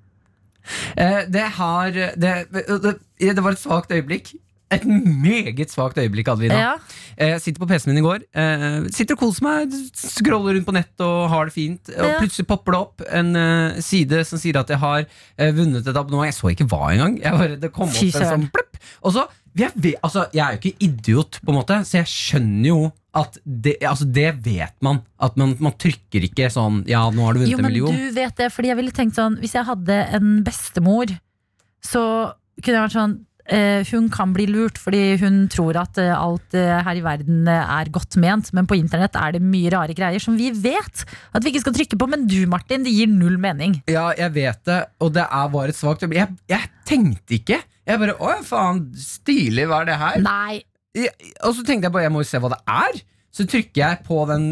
Eh, 0.98 1.24
det 1.34 1.48
har 1.58 1.90
det, 1.92 2.12
det, 2.54 3.00
det 3.20 3.44
var 3.44 3.52
et 3.56 3.60
svakt 3.64 3.92
øyeblikk. 3.92 4.36
Et 4.74 4.86
meget 4.88 5.70
svakt 5.74 5.98
øyeblikk, 6.02 6.28
Adelina. 6.34 6.58
Ja. 6.60 6.72
Eh, 7.18 7.34
Jeg 7.36 7.42
sitter 7.46 7.62
på 7.64 7.68
PC-en 7.70 7.94
min 7.94 8.02
i 8.04 8.06
går. 8.08 8.24
eh, 8.34 8.90
sitter 8.96 9.16
og 9.18 9.20
koser 9.24 9.44
meg, 9.46 9.76
scroller 9.96 10.58
rundt 10.58 10.66
på 10.68 10.74
nett 10.76 11.04
og 11.06 11.30
har 11.30 11.46
det 11.50 11.54
fint. 11.54 11.90
Og 11.94 12.08
Ja. 12.10 12.18
plutselig 12.20 12.48
popper 12.50 12.72
det 12.76 12.80
opp 12.82 13.02
en 13.10 13.36
eh, 13.36 13.80
side 13.82 14.26
som 14.26 14.40
sier 14.40 14.58
at 14.60 14.68
jeg 14.74 14.80
har 14.80 15.06
eh, 15.38 15.52
vunnet 15.52 15.86
et 15.88 15.96
abonnement. 15.96 16.26
Jeg 16.26 16.34
så 16.40 16.52
ikke 16.56 16.68
hva 16.70 16.92
engang. 16.94 17.20
Jeg 17.22 17.32
bare, 17.40 17.60
det 17.60 17.72
kom 17.74 17.88
Fy 17.90 18.10
opp 18.10 18.22
en 18.22 18.32
sånn 18.34 18.50
plupp. 18.52 18.78
Og 19.04 19.14
så, 19.14 19.28
jeg, 19.56 19.96
altså, 20.04 20.26
jeg 20.34 20.42
er 20.44 20.58
jo 20.58 20.60
ikke 20.64 20.78
idiot, 20.90 21.40
på 21.46 21.50
en 21.54 21.60
måte, 21.60 21.78
så 21.86 22.00
jeg 22.02 22.10
skjønner 22.10 22.68
jo 22.68 22.92
at 23.16 23.38
det, 23.46 23.76
altså, 23.86 24.08
det 24.12 24.32
vet 24.44 24.74
man. 24.82 25.04
At 25.22 25.38
man, 25.38 25.56
man 25.62 25.72
trykker 25.78 26.24
ikke 26.26 26.50
sånn 26.50 26.82
Ja, 26.90 27.04
nå 27.14 27.22
har 27.28 27.34
du 27.34 27.40
vunnet 27.44 27.52
Jo, 27.52 27.58
en 27.60 27.62
men 27.68 27.72
million. 27.72 27.94
du 27.94 28.12
vet 28.16 28.36
det, 28.36 28.48
fordi 28.52 28.72
jeg 28.72 28.78
ville 28.78 28.92
tenkt 28.92 29.14
sånn 29.16 29.38
Hvis 29.40 29.54
jeg 29.54 29.66
hadde 29.68 30.00
en 30.18 30.44
bestemor, 30.44 31.14
så 31.84 32.34
kunne 32.64 32.74
jeg 32.80 32.86
vært 32.88 32.96
sånn 32.98 33.14
eh, 33.20 33.24
hun 33.92 34.06
kan 34.14 34.32
bli 34.32 34.46
lurt 34.48 34.78
fordi 34.80 35.18
hun 35.20 35.42
tror 35.52 35.76
at 35.82 35.98
eh, 36.00 36.14
alt 36.16 36.56
eh, 36.56 36.78
her 36.86 36.96
i 36.96 37.04
verden 37.04 37.48
eh, 37.52 37.74
er 37.76 37.92
godt 37.92 38.16
ment, 38.22 38.54
men 38.56 38.68
på 38.70 38.78
internett 38.80 39.18
er 39.20 39.36
det 39.36 39.42
mye 39.44 39.72
rare 39.74 39.96
greier 39.98 40.24
som 40.24 40.38
vi 40.40 40.48
vet 40.56 41.04
at 41.36 41.44
vi 41.44 41.52
ikke 41.52 41.64
skal 41.66 41.76
trykke 41.76 42.00
på. 42.00 42.08
Men 42.08 42.24
du, 42.30 42.40
Martin, 42.48 42.86
det 42.88 42.94
gir 42.96 43.12
null 43.12 43.36
mening. 43.42 43.82
Ja, 43.92 44.10
jeg 44.16 44.32
vet 44.38 44.62
det, 44.70 44.80
og 45.04 45.14
det 45.18 45.26
er 45.28 45.52
bare 45.52 45.74
et 45.74 45.80
svakt 45.80 46.06
øyeblikk. 46.06 46.22
Jeg, 46.24 46.38
jeg 46.56 46.72
tenkte 46.88 47.36
ikke. 47.40 47.60
Jeg 47.84 48.00
bare 48.00 48.16
Å, 48.16 48.36
faen, 48.48 48.86
stilig, 48.96 49.68
hva 49.68 49.82
er 49.84 49.92
det 49.92 49.98
her? 50.00 50.22
Nei. 50.24 50.62
Jeg, 50.96 51.12
og 51.44 51.58
så 51.58 51.66
tenkte 51.68 51.90
jeg 51.90 51.96
bare, 51.98 52.06
jeg 52.08 52.14
må 52.16 52.24
jo 52.24 52.30
se 52.30 52.40
hva 52.40 52.54
det 52.54 52.62
er. 52.70 53.02
Så 53.34 53.48
trykker 53.50 53.82
jeg 53.82 54.04
på 54.06 54.24
den 54.30 54.48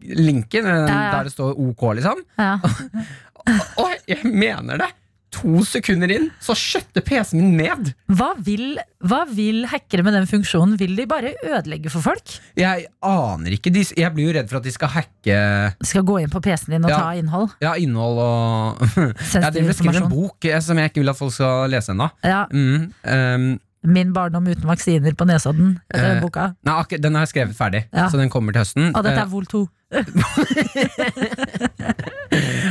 linken 0.00 0.64
den, 0.64 0.86
Ja, 0.86 0.86
ja. 0.88 1.12
der 1.16 1.26
det 1.28 1.32
står 1.34 1.58
OK, 1.60 1.82
liksom. 1.98 2.24
Ja. 2.38 2.54
Og 3.82 3.94
jeg 4.08 4.22
mener 4.28 4.78
det! 4.80 4.90
To 5.30 5.60
sekunder 5.62 6.10
inn, 6.10 6.24
så 6.42 6.56
skjøtter 6.58 7.04
PC-en 7.06 7.38
min 7.38 7.52
ned. 7.60 7.92
Hva, 8.10 8.32
vil, 8.42 8.80
hva 9.06 9.20
vil 9.30 9.60
hackere 9.70 10.02
med 10.02 10.16
den 10.18 10.26
funksjonen? 10.26 10.74
Vil 10.80 10.96
de 10.98 11.06
bare 11.06 11.30
ødelegge 11.46 11.92
for 11.92 12.02
folk? 12.02 12.34
Jeg 12.58 12.88
aner 13.06 13.54
ikke. 13.54 13.70
De, 13.70 13.84
jeg 13.94 14.10
blir 14.16 14.26
jo 14.26 14.34
redd 14.40 14.50
for 14.50 14.58
at 14.58 14.66
de 14.66 14.72
skal 14.74 14.90
hacke 14.96 15.38
De 15.78 15.86
skal 15.86 16.02
gå 16.08 16.18
inn 16.24 16.32
på 16.32 16.42
PC-en 16.42 16.74
din 16.74 16.84
og 16.88 16.90
Ja. 16.90 16.98
ta 16.98 17.14
innhold? 17.20 17.54
ja, 17.62 17.76
innhold 17.78 18.18
og 18.26 18.82
Jeg 18.98 19.52
driver 19.54 19.70
og 19.70 19.78
skriver 19.78 20.02
en 20.02 20.10
bok 20.10 20.44
eh, 20.50 20.60
som 20.66 20.78
jeg 20.82 20.90
ikke 20.90 21.04
vil 21.04 21.14
at 21.14 21.20
folk 21.22 21.32
skal 21.38 21.70
lese 21.70 21.94
ennå. 21.94 22.10
Ja. 22.26 22.42
Mm, 22.50 22.90
ehm, 23.04 23.48
Min 23.82 24.10
barndom 24.12 24.44
uten 24.50 24.66
vaksiner 24.68 25.14
på 25.16 25.24
Nesodden. 25.24 25.78
Eh, 25.94 26.00
Den 26.02 26.18
boka. 26.20 26.50
nei, 26.68 26.82
den 27.00 27.14
har 27.16 27.22
jeg 27.24 27.30
skrevet 27.32 27.56
ferdig, 27.56 27.86
Ja. 27.92 28.08
så 28.12 28.18
den 28.20 28.28
kommer 28.28 28.52
til 28.52 28.60
høsten. 28.60 28.90
Og 28.94 29.02
dette 29.04 29.16
Eh, 29.16 29.22
er 29.22 29.26
Vol 29.32 29.46
2. 29.46 29.68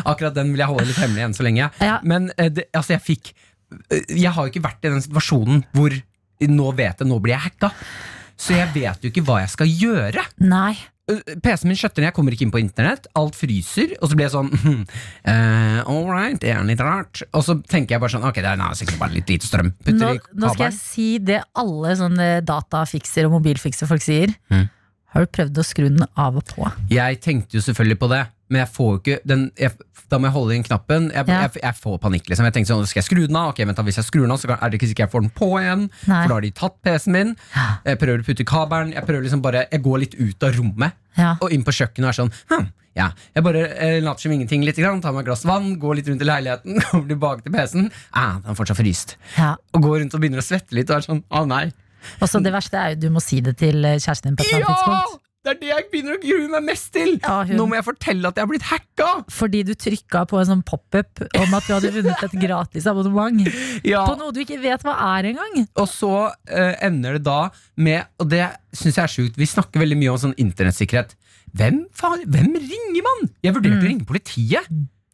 Akkurat 0.06 0.36
den 0.36 0.52
vil 0.54 0.60
jeg 0.64 0.70
holde 0.70 0.86
litt 0.88 1.00
hemmelig 1.02 1.24
enn 1.26 1.34
så 1.38 1.44
lenge. 1.46 1.70
Ja. 1.84 1.98
Men 2.04 2.30
eh, 2.38 2.50
det, 2.54 2.68
altså, 2.76 2.94
jeg 2.96 3.02
fikk 3.06 3.32
eh, 3.92 4.04
Jeg 4.22 4.32
har 4.36 4.46
jo 4.46 4.52
ikke 4.54 4.64
vært 4.66 4.86
i 4.86 4.90
den 4.94 5.04
situasjonen 5.04 5.64
hvor 5.76 5.92
nå 6.40 6.70
vet 6.78 7.02
jeg, 7.02 7.08
nå 7.10 7.18
blir 7.20 7.34
jeg 7.36 7.44
hacka. 7.50 7.70
Så 8.40 8.56
jeg 8.56 8.70
vet 8.72 9.04
jo 9.04 9.10
ikke 9.12 9.26
hva 9.28 9.42
jeg 9.42 9.50
skal 9.52 9.68
gjøre. 9.68 10.22
Nei. 10.48 10.78
Eh, 11.10 11.36
PC-en 11.42 11.72
min 11.72 11.80
skjøtter 11.80 12.04
ned, 12.04 12.10
jeg 12.10 12.18
kommer 12.18 12.36
ikke 12.36 12.46
inn 12.48 12.54
på 12.54 12.62
internett. 12.62 13.10
Alt 13.20 13.38
fryser. 13.38 13.96
Og 14.00 14.12
så 14.12 14.18
blir 14.18 14.28
jeg 14.28 14.36
sånn 14.36 14.52
eh, 15.32 15.80
All 15.84 16.10
right, 16.10 16.40
det 16.42 16.54
er 16.54 16.66
litt 16.68 16.84
rart. 16.84 17.24
Og 17.34 17.46
så 17.46 17.58
tenker 17.70 17.96
jeg 17.96 18.04
bare 18.04 18.16
sånn 18.16 18.28
Ok, 18.30 18.42
det 18.44 18.52
er 18.54 18.80
sikkert 18.80 19.02
bare 19.02 19.18
litt 19.18 19.32
lite 19.32 19.50
strøm. 19.50 19.72
Nå, 19.90 20.16
nå 20.16 20.52
skal 20.54 20.68
jeg 20.70 20.78
si 20.80 21.10
det 21.24 21.42
alle 21.60 21.96
sånne 22.00 22.30
datafikser 22.48 23.30
og 23.30 23.40
mobilfikser 23.40 23.90
folk 23.90 24.06
sier. 24.06 24.34
Mm. 24.54 24.68
Har 25.14 25.26
du 25.26 25.32
prøvd 25.34 25.58
å 25.58 25.66
skru 25.66 25.88
den 25.88 26.06
av 26.14 26.38
og 26.38 26.46
på? 26.52 26.68
Jeg 26.94 27.18
tenkte 27.24 27.58
jo 27.58 27.64
selvfølgelig 27.66 27.98
på 28.02 28.12
det. 28.12 28.26
Men 28.50 28.60
jeg 28.66 28.70
får 28.76 28.90
jo 28.92 29.00
ikke 29.00 29.20
den 29.30 29.52
jeg, 29.58 29.72
Da 30.10 30.18
må 30.18 30.26
jeg 30.26 30.34
holde 30.34 30.56
inn 30.58 30.64
knappen. 30.66 31.12
Jeg, 31.14 31.28
Ja. 31.30 31.42
jeg, 31.46 31.62
jeg 31.62 31.76
får 31.78 32.00
panikk. 32.02 32.26
Liksom. 32.32 32.46
Jeg 32.48 32.54
tenker 32.56 32.70
sånn, 32.74 32.88
Skal 32.90 33.04
jeg 33.04 33.08
skru 33.12 33.28
den 33.28 33.36
av? 33.38 33.50
Ok, 33.52 33.60
vent 33.62 33.78
da, 33.78 33.84
Hvis 33.86 34.00
jeg 34.02 34.06
skrur 34.08 34.24
den 34.26 34.32
av, 34.34 34.40
så 34.42 34.48
kan- 34.50 34.58
er 34.62 34.70
det 34.72 34.80
ikke 34.80 34.88
sikkert 34.90 35.06
jeg 35.06 35.12
får 35.12 35.22
den 35.22 35.30
på 35.38 35.50
igjen. 35.62 35.84
Nei. 36.08 36.22
For 36.24 36.28
da 36.28 36.34
har 36.34 36.42
de 36.42 36.52
tatt 36.52 36.82
PC-en 36.82 37.14
min. 37.14 37.36
Jeg 37.86 38.00
prøver 38.02 38.20
å 38.24 38.26
putte 38.26 38.42
i 38.42 38.50
kabelen. 38.50 38.94
Jeg 38.94 39.06
prøver 39.06 39.22
liksom 39.28 39.42
bare 39.46 39.68
Jeg 39.72 39.84
går 39.86 40.00
litt 40.00 40.16
ut 40.18 40.44
av 40.44 40.54
rommet 40.58 40.94
Ja. 41.18 41.36
og 41.42 41.52
inn 41.54 41.64
på 41.64 41.72
kjøkkenet 41.72 42.08
og 42.08 42.10
er 42.10 42.18
sånn 42.24 42.32
hm, 42.50 42.68
ja. 42.96 43.12
Jeg 43.36 43.44
bare 43.44 43.62
eh, 43.78 44.00
later 44.02 44.20
som 44.26 44.32
ingenting 44.32 44.64
litt, 44.66 44.76
grann, 44.82 45.00
tar 45.00 45.12
meg 45.14 45.22
et 45.22 45.26
glass 45.30 45.46
vann, 45.46 45.78
går 45.80 45.96
litt 46.02 46.08
rundt 46.10 46.22
i 46.22 46.26
leiligheten, 46.26 46.82
kommer 46.90 47.08
tilbake 47.08 47.44
til 47.46 47.52
PC-en. 47.54 47.92
Ah, 48.12 48.40
den 48.42 48.50
er 48.50 48.56
fortsatt 48.58 48.78
fryst. 48.82 49.16
Ja. 49.38 49.56
Og 49.76 49.82
går 49.84 50.00
rundt 50.02 50.14
og 50.18 50.22
begynner 50.22 50.42
å 50.42 50.48
svette 50.50 50.74
litt 50.74 50.90
og 50.90 50.98
er 50.98 51.06
sånn 51.06 51.24
Å 51.30 51.46
nei. 51.48 51.72
Og 52.20 52.28
så 52.28 52.42
det 52.42 52.52
verste 52.52 52.74
er 52.82 52.96
jo 52.96 53.02
du 53.06 53.10
må 53.14 53.22
si 53.22 53.42
det 53.46 53.58
til 53.62 53.86
eh, 53.86 54.00
kjæresten 54.02 54.32
din 54.34 54.36
på 54.38 54.42
et 54.48 54.54
eller 54.58 54.66
annet 54.66 54.78
tidspunkt. 54.82 55.22
Det 55.40 55.54
er 55.54 55.60
det 55.62 55.68
jeg 55.70 55.84
begynner 55.88 56.18
å 56.18 56.20
grue 56.20 56.48
meg 56.52 56.66
mest 56.68 56.90
til! 56.92 57.14
Ja, 57.24 57.38
Nå 57.56 57.64
må 57.72 57.78
jeg 57.78 57.86
fortelle 57.88 58.28
at 58.28 58.36
jeg 58.36 58.44
har 58.44 58.50
blitt 58.52 58.66
hacka! 58.68 59.06
Fordi 59.32 59.62
du 59.70 59.72
trykka 59.80 60.26
på 60.28 60.36
en 60.42 60.50
sånn 60.50 60.64
pop-up 60.68 61.22
om 61.40 61.56
at 61.56 61.64
du 61.70 61.72
hadde 61.78 61.92
vunnet 61.96 62.26
et 62.28 62.36
gratis 62.42 62.88
abonnement. 62.92 63.40
Ja. 63.88 64.02
På 64.04 64.18
noe 64.20 64.34
du 64.36 64.42
ikke 64.44 64.58
vet 64.60 64.84
hva 64.84 64.98
er 65.16 65.30
engang. 65.32 65.62
Og 65.80 65.88
så 65.88 66.12
eh, 66.52 66.76
ender 66.84 67.16
det 67.16 67.24
da 67.30 67.38
med 67.80 68.04
Og 68.20 68.28
det 68.34 68.44
syns 68.76 69.00
jeg 69.00 69.06
er 69.06 69.14
sjukt. 69.16 69.40
Vi 69.40 69.48
snakker 69.48 69.80
veldig 69.80 69.98
mye 70.02 70.12
om 70.12 70.20
sånn 70.28 70.36
internettsikkerhet. 70.44 71.16
Hvem, 71.56 71.86
faen, 71.98 72.28
hvem 72.30 72.52
ringer 72.60 73.08
man? 73.08 73.30
Jeg 73.40 73.56
vurderte 73.56 73.80
Mm. 73.80 73.86
å 73.88 73.90
ringe 73.94 74.10
politiet. 74.12 74.68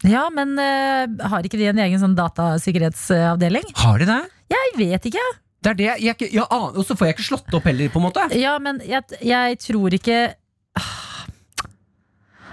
Ja, 0.10 0.26
men 0.34 0.58
eh, 0.60 1.06
har 1.30 1.46
ikke 1.46 1.62
de 1.62 1.70
en 1.70 1.80
egen 1.86 2.02
sånn 2.02 2.18
datasikkerhetsavdeling? 2.18 3.70
Har 3.78 4.02
de 4.02 4.10
det? 4.10 4.22
Jeg 4.58 4.74
vet 4.82 5.08
ikke. 5.14 5.24
Det 5.66 5.72
er 5.74 5.78
det 5.82 5.88
jeg, 6.06 6.14
ikke- 6.16 6.32
jeg 6.36 6.46
aner, 6.52 6.78
Og 6.78 6.86
så 6.86 6.94
får 6.96 7.08
jeg 7.10 7.16
ikke 7.18 7.28
slått 7.32 7.54
opp 7.58 7.66
heller, 7.66 7.90
på 7.90 7.98
en 8.02 8.06
måte. 8.06 8.26
Ja, 8.38 8.58
men 8.62 8.80
jeg, 8.86 9.02
jeg 9.26 9.60
tror 9.66 9.94
ikke 9.98 10.20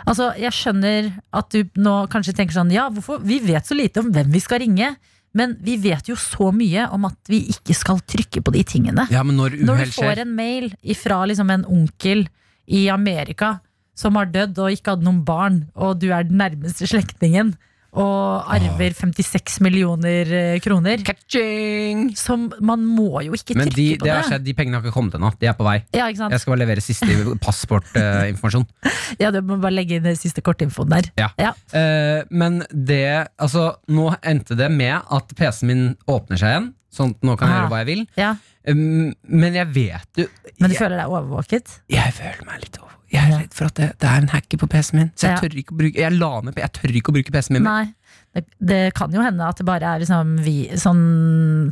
Altså, 0.08 0.32
jeg 0.40 0.50
skjønner 0.56 1.12
at 1.38 1.52
du 1.54 1.62
nå 1.78 1.94
kanskje 2.10 2.34
tenker 2.34 2.56
sånn 2.56 2.72
Ja, 2.74 2.88
hvorfor? 2.90 3.20
Vi 3.22 3.38
vet 3.44 3.68
så 3.68 3.76
lite 3.78 4.02
om 4.02 4.10
hvem 4.14 4.32
vi 4.34 4.40
skal 4.42 4.62
ringe. 4.64 4.94
Men 5.38 5.54
vi 5.64 5.78
vet 5.80 6.08
jo 6.10 6.16
så 6.18 6.50
mye 6.52 6.88
om 6.92 7.06
at 7.08 7.16
vi 7.30 7.38
ikke 7.54 7.72
skal 7.76 8.00
trykke 8.04 8.42
på 8.44 8.52
de 8.52 8.64
tingene. 8.68 9.06
Ja, 9.14 9.22
men 9.24 9.38
når 9.38 9.54
Når 9.62 9.78
uhell 9.78 9.92
du 9.92 9.94
får 9.94 10.08
skjer 10.10 10.18
en 10.26 10.34
mail 10.36 10.66
fra 10.98 11.20
liksom 11.30 11.52
en 11.54 11.64
onkel 11.64 12.26
i 12.68 12.82
Amerika 12.92 13.60
som 13.96 14.16
har 14.18 14.26
dødd 14.32 14.58
og 14.58 14.74
ikke 14.74 14.92
hadde 14.96 15.06
noen 15.06 15.22
barn, 15.24 15.62
og 15.76 16.00
du 16.02 16.10
er 16.12 16.24
den 16.28 16.36
nærmeste 16.40 16.88
slektningen 16.88 17.54
og 17.92 18.46
arver 18.54 18.94
56 18.96 19.58
millioner 19.60 20.30
eh, 20.32 20.58
kroner 20.64 21.02
Catching! 21.04 22.06
Som 22.16 22.46
Man 22.64 22.86
må 22.88 23.20
jo 23.26 23.34
ikke 23.36 23.56
Men 23.58 23.68
trykke 23.68 23.76
de, 23.76 23.86
på 23.98 24.06
det 24.06 24.10
Men 24.12 24.16
har 24.22 24.28
skjedd, 24.30 24.44
de 24.46 24.54
pengene 24.56 24.78
har 24.78 24.86
ikke 24.86 24.94
kommet 24.96 25.16
ennå. 25.18 25.28
De 25.40 25.48
er 25.50 25.56
på 25.58 25.66
vei. 25.66 25.74
Ja, 25.92 26.06
ikke 26.08 26.22
sant? 26.22 26.32
Jeg 26.32 26.40
skal 26.44 26.54
bare 26.54 26.62
levere 26.64 26.84
siste 26.84 27.36
passportinformasjon. 27.44 28.64
Ja, 29.22 29.28
du 29.34 29.42
må 29.44 29.58
bare 29.60 29.74
legge 29.76 29.98
inn 29.98 30.06
den 30.06 30.16
siste 30.16 30.40
kortinfoen 30.44 30.88
der. 30.94 31.10
Ja. 31.20 31.28
Ja. 31.40 31.50
Uh, 31.74 32.22
men 32.32 32.62
det 32.72 33.02
Altså, 33.36 33.74
nå 33.92 34.08
endte 34.24 34.56
det 34.58 34.70
med 34.72 34.94
at 35.12 35.34
PC-en 35.36 35.68
min 35.68 35.84
åpner 36.08 36.40
seg 36.40 36.54
igjen. 36.54 36.70
Sånn 36.92 37.12
at 37.16 37.22
nå 37.24 37.36
kan 37.40 37.48
jeg 37.48 37.56
Ah. 37.56 37.60
gjøre 37.62 37.72
hva 37.72 37.82
jeg 37.82 37.88
vil. 37.92 38.02
Ja. 38.20 38.32
Um, 38.68 39.12
men 39.26 39.54
jeg 39.58 39.68
vet 39.74 40.20
jo 40.22 40.26
Men 40.60 40.70
du 40.70 40.74
jeg, 40.76 40.80
føler 40.80 41.00
deg 41.02 41.10
overvåket? 41.10 41.76
jeg 41.90 42.12
føler 42.14 42.44
meg 42.46 42.60
litt 42.62 42.76
over 42.80 42.94
Jeg 43.12 43.22
er 43.28 43.42
redd 43.42 43.52
for 43.56 43.68
at 43.68 43.74
det, 43.76 43.90
det 44.00 44.08
er 44.08 44.22
en 44.22 44.30
hacker 44.32 44.58
på 44.62 44.66
PC-en 44.72 44.98
min. 45.02 45.10
Så 45.16 45.28
jeg 45.28 45.42
tør 45.42 45.58
ikke 45.60 45.74
å 45.74 45.80
bruke 45.82 46.00
Jeg 46.00 46.14
la 46.16 46.30
ned 46.46 46.56
Jeg 46.62 46.72
tør 46.78 46.94
ikke 46.96 47.12
å 47.12 47.16
bruke 47.18 47.34
PC-en 47.34 47.58
min. 47.58 47.66
Nei. 47.68 47.84
Det, 48.32 48.46
det 48.64 48.80
kan 48.96 49.12
jo 49.12 49.20
hende 49.20 49.44
at 49.44 49.58
det 49.60 49.66
bare 49.68 49.84
er 49.94 50.00
liksom 50.00 50.30
vi, 50.40 50.54
sånn 50.80 51.02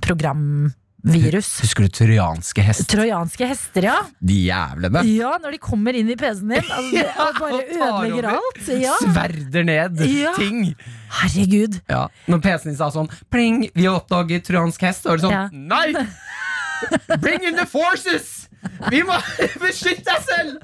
programvirus. 0.05 1.49
Husker 1.65 1.87
du 1.87 1.95
trojanske 1.97 2.65
hester? 2.65 2.91
Trojanske 2.93 3.49
hester, 3.49 3.87
ja. 3.89 3.95
De 4.21 4.37
jævlene. 4.51 5.03
Ja, 5.09 5.33
når 5.41 5.57
de 5.57 5.61
kommer 5.65 5.97
inn 5.97 6.11
i 6.13 6.17
PC-en 6.21 6.53
din. 6.53 6.69
Altså, 6.69 6.91
det 6.93 7.07
Ja, 7.09 7.29
og 7.31 7.41
bare 7.41 7.63
ødelegger 7.65 8.29
over. 8.29 8.29
alt. 8.37 8.69
Ja. 8.85 8.99
Sverder 9.01 9.65
ned 9.71 10.05
Ja. 10.11 10.35
ting. 10.37 10.75
Herregud. 11.23 11.81
Ja. 11.89 12.05
Når 12.29 12.45
PC-en 12.45 12.73
din 12.75 12.79
sa 12.83 12.91
sånn 12.95 13.09
Pling, 13.33 13.71
vi 13.75 13.89
har 13.89 13.97
oppdaget 14.03 14.45
trojansk 14.51 14.85
hest, 14.91 15.07
så 15.07 15.15
var 15.15 15.23
det 15.23 15.31
sånn. 15.31 15.67
Nei! 15.73 16.07
Bring 17.25 17.45
in 17.49 17.57
the 17.57 17.67
forces! 17.69 18.40
Vi 18.91 19.01
må 19.07 19.17
beskytte 19.65 20.05
deg 20.07 20.27
selv! 20.27 20.59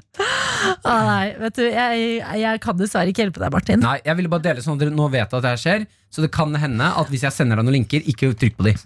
Ah, 0.85 1.03
nei, 1.07 1.25
vet 1.41 1.57
du, 1.57 1.63
jeg, 1.65 2.03
jeg 2.41 2.61
kan 2.63 2.77
dessverre 2.79 3.13
ikke 3.13 3.25
hjelpe 3.25 3.41
deg, 3.43 3.53
Martin. 3.53 3.81
Nei, 3.83 3.97
jeg 4.05 4.19
ville 4.19 4.31
bare 4.31 4.45
dele 4.49 4.63
sånn 4.65 4.77
at 4.77 4.85
dere 4.85 4.95
nå 4.97 5.07
vet 5.13 5.33
at 5.33 5.43
det 5.45 5.53
her 5.55 5.63
skjer. 5.63 5.87
Så 6.13 6.23
det 6.23 6.31
kan 6.33 6.53
hende 6.57 6.91
at 7.01 7.09
hvis 7.11 7.25
jeg 7.27 7.35
sender 7.35 7.59
deg 7.59 7.67
noen 7.67 7.79
linker, 7.79 8.05
ikke 8.09 8.31
trykk 8.37 8.57
på 8.59 8.69
de. 8.69 8.77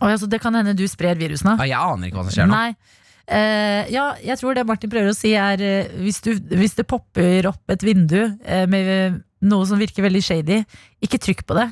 Og 0.00 0.08
altså, 0.08 0.28
det 0.30 0.40
kan 0.42 0.56
hende 0.56 0.74
du 0.78 0.86
sprer 0.90 1.18
virusene. 1.20 1.58
Ja, 1.60 1.68
jeg 1.74 1.92
aner 1.94 2.10
ikke 2.10 2.20
hva 2.20 2.26
som 2.28 2.36
skjer 2.36 2.50
nå. 2.50 2.56
Nei. 2.56 2.98
Eh, 3.30 3.90
ja, 3.94 4.06
jeg 4.26 4.40
tror 4.40 4.56
det 4.58 4.66
Martin 4.66 4.90
prøver 4.90 5.12
å 5.12 5.14
si 5.14 5.36
er 5.38 5.60
uh, 5.62 5.90
hvis, 6.02 6.18
du, 6.24 6.32
hvis 6.58 6.74
det 6.74 6.88
popper 6.90 7.46
opp 7.52 7.70
et 7.70 7.84
vindu 7.86 8.18
uh, 8.24 8.64
med 8.66 9.20
noe 9.46 9.68
som 9.68 9.78
virker 9.78 10.02
veldig 10.02 10.22
shady, 10.24 10.62
ikke 11.04 11.20
trykk 11.22 11.44
på 11.46 11.58
det. 11.60 11.68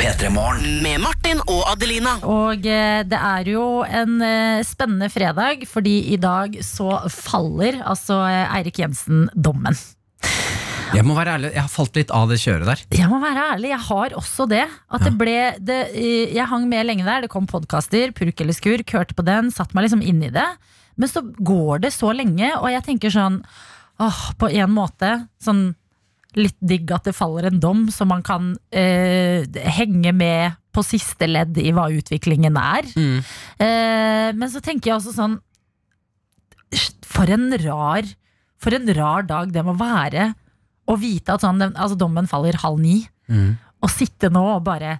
P3 0.00 0.30
Morgen. 0.32 0.78
Med 0.80 0.96
Martin 1.04 1.42
og 1.44 1.66
Adelina. 1.68 2.14
Og 2.24 2.64
eh, 2.64 3.02
det 3.04 3.18
er 3.20 3.48
jo 3.52 3.64
en 3.84 4.14
eh, 4.24 4.62
spennende 4.64 5.10
fredag, 5.12 5.66
fordi 5.68 6.14
i 6.14 6.16
dag 6.16 6.54
så 6.64 7.02
faller 7.12 7.82
altså 7.84 8.22
eh, 8.24 8.54
Eirik 8.56 8.80
Jensen 8.80 9.26
dommen. 9.36 9.76
Jeg 10.96 11.04
må 11.04 11.12
være 11.18 11.34
ærlig, 11.36 11.50
jeg 11.52 11.60
har 11.60 11.68
falt 11.68 12.00
litt 12.00 12.14
av 12.16 12.32
det 12.32 12.38
kjøret 12.40 12.70
der. 12.70 12.84
Jeg 12.96 13.10
må 13.12 13.18
være 13.20 13.44
ærlig, 13.58 13.74
jeg 13.74 13.86
har 13.90 14.16
også 14.22 14.46
det. 14.48 14.62
At 14.88 15.04
det 15.04 15.12
ble 15.20 15.36
det, 15.60 15.82
Jeg 16.32 16.48
hang 16.48 16.64
med 16.72 16.88
lenge 16.88 17.04
der. 17.04 17.26
Det 17.26 17.30
kom 17.36 17.44
podkaster, 17.50 18.16
purk 18.16 18.40
eller 18.40 18.56
skurk, 18.56 18.96
hørte 18.96 19.18
på 19.18 19.26
den, 19.28 19.52
satte 19.52 19.76
meg 19.76 19.84
liksom 19.84 20.00
inn 20.00 20.24
i 20.24 20.32
det. 20.32 20.48
Men 20.96 21.12
så 21.12 21.20
går 21.28 21.84
det 21.84 21.92
så 21.92 22.16
lenge, 22.16 22.54
og 22.56 22.72
jeg 22.72 22.86
tenker 22.88 23.12
sånn 23.12 23.42
åh, 24.00 24.24
På 24.40 24.48
en 24.48 24.72
måte 24.72 25.12
sånn 25.44 25.74
litt 26.38 26.58
digg 26.62 26.90
at 26.94 27.08
det 27.08 27.16
faller 27.16 27.48
en 27.48 27.60
dom, 27.62 27.86
som 27.90 28.10
man 28.12 28.22
kan 28.26 28.52
eh, 28.70 29.46
henge 29.76 30.12
med 30.14 30.58
på 30.70 30.84
siste 30.86 31.26
ledd 31.26 31.58
i 31.58 31.72
hva 31.74 31.88
utviklingen 31.90 32.58
er. 32.60 32.86
Eh, 33.58 34.28
men 34.36 34.52
så 34.52 34.62
tenker 34.62 34.92
jeg 34.92 35.00
også 35.00 35.16
sånn 35.16 35.40
For 37.10 37.26
en 37.34 37.48
rar 37.58 38.06
For 38.62 38.76
en 38.76 38.86
rar 38.94 39.24
dag 39.26 39.50
det 39.50 39.64
må 39.66 39.74
være 39.74 40.28
å 40.90 40.94
vite 40.98 41.34
at 41.34 41.42
sånn, 41.42 41.62
altså 41.70 41.98
dommen 41.98 42.30
faller 42.30 42.58
halv 42.62 42.78
ni. 42.82 43.02
Mm. 43.30 43.58
Å 43.80 43.88
sitte 43.88 44.28
nå 44.32 44.42
og 44.56 44.64
bare 44.66 44.98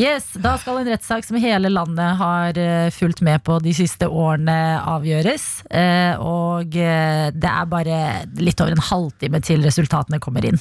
Yes, 0.00 0.30
da 0.40 0.54
skal 0.60 0.78
en 0.80 0.88
rettssak 0.88 1.24
som 1.26 1.36
hele 1.40 1.68
landet 1.68 2.16
har 2.16 2.56
eh, 2.60 2.88
fulgt 2.94 3.20
med 3.24 3.42
på 3.44 3.58
de 3.60 3.74
siste 3.76 4.06
årene, 4.08 4.54
avgjøres. 4.88 5.44
Eh, 5.68 6.16
og 6.16 6.72
eh, 6.80 7.26
det 7.36 7.50
er 7.50 7.68
bare 7.68 7.98
litt 8.40 8.60
over 8.64 8.72
en 8.72 8.86
halvtime 8.88 9.42
til 9.44 9.60
resultatene 9.66 10.20
kommer 10.22 10.48
inn. 10.48 10.56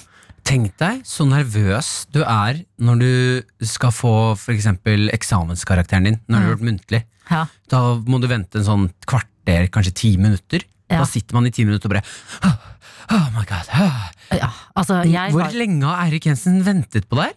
Tenk 0.48 0.74
deg 0.82 1.04
så 1.08 1.24
nervøs 1.30 1.92
du 2.12 2.24
er 2.26 2.64
når 2.82 3.00
du 3.00 3.66
skal 3.72 3.94
få 3.96 4.14
eksempel 4.52 5.08
eksamenskarakteren 5.14 6.10
din 6.10 6.20
når 6.26 6.34
du 6.36 6.42
har 6.44 6.54
gjort 6.56 6.68
muntlig. 6.72 7.04
Ja. 7.32 7.46
Da 7.72 7.82
må 8.04 8.20
du 8.20 8.28
vente 8.28 8.60
en 8.60 8.68
sånn 8.68 8.88
kvarter, 9.08 9.70
kanskje 9.72 9.96
ti 10.02 10.16
minutter. 10.20 10.66
Ja. 10.92 11.04
Da 11.04 11.08
sitter 11.08 11.38
man 11.38 11.48
i 11.48 11.54
ti 11.56 11.64
minutter 11.64 11.88
og 11.88 11.96
bare 11.96 12.04
Oh, 12.44 12.58
oh 13.16 13.28
my 13.38 13.46
god. 13.48 13.70
ah." 13.72 14.10
Ja, 14.32 14.48
altså, 14.80 15.02
Hvor 15.04 15.44
var 15.44 15.56
lenge 15.56 15.88
har 15.88 16.06
Eirik 16.06 16.26
Jensen 16.30 16.62
ventet 16.64 17.08
på 17.12 17.20
deg? 17.20 17.36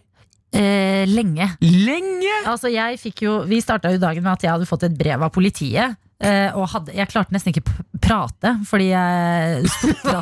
Eh, 0.55 1.03
lenge. 1.11 1.49
Lenge! 1.61 2.33
Altså, 2.47 2.71
jeg 2.73 2.99
fikk 3.01 3.25
jo, 3.27 3.37
vi 3.49 3.61
starta 3.63 3.91
jo 3.93 4.01
dagen 4.01 4.23
med 4.25 4.33
at 4.37 4.47
jeg 4.47 4.55
hadde 4.55 4.69
fått 4.69 4.87
et 4.87 4.97
brev 4.97 5.23
av 5.27 5.33
politiet. 5.35 5.97
eh, 6.23 6.47
og 6.55 6.69
hadde, 6.71 6.93
jeg 6.95 7.09
klarte 7.11 7.33
nesten 7.35 7.51
ikke 7.51 7.65
å 7.65 7.99
prate, 8.05 8.53
fordi 8.69 8.85
jeg 8.93 9.65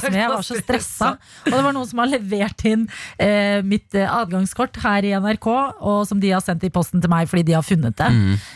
mye. 0.09 0.21
Jeg 0.23 0.31
var 0.31 0.45
så 0.45 0.57
stressa. 0.57 1.09
Og 1.45 1.51
det 1.53 1.59
var 1.67 1.75
noen 1.75 1.89
som 1.89 2.01
har 2.01 2.09
levert 2.09 2.63
inn 2.65 2.87
eh, 3.21 3.59
mitt 3.67 3.93
eh, 3.97 4.09
adgangskort 4.09 4.79
her 4.83 5.05
i 5.05 5.13
NRK, 5.13 5.47
og 5.83 5.99
som 6.09 6.21
de 6.23 6.31
har 6.33 6.41
sendt 6.43 6.65
i 6.65 6.71
posten 6.73 7.03
til 7.03 7.11
meg 7.13 7.29
fordi 7.29 7.45
de 7.51 7.57
har 7.57 7.65
funnet 7.65 7.97
det. 7.99 8.09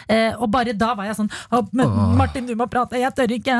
Eh, 0.09 0.33
og 0.39 0.49
bare 0.53 0.73
da 0.77 0.93
var 0.97 1.09
jeg 1.09 1.19
sånn 1.19 1.29
men, 1.77 1.93
Martin, 2.17 2.47
du 2.49 2.55
må 2.57 2.67
prate, 2.71 2.99
jeg 3.01 3.13
tør 3.17 3.35
ikke. 3.37 3.59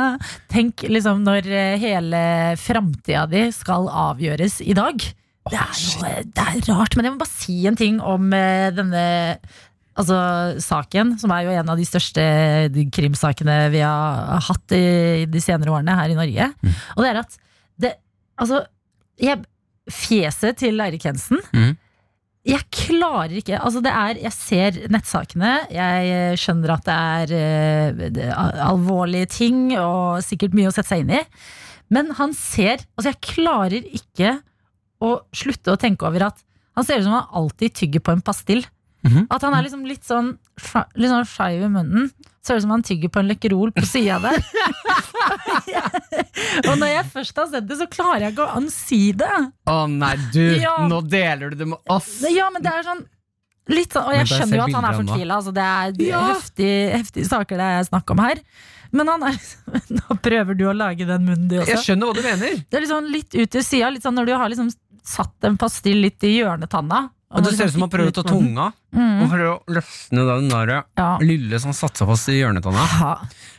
Tenk 0.52 0.88
liksom 0.90 1.22
når 1.28 1.48
eh, 1.52 1.78
hele 1.82 2.24
framtida 2.62 3.28
di 3.30 3.48
skal 3.56 3.90
avgjøres 4.10 4.60
i 4.66 4.76
dag. 4.78 5.06
Det 5.52 5.60
er, 5.62 5.80
jo, 5.82 6.12
det 6.36 6.46
er 6.46 6.70
rart, 6.74 6.98
men 6.98 7.08
jeg 7.08 7.16
må 7.16 7.22
bare 7.22 7.34
si 7.34 7.58
en 7.70 7.80
ting 7.80 8.00
om 8.04 8.30
eh, 8.36 8.70
denne 8.76 9.04
altså, 9.98 10.18
saken, 10.64 11.16
som 11.22 11.34
er 11.34 11.48
jo 11.48 11.56
en 11.56 11.74
av 11.74 11.80
de 11.80 11.88
største 11.88 12.24
krimsakene 12.96 13.58
vi 13.74 13.84
har 13.84 14.42
hatt 14.50 14.78
i 14.78 15.26
de 15.30 15.44
senere 15.44 15.74
årene 15.74 15.98
her 15.98 16.14
i 16.14 16.18
Norge. 16.18 16.52
Og 16.96 17.04
det 17.04 17.12
er 17.12 17.22
at 17.24 17.38
det, 17.78 17.94
altså, 18.40 18.64
jeg, 19.22 19.44
fjeset 19.92 20.60
til 20.60 20.82
Eirik 20.84 21.06
Jensen 21.08 21.40
mm. 21.54 21.76
Jeg 22.48 22.64
klarer 22.72 23.34
ikke 23.40 23.58
altså 23.60 23.82
det 23.84 23.92
er, 23.92 24.20
Jeg 24.24 24.34
ser 24.36 24.78
nettsakene, 24.94 25.54
jeg 25.74 26.38
skjønner 26.40 26.74
at 26.78 26.86
det 26.88 26.98
er 26.98 27.34
eh, 27.38 28.44
alvorlige 28.64 29.30
ting 29.34 29.74
og 29.76 30.24
sikkert 30.24 30.56
mye 30.56 30.70
å 30.70 30.76
sette 30.76 30.94
seg 30.94 31.04
inn 31.04 31.16
i. 31.18 31.24
Men 31.92 32.14
han 32.20 32.36
ser 32.36 32.86
Altså, 32.96 33.12
jeg 33.12 33.20
klarer 33.34 33.84
ikke 34.00 34.38
å 35.04 35.18
slutte 35.36 35.74
å 35.74 35.80
tenke 35.80 36.08
over 36.08 36.30
at 36.32 36.44
han 36.78 36.86
ser 36.86 37.00
ut 37.02 37.08
som 37.08 37.16
han 37.18 37.32
alltid 37.34 37.74
tygger 37.74 38.04
på 38.06 38.14
en 38.14 38.22
pastill. 38.22 38.62
Mhm. 39.06 39.28
At 39.30 39.42
han 39.46 39.54
er 39.54 39.62
liksom 39.64 39.84
litt 39.86 40.02
sånn 40.04 40.32
Litt 40.98 41.12
sånn 41.12 41.26
skeiv 41.30 41.62
i 41.68 41.70
munnen. 41.70 42.08
Ser 42.42 42.58
ut 42.58 42.64
som 42.64 42.72
han 42.74 42.82
tygger 42.84 43.12
på 43.14 43.20
en 43.22 43.28
Lekkerol 43.30 43.70
på 43.76 43.84
sida 43.86 44.18
der. 44.24 44.40
Og 46.68 46.74
når 46.80 46.90
jeg 46.92 47.06
først 47.14 47.40
har 47.42 47.50
sett 47.52 47.68
det, 47.70 47.78
så 47.80 47.88
klarer 47.92 48.28
jeg 48.28 48.36
ikke 48.36 48.48
å 48.48 48.56
ansi 48.58 49.02
det. 49.18 49.30
Å 49.70 49.78
nei, 49.92 50.16
du! 50.34 50.42
Ja. 50.62 50.78
Nå 50.90 51.02
deler 51.06 51.54
du 51.54 51.62
det 51.62 51.70
med 51.74 51.94
oss! 51.94 52.10
Ja, 52.34 52.50
men 52.54 52.66
det 52.66 52.74
er 52.74 52.88
sånn 52.88 53.06
Litt 53.68 53.92
sånn, 53.92 54.06
og 54.08 54.14
jeg 54.16 54.30
skjønner 54.32 54.62
jo 54.62 54.64
at 54.64 54.76
han 54.78 54.86
er 54.88 54.96
fortvila. 54.96 55.38
Altså 55.42 55.52
det 55.52 55.64
er 55.68 55.98
Ja. 56.08 56.22
heftige, 56.32 56.76
heftige 56.94 57.28
saker 57.28 57.60
det 57.60 57.66
er 57.76 57.82
snakk 57.90 58.14
om 58.16 58.22
her. 58.24 58.40
Men 58.96 59.10
han 59.12 59.26
er 59.28 59.36
Nå 59.98 60.16
prøver 60.24 60.56
du 60.56 60.64
å 60.70 60.76
lage 60.76 61.04
den 61.06 61.26
munnen, 61.28 61.50
du 61.52 61.58
Jeg 61.60 61.82
skjønner 61.84 62.08
hva 62.08 62.16
du 62.16 62.24
mener. 62.24 62.62
Det 62.64 62.80
er 62.80 62.86
sånn 62.88 63.10
litt 63.12 63.36
ut 63.36 63.52
til 63.52 63.66
sida, 63.68 63.90
sånn 64.00 64.16
når 64.16 64.30
du 64.30 64.34
har 64.40 64.48
liksom 64.54 64.70
satt 65.08 65.48
en 65.48 65.58
pastill 65.60 66.02
litt 66.04 66.24
i 66.28 66.40
hjørnetanna. 66.42 67.08
Og 67.28 67.44
det 67.44 67.58
ser 67.58 67.68
ut 67.68 67.74
som 67.74 67.84
han 67.84 67.90
prøver 67.92 68.08
å 68.14 68.16
ta 68.16 68.24
tunga. 68.24 68.70
Mm. 68.96 69.18
Og 69.20 69.28
prøver 69.28 69.50
å 69.52 69.76
løsne 69.76 70.22
den 70.30 70.46
der 70.48 70.70
Ja. 70.96 71.08
lille 71.20 71.60
som 71.60 71.74
satte 71.76 72.00
seg 72.00 72.08
fast 72.08 72.30
i 72.32 72.38
hjørnetanna. 72.40 72.86
Ja, 73.02 73.10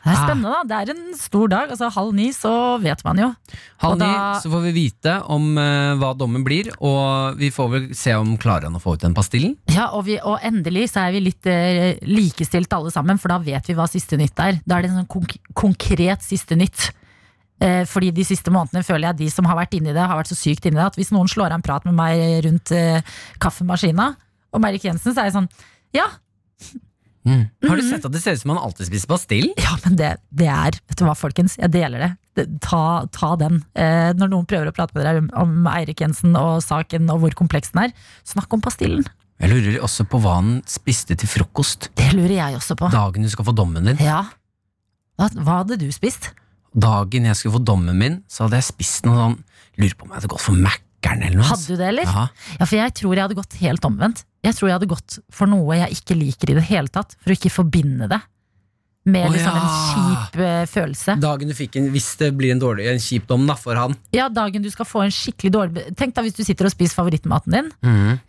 det 0.06 0.14
er 0.14 0.22
spennende, 0.22 0.52
da. 0.54 0.62
Det 0.64 0.78
er 0.78 0.92
en 0.94 1.14
stor 1.20 1.48
dag. 1.52 1.68
Altså 1.74 1.90
Halv 1.92 2.14
ni, 2.16 2.30
så 2.32 2.80
vet 2.80 3.04
man 3.04 3.20
jo. 3.20 3.28
Halv 3.84 3.92
Og 3.92 3.98
ni 4.00 4.06
da- 4.08 4.40
så 4.40 4.48
får 4.54 4.62
vi 4.64 4.72
vite 4.72 5.18
om 5.28 5.50
uh, 5.60 5.92
hva 6.00 6.14
dommen 6.16 6.46
blir, 6.48 6.70
og 6.80 7.36
vi 7.36 7.50
får 7.52 7.68
vel 7.74 7.94
se 7.94 8.14
om 8.16 8.38
klarer 8.40 8.70
han 8.70 8.80
å 8.80 8.80
få 8.80 8.94
ut 8.96 9.04
den 9.04 9.12
pastillen. 9.14 9.58
Ja, 9.68 9.90
og, 9.92 10.06
vi, 10.08 10.16
og 10.18 10.40
endelig 10.40 10.88
så 10.94 11.04
er 11.04 11.12
vi 11.12 11.20
litt 11.28 11.44
uh, 11.44 12.00
likestilt 12.08 12.72
alle 12.72 12.90
sammen, 12.90 13.20
for 13.20 13.28
da 13.28 13.36
vet 13.38 13.68
vi 13.68 13.76
hva 13.76 13.84
siste 13.86 14.16
nytt 14.16 14.40
er. 14.40 14.62
Da 14.64 14.78
er 14.78 14.88
det 14.88 14.94
en 14.94 15.02
sånn 15.04 15.12
konk 15.12 15.36
konkret 15.52 16.24
siste 16.24 16.56
nytt. 16.56 16.88
Eh, 17.60 17.82
fordi 17.90 18.12
de 18.14 18.22
siste 18.26 18.52
månedene 18.54 18.84
føler 18.86 19.08
jeg 19.10 19.18
de 19.24 19.30
som 19.34 19.48
har 19.50 19.56
vært 19.58 19.74
inni 19.74 19.90
det, 19.94 19.98
har 20.06 20.18
vært 20.20 20.30
så 20.30 20.38
sykt 20.38 20.68
inni 20.68 20.78
det, 20.78 20.86
at 20.92 20.98
hvis 21.00 21.10
noen 21.14 21.26
slår 21.30 21.50
av 21.50 21.58
en 21.58 21.66
prat 21.66 21.84
med 21.88 21.96
meg 21.98 22.20
rundt 22.46 22.70
eh, 22.76 23.00
kaffemaskina 23.42 24.12
og 24.54 24.62
Merrik 24.62 24.84
Jensen, 24.86 25.12
så 25.14 25.24
er 25.24 25.30
jeg 25.30 25.36
sånn 25.40 25.50
Ja, 25.96 26.06
Har 27.28 27.76
du 27.76 27.82
sett 27.84 28.06
at 28.06 28.14
det 28.14 28.22
ser 28.22 28.36
ut 28.38 28.40
som 28.40 28.54
han 28.54 28.60
alltid 28.62 28.88
spiser 28.88 29.10
pastill? 29.10 29.50
ja, 29.58 29.74
men 29.84 29.98
det, 29.98 30.14
det 30.30 30.46
er 30.48 30.78
Vet 30.88 30.96
du 31.00 31.04
hva, 31.04 31.16
folkens, 31.18 31.58
jeg 31.60 31.72
deler 31.74 32.00
det. 32.06 32.10
det 32.38 32.46
ta, 32.64 33.04
ta 33.12 33.34
den. 33.40 33.58
Eh, 33.76 34.14
når 34.16 34.30
noen 34.32 34.46
prøver 34.48 34.70
å 34.70 34.76
prate 34.76 34.96
med 34.96 35.04
dere 35.04 35.24
om, 35.26 35.28
om 35.42 35.68
Eirik 35.74 36.00
Jensen 36.00 36.38
og 36.38 36.62
saken 36.64 37.10
og 37.12 37.20
hvor 37.26 37.36
kompleks 37.36 37.74
den 37.74 37.88
er, 37.88 37.92
snakk 38.24 38.54
om 38.56 38.62
pastillen. 38.64 39.04
Jeg 39.38 39.52
lurer 39.52 39.76
også 39.86 40.06
på 40.10 40.18
hva 40.22 40.38
han 40.40 40.56
spiste 40.66 41.14
til 41.14 41.28
frokost 41.30 41.90
Det 41.98 42.08
lurer 42.16 42.32
jeg 42.40 42.56
også 42.58 42.74
på. 42.80 42.88
dagen 42.90 43.22
du 43.22 43.30
skal 43.30 43.46
få 43.46 43.52
dommen 43.54 43.86
din. 43.86 44.00
Ja. 44.02 44.24
Hva, 45.18 45.28
hva 45.42 45.60
hadde 45.60 45.76
du 45.78 45.86
spist? 45.94 46.32
Dagen 46.74 47.28
jeg 47.28 47.38
skulle 47.38 47.58
få 47.58 47.64
dommen 47.64 47.98
min, 47.98 48.20
så 48.28 48.46
hadde 48.46 48.60
jeg 48.60 48.68
spist 48.72 49.08
noe 49.08 49.16
sånn 49.22 49.38
Lurer 49.78 49.94
på 49.94 50.08
om 50.08 50.10
jeg 50.10 50.18
hadde 50.18 50.30
gått 50.32 50.42
for 50.42 50.58
Mækkern 50.58 51.20
eller 51.22 51.38
noe. 51.38 51.46
Hadde 51.46 51.68
du 51.68 51.78
det, 51.78 51.90
eller? 51.92 52.08
Ja. 52.10 52.24
Ja, 52.58 52.66
for 52.66 52.74
jeg 52.74 52.94
tror 52.98 53.12
jeg 53.14 53.22
hadde 53.22 53.36
gått 53.38 53.54
helt 53.60 53.84
omvendt. 53.86 54.24
Jeg 54.42 54.56
tror 54.58 54.66
jeg 54.66 54.74
hadde 54.74 54.88
gått 54.90 55.18
for 55.30 55.50
noe 55.50 55.76
jeg 55.78 56.00
ikke 56.00 56.16
liker 56.18 56.50
i 56.50 56.56
det 56.58 56.64
hele 56.66 56.90
tatt, 56.90 57.14
for 57.22 57.30
å 57.30 57.36
ikke 57.38 57.52
forbinde 57.54 58.08
det 58.10 58.18
med 59.08 59.28
Å, 59.28 59.32
liksom 59.32 59.54
en 59.56 59.62
ja. 59.62 59.76
kjip 59.92 60.40
eh, 60.44 60.64
følelse. 60.68 61.14
Dagen 61.22 61.50
du 61.50 61.54
fikk 61.56 61.78
en, 61.80 61.88
hvis 61.94 62.08
det 62.20 62.32
blir 62.36 62.52
en 62.52 62.60
dårlig 62.60 62.88
En 62.90 63.00
kjip 63.02 63.28
dom 63.30 63.46
da, 63.48 63.56
for 63.58 63.78
han. 63.78 63.94
Ja, 64.14 64.26
dagen 64.32 64.64
du 64.64 64.68
skal 64.72 64.88
få 64.88 65.04
en 65.06 65.14
skikkelig 65.14 65.52
dårlig 65.54 65.86
Tenk 65.98 66.16
da 66.16 66.24
hvis 66.26 66.36
du 66.36 66.42
sitter 66.46 66.68
og 66.68 66.74
spiser 66.74 66.98
favorittmaten 66.98 67.54
din, 67.54 67.70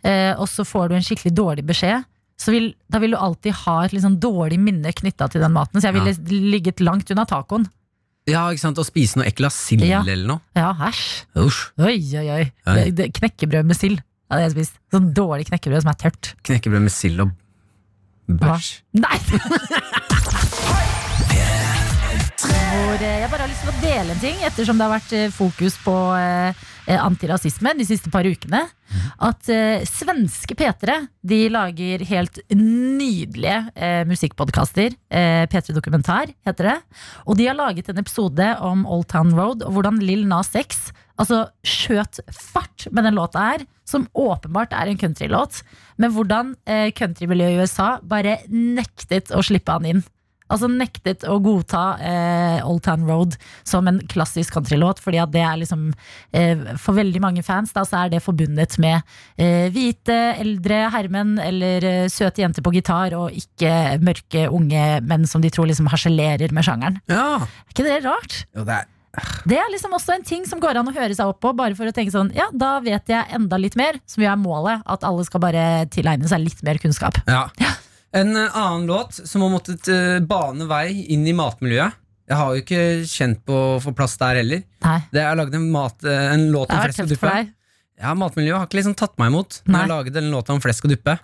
eh, 0.06 0.32
og 0.38 0.46
så 0.50 0.64
får 0.64 0.90
du 0.90 0.96
en 0.96 1.04
skikkelig 1.04 1.34
dårlig 1.36 1.66
beskjed. 1.68 2.06
Så 2.40 2.54
vil, 2.54 2.70
da 2.88 3.02
vil 3.02 3.12
du 3.12 3.18
alltid 3.20 3.52
ha 3.66 3.74
et 3.84 3.92
liksom 3.92 4.16
dårlig 4.22 4.56
minne 4.62 4.94
knytta 4.96 5.28
til 5.28 5.42
den 5.44 5.52
maten. 5.52 5.76
Så 5.76 5.90
jeg 5.90 5.98
ville 5.98 6.46
ligget 6.54 6.80
langt 6.80 7.10
unna 7.12 7.26
tacoen. 7.28 7.66
Ja, 8.28 8.44
ikke 8.52 8.60
sant, 8.60 8.78
Å 8.78 8.84
spise 8.84 9.16
noe 9.18 9.26
ekkel 9.30 9.46
av 9.48 9.54
sild 9.54 9.84
Ja. 9.86 10.02
eller 10.04 10.26
noe. 10.28 10.40
Ja, 10.56 10.74
æsj. 10.90 11.24
Usch. 11.40 11.72
Oi, 11.78 11.96
oi, 12.20 12.26
oi. 12.28 12.52
Oi. 12.66 12.74
Det, 12.76 12.84
det, 12.96 13.08
knekkebrød 13.16 13.64
med 13.70 13.76
sild 13.78 14.02
hadde 14.30 14.42
jeg 14.44 14.52
spist. 14.58 14.76
Sånn 14.92 15.12
dårlig 15.16 15.48
knekkebrød 15.48 15.82
som 15.82 15.90
er 15.90 15.98
tørt. 16.04 16.34
Knekkebrød 16.46 16.84
med 16.86 16.94
sild 16.94 17.20
og 17.24 17.32
bæsj. 18.28 18.70
Nei! 19.00 19.18
Eh, 22.48 23.02
jeg 23.20 23.28
bare 23.28 23.44
har 23.44 23.50
lyst 23.50 23.64
til 23.66 23.72
å 23.72 23.80
dele 23.82 24.14
en 24.14 24.20
ting, 24.22 24.38
ettersom 24.46 24.78
det 24.78 24.86
har 24.86 24.94
vært 24.94 25.14
eh, 25.16 25.32
fokus 25.34 25.74
på 25.84 25.94
eh, 26.16 26.68
antirasisme 26.96 27.74
de 27.76 27.86
siste 27.86 28.12
par 28.12 28.24
ukene. 28.24 28.62
At 29.22 29.46
svenske 29.86 30.56
P3 30.58 30.96
de 31.22 31.40
lager 31.52 32.02
helt 32.08 32.40
nydelige 32.50 33.58
eh, 33.76 34.00
musikkpodkaster. 34.08 34.96
Eh, 35.12 35.44
P3 35.52 35.76
Dokumentar 35.76 36.32
heter 36.46 36.70
det. 36.72 36.76
Og 37.28 37.38
de 37.38 37.46
har 37.50 37.58
laget 37.58 37.92
en 37.92 38.00
episode 38.02 38.48
om 38.66 38.86
Old 38.88 39.10
Town 39.12 39.34
Road 39.36 39.62
og 39.66 39.76
hvordan 39.76 40.00
Lill 40.02 40.24
Nas 40.30 40.50
X 40.58 40.88
altså, 41.20 41.44
skjøt 41.66 42.22
fart 42.34 42.88
med 42.90 43.06
den 43.06 43.18
låta 43.18 43.44
her, 43.52 43.66
som 43.86 44.08
åpenbart 44.16 44.72
er 44.76 44.90
en 44.90 44.98
countrylåt. 44.98 45.60
Men 46.00 46.14
hvordan 46.16 46.54
eh, 46.64 46.88
countrymiljøet 46.96 47.54
i 47.58 47.60
USA 47.60 47.90
bare 48.02 48.40
nektet 48.48 49.30
å 49.36 49.44
slippe 49.44 49.76
han 49.76 49.92
inn. 49.92 50.02
Altså 50.50 50.68
nektet 50.70 51.24
å 51.30 51.38
godta 51.42 51.84
eh, 52.02 52.66
Old 52.66 52.82
Town 52.86 53.06
Road 53.08 53.36
som 53.66 53.86
en 53.90 54.00
klassisk 54.10 54.56
countrylåt, 54.56 55.00
fordi 55.02 55.20
at 55.22 55.32
det 55.34 55.44
er 55.46 55.60
liksom 55.62 55.88
eh, 56.36 56.64
For 56.80 56.96
veldig 56.98 57.22
mange 57.22 57.44
fans 57.46 57.74
da, 57.76 57.84
så 57.86 58.04
er 58.04 58.14
det 58.14 58.22
forbundet 58.24 58.76
med 58.82 59.00
eh, 59.40 59.68
hvite, 59.72 60.16
eldre 60.42 60.82
herremenn 60.94 61.36
eller 61.42 61.86
eh, 61.86 62.06
søte 62.12 62.42
jenter 62.42 62.64
på 62.66 62.74
gitar, 62.74 63.14
og 63.18 63.34
ikke 63.36 63.98
mørke, 64.04 64.46
unge 64.50 64.86
menn 65.06 65.28
som 65.30 65.42
de 65.44 65.50
tror 65.52 65.70
liksom 65.70 65.90
harselerer 65.92 66.52
med 66.54 66.66
sjangeren. 66.66 66.98
Ja. 67.10 67.40
Er 67.40 67.74
ikke 67.74 67.86
det 67.86 68.00
rart? 68.06 68.42
Jo, 68.56 68.66
det 68.66 68.80
er 68.82 68.88
Det 69.50 69.56
er 69.58 69.70
liksom 69.72 69.94
også 69.96 70.14
en 70.14 70.26
ting 70.26 70.44
som 70.46 70.60
går 70.62 70.78
an 70.78 70.90
å 70.90 70.94
høre 70.94 71.14
seg 71.16 71.30
opp 71.32 71.40
på, 71.42 71.50
bare 71.58 71.74
for 71.78 71.90
å 71.90 71.94
tenke 71.94 72.14
sånn, 72.14 72.30
ja, 72.36 72.46
da 72.54 72.76
vet 72.84 73.10
jeg 73.10 73.26
enda 73.34 73.58
litt 73.58 73.78
mer, 73.78 73.98
som 74.06 74.22
jo 74.22 74.30
er 74.30 74.38
målet, 74.38 74.84
at 74.86 75.06
alle 75.06 75.26
skal 75.26 75.42
bare 75.42 75.64
tilegne 75.90 76.30
seg 76.30 76.44
litt 76.44 76.62
mer 76.66 76.78
kunnskap. 76.82 77.18
Ja. 77.30 77.48
En 78.12 78.32
eh, 78.36 78.56
annen 78.56 78.86
låt 78.90 79.14
som 79.28 79.42
har 79.44 79.52
måttet 79.52 79.86
eh, 79.92 80.18
bane 80.26 80.66
vei 80.70 80.86
inn 81.14 81.26
i 81.30 81.34
matmiljøet. 81.36 81.94
Jeg 82.30 82.38
har 82.38 82.54
jo 82.54 82.62
ikke 82.62 82.82
kjent 83.10 83.40
på 83.46 83.54
å 83.74 83.78
få 83.82 83.90
plass 83.98 84.16
der 84.20 84.38
heller. 84.38 84.60
Nei, 84.86 84.98
Det 85.10 85.22
er 85.22 85.38
laget 85.38 85.56
en, 85.58 85.70
mat, 85.74 85.96
eh, 86.06 86.26
en 86.34 86.48
låt 86.54 86.70
om 86.70 86.82
flesk 86.84 87.04
og 87.06 87.08
duppe. 87.14 87.36
Ja, 88.00 88.14
Matmiljøet 88.16 88.56
har 88.56 88.68
ikke 88.68 88.78
liksom 88.78 88.94
tatt 88.96 89.16
meg 89.20 89.28
imot. 89.32 89.58
Når 89.66 89.74
jeg 89.74 89.82
har 89.82 89.90
laget 89.90 90.16
en 90.16 90.30
låt 90.32 90.50
om 90.54 90.60
flesk 90.62 90.86
og 90.86 90.92
duppe. 90.94 91.16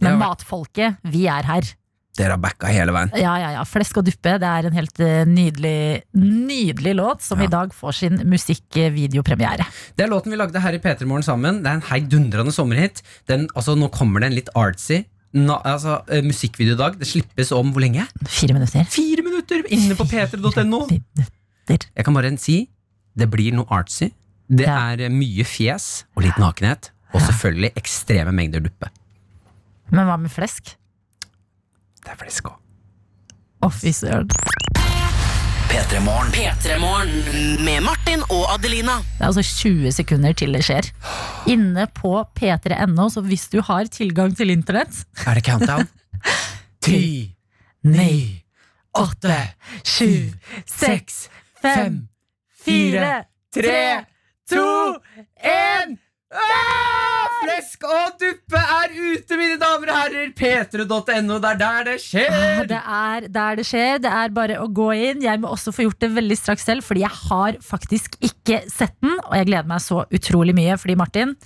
Men 0.00 0.16
vært- 0.16 0.22
matfolket, 0.24 0.96
vi 1.12 1.26
er 1.30 1.44
her. 1.46 1.68
Dere 2.16 2.32
har 2.32 2.40
backa 2.40 2.66
hele 2.72 2.92
veien. 2.96 3.10
Ja, 3.20 3.34
ja, 3.38 3.50
ja. 3.58 3.64
Flesk 3.68 3.98
og 4.00 4.06
duppe, 4.08 4.32
det 4.40 4.48
er 4.48 4.66
en 4.66 4.72
helt 4.72 4.96
nydelig, 5.28 6.02
nydelig 6.16 6.94
låt 6.96 7.20
som 7.22 7.38
Ja. 7.38 7.44
i 7.44 7.52
dag 7.52 7.72
får 7.76 7.92
sin 7.94 8.16
musikkvideopremiere. 8.24 9.66
Det 9.96 10.04
er 10.06 10.08
låten 10.10 10.32
vi 10.32 10.36
lagde 10.40 10.58
her 10.60 10.72
i 10.72 10.78
P3 10.80 11.04
Morgen 11.06 11.22
sammen. 11.22 11.62
Det 11.62 11.70
er 11.70 11.74
en 11.74 11.82
heidundrende 11.92 12.52
sommerhit. 12.52 13.02
Den, 13.28 13.46
altså, 13.54 13.76
nå 13.76 13.90
kommer 13.92 14.20
det 14.20 14.26
en 14.32 14.34
litt 14.40 14.48
artsy 14.56 15.04
na, 15.36 15.58
altså, 15.68 15.98
eh, 16.08 16.22
musikkvideo 16.24 16.74
i 16.74 16.80
dag. 16.80 16.96
Det 17.00 17.06
slippes 17.08 17.52
om 17.52 17.72
hvor 17.74 17.84
lenge? 17.84 18.06
Fire 18.26 18.56
minutter. 18.56 18.84
Fire 18.90 19.22
minutter 19.26 19.62
inne 19.74 19.96
på 19.98 20.06
p3.no. 20.08 20.86
Jeg 21.68 22.04
kan 22.06 22.14
bare 22.16 22.32
si 22.40 22.62
det 23.16 23.28
blir 23.32 23.52
noe 23.56 23.66
artsy. 23.72 24.10
Det 24.48 24.66
Ja. 24.66 24.92
er 24.92 25.06
eh, 25.06 25.10
mye 25.12 25.44
fjes 25.44 26.04
og 26.16 26.22
litt 26.24 26.38
nakenhet. 26.38 26.90
Og 27.14 27.20
selvfølgelig 27.22 27.72
ekstreme 27.76 28.32
mengder 28.34 28.60
duppe. 28.60 28.88
Men 29.90 30.06
hva 30.08 30.16
med 30.18 30.30
flesk? 30.30 30.74
Det 32.02 32.12
er 32.12 32.18
flesk 32.20 32.50
òg. 32.50 32.58
Å, 33.62 33.70
fy 33.72 33.92
søren. 33.96 34.28
P3 35.70 36.00
Morgen. 36.04 36.32
P3morgen 36.32 37.64
med 37.64 37.82
Martin 37.82 38.22
og 38.30 38.46
Adelina. 38.54 38.98
Det 39.18 39.24
er 39.24 39.26
altså 39.30 39.42
20 39.42 39.92
sekunder 39.92 40.34
til 40.38 40.54
det 40.56 40.62
skjer. 40.66 40.88
Inne 41.50 41.86
på 41.96 42.12
p3.no, 42.38 43.08
så 43.12 43.22
hvis 43.26 43.48
du 43.52 43.60
har 43.66 43.88
tilgang 43.92 44.34
til 44.36 44.52
internett 44.54 45.04
Er 45.26 45.38
det 45.38 45.44
countdown? 45.46 45.88
Ti, 46.86 47.32
ni, 47.86 48.16
åtte, 48.94 49.36
sju, 49.82 50.32
seks, 50.70 51.26
fem, 51.62 52.04
fire, 52.64 53.24
tre, 53.54 53.86
to, 54.50 54.66
én 55.42 55.96
Flesk 57.36 57.84
og 57.86 58.16
duppe 58.18 58.58
er 58.58 58.94
ute, 58.96 59.36
mine 59.38 59.58
damer 59.60 59.92
og 59.92 59.98
herrer! 60.00 60.32
P3.no, 60.36 61.36
det 61.42 61.50
er 61.52 61.60
der 61.60 61.86
det 61.86 61.94
Ah, 61.96 62.02
skjer! 62.02 62.66
Det 62.70 62.80
er 62.80 63.28
der 63.36 63.60
det 63.60 63.66
skjer. 63.68 64.00
Det 64.02 64.10
er 64.22 64.34
bare 64.34 64.56
å 64.62 64.66
gå 64.74 64.88
inn. 64.96 65.22
Jeg 65.22 65.42
må 65.42 65.52
også 65.54 65.74
få 65.76 65.86
gjort 65.86 66.00
det 66.02 66.10
veldig 66.16 66.38
straks 66.40 66.66
selv, 66.66 66.86
fordi 66.86 67.04
jeg 67.04 67.14
har 67.28 67.60
faktisk 67.62 68.18
ikke 68.24 68.62
sett 68.72 68.96
den. 69.04 69.14
Og 69.28 69.36
jeg 69.38 69.50
gleder 69.52 69.70
meg 69.70 69.84
så 69.84 70.02
utrolig 70.10 70.56
mye, 70.58 70.74
fordi 70.80 70.98
Martin 70.98 71.36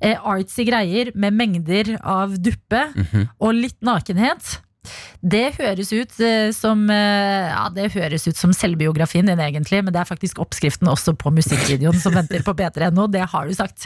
eh, 0.00 0.16
Artsy 0.16 0.64
greier 0.70 1.12
med 1.14 1.36
mengder 1.36 1.96
av 2.00 2.38
duppe 2.40 2.86
og 3.38 3.54
litt 3.58 3.78
nakenhet. 3.84 4.56
Det 5.20 5.50
høres 5.58 5.90
ut 5.92 6.14
eh, 6.24 6.48
som 6.56 6.86
eh, 6.88 7.50
Ja, 7.52 7.66
det 7.74 7.90
høres 7.92 8.24
ut 8.30 8.38
som 8.40 8.54
selvbiografien 8.56 9.28
din, 9.28 9.38
egentlig, 9.44 9.82
men 9.84 9.92
det 9.92 10.00
er 10.00 10.08
faktisk 10.08 10.40
oppskriften 10.40 10.88
også 10.88 11.12
på 11.20 11.28
musikkvideoen 11.36 12.00
som 12.00 12.16
venter 12.16 12.40
på 12.46 12.54
p3.no. 12.56 13.04
Det 13.12 13.26
har 13.28 13.44
du 13.46 13.52
sagt. 13.58 13.84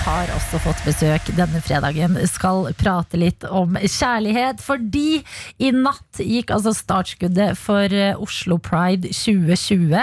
Har 0.00 0.30
også 0.34 0.58
fått 0.62 0.80
besøk 0.84 1.28
denne 1.36 1.60
fredagen. 1.64 2.16
Skal 2.28 2.68
prate 2.80 3.18
litt 3.20 3.44
om 3.46 3.76
kjærlighet, 3.78 4.62
fordi 4.64 5.20
i 5.62 5.70
natt 5.74 6.20
gikk 6.20 6.52
altså 6.54 6.72
startskuddet 6.76 7.58
for 7.60 7.92
eh, 7.94 8.18
Oslo 8.20 8.58
Pride 8.62 9.10
2020. 9.14 9.94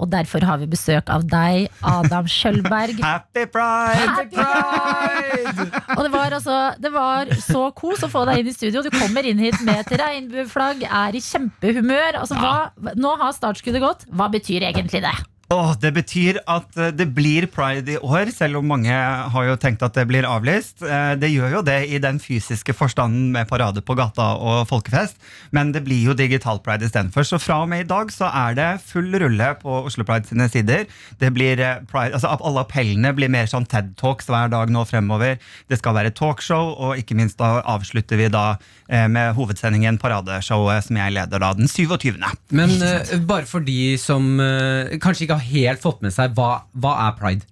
Og 0.00 0.10
derfor 0.12 0.46
har 0.46 0.60
vi 0.62 0.70
besøk 0.70 1.10
av 1.12 1.26
deg, 1.30 1.68
Adam 1.86 2.28
Skjølberg. 2.30 3.02
Happy 3.06 3.46
pride! 3.50 4.06
Happy 4.06 4.38
Pride! 4.38 5.68
Og 5.96 6.04
det 6.06 6.12
var, 6.14 6.36
altså, 6.38 6.60
det 6.80 6.94
var 6.94 7.34
så 7.44 7.66
kos 7.76 8.06
å 8.06 8.12
få 8.12 8.24
deg 8.30 8.42
inn 8.42 8.52
i 8.52 8.56
studio. 8.56 8.84
Du 8.86 8.92
kommer 8.94 9.26
inn 9.26 9.42
hit 9.42 9.58
med 9.66 9.82
et 9.82 9.92
regnbueflagg, 10.00 10.86
er 10.86 11.18
i 11.18 11.24
kjempehumør. 11.24 12.22
Altså, 12.22 12.38
hva, 12.38 12.94
nå 12.98 13.16
har 13.20 13.36
startskuddet 13.36 13.84
gått. 13.84 14.08
Hva 14.14 14.30
betyr 14.32 14.70
egentlig 14.70 15.04
det? 15.04 15.16
Åh, 15.50 15.72
det 15.82 15.90
betyr 15.96 16.36
at 16.46 16.76
eh, 16.78 16.92
det 16.94 17.08
blir 17.10 17.48
pride 17.50 17.96
i 17.96 17.98
år, 17.98 18.28
selv 18.30 18.60
om 18.60 18.68
mange 18.70 18.94
har 18.94 19.46
jo 19.48 19.56
tenkt 19.58 19.80
at 19.82 19.96
det 19.98 20.04
blir 20.06 20.22
avlyst. 20.22 20.76
Eh, 20.86 21.16
Det 21.18 21.26
gjør 21.26 21.56
jo 21.56 21.62
det 21.66 21.88
i 21.90 21.98
den 21.98 22.20
fysiske 22.22 22.70
forstanden 22.70 23.32
med 23.34 23.48
parade 23.50 23.82
på 23.82 23.96
gata 23.98 24.28
og 24.38 24.68
folkefest, 24.70 25.18
men 25.50 25.72
det 25.74 25.82
blir 25.88 26.04
jo 26.06 26.14
digital 26.14 26.60
pride 26.62 26.86
istedenfor. 26.86 27.26
Så 27.26 27.40
fra 27.42 27.64
og 27.64 27.68
med 27.72 27.82
i 27.82 27.88
dag 27.90 28.12
så 28.14 28.28
er 28.30 28.54
det 28.54 28.68
full 28.86 29.10
rulle 29.10 29.48
på 29.58 29.80
Oslo 29.90 30.06
Pride 30.06 30.30
sine 30.30 30.46
sider. 30.52 30.86
Det 31.18 31.32
blir 31.34 31.58
eh, 31.58 31.82
pride, 31.90 32.14
altså 32.14 32.30
Alle 32.38 32.62
appellene 32.62 33.10
blir 33.18 33.32
mer 33.34 33.50
sånn 33.50 33.66
TED 33.66 33.96
Talks 33.98 34.30
hver 34.30 34.54
dag 34.54 34.70
nå 34.70 34.86
fremover. 34.86 35.42
Det 35.66 35.80
skal 35.82 35.98
være 35.98 36.14
talkshow, 36.14 36.76
og 36.78 37.02
ikke 37.02 37.18
minst 37.18 37.42
da 37.42 37.56
avslutter 37.66 38.22
vi 38.22 38.30
da 38.30 38.54
med 38.90 39.36
hovedsendingen 39.36 39.98
Paradeshowet 40.02 40.82
som 40.82 40.96
jeg 40.98 41.14
leder 41.14 41.42
da 41.42 41.52
den 41.54 41.68
27. 41.70 42.16
Men 42.50 42.72
uh, 42.82 43.12
bare 43.26 43.46
for 43.46 43.62
de 43.62 43.94
som 44.02 44.32
uh, 44.42 44.90
kanskje 44.98 45.28
ikke 45.28 45.38
har 45.38 45.39
helt 45.46 45.82
fått 45.82 46.02
med 46.04 46.14
seg, 46.14 46.36
hva, 46.36 46.66
hva 46.72 46.96
er 47.06 47.16
pride? 47.18 47.46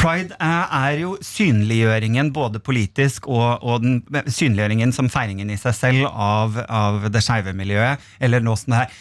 Pride 0.00 0.36
er, 0.40 0.70
er 0.72 0.98
jo 1.02 1.16
synliggjøringen 1.24 2.32
både 2.32 2.62
politisk 2.64 3.28
og, 3.28 3.60
og 3.60 3.84
den 3.84 4.00
synliggjøringen 4.24 4.94
som 4.96 5.10
feiringen 5.12 5.52
i 5.52 5.58
seg 5.60 5.76
selv 5.76 6.08
av, 6.10 6.56
av 6.64 7.10
det 7.12 7.22
skeive 7.24 7.52
miljøet, 7.56 8.00
eller 8.24 8.44
nå 8.44 8.56
som 8.56 8.72
det 8.76 8.86
er 8.86 8.94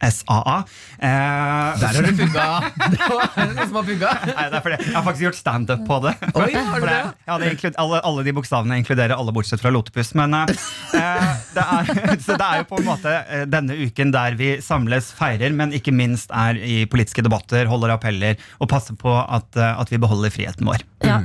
LHBTQIP2SAA. 0.00 0.56
Eh, 0.98 1.80
Der 1.80 1.86
har 1.94 2.02
du 2.02 2.16
pugga! 2.16 2.46
Det 2.90 2.98
var 3.08 3.28
noen 3.36 3.68
som 3.68 3.76
har 3.80 3.84
pugga. 3.86 4.10
Nei, 4.30 4.46
det 4.50 4.58
er 4.58 4.64
fordi 4.64 4.78
Jeg 4.86 4.94
har 4.96 5.04
faktisk 5.06 5.24
gjort 5.26 5.38
standup 5.38 5.82
på 5.88 5.98
det. 6.04 6.14
Oi, 6.34 6.48
har 6.56 6.80
du 6.80 6.86
det? 6.88 6.98
Ja, 7.28 7.38
det 7.40 7.50
inklud- 7.54 7.78
alle, 7.80 8.00
alle 8.08 8.24
de 8.26 8.34
bokstavene 8.36 8.78
inkluderer 8.80 9.14
alle 9.16 9.32
bortsett 9.36 9.62
fra 9.62 9.72
lotepus. 9.74 10.12
Men 10.18 10.34
eh, 10.40 10.54
eh, 10.96 11.30
det, 11.54 11.64
er, 11.64 11.92
så 12.24 12.36
det 12.40 12.48
er 12.48 12.62
jo 12.62 12.68
på 12.72 12.80
en 12.80 12.88
måte 12.88 13.14
eh, 13.28 13.44
denne 13.50 13.76
uken 13.86 14.12
der 14.14 14.36
vi 14.40 14.50
samles, 14.64 15.10
feirer, 15.16 15.52
men 15.56 15.74
ikke 15.76 15.94
minst 15.94 16.32
er 16.34 16.58
i 16.60 16.82
politiske 16.90 17.24
debatter, 17.26 17.68
holder 17.70 17.94
appeller 17.96 18.40
og 18.58 18.70
passer 18.72 18.96
på 19.00 19.12
at, 19.20 19.48
eh, 19.60 19.80
at 19.80 19.92
vi 19.92 20.00
beholder 20.02 20.32
friheten 20.34 20.68
vår. 20.68 20.84
Ja. 21.04 21.20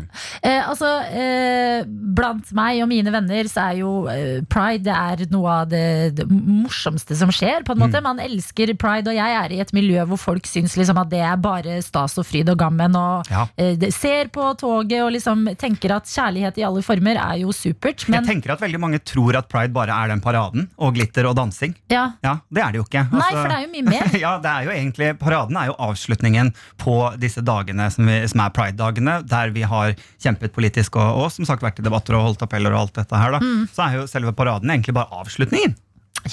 Eh, 0.45 0.61
altså, 0.69 0.89
eh, 1.11 1.83
blant 1.87 2.51
meg 2.55 2.79
og 2.83 2.89
mine 2.91 3.11
venner 3.13 3.47
så 3.51 3.69
er 3.71 3.81
jo 3.81 3.95
eh, 4.11 4.39
pride 4.51 4.83
det 4.85 4.93
er 4.93 5.21
noe 5.31 5.49
av 5.63 5.69
det, 5.71 5.81
det 6.19 6.25
morsomste 6.29 7.15
som 7.17 7.31
skjer. 7.33 7.63
på 7.65 7.73
en 7.73 7.81
måte. 7.81 8.01
Man 8.05 8.19
elsker 8.21 8.64
pride, 8.73 9.07
og 9.07 9.13
jeg 9.15 9.35
er 9.45 9.51
i 9.53 9.59
et 9.61 9.71
miljø 9.73 10.03
hvor 10.09 10.17
folk 10.17 10.45
syns 10.49 10.75
liksom 10.75 10.97
at 10.97 11.09
det 11.09 11.19
er 11.21 11.35
bare 11.37 11.81
stas 11.83 12.17
og 12.17 12.25
fryd 12.25 12.49
og 12.49 12.57
gammen. 12.57 12.95
Og 12.95 13.25
Ja. 13.29 13.45
eh, 13.57 13.77
ser 13.91 14.25
på 14.33 14.57
toget 14.57 15.03
og 15.03 15.11
liksom 15.13 15.45
tenker 15.57 15.91
at 15.95 16.05
kjærlighet 16.05 16.57
i 16.57 16.63
alle 16.63 16.81
former 16.81 17.15
er 17.21 17.37
jo 17.41 17.51
supert. 17.51 18.07
Men 18.09 18.23
Jeg 18.25 18.41
tenker 18.41 18.51
at 18.53 18.59
veldig 18.61 18.79
mange 18.79 18.99
tror 19.05 19.35
at 19.37 19.47
pride 19.49 19.71
bare 19.73 19.91
er 19.93 20.07
den 20.07 20.21
paraden 20.21 20.69
og 20.79 20.93
glitter 20.95 21.25
og 21.29 21.35
dansing. 21.35 21.75
ja. 21.89 22.13
Ja, 22.23 22.39
Det 22.51 22.63
er 22.63 22.71
det 22.71 22.77
jo 22.81 22.83
ikke. 22.83 23.11
Nei, 23.11 23.21
Altså- 23.21 23.41
for 23.41 23.47
det 23.49 23.57
er 23.57 23.61
jo 23.67 23.71
mye 23.71 23.89
mer. 23.91 24.19
ja, 24.25 24.37
det 24.39 24.49
er 24.49 24.63
jo 24.63 24.71
egentlig 24.71 25.19
Paraden 25.19 25.57
er 25.57 25.65
jo 25.67 25.75
avslutningen 25.79 26.53
på 26.79 27.19
disse 27.19 27.41
dagene 27.43 27.91
som, 27.91 28.05
vi, 28.05 28.25
som 28.27 28.39
er 28.41 28.49
pride-dagene, 28.49 29.27
der 29.27 29.49
vi 29.51 29.61
har 29.61 29.93
kjempet 30.23 30.51
politisk 30.53 30.95
og, 30.95 31.23
og 31.25 31.31
som 31.31 31.45
sagt 31.45 31.61
vært 31.61 31.79
i 31.79 31.83
debatter 31.83 32.15
og 32.15 32.23
holdt 32.29 32.41
appeller 32.41 32.71
og 32.73 32.79
alt 32.87 32.93
dette 32.93 33.15
her. 33.15 33.31
da. 33.31 33.39
Mm. 33.39 33.67
Så 33.69 33.83
er 33.89 33.97
jo 33.99 34.07
selve 34.07 34.31
paraden 34.33 34.69
egentlig 34.69 34.93
bare 34.93 35.07
avslutningen. 35.11 35.75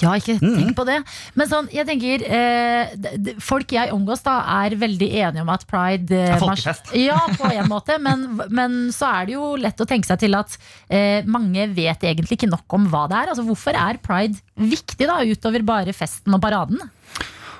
Ja, 0.01 0.09
ikke 0.17 0.39
Mm. 0.41 0.55
tenk 0.57 0.75
på 0.75 0.85
det. 0.87 0.95
Men 1.35 1.47
sånn, 1.51 1.67
jeg 1.71 1.85
tenker 1.85 2.23
eh, 2.25 2.95
d- 2.97 3.11
d- 3.17 3.35
Folk 3.39 3.69
jeg 3.75 3.91
omgås, 3.93 4.23
da 4.25 4.39
er 4.65 4.73
veldig 4.81 5.09
enige 5.21 5.41
om 5.45 5.49
at 5.53 5.65
pride 5.69 6.11
eh, 6.11 6.31
Er 6.33 6.39
folkefest. 6.41 6.87
mars- 6.89 6.95
Ja, 7.07 7.19
på 7.37 7.51
en 7.51 7.69
måte. 7.69 7.99
Men, 8.01 8.25
men 8.49 8.77
så 8.95 9.05
er 9.21 9.25
det 9.29 9.35
jo 9.37 9.51
lett 9.61 9.77
å 9.77 9.85
tenke 9.89 10.09
seg 10.09 10.19
til 10.25 10.33
at 10.39 10.57
eh, 10.89 11.21
mange 11.29 11.67
vet 11.75 12.01
egentlig 12.09 12.39
ikke 12.39 12.49
nok 12.49 12.73
om 12.79 12.87
hva 12.89 13.05
det 13.11 13.19
er. 13.21 13.29
Altså, 13.35 13.45
hvorfor 13.45 13.77
er 13.77 14.01
pride 14.01 14.41
viktig, 14.57 15.05
da, 15.05 15.19
utover 15.23 15.61
bare 15.63 15.93
festen 15.93 16.33
og 16.33 16.41
paraden? 16.41 16.81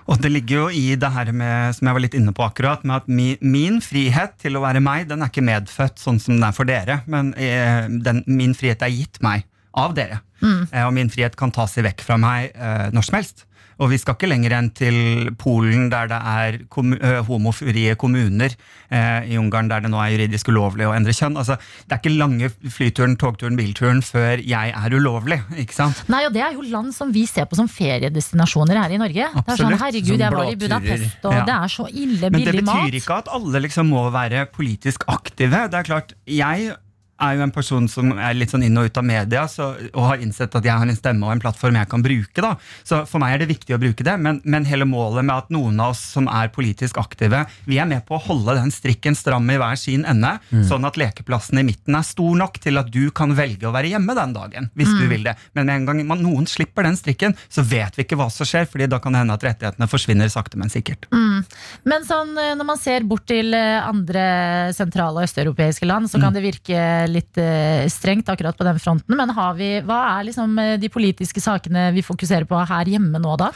Og 0.09 0.17
det 0.19 0.33
ligger 0.33 0.57
jo 0.57 0.67
i 0.75 0.95
det 0.99 1.09
her 1.15 1.29
med, 1.31 1.75
som 1.77 1.87
jeg 1.87 1.95
var 1.95 2.03
litt 2.03 2.15
inne 2.17 2.33
på 2.35 2.43
akkurat, 2.43 2.81
med 2.83 2.97
at 2.97 3.05
min, 3.07 3.37
min 3.39 3.77
frihet 3.79 4.33
til 4.41 4.57
å 4.59 4.63
være 4.65 4.81
meg, 4.83 5.05
den 5.07 5.21
er 5.23 5.29
ikke 5.31 5.45
medfødt 5.47 6.01
sånn 6.01 6.19
som 6.19 6.33
den 6.35 6.43
er 6.43 6.51
for 6.57 6.67
dere, 6.67 6.97
men 7.07 7.29
eh, 7.39 7.85
den, 8.03 8.19
min 8.27 8.51
frihet 8.57 8.83
er 8.83 8.91
gitt 8.91 9.21
meg 9.23 9.45
av 9.79 9.93
dere. 9.95 10.19
Eh, 10.43 10.83
og 10.85 10.93
min 10.93 11.09
frihet 11.09 11.35
kan 11.39 11.51
tas 11.51 11.77
i 11.77 11.81
vekk 11.85 12.01
fra 12.03 12.17
meg 12.17 12.51
eh, 12.55 12.89
når 12.91 13.03
som 13.09 13.15
helst. 13.21 13.45
Og 13.81 13.89
vi 13.89 13.97
skal 13.97 14.13
ikke 14.13 14.27
lenger 14.29 14.53
enn 14.53 14.67
til 14.77 15.31
Polen, 15.41 15.87
der 15.89 16.05
det 16.07 16.19
er 16.21 16.57
kommu- 16.69 16.99
eh, 17.01 17.23
homofrie 17.25 17.95
kommuner. 17.97 18.53
Eh, 18.91 19.31
I 19.33 19.37
Ungarn, 19.41 19.67
der 19.67 19.81
det 19.81 19.89
nå 19.89 19.97
er 19.97 20.11
juridisk 20.13 20.51
ulovlig 20.53 20.85
å 20.85 20.93
endre 20.93 21.11
kjønn. 21.11 21.35
Altså, 21.41 21.57
det 21.89 21.95
er 21.95 21.97
ikke 22.03 22.13
lange 22.19 22.51
flyturen, 22.69 23.17
togturen, 23.17 23.57
bilturen 23.57 24.03
før 24.05 24.37
jeg 24.45 24.75
er 24.77 24.93
ulovlig. 24.93 25.39
ikke 25.57 25.73
sant? 25.73 26.03
Nei, 26.07 26.21
og 26.27 26.33
Det 26.37 26.43
er 26.45 26.53
jo 26.53 26.61
land 26.69 26.93
som 26.93 27.11
vi 27.11 27.25
ser 27.25 27.45
på 27.49 27.55
som 27.57 27.67
feriedestinasjoner 27.67 28.77
her 28.83 28.93
i 28.93 29.01
Norge. 29.01 29.27
Det 29.33 29.55
er 29.55 29.57
sånn, 29.63 29.77
herregud, 29.79 30.19
jeg 30.21 30.31
var 30.37 30.51
i. 30.51 30.55
Budapest, 30.55 31.25
og 31.25 31.33
Ja. 31.33 31.43
det 31.45 31.55
er 31.57 31.67
så 31.73 31.87
ille 31.89 32.29
billig 32.29 32.31
mat. 32.31 32.31
Men 32.31 32.45
det 32.45 32.53
betyr 32.61 32.65
mat. 32.65 32.93
ikke 33.01 33.17
at 33.17 33.27
alle 33.33 33.59
liksom 33.65 33.89
må 33.89 34.05
være 34.13 34.45
politisk 34.53 35.03
aktive. 35.07 35.65
Det 35.71 35.79
er 35.81 35.83
klart, 35.83 36.13
jeg 36.27 36.75
er 37.23 37.37
jo 37.37 37.45
en 37.45 37.53
person 37.55 37.87
som 37.91 38.13
er 38.17 38.35
litt 38.37 38.53
sånn 38.53 38.65
inn 38.65 38.77
og 38.79 38.89
ut 38.89 38.99
av 38.99 39.05
media 39.07 39.45
så, 39.49 39.71
og 39.93 40.07
har 40.09 40.23
innsett 40.23 40.53
at 40.55 40.65
jeg 40.67 40.73
har 40.73 40.89
en 40.89 40.97
stemme 40.97 41.27
og 41.27 41.35
en 41.35 41.43
plattform 41.43 41.77
jeg 41.79 41.89
kan 41.91 42.03
bruke. 42.05 42.43
da. 42.43 42.53
Så 42.87 43.03
For 43.09 43.21
meg 43.23 43.35
er 43.35 43.43
det 43.43 43.51
viktig 43.53 43.75
å 43.75 43.81
bruke 43.81 44.05
det, 44.05 44.15
men, 44.21 44.41
men 44.43 44.67
hele 44.69 44.87
målet 44.89 45.25
med 45.25 45.35
at 45.35 45.53
noen 45.53 45.79
av 45.81 45.93
oss 45.95 46.03
som 46.15 46.27
er 46.31 46.51
politisk 46.53 46.99
aktive, 47.01 47.43
vi 47.69 47.79
er 47.81 47.89
med 47.89 48.05
på 48.07 48.17
å 48.17 48.23
holde 48.27 48.57
den 48.59 48.73
strikken 48.73 49.17
stram 49.17 49.49
i 49.49 49.57
hver 49.61 49.79
sin 49.79 50.05
ende, 50.09 50.35
sånn 50.67 50.85
at 50.87 50.99
lekeplassen 50.99 51.61
i 51.61 51.65
midten 51.67 51.97
er 51.97 52.05
stor 52.07 52.37
nok 52.39 52.59
til 52.63 52.79
at 52.81 52.91
du 52.93 53.07
kan 53.15 53.33
velge 53.37 53.67
å 53.69 53.73
være 53.75 53.93
hjemme 53.93 54.15
den 54.17 54.35
dagen. 54.35 54.69
hvis 54.77 54.91
du 54.99 55.05
vil 55.09 55.25
det. 55.25 55.35
Men 55.53 55.67
med 55.67 55.75
en 55.75 55.87
gang 55.89 56.01
man, 56.07 56.21
noen 56.23 56.47
slipper 56.49 56.85
den 56.87 56.97
strikken, 56.99 57.35
så 57.51 57.63
vet 57.67 57.97
vi 57.97 58.05
ikke 58.05 58.17
hva 58.19 58.29
som 58.33 58.47
skjer, 58.47 58.67
fordi 58.69 58.87
da 58.91 58.99
kan 59.03 59.15
det 59.15 59.23
hende 59.23 59.37
at 59.37 59.45
rettighetene 59.45 59.89
forsvinner 59.89 60.31
sakte, 60.31 60.59
men 60.59 60.71
sikkert. 60.73 61.07
Men 61.89 62.05
sånn, 62.07 62.35
eh, 62.39 62.53
når 62.57 62.67
man 62.67 62.79
ser 62.81 63.05
bort 63.07 63.25
til 63.29 63.53
eh, 63.57 63.79
andre 63.83 64.25
sentrale 64.75 65.21
og 65.21 65.27
østeuropeiske 65.27 65.87
land, 65.89 66.09
så 66.11 66.21
kan 66.21 66.35
det 66.35 66.43
virke 66.45 66.79
litt 67.13 67.39
eh, 67.41 67.85
strengt 67.91 68.29
akkurat 68.31 68.57
på 68.57 68.65
den 68.67 68.79
fronten. 68.81 69.17
Men 69.19 69.31
vi, 69.57 69.69
hva 69.85 69.99
er 70.17 70.27
liksom 70.29 70.57
eh, 70.61 70.75
de 70.81 70.89
politiske 70.91 71.41
sakene 71.43 71.89
vi 71.95 72.03
fokuserer 72.05 72.47
på 72.49 72.59
her 72.69 72.89
hjemme 72.89 73.21
nå, 73.21 73.35
da? 73.39 73.51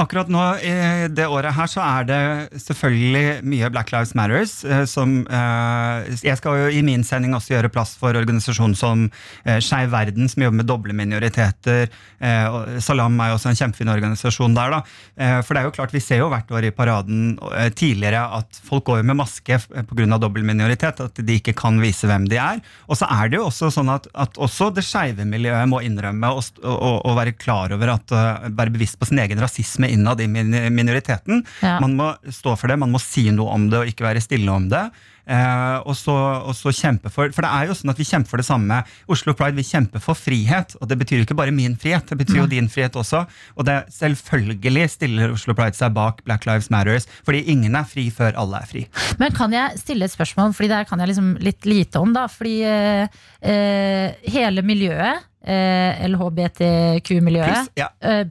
Akkurat 0.00 0.30
nå 0.32 0.42
i 0.62 0.74
det 1.12 1.26
året 1.28 1.54
her 1.56 1.70
så 1.70 1.82
er 1.84 2.08
det 2.08 2.20
selvfølgelig 2.64 3.42
mye 3.48 3.70
Black 3.74 3.92
Lives 3.94 4.14
Matters. 4.18 4.58
eh, 4.64 4.84
Som, 4.88 5.22
eh, 5.30 6.12
jeg 6.22 6.36
skal 6.40 6.58
jo 6.64 6.72
i 6.72 6.82
min 6.86 7.04
sending 7.06 7.34
også 7.36 7.54
gjøre 7.56 7.72
plass 7.72 7.94
for 8.00 8.16
organisasjonen 8.18 8.76
som 8.78 9.06
eh, 9.44 9.58
Skeiv 9.62 9.92
Verden, 9.92 10.28
som 10.32 10.42
jobber 10.44 10.60
med 10.62 10.70
doble 10.70 10.96
minoriteter. 10.96 11.88
eh, 12.20 12.78
Salam 12.80 13.18
er 13.20 13.32
jo 13.32 13.38
også 13.38 13.52
en 13.52 13.58
kjempefin 13.60 13.92
organisasjon 13.92 14.54
der. 14.56 14.70
da. 14.76 14.82
Eh, 15.16 15.38
For 15.42 15.54
det 15.54 15.62
er 15.62 15.68
jo 15.68 15.76
klart, 15.76 15.92
vi 15.94 16.00
ser 16.00 16.22
jo 16.22 16.30
hvert 16.32 16.50
år 16.52 16.68
i 16.68 16.74
paraden 16.74 17.38
eh, 17.52 17.70
tidligere 17.70 18.22
at 18.38 18.60
folk 18.64 18.84
går 18.88 19.02
med 19.04 19.16
maske 19.20 19.58
pga. 19.58 20.18
dobbel 20.18 20.44
minoritet, 20.46 21.00
at 21.00 21.14
de 21.14 21.38
ikke 21.38 21.54
kan 21.58 21.80
vise 21.82 22.06
hvem 22.08 22.26
de 22.28 22.36
er. 22.40 22.60
Og 22.92 22.98
så 22.98 23.08
er 23.08 23.30
det 23.32 23.38
jo 23.38 23.46
også 23.48 23.70
sånn 23.72 23.88
at, 23.88 24.06
at 24.12 24.36
også 24.36 24.68
det 24.76 24.84
skeive 24.84 25.24
miljøet 25.28 25.70
må 25.70 25.80
innrømme 25.86 26.28
og, 26.36 26.60
og, 26.60 26.98
og 27.08 27.16
være 27.16 27.32
klar 27.40 27.72
over 27.72 27.94
at 27.94 28.12
uh, 28.12 28.50
være 28.52 28.74
bevisst 28.74 28.98
på 29.00 29.08
sin 29.08 29.22
egen 29.22 29.40
rasisme 29.40 29.88
innad 29.88 30.20
i 30.20 30.28
min 30.28 30.52
minoriteten. 30.76 31.40
Ja. 31.64 31.78
Man 31.80 31.96
må 31.96 32.10
stå 32.28 32.52
for 32.60 32.68
det, 32.68 32.76
man 32.82 32.92
må 32.92 33.00
si 33.00 33.30
noe 33.32 33.56
om 33.56 33.70
det 33.72 33.80
og 33.80 33.88
ikke 33.88 34.04
være 34.10 34.24
stille 34.24 34.52
om 34.52 34.68
det. 34.72 34.84
Eh, 35.22 35.78
og, 35.86 35.94
så, 35.94 36.14
og 36.42 36.54
så 36.58 36.72
kjempe 36.74 37.10
for 37.12 37.30
For 37.30 37.46
det 37.46 37.50
er 37.54 37.68
jo 37.70 37.76
sånn 37.78 37.92
at 37.92 38.00
vi 38.00 38.06
kjemper 38.08 38.32
for 38.32 38.42
det 38.42 38.46
samme. 38.48 38.80
Oslo 39.12 39.34
Pride 39.38 39.54
vil 39.58 39.66
kjempe 39.66 40.02
for 40.02 40.18
frihet, 40.18 40.74
og 40.80 40.90
det 40.90 40.98
betyr 40.98 41.20
jo 41.20 41.26
ikke 41.28 41.38
bare 41.38 41.54
min 41.54 41.76
frihet, 41.78 42.08
det 42.10 42.18
betyr 42.24 42.42
jo 42.42 42.48
din 42.50 42.70
frihet 42.72 42.96
også. 42.98 43.24
Og 43.56 43.68
det 43.68 43.78
selvfølgelig 43.94 44.88
stiller 44.90 45.34
Oslo 45.34 45.54
Pride 45.58 45.78
seg 45.78 45.94
bak 45.96 46.24
Black 46.26 46.46
Lives 46.48 46.70
Matters, 46.74 47.06
fordi 47.26 47.44
ingen 47.52 47.78
er 47.78 47.86
fri 47.88 48.08
før 48.14 48.34
alle 48.40 48.62
er 48.62 48.70
fri. 48.70 48.86
Men 49.22 49.34
kan 49.36 49.54
jeg 49.54 49.82
stille 49.82 50.08
et 50.08 50.14
spørsmål, 50.14 50.56
fordi 50.58 50.72
det 50.74 50.86
kan 50.90 51.02
jeg 51.02 51.12
liksom 51.12 51.34
litt 51.42 51.68
lite 51.68 52.02
om, 52.02 52.14
da. 52.16 52.26
Fordi 52.32 52.56
eh, 52.66 53.20
eh, 53.46 54.32
hele 54.32 54.64
miljøet, 54.66 55.22
eh, 55.46 56.02
LHBTQ-miljøet 56.08 57.52
Pluss, 57.52 57.70
ja. 57.78 57.88
eh, 58.02 58.22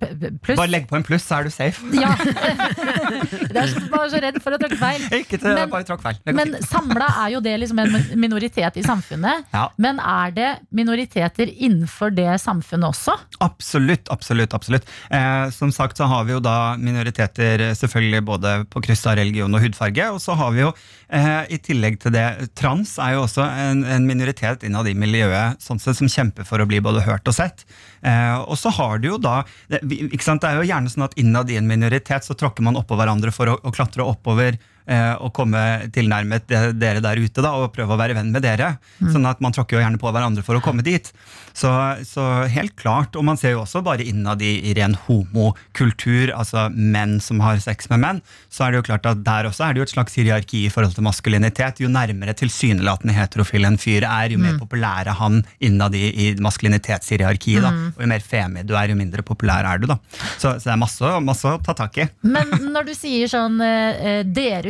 pluss 0.44 0.60
Bare 0.60 0.72
legg 0.72 0.88
på 0.92 1.00
en 1.00 1.08
pluss, 1.08 1.28
så 1.28 1.40
er 1.40 1.48
du 1.48 1.54
safe. 1.54 1.88
Ja. 1.96 2.16
Det 3.12 3.62
er 3.62 3.74
bare 3.92 4.10
så 4.12 4.22
redd 4.24 4.38
for 4.44 4.56
å 4.56 4.60
tråkke 4.62 4.78
feil. 4.80 5.06
Ikke 5.22 5.40
til 5.42 5.54
Men- 5.58 5.72
bare 5.72 5.88
tråkk 5.88 6.04
feil. 6.06 6.20
Men 6.38 6.56
samla 6.66 7.10
er 7.26 7.34
jo 7.36 7.42
det 7.44 7.56
liksom 7.64 7.82
en 7.84 7.98
minoritet 8.20 8.78
i 8.80 8.84
samfunnet. 8.86 9.48
Ja. 9.54 9.68
Men 9.82 10.00
er 10.00 10.34
det 10.36 10.50
minoriteter 10.76 11.52
innenfor 11.52 12.14
det 12.16 12.30
samfunnet 12.44 12.92
også? 12.92 13.16
Absolutt, 13.44 14.10
absolutt. 14.14 14.54
absolutt. 14.58 14.88
Eh, 15.12 15.50
som 15.56 15.72
sagt 15.76 16.00
så 16.00 16.08
har 16.12 16.26
vi 16.28 16.36
jo 16.36 16.42
da 16.44 16.76
minoriteter 16.80 17.68
eh, 17.70 17.76
selvfølgelig 17.78 18.24
både 18.28 18.56
på 18.72 18.84
kryss 18.86 19.06
av 19.10 19.18
religion 19.20 19.54
og 19.58 19.64
hudfarge. 19.66 20.10
Og 20.16 20.22
så 20.24 20.36
har 20.40 20.52
vi 20.56 20.64
jo 20.66 20.72
eh, 21.10 21.44
i 21.56 21.60
tillegg 21.64 22.00
til 22.04 22.16
det 22.16 22.28
Trans 22.60 22.98
er 23.02 23.16
jo 23.18 23.26
også 23.26 23.46
en, 23.46 23.84
en 23.86 24.08
minoritet 24.08 24.64
innad 24.68 24.88
i 24.92 24.96
miljøet 24.98 25.62
sånn 25.62 25.80
sett, 25.82 25.98
som 26.00 26.10
kjemper 26.12 26.48
for 26.48 26.62
å 26.62 26.68
bli 26.70 26.82
både 26.84 27.04
hørt 27.06 27.28
og 27.30 27.36
sett. 27.38 27.66
Eh, 28.02 28.38
og 28.42 28.58
så 28.58 28.72
har 28.74 29.02
du 29.02 29.12
jo 29.12 29.18
da 29.22 29.42
det, 29.70 29.82
ikke 30.12 30.26
sant, 30.26 30.42
det 30.44 30.52
er 30.52 30.62
jo 30.62 30.70
gjerne 30.70 30.90
sånn 30.92 31.06
at 31.06 31.18
innad 31.22 31.52
i 31.54 31.58
en 31.60 31.68
minoritet 31.70 32.26
så 32.26 32.36
tråkker 32.38 32.66
man 32.66 32.80
oppå 32.80 32.98
hverandre 33.02 33.34
for 33.36 33.52
å, 33.52 33.58
å 33.62 33.74
klatre 33.76 34.06
oppover. 34.08 34.60
Eh, 34.88 35.14
Og 35.22 35.34
komme 35.34 35.90
tilnærmet 35.92 36.48
de- 36.48 36.74
dere 36.74 37.02
der 37.02 37.18
ute 37.22 37.42
da, 37.42 37.52
og 37.54 37.74
prøve 37.76 37.94
å 37.96 38.00
være 38.00 38.16
venn 38.16 38.32
med 38.32 38.42
dere. 38.44 38.78
Sånn 39.02 39.26
at 39.30 39.42
Man 39.42 39.52
tråkker 39.54 39.78
jo 39.78 39.84
gjerne 39.84 40.00
på 40.02 40.12
hverandre 40.12 40.44
for 40.44 40.56
å 40.56 40.62
komme 40.62 40.84
dit. 40.84 41.12
Så, 41.54 41.68
så 42.08 42.48
helt 42.48 42.76
klart, 42.80 43.16
og 43.20 43.26
man 43.28 43.36
ser 43.38 43.52
jo 43.52 43.62
også 43.66 43.82
bare 43.84 44.06
innad 44.08 44.42
i, 44.42 44.54
i 44.70 44.74
ren 44.78 44.96
homokultur, 45.08 46.32
altså 46.32 46.70
menn 46.72 47.20
som 47.24 47.42
har 47.44 47.60
sex 47.60 47.90
med 47.92 48.00
menn, 48.00 48.22
så 48.50 48.66
er 48.66 48.72
det 48.72 48.80
jo 48.82 48.86
klart 48.88 49.06
at 49.10 49.24
der 49.26 49.50
også 49.50 49.66
er 49.68 49.74
det 49.76 49.82
jo 49.82 49.88
et 49.88 49.94
slags 49.94 50.16
hierarki 50.16 50.66
i 50.66 50.72
forhold 50.72 50.96
til 50.96 51.04
maskulinitet. 51.04 51.82
Jo 51.84 51.90
nærmere 51.92 52.34
tilsynelatende 52.40 53.16
heterofil 53.18 53.68
en 53.68 53.78
fyr 53.82 54.06
er, 54.08 54.32
jo 54.32 54.40
mer 54.42 54.58
populær 54.62 55.08
er 55.12 55.18
han 55.20 55.42
innad 55.60 55.96
i, 55.98 56.06
i 56.12 56.30
maskulinitetshierarkiet. 56.42 57.62
da, 57.64 57.72
Og 57.96 58.02
jo 58.06 58.10
mer 58.12 58.24
femi 58.24 58.64
du 58.68 58.76
er, 58.78 58.90
jo 58.92 58.96
mindre 59.00 59.24
populær 59.26 59.66
er 59.68 59.82
du. 59.82 59.88
da. 59.92 59.98
Så, 60.38 60.56
så 60.60 60.70
det 60.70 60.74
er 60.76 60.82
masse, 60.82 61.12
masse 61.26 61.52
å 61.52 61.60
ta 61.64 61.76
tak 61.78 61.98
i. 62.02 62.08
Men 62.24 62.48
når 62.72 62.90
du 62.92 62.94
sier 62.98 63.28
sånn 63.32 63.60
eh, 63.62 64.24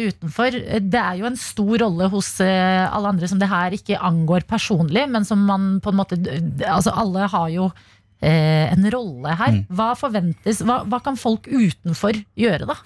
utenfor, 0.09 0.57
det 0.81 0.99
er 0.99 1.19
jo 1.19 1.29
en 1.29 1.39
stor 1.39 1.83
rolle 1.83 2.09
hos 2.13 2.33
eh, 2.43 2.83
alle 2.87 3.13
andre 3.13 3.29
som 3.29 3.39
det 3.41 3.49
her 3.51 3.77
ikke 3.77 3.99
angår 4.01 4.47
personlig, 4.49 5.05
men 5.11 5.27
som 5.27 5.41
man 5.47 5.73
på 5.83 5.93
en 5.93 5.99
måte 5.99 6.19
Altså 6.67 6.93
alle 6.97 7.29
har 7.31 7.49
jo 7.53 7.69
en 8.29 8.87
rolle 8.93 9.35
her. 9.39 9.61
Hva 9.73 9.91
forventes? 9.99 10.61
Hva, 10.65 10.81
hva 10.89 11.01
kan 11.03 11.17
folk 11.19 11.49
utenfor 11.49 12.19
gjøre, 12.37 12.67
da? 12.69 12.77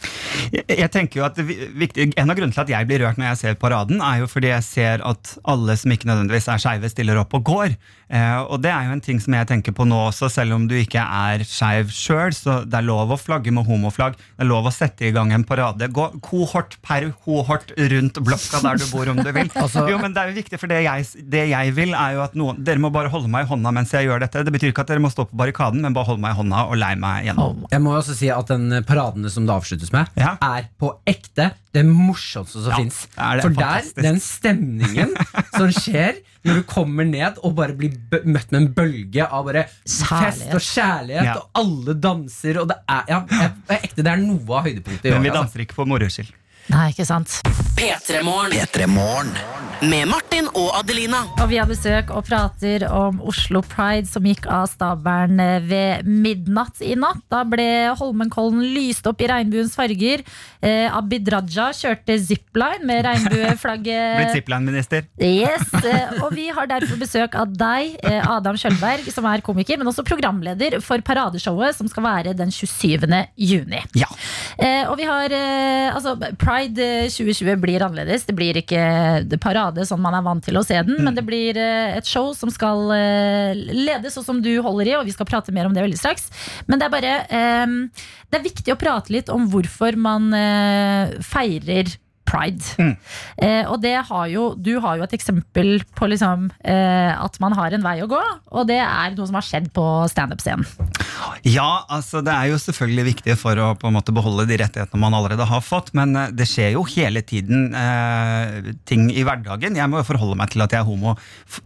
Jeg, 0.53 0.65
jeg 0.69 0.91
tenker 0.93 1.21
jo 1.21 1.25
at 1.27 1.39
viktig, 1.39 2.11
En 2.19 2.31
av 2.31 2.37
grunnene 2.37 2.55
til 2.55 2.65
at 2.65 2.71
jeg 2.71 2.87
blir 2.89 3.03
rørt 3.03 3.19
når 3.19 3.31
jeg 3.33 3.41
ser 3.41 3.59
paraden, 3.59 4.01
er 4.03 4.23
jo 4.23 4.29
fordi 4.31 4.51
jeg 4.51 4.67
ser 4.67 5.05
at 5.05 5.35
alle 5.43 5.75
som 5.79 5.93
ikke 5.93 6.09
nødvendigvis 6.09 6.49
er 6.51 6.61
skeive, 6.61 6.91
stiller 6.91 7.21
opp 7.21 7.35
og 7.37 7.45
går. 7.47 7.77
Eh, 8.05 8.39
og 8.45 8.61
det 8.61 8.69
er 8.69 8.85
jo 8.85 8.93
en 8.93 9.03
ting 9.03 9.19
som 9.21 9.33
jeg 9.33 9.49
tenker 9.49 9.73
på 9.75 9.87
nå 9.87 9.97
også, 10.11 10.29
selv 10.31 10.57
om 10.57 10.67
du 10.69 10.75
ikke 10.77 11.01
er 11.01 11.45
skeiv 11.47 11.91
sjøl. 11.93 12.35
Så 12.35 12.61
det 12.69 12.79
er 12.79 12.87
lov 12.87 13.13
å 13.13 13.19
flagge 13.19 13.53
med 13.55 13.67
homoflagg. 13.67 14.17
Det 14.17 14.45
er 14.45 14.49
lov 14.49 14.69
å 14.69 14.73
sette 14.73 15.07
i 15.07 15.13
gang 15.15 15.33
en 15.35 15.45
parade. 15.47 15.89
Gå 15.93 16.07
kohort 16.25 16.77
per 16.85 17.09
kohort 17.25 17.73
rundt 17.75 18.21
blokka 18.21 18.61
der 18.65 18.81
du 18.81 18.87
bor, 18.91 19.09
om 19.11 19.21
du 19.21 19.31
vil. 19.35 19.51
jo, 19.91 19.99
men 20.01 20.15
det 20.15 20.23
er 20.23 20.31
jo 20.31 20.39
viktig, 20.39 20.61
for 20.61 20.71
det 20.71 20.83
jeg, 20.85 21.07
det 21.31 21.47
jeg 21.51 21.75
vil, 21.77 21.95
er 21.97 22.17
jo 22.17 22.25
at 22.25 22.37
noen 22.37 22.63
Dere 22.65 22.81
må 22.81 22.89
bare 22.93 23.11
holde 23.11 23.29
meg 23.29 23.45
i 23.45 23.49
hånda 23.49 23.71
mens 23.75 23.91
jeg 23.93 24.07
gjør 24.07 24.23
dette. 24.23 24.45
Det 24.45 24.53
betyr 24.53 24.71
ikke 24.71 24.85
at 24.85 24.93
dere 24.93 25.03
må 25.03 25.11
stå 25.13 25.24
på 25.29 25.37
barrikaden, 25.39 25.81
men 25.81 25.93
bare 25.93 26.05
hold 26.05 26.19
meg 26.23 26.35
i 26.35 26.39
hånda 26.39 26.63
og 26.69 26.77
lei 26.77 26.93
meg 26.95 27.25
gjennom. 27.27 27.65
Jeg 27.71 27.81
må 27.81 27.95
også 27.97 28.15
si 28.17 28.29
at 28.29 28.47
den 28.47 28.83
paradene 28.87 29.29
som 29.31 29.45
det 29.47 29.53
avsluttes 29.55 29.91
med, 29.95 30.07
Ja. 30.17 30.37
er 30.41 30.69
på 30.79 30.93
ekte 31.05 31.51
det 31.75 31.83
morsomste 31.85 32.63
som 32.63 32.71
Ja, 33.17 33.33
er 33.33 33.41
For 33.41 33.49
der, 33.49 33.81
den 34.01 34.19
stemningen 34.23 35.11
som 35.57 35.67
skjer 35.75 36.21
når 36.45 36.59
du 36.61 36.63
kommer 36.69 37.03
ned 37.09 37.39
og 37.43 37.55
bare 37.57 37.73
blir 37.73 37.95
møtt 38.23 38.51
med 38.53 38.59
en 38.61 38.67
bølge 38.77 39.25
av 39.25 39.45
bare 39.47 39.63
fest 39.83 40.45
og 40.53 40.61
kjærlighet, 40.61 41.25
Ja. 41.25 41.35
og 41.41 41.49
alle 41.55 41.95
danser, 41.99 42.59
og 42.61 42.67
det 42.69 42.77
er, 42.87 43.03
ja, 43.09 43.19
jeg- 43.29 43.53
det 43.67 43.77
er 43.79 43.87
ekte, 43.89 44.03
det 44.03 44.11
er 44.13 44.17
noe 44.21 44.57
av 44.59 44.63
høydepunktet 44.69 45.05
i 45.05 45.11
Men 45.11 45.23
vi. 45.23 45.29
Altså. 45.29 45.41
danser 45.41 45.59
ikke 45.65 45.73
for 45.73 45.85
moro 45.89 46.05
skyld. 46.05 46.31
Nei, 46.65 46.89
ikke 46.89 47.05
sant? 47.05 47.41
P3morgen. 47.77 49.35
Med 49.85 50.07
Martin 50.09 50.47
og 50.55 50.71
Adelina. 50.79 51.19
Og 51.43 51.49
vi 51.51 51.59
har 51.59 51.67
besøk 51.69 52.09
og 52.15 52.23
prater 52.25 52.87
om 52.89 53.19
Oslo 53.27 53.59
Pride 53.61 54.07
som 54.09 54.25
gikk 54.25 54.47
av 54.49 54.69
stabelen 54.71 55.41
ved 55.67 56.07
midnatt 56.07 56.79
i 56.81 56.95
natt. 56.97 57.19
Da 57.29 57.43
ble 57.45 57.67
Holmenkollen 57.99 58.63
lyst 58.73 59.05
opp 59.09 59.21
i 59.21 59.27
regnbuens 59.29 59.75
farger. 59.77 60.23
Eh, 60.65 60.87
Abid 60.89 61.29
Raja 61.29 61.67
kjørte 61.75 62.15
zipline 62.23 62.87
med 62.87 63.03
Blitt 63.03 63.09
regnbueflagget. 63.11 64.33
Zipline-minister. 64.33 65.05
Yes, 65.21 65.67
eh, 65.83 66.17
og 66.23 66.33
vi 66.33 66.47
har 66.55 66.71
derfor 66.71 66.97
besøk 67.01 67.35
av 67.37 67.53
deg, 67.53 67.99
eh, 68.07 68.31
Adam 68.31 68.57
Kjølberg, 68.57 69.11
som 69.13 69.27
er 69.29 69.43
komiker, 69.45 69.77
men 69.77 69.91
også 69.91 70.07
programleder 70.07 70.79
for 70.81 71.03
paradeshowet 71.05 71.77
som 71.77 71.91
skal 71.91 72.07
være 72.07 72.33
den 72.39 72.49
27. 72.55 73.05
juni. 73.37 73.83
Ja. 73.99 74.09
Eh, 74.57 74.87
og 74.87 74.97
vi 74.97 75.05
har 75.11 75.35
eh, 75.35 75.91
altså, 75.93 76.15
Pride 76.39 76.54
eh, 76.63 77.07
2020 77.11 77.59
blir 77.61 77.83
annerledes. 77.85 78.25
Det 78.27 78.35
blir 78.37 78.57
ikke 78.61 78.81
det 79.27 79.39
parade 79.43 79.85
sånn 79.85 80.01
man 80.03 80.15
er 80.17 80.23
vant 80.25 80.43
til 80.45 80.57
å 80.59 80.63
se 80.65 80.77
den, 80.87 81.01
men 81.03 81.15
det 81.17 81.25
blir 81.27 81.57
eh, 81.59 81.97
et 81.97 82.07
show 82.07 82.31
som 82.37 82.51
skal 82.53 82.91
eh, 82.95 83.51
ledes, 83.75 84.15
og 84.17 84.25
som 84.27 84.41
du 84.43 84.51
holder 84.63 84.91
i, 84.91 84.95
og 84.99 85.05
vi 85.09 85.15
skal 85.15 85.27
prate 85.29 85.53
mer 85.55 85.67
om 85.69 85.75
det 85.75 85.83
veldig 85.85 85.99
straks. 85.99 86.29
Men 86.69 86.79
det 86.79 86.87
er 86.87 86.95
bare 86.95 87.13
eh, 87.27 87.75
Det 88.31 88.39
er 88.39 88.47
viktig 88.47 88.73
å 88.73 88.79
prate 88.79 89.13
litt 89.13 89.29
om 89.33 89.49
hvorfor 89.51 89.97
man 89.99 90.31
eh, 90.35 91.15
feirer 91.25 91.91
pride. 92.25 92.95
Eh, 93.35 93.67
og 93.67 93.81
det 93.83 93.95
har 94.07 94.27
jo, 94.31 94.53
du 94.57 94.77
har 94.83 94.97
jo 94.97 95.05
et 95.05 95.13
eksempel 95.17 95.81
på 95.97 96.07
liksom, 96.09 96.47
eh, 96.63 97.11
at 97.11 97.37
man 97.43 97.55
har 97.57 97.73
en 97.75 97.83
vei 97.83 97.97
å 98.03 98.09
gå, 98.09 98.21
og 98.55 98.67
det 98.69 98.79
er 98.81 99.15
noe 99.15 99.27
som 99.27 99.37
har 99.37 99.45
skjedd 99.45 99.67
på 99.75 99.83
standup-scenen. 100.11 100.65
Ja, 101.45 101.85
altså 101.91 102.21
det 102.25 102.33
er 102.33 102.49
jo 102.51 102.59
selvfølgelig 102.61 103.05
viktig 103.09 103.35
for 103.39 103.59
å 103.61 103.67
på 103.79 103.89
en 103.89 103.95
måte 103.97 104.15
beholde 104.15 104.47
de 104.49 104.57
rettighetene 104.61 105.01
man 105.01 105.15
allerede 105.17 105.47
har 105.47 105.63
fått, 105.63 105.91
men 105.97 106.15
eh, 106.17 106.31
det 106.35 106.47
skjer 106.49 106.75
jo 106.75 106.85
hele 106.95 107.21
tiden 107.27 107.75
eh, 107.75 108.71
ting 108.89 109.07
i 109.11 109.25
hverdagen. 109.27 109.77
Jeg 109.77 109.91
må 109.91 110.01
jo 110.01 110.07
forholde 110.07 110.39
meg 110.39 110.53
til 110.53 110.63
at 110.65 110.75
jeg 110.75 110.81
er 110.81 110.87
homo 110.87 111.15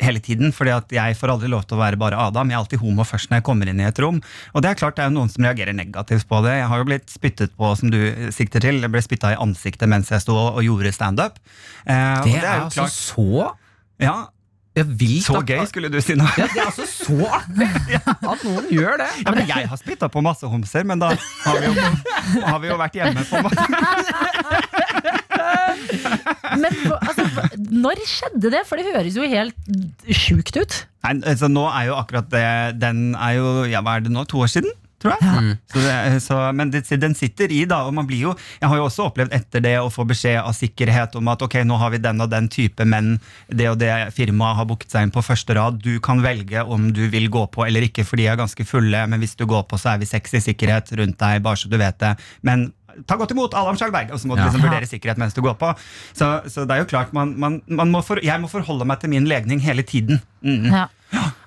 hele 0.01 0.23
tiden, 0.23 0.53
fordi 0.55 0.75
at 0.75 0.95
jeg 0.95 1.17
får 1.19 1.35
aldri 1.35 1.51
lov 1.53 1.67
til 1.69 1.77
å 1.77 1.83
være 1.83 2.01
bare 2.01 2.19
Adam. 2.19 2.49
Jeg 2.49 2.57
er 2.57 2.63
alltid 2.63 2.83
homo 2.83 3.05
først 3.07 3.31
når 3.31 3.41
jeg 3.41 3.47
kommer 3.49 3.69
inn 3.71 3.81
i 3.81 3.87
et 3.87 4.03
rom. 4.03 4.19
Og 4.53 4.65
det 4.65 4.73
er 4.73 4.81
klart 4.81 4.97
det 4.97 5.05
er 5.05 5.11
jo 5.11 5.17
noen 5.19 5.31
som 5.31 5.45
reagerer 5.45 5.77
negativt 5.77 6.27
på 6.29 6.41
det. 6.45 6.57
Jeg 6.59 6.69
har 6.71 6.81
jo 6.81 6.89
blitt 6.89 7.13
spyttet 7.13 7.55
på, 7.59 7.71
som 7.79 7.93
du 7.93 7.99
sikter 8.35 8.63
til. 8.65 8.81
Jeg 8.83 8.93
ble 8.93 9.03
spytta 9.05 9.33
i 9.33 9.39
ansiktet 9.39 9.89
mens 9.91 10.11
jeg 10.13 10.23
sto 10.25 10.35
og 10.39 10.48
gjorde 10.65 10.91
standup. 10.95 11.39
Eh, 11.85 12.23
det, 12.25 12.33
Det 12.33 12.43
er 12.43 12.57
jo 12.57 12.65
altså 12.65 12.81
klart- 12.81 12.97
så 12.97 13.55
ja, 13.99 14.17
vilt. 14.79 15.25
så 15.25 15.41
gøy, 15.43 15.65
skulle 15.67 15.89
du 15.91 15.97
si 16.01 16.13
nå. 16.15 16.23
Ja, 16.39 16.45
det 16.47 16.61
er 16.61 16.67
altså 16.69 16.85
så 16.87 17.17
artig 17.27 17.67
at 18.31 18.43
noen 18.47 18.69
gjør 18.71 18.97
det. 19.01 19.09
Ja, 19.25 19.31
men 19.35 19.47
Jeg 19.49 19.67
har 19.67 19.77
spytta 19.81 20.07
på 20.13 20.21
masse 20.23 20.47
homser, 20.47 20.85
men 20.87 20.99
da 21.03 21.09
har 21.15 21.59
vi 21.59 21.65
jo, 21.67 21.73
har 22.45 22.59
vi 22.63 22.67
jo 22.71 22.77
vært 22.79 22.95
hjemme 22.99 23.25
på 23.27 23.41
en. 23.41 23.49
Men 26.59 26.73
altså, 26.97 27.23
når 27.71 28.01
skjedde 28.09 28.49
det? 28.53 28.61
For 28.67 28.79
det 28.79 28.89
høres 28.89 29.15
jo 29.17 29.25
helt 29.29 29.55
sjukt 30.17 30.57
ut. 30.59 30.77
Nei, 31.05 31.13
altså 31.31 31.47
Nå 31.51 31.63
er 31.69 31.85
jo 31.89 31.93
akkurat 31.95 32.27
det 32.33 32.41
Den 32.81 33.13
er 33.15 33.37
jo, 33.37 33.51
ja, 33.69 33.79
hva 33.85 33.97
er 33.99 34.03
det 34.07 34.11
nå, 34.13 34.25
to 34.29 34.41
år 34.43 34.49
siden? 34.51 34.71
Tror 34.99 35.13
jeg. 35.15 35.57
Så 35.71 35.79
det, 35.83 36.21
så, 36.25 36.37
men 36.53 36.71
det, 36.73 36.81
den 36.99 37.13
sitter 37.15 37.51
i, 37.55 37.61
da. 37.69 37.81
Og 37.87 37.93
man 37.95 38.07
blir 38.09 38.19
jo 38.25 38.33
Jeg 38.59 38.67
har 38.67 38.77
jo 38.81 38.87
også 38.89 39.05
opplevd 39.09 39.31
etter 39.37 39.63
det 39.63 39.75
å 39.79 39.87
få 39.93 40.03
beskjed 40.09 40.41
av 40.41 40.51
sikkerhet 40.57 41.15
om 41.15 41.27
at 41.31 41.41
ok, 41.45 41.55
nå 41.63 41.77
har 41.79 41.93
vi 41.93 42.01
den 42.03 42.19
og 42.21 42.29
den 42.33 42.49
type 42.51 42.83
menn, 42.85 43.13
det 43.47 43.69
og 43.71 43.77
det 43.79 43.91
firmaet 44.17 44.57
har 44.59 44.67
booket 44.69 44.91
seg 44.91 45.07
inn 45.07 45.13
på 45.15 45.23
første 45.23 45.55
rad. 45.55 45.79
Du 45.83 45.99
kan 46.03 46.19
velge 46.25 46.63
om 46.67 46.89
du 46.95 47.05
vil 47.13 47.29
gå 47.31 47.45
på 47.53 47.63
eller 47.67 47.87
ikke, 47.87 48.03
for 48.07 48.19
de 48.19 48.27
er 48.27 48.39
ganske 48.39 48.65
fulle, 48.67 49.05
men 49.07 49.19
hvis 49.23 49.37
du 49.39 49.45
går 49.49 49.63
på, 49.71 49.79
så 49.79 49.93
er 49.93 50.03
vi 50.03 50.09
seks 50.09 50.35
i 50.35 50.43
sikkerhet 50.49 50.91
rundt 50.99 51.17
deg, 51.21 51.41
bare 51.45 51.57
så 51.63 51.71
du 51.71 51.77
vet 51.79 51.97
det. 52.03 52.13
Men 52.43 52.69
ta 53.07 53.15
godt 53.15 53.31
imot 53.31 53.53
Adam 53.55 53.77
Skjalberg, 53.79 54.11
og 54.11 54.19
så 54.19 54.27
må 54.27 54.35
du 54.35 54.41
Ja. 54.41 54.47
liksom 54.49 54.65
vurdere 54.65 54.87
sikkerhet 54.89 55.17
mens 55.21 55.33
du 55.37 55.41
går 55.45 55.55
på. 55.61 55.71
Så, 56.11 56.27
så 56.51 56.65
det 56.67 56.75
er 56.75 56.83
jo 56.83 56.89
klart, 56.91 57.13
man, 57.15 57.35
man, 57.39 57.61
man 57.67 57.91
må 57.93 58.01
for, 58.03 58.19
jeg 58.23 58.41
må 58.41 58.49
forholde 58.51 58.87
meg 58.89 58.99
til 58.99 59.13
min 59.13 59.27
legning 59.29 59.61
hele 59.63 59.83
tiden. 59.87 60.19
Mm. 60.43 60.65
Ja. 60.73 60.87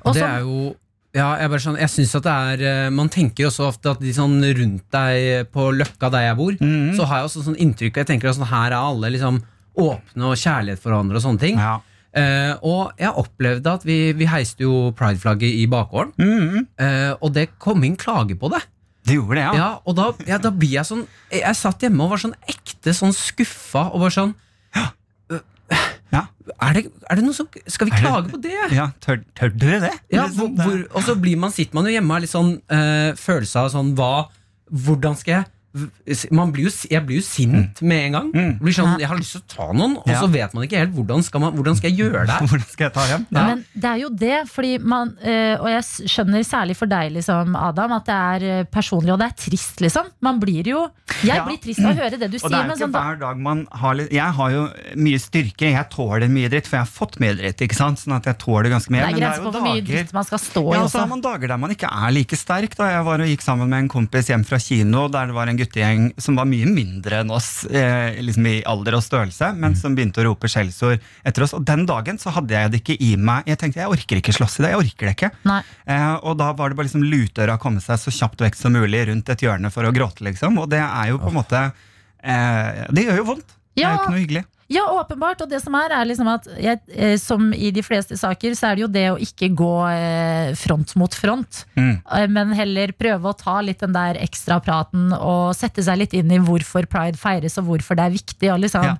Og 0.07 0.15
det 0.15 0.23
så- 0.23 0.29
er 0.29 0.41
jo 0.47 0.77
ja, 1.15 1.29
jeg, 1.41 1.51
bare 1.53 1.61
sånn, 1.61 1.79
jeg 1.79 1.91
synes 1.93 2.15
at 2.17 2.23
det 2.25 2.33
er 2.33 2.63
eh, 2.87 2.91
Man 2.91 3.09
tenker 3.13 3.45
jo 3.45 3.51
så 3.53 3.67
ofte 3.69 3.91
at 3.93 4.01
de 4.01 4.13
sånn 4.17 4.39
rundt 4.59 4.85
deg 4.91 5.51
på 5.53 5.67
Løkka 5.77 6.11
der 6.11 6.29
jeg 6.31 6.37
bor, 6.39 6.53
Mhm. 6.61 6.95
så 6.97 7.05
har 7.07 7.19
jeg 7.21 7.29
også 7.31 7.43
sånn 7.49 7.59
inntrykk 7.61 7.97
Jeg 8.01 8.07
tenker 8.07 8.29
at 8.31 8.37
sånn, 8.37 8.49
her 8.49 8.71
er 8.73 8.79
alle 8.81 9.11
liksom 9.13 9.43
åpne 9.77 10.25
og 10.29 10.37
kjærlighet 10.37 10.79
for 10.79 10.91
hverandre 10.93 11.17
og 11.17 11.23
sånne 11.25 11.41
ting. 11.41 11.57
Ja. 11.57 11.81
Eh, 12.13 12.55
og 12.63 12.93
jeg 13.01 13.09
opplevde 13.17 13.73
at 13.73 13.85
vi, 13.89 14.13
vi 14.13 14.27
heiste 14.29 14.61
jo 14.67 14.93
prideflagget 14.93 15.49
i 15.63 15.67
bakgården, 15.67 16.13
Mhm. 16.19 16.67
eh, 16.79 17.15
og 17.23 17.33
det 17.33 17.59
kom 17.59 17.83
inn 17.85 17.97
klage 17.97 18.37
på 18.39 18.51
det. 18.53 18.61
Det 19.07 19.17
gjorde 19.17 19.35
det, 19.35 19.45
ja. 19.49 19.53
Ja, 19.55 19.79
og 19.87 19.97
da, 19.97 20.13
ja, 20.29 20.37
da 20.39 20.51
blir 20.51 20.71
jeg 20.77 20.85
sånn 20.85 21.07
Jeg 21.33 21.57
satt 21.57 21.81
hjemme 21.81 22.03
og 22.05 22.11
var 22.11 22.19
sånn 22.19 22.35
ekte 22.47 22.93
sånn 22.95 23.13
skuffa 23.17 23.93
og 23.95 24.01
var 24.01 24.11
sånn 24.11 24.35
Ja. 24.77 24.91
Er, 26.21 26.77
det, 26.77 26.83
er 27.09 27.19
det 27.19 27.25
noe 27.25 27.37
som 27.37 27.49
Skal 27.71 27.89
vi 27.89 27.95
klage 27.97 28.29
på 28.33 28.41
det? 28.45 28.53
Ja, 28.75 28.91
tør, 29.01 29.23
tør 29.39 29.53
dere 29.57 29.79
det? 29.87 29.93
Ja, 30.13 30.27
Liksom, 30.27 30.53
hvor, 30.59 30.69
hvor, 30.69 30.85
og 30.99 31.07
så 31.07 31.15
blir 31.17 31.39
man, 31.41 31.55
sitter 31.55 31.79
man 31.79 31.89
jo 31.89 31.95
hjemme 31.95 32.13
og 32.13 32.19
har 32.19 32.25
litt 32.27 32.33
sånn 32.35 32.53
eh, 32.69 33.11
følelse 33.17 33.63
av 33.65 33.73
sånn 33.73 33.95
hva 33.99 34.13
Hvordan 34.73 35.17
skal 35.21 35.39
jeg 35.39 35.49
blir 35.73 36.65
jo, 36.67 36.71
Jeg 36.91 37.03
blir 37.07 37.17
jo 37.17 37.25
sint 37.25 37.81
med 37.83 38.07
en 38.07 38.13
gang. 38.13 38.31
Mm. 38.33 38.59
Blir 38.61 38.75
sånn, 38.77 38.99
Jeg 39.01 39.09
har 39.09 39.17
lyst 39.17 39.33
til 39.33 39.41
å 39.43 39.49
ta 39.49 39.73
noen, 39.73 39.97
og 39.99 40.07
Ja. 40.07 40.21
så 40.21 40.29
vet 40.31 40.53
man 40.55 40.65
ikke 40.67 40.79
helt 40.79 40.93
hvordan 40.95 41.23
skal, 41.25 41.41
man, 41.41 41.53
hvordan 41.57 41.77
skal 41.77 41.91
jeg 41.91 41.99
gjøre 41.99 42.27
det. 42.31 42.39
Hvordan 42.49 42.69
skal 42.69 42.85
jeg 42.89 42.93
ta 42.93 43.07
dem? 43.09 43.27
Ja. 43.31 43.45
Men 43.47 43.65
det 43.75 43.85
er 43.91 43.99
jo 44.03 44.09
det, 44.11 44.49
fordi 44.53 44.79
man 44.79 45.17
eh, 45.23 45.57
Og 45.61 45.69
jeg 45.69 46.09
skjønner 46.13 46.45
særlig 46.45 46.77
for 46.77 46.87
deg, 46.87 47.13
liksom, 47.13 47.57
Adam, 47.57 47.93
at 47.93 48.05
det 48.07 48.15
er 48.19 48.47
eh, 48.61 48.65
personlig, 48.65 49.13
og 49.13 49.19
det 49.23 49.31
er 49.31 49.37
trist, 49.49 49.81
liksom. 49.81 50.11
Man 50.21 50.41
blir 50.41 50.67
jo 50.67 50.91
Jeg 51.23 51.37
Ja. 51.37 51.45
blir 51.47 51.59
trist 51.63 51.81
av 51.81 51.93
å 51.93 51.99
høre 52.03 52.19
det 52.19 52.31
du 52.31 52.37
Og 52.37 52.41
sier, 52.41 52.51
det 52.51 52.59
er 52.59 52.69
ikke 52.73 52.79
sånn 52.85 52.93
hver 52.93 53.19
dag 53.21 53.39
man 53.39 53.67
har 53.73 53.95
litt 53.95 54.13
Jeg 54.13 54.33
har 54.39 54.51
jo 54.51 54.63
mye 54.97 55.19
styrke, 55.23 55.73
jeg 55.73 55.89
tåler 55.91 56.29
mye 56.29 56.49
dritt, 56.53 56.67
for 56.69 56.77
jeg 56.77 56.85
har 56.87 56.93
fått 56.93 57.19
mye 57.23 57.35
dritt. 57.39 57.61
ikke 57.65 57.77
sant? 57.77 57.99
Sånn 58.03 58.17
at 58.17 58.25
jeg 58.29 58.39
tåler 58.39 58.69
ganske 58.73 58.91
mye. 58.93 59.01
det 59.03 59.09
er 59.09 59.13
men 59.13 59.21
grenser 59.21 59.43
for 59.43 59.53
hvor 59.53 59.63
mye 59.67 59.85
dritt 59.87 60.13
man 60.13 60.25
skal 60.25 60.39
stå 60.39 60.63
i 60.73 60.75
Ja, 60.77 60.83
og 60.85 60.91
så 60.93 61.01
har 61.01 61.07
man 61.09 61.21
dager 61.25 61.49
der 61.49 61.57
man 61.59 61.71
ikke 61.71 61.89
er 61.89 62.11
like 62.13 62.37
sterk. 62.37 62.77
Da. 62.77 62.91
Jeg 62.93 63.05
var 63.05 63.21
og 63.21 63.27
gikk 63.29 63.43
sammen 63.43 63.69
med 63.69 63.79
en 63.85 63.89
kompis 63.89 64.29
hjem 64.29 64.45
fra 64.45 64.59
kino 64.59 65.09
der 65.09 65.27
det 65.27 65.35
var 65.35 65.49
en 65.49 65.57
guttegjeng 65.63 66.11
som 66.21 66.37
var 66.39 66.49
mye 66.51 66.69
mindre 66.69 67.23
enn 67.23 67.33
oss 67.33 67.65
eh, 67.71 68.19
liksom 68.23 68.49
i 68.51 68.55
alder 68.69 68.99
og 68.99 69.05
størrelse, 69.07 69.53
men 69.59 69.77
som 69.79 69.97
begynte 69.97 70.23
å 70.23 70.27
rope 70.29 70.51
skjellsord 70.51 71.03
etter 71.25 71.47
oss. 71.47 71.55
Og 71.57 71.65
den 71.69 71.87
dagen 71.89 72.21
så 72.21 72.35
hadde 72.37 72.55
jeg 72.57 72.73
det 72.75 72.83
ikke 72.83 72.99
i 73.01 73.15
meg. 73.17 73.49
Jeg 73.51 73.61
tenkte 73.63 73.83
jeg 73.83 73.95
orker 73.95 74.21
ikke 74.21 74.37
slåss 74.37 74.61
i 74.61 74.67
det. 74.67 74.73
jeg 74.75 74.83
orker 74.85 75.09
det 75.11 75.15
ikke. 75.17 75.33
Eh, 75.87 76.13
og 76.21 76.37
da 76.43 76.51
var 76.59 76.73
det 76.73 76.79
bare 76.81 76.91
liksom 76.91 77.07
lutdøra 77.07 77.57
å 77.59 77.63
komme 77.63 77.83
seg 77.85 78.01
så 78.03 78.15
kjapt 78.15 78.45
vekk 78.45 78.59
som 78.59 78.77
mulig 78.77 79.07
rundt 79.09 79.33
et 79.33 79.47
hjørne 79.47 79.73
for 79.73 79.89
å 79.89 79.95
gråte, 79.95 80.25
liksom. 80.29 80.61
Og 80.63 80.71
det 80.73 80.83
er 80.85 81.13
jo 81.13 81.21
på 81.23 81.33
en 81.33 81.39
måte 81.41 81.63
eh, 81.67 82.85
Det 82.93 83.07
gjør 83.09 83.23
jo 83.23 83.29
vondt. 83.35 83.57
Det 83.73 83.87
er 83.87 83.95
jo 83.95 84.03
ikke 84.03 84.13
noe 84.15 84.23
hyggelig. 84.25 84.45
Ja, 84.73 84.85
åpenbart. 84.97 85.43
Og 85.45 85.51
det 85.51 85.61
som 85.63 85.75
er, 85.79 85.93
er 85.93 86.07
liksom 86.09 86.29
at 86.33 86.47
jeg, 86.61 86.81
eh, 86.95 87.17
som 87.21 87.51
i 87.53 87.71
de 87.75 87.83
fleste 87.85 88.17
saker, 88.19 88.55
så 88.59 88.71
er 88.71 88.79
det 88.79 88.85
jo 88.85 88.91
det 88.95 89.05
å 89.13 89.19
ikke 89.21 89.51
gå 89.59 89.73
eh, 89.91 90.53
front 90.59 90.95
mot 91.01 91.15
front. 91.19 91.65
Mm. 91.77 91.95
Eh, 92.01 92.27
Men 92.33 92.55
heller 92.57 92.95
prøve 92.97 93.33
å 93.33 93.37
ta 93.39 93.59
litt 93.65 93.83
den 93.85 93.95
der 93.97 94.21
ekstra 94.23 94.61
praten 94.65 95.13
og 95.19 95.53
sette 95.59 95.85
seg 95.85 96.01
litt 96.05 96.17
inn 96.17 96.33
i 96.33 96.41
hvorfor 96.43 96.89
pride 96.91 97.21
feires, 97.21 97.59
og 97.61 97.69
hvorfor 97.69 97.99
det 97.99 98.09
er 98.09 98.17
viktig. 98.17 98.53
Og 98.55 98.65
liksom, 98.65 98.89
Ja. 98.93 98.97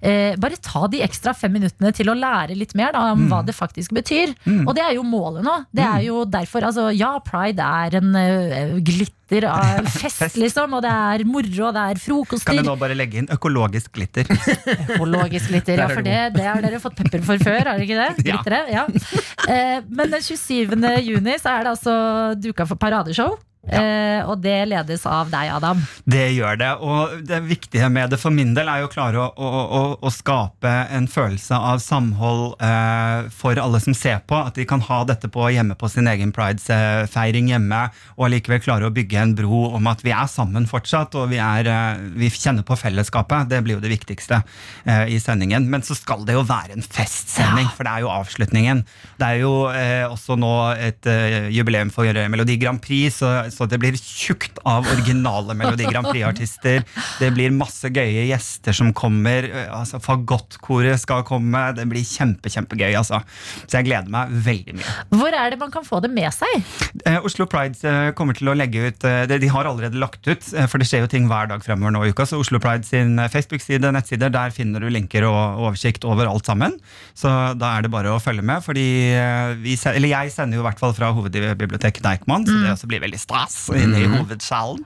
Eh, 0.00 0.36
bare 0.40 0.56
ta 0.62 0.86
de 0.92 1.02
ekstra 1.04 1.34
fem 1.36 1.52
minuttene 1.56 1.92
til 1.96 2.10
å 2.12 2.16
lære 2.16 2.56
litt 2.58 2.74
mer 2.78 2.92
da, 2.96 3.12
om 3.14 3.26
hva 3.30 3.42
det 3.46 3.54
faktisk 3.56 3.94
betyr. 3.96 4.34
Mm. 4.44 4.64
Og 4.66 4.74
det 4.76 4.84
er 4.84 4.96
jo 4.98 5.04
målet 5.06 5.44
nå. 5.46 5.54
Det 5.74 5.84
er 5.86 6.06
jo 6.08 6.24
derfor, 6.24 6.66
altså, 6.68 6.88
ja, 6.96 7.14
pride 7.24 7.62
er 7.62 7.96
en 8.00 8.10
uh, 8.16 8.76
glitter 8.80 9.46
av 9.50 9.86
fest, 10.00 10.20
Fest. 10.22 10.36
liksom. 10.38 10.76
Og 10.78 10.84
det 10.84 10.92
er 10.92 11.24
moro, 11.26 11.68
og 11.68 11.74
det 11.74 11.82
er 11.82 11.96
Kan 11.98 12.04
frokoster. 12.04 12.54
jeg 12.60 12.66
nå 12.68 12.76
bare 12.78 12.94
legge 12.98 13.18
inn 13.22 13.30
økologisk 13.34 13.92
glitter? 13.96 14.28
Økologisk 14.96 15.50
glitter, 15.50 15.80
ja, 15.82 15.88
for 15.90 16.06
det, 16.06 16.18
det 16.36 16.46
har 16.46 16.62
dere 16.62 16.80
fått 16.82 16.96
pepper 17.00 17.24
for 17.26 17.42
før, 17.42 17.62
har 17.72 17.80
dere 17.80 17.88
ikke 17.88 17.98
det? 17.98 18.30
Ja. 18.30 18.38
Ja. 18.70 18.86
Eh, 19.48 19.80
men 19.88 20.10
den 20.14 20.22
27. 20.22 20.76
juni 21.06 21.36
så 21.42 21.56
er 21.56 21.66
det 21.66 21.74
altså 21.76 21.96
duka 22.40 22.66
for 22.68 22.78
paradeshow. 22.80 23.36
Eh, 23.66 24.22
og 24.26 24.38
det 24.42 24.58
ledes 24.70 25.02
av 25.10 25.30
deg, 25.32 25.50
Adam. 25.56 25.80
Det 26.06 26.28
gjør 26.36 26.58
det, 26.60 26.70
og 26.82 27.16
det 27.26 27.40
viktige 27.46 27.88
med 27.92 28.12
det 28.12 28.18
for 28.22 28.34
min 28.34 28.54
del 28.56 28.68
er 28.70 28.82
jo 28.82 28.88
å 28.88 28.92
klare 28.92 29.22
å, 29.22 29.26
å, 29.34 29.62
å, 29.78 29.80
å 30.06 30.12
skape 30.14 30.72
en 30.94 31.08
følelse 31.10 31.56
av 31.56 31.82
samhold 31.82 32.56
eh, 32.62 33.28
for 33.34 33.58
alle 33.60 33.80
som 33.82 33.96
ser 33.96 34.22
på. 34.28 34.38
At 34.38 34.58
de 34.58 34.66
kan 34.68 34.84
ha 34.86 35.00
dette 35.08 35.30
på 35.32 35.48
hjemme 35.50 35.76
på 35.78 35.90
sin 35.90 36.06
egen 36.10 36.32
pridesfeiring 36.36 37.50
hjemme, 37.52 37.82
og 38.16 38.28
allikevel 38.28 38.62
klare 38.62 38.90
å 38.90 38.94
bygge 38.94 39.22
en 39.22 39.34
bro 39.38 39.64
om 39.76 39.90
at 39.90 40.04
vi 40.06 40.14
er 40.14 40.30
sammen 40.30 40.68
fortsatt, 40.70 41.18
og 41.18 41.30
vi, 41.34 41.40
er, 41.42 41.70
eh, 41.70 42.04
vi 42.16 42.30
kjenner 42.30 42.66
på 42.66 42.78
fellesskapet. 42.78 43.50
Det 43.50 43.62
blir 43.66 43.78
jo 43.78 43.84
det 43.84 43.92
viktigste 43.94 44.42
eh, 44.84 45.06
i 45.14 45.20
sendingen. 45.22 45.66
Men 45.72 45.84
så 45.86 45.98
skal 45.98 46.22
det 46.28 46.38
jo 46.38 46.46
være 46.46 46.76
en 46.76 46.86
festsending, 46.86 47.68
for 47.74 47.86
det 47.86 47.96
er 47.96 48.06
jo 48.06 48.14
avslutningen. 48.14 48.84
Det 49.18 49.32
er 49.32 49.42
jo 49.42 49.54
eh, 49.72 50.06
også 50.06 50.38
nå 50.38 50.54
et 50.78 51.10
eh, 51.10 51.50
jubileum 51.54 51.90
for 51.94 52.26
Melodi 52.30 52.58
Grand 52.62 52.80
Prix, 52.82 53.18
så, 53.22 53.34
så 53.56 53.66
det 53.70 53.78
blir 53.82 53.96
tjukt 53.96 54.60
av 54.68 54.86
originale 54.92 55.56
Melodi 55.56 55.86
Grand 55.88 56.08
Prix-artister. 56.10 56.84
Det 57.20 57.30
blir 57.34 57.54
masse 57.54 57.88
gøye 57.92 58.26
gjester 58.28 58.76
som 58.76 58.92
kommer. 58.96 59.48
altså 59.72 60.00
Fagottkoret 60.02 61.00
skal 61.02 61.24
komme. 61.26 61.62
Det 61.76 61.86
blir 61.90 62.04
kjempe, 62.06 62.52
kjempegøy, 62.52 62.92
altså. 62.98 63.22
Så 63.64 63.78
jeg 63.78 63.88
gleder 63.88 64.12
meg 64.12 64.32
veldig 64.46 64.76
mye. 64.78 64.94
Hvor 65.16 65.34
er 65.36 65.52
det 65.54 65.60
man 65.60 65.72
kan 65.74 65.86
få 65.86 66.00
det 66.04 66.10
med 66.12 66.28
seg? 66.34 66.66
Eh, 67.06 67.18
Oslo 67.26 67.46
Pride 67.50 67.78
eh, 67.86 68.10
kommer 68.18 68.36
til 68.36 68.50
å 68.52 68.56
legge 68.56 68.90
ut 68.90 69.06
eh, 69.08 69.24
De 69.30 69.50
har 69.52 69.68
allerede 69.68 69.98
lagt 70.00 70.26
ut, 70.28 70.44
eh, 70.52 70.68
for 70.70 70.82
det 70.82 70.88
skjer 70.90 71.04
jo 71.06 71.10
ting 71.12 71.28
hver 71.30 71.48
dag 71.50 71.64
fremover 71.64 71.94
nå 71.94 72.04
i 72.06 72.12
uka. 72.14 72.26
Så 72.28 72.40
Oslo 72.42 72.60
Pride 72.62 72.86
sin 72.88 73.16
eh, 73.22 73.30
Facebook-side, 73.32 73.92
nettsider, 73.96 74.32
der 74.34 74.54
finner 74.54 74.82
du 74.84 74.90
linker 74.92 75.26
og 75.28 75.62
oversikt 75.68 76.04
over 76.08 76.28
alt 76.30 76.48
sammen. 76.48 76.76
Så 77.16 77.30
da 77.56 77.74
er 77.76 77.86
det 77.86 77.92
bare 77.94 78.12
å 78.14 78.20
følge 78.22 78.44
med, 78.46 78.64
fordi 78.64 78.86
vi, 79.62 79.76
eller 79.92 80.10
jeg 80.10 80.32
sender 80.34 80.58
jo 80.58 80.64
i 80.64 80.66
hvert 80.66 80.80
fall 80.80 80.92
fra 80.96 81.12
hovedbiblioteket 81.16 82.04
Deichman, 82.04 82.44
så 82.46 82.56
det 82.62 82.72
også 82.74 82.88
blir 82.90 83.02
veldig 83.04 83.20
stas 83.20 83.45
inne 83.76 84.00
i 84.02 84.08
hovedsalen. 84.10 84.82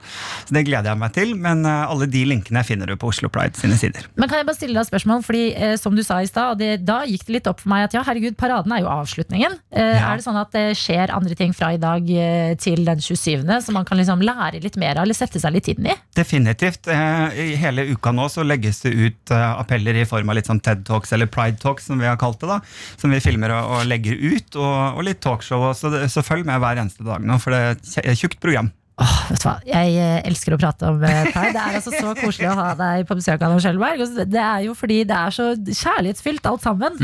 Så 0.47 0.55
det 0.57 0.65
gleder 0.69 0.91
jeg 0.93 1.01
meg 1.01 1.15
til. 1.17 1.35
Men 1.39 1.65
eh, 1.69 1.85
alle 1.91 2.09
de 2.11 2.25
linkene 2.29 2.63
finner 2.67 2.91
du 2.91 2.97
på 3.01 3.11
Oslo 3.13 3.31
Pride 3.33 3.59
sine 3.59 3.77
sider. 3.81 4.07
Men 4.21 4.31
kan 4.31 4.41
jeg 4.41 4.49
bare 4.49 4.59
stille 4.59 4.77
deg 4.77 4.85
et 4.87 4.91
spørsmål? 4.91 5.25
Fordi 5.27 5.43
eh, 5.55 5.75
som 5.81 5.97
du 5.97 6.03
sa 6.07 6.21
i 6.23 6.29
stad, 6.31 6.63
da 6.87 7.01
gikk 7.09 7.27
det 7.29 7.37
litt 7.39 7.51
opp 7.51 7.63
for 7.63 7.73
meg 7.73 7.87
at 7.89 7.97
ja, 7.97 8.03
herregud, 8.07 8.37
paraden 8.41 8.73
er 8.77 8.85
jo 8.85 8.91
avslutningen. 8.93 9.59
Eh, 9.73 9.89
Ja. 10.01 10.11
Er 10.11 10.19
det 10.21 10.25
sånn 10.25 10.39
at 10.39 10.51
det 10.55 10.65
skjer 10.79 11.11
andre 11.13 11.35
ting 11.39 11.53
fra 11.57 11.73
i 11.75 11.79
dag 11.81 12.07
eh, 12.11 12.55
til 12.61 12.85
den 12.87 13.01
27., 13.03 13.45
som 13.63 13.77
man 13.77 13.85
kan 13.89 13.99
liksom 14.01 14.23
lære 14.25 14.61
litt 14.63 14.79
mer 14.81 14.97
av, 14.99 15.05
eller 15.05 15.17
sette 15.19 15.41
seg 15.43 15.53
litt 15.55 15.69
inn 15.73 15.87
i? 15.91 15.95
Definitivt. 16.17 16.89
Eh, 16.91 17.37
I 17.53 17.59
hele 17.61 17.85
uka 17.93 18.13
nå 18.17 18.29
så 18.33 18.45
legges 18.47 18.81
det 18.87 18.93
ut 18.97 19.35
eh, 19.35 19.47
appeller 19.61 19.99
i 20.01 20.07
form 20.09 20.31
av 20.33 20.39
litt 20.39 20.49
sånn 20.51 20.63
TED 20.65 20.83
Talks, 20.89 21.13
eller 21.17 21.29
Pride 21.31 21.61
Talks, 21.63 21.91
som 21.91 22.01
vi 22.01 22.09
har 22.09 22.19
kalt 22.21 22.41
det. 22.41 22.49
da, 22.51 22.61
Som 23.01 23.13
vi 23.15 23.21
filmer 23.23 23.53
og, 23.59 23.77
og 23.77 23.87
legger 23.91 24.17
ut, 24.19 24.57
og, 24.57 24.97
og 24.97 25.05
litt 25.07 25.21
talkshow. 25.25 25.69
Så, 25.77 25.93
så 26.11 26.25
følg 26.27 26.47
med 26.49 26.63
hver 26.63 26.81
eneste 26.81 27.05
dag 27.07 27.23
nå, 27.27 27.37
for 27.43 27.55
det 27.55 27.63
er 28.01 28.15
tjukt 28.17 28.31
tjukt 28.31 28.41
program. 28.51 28.75
Åh, 29.01 29.13
vet 29.31 29.41
du 29.41 29.47
hva? 29.49 29.53
Jeg 29.65 29.95
eh, 29.97 30.19
elsker 30.29 30.53
å 30.53 30.59
prate 30.61 30.85
om 30.91 30.99
eh, 31.09 31.23
Pride. 31.33 31.55
Det 31.57 31.61
er 31.63 31.77
altså 31.79 31.89
så 31.95 32.11
koselig 32.19 32.51
å 32.51 32.57
ha 32.59 32.67
deg 32.77 33.07
på 33.09 33.17
besøk 33.17 33.41
av 33.47 33.55
Skjølberg. 33.65 34.03
Og 34.05 34.19
Det 34.29 34.43
er 34.45 34.67
jo 34.67 34.75
fordi 34.77 34.99
det 35.09 35.17
er 35.17 35.33
så 35.33 35.47
kjærlighetsfylt 35.57 36.45
alt 36.51 36.61
sammen. 36.67 36.99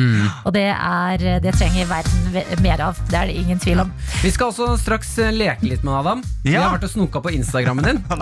Og 0.44 0.52
det, 0.52 0.66
er, 0.76 1.24
eh, 1.24 1.38
det 1.40 1.54
trenger 1.56 1.88
verden 1.88 2.28
ve- 2.36 2.44
mer 2.60 2.84
av. 2.90 3.00
Det 3.08 3.16
er 3.16 3.32
det 3.32 3.38
ingen 3.40 3.56
tvil 3.64 3.80
om. 3.86 3.94
Vi 4.20 4.28
skal 4.36 4.52
også 4.52 4.74
straks 4.84 5.14
eh, 5.24 5.32
leke 5.32 5.64
litt 5.72 5.80
med 5.88 5.96
Adam. 6.02 6.20
Vi 6.44 6.52
Ja. 6.52 6.66
har 6.68 6.76
vært 6.76 6.84
og 6.90 6.92
snoka 6.98 7.24
på 7.24 7.32
Instagrammen 7.32 7.88
din. 7.88 8.04
Å, 8.12 8.20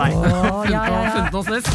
ja, 0.71 0.87
ja, 0.87 1.03
ja. 1.03 1.11
Funnet 1.19 1.35
noe 1.35 1.43
snusk. 1.51 1.73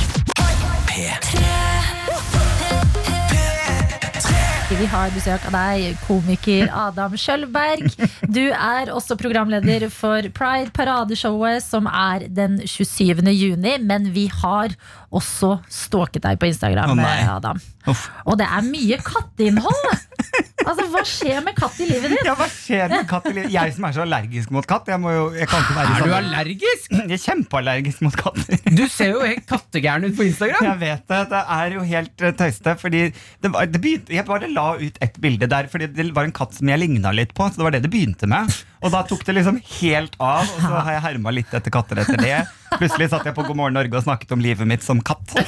Vi 4.71 4.87
har 4.87 5.11
besøk 5.11 5.43
av 5.49 5.55
deg, 5.57 5.97
komiker 6.07 6.69
Adam 6.71 7.17
Skjølberg. 7.19 7.89
Du 8.31 8.53
er 8.55 8.93
også 8.95 9.17
programleder 9.19 9.89
for 9.91 10.29
Pride 10.37 10.71
paradeshowet, 10.77 11.65
som 11.65 11.89
er 11.91 12.29
den 12.31 12.61
27. 12.63 13.19
juni. 13.35 13.75
Men 13.83 14.07
vi 14.15 14.29
har 14.31 14.77
også 15.11 15.57
stalket 15.73 16.23
deg 16.23 16.39
på 16.41 16.51
Instagram, 16.51 16.99
oh. 16.99 17.35
Adam. 17.35 17.59
Uff. 17.91 18.07
Og 18.29 18.37
det 18.39 18.47
er 18.47 18.67
mye 18.69 19.01
katteinnhold! 19.05 19.91
Altså, 20.61 20.85
Hva 20.93 21.01
skjer 21.09 21.39
med 21.45 21.55
katt 21.57 21.79
i 21.81 21.87
livet 21.89 22.13
ditt? 22.13 22.27
Ja, 22.29 22.35
hva 22.37 22.45
skjer 22.53 22.91
med 22.93 23.07
katt 23.09 23.25
i 23.31 23.33
livet? 23.33 23.53
Jeg 23.55 23.73
som 23.73 23.87
er 23.89 23.95
så 23.97 24.03
allergisk 24.05 24.51
mot 24.55 24.67
katt. 24.69 24.91
Jeg, 24.93 25.01
må 25.01 25.15
jo, 25.15 25.23
jeg 25.33 25.49
kan 25.49 25.65
ikke 25.65 25.77
være 25.79 25.89
Er 25.89 25.95
du 25.95 26.03
sånn. 26.05 26.13
allergisk? 26.19 26.91
Jeg 26.93 27.17
er 27.17 27.23
kjempeallergisk 27.23 28.03
mot 28.05 28.19
katter. 28.21 28.61
Du 28.77 28.83
ser 28.93 29.15
jo 29.15 29.23
helt 29.25 29.47
kattegæren 29.49 30.05
ut 30.05 30.19
på 30.19 30.27
Instagram. 30.29 30.69
Jeg 30.69 30.81
vet 30.83 31.07
det. 31.15 31.21
Det 31.33 31.43
er 31.57 31.77
jo 31.79 31.87
helt 31.95 32.27
uh, 32.27 32.31
tøyste. 32.43 32.77
Fordi 32.85 33.03
det 33.09 33.53
var, 33.57 33.73
det 33.73 33.83
begynte, 33.83 34.15
jeg 34.19 34.29
bare 34.29 34.53
la 34.53 34.67
ut 34.85 35.01
et 35.09 35.19
bilde 35.25 35.49
der, 35.51 35.73
fordi 35.73 35.89
det 35.97 36.11
var 36.21 36.29
en 36.29 36.37
katt 36.37 36.55
som 36.61 36.71
jeg 36.71 36.85
ligna 36.85 37.17
litt 37.17 37.33
på. 37.35 37.49
Så 37.49 37.63
det 37.63 37.67
var 37.71 37.79
det 37.79 37.85
det 37.89 37.93
begynte 37.97 38.29
med. 38.31 38.53
Og 38.85 38.93
da 38.93 39.01
tok 39.09 39.25
det 39.27 39.39
liksom 39.41 39.63
helt 39.81 40.21
av, 40.21 40.45
og 40.45 40.61
så 40.61 40.75
har 40.77 40.99
jeg 40.99 41.07
herma 41.09 41.35
litt 41.41 41.57
etter 41.57 41.73
katter 41.73 42.05
etter 42.05 42.21
det. 42.21 42.43
Plutselig 42.79 43.11
satt 43.11 43.27
jeg 43.27 43.35
på 43.37 43.45
God 43.47 43.59
morgen 43.59 43.77
Norge 43.77 43.99
og 43.99 44.05
snakket 44.05 44.35
om 44.37 44.43
livet 44.43 44.69
mitt 44.69 44.85
som 44.87 45.01
katt. 45.03 45.35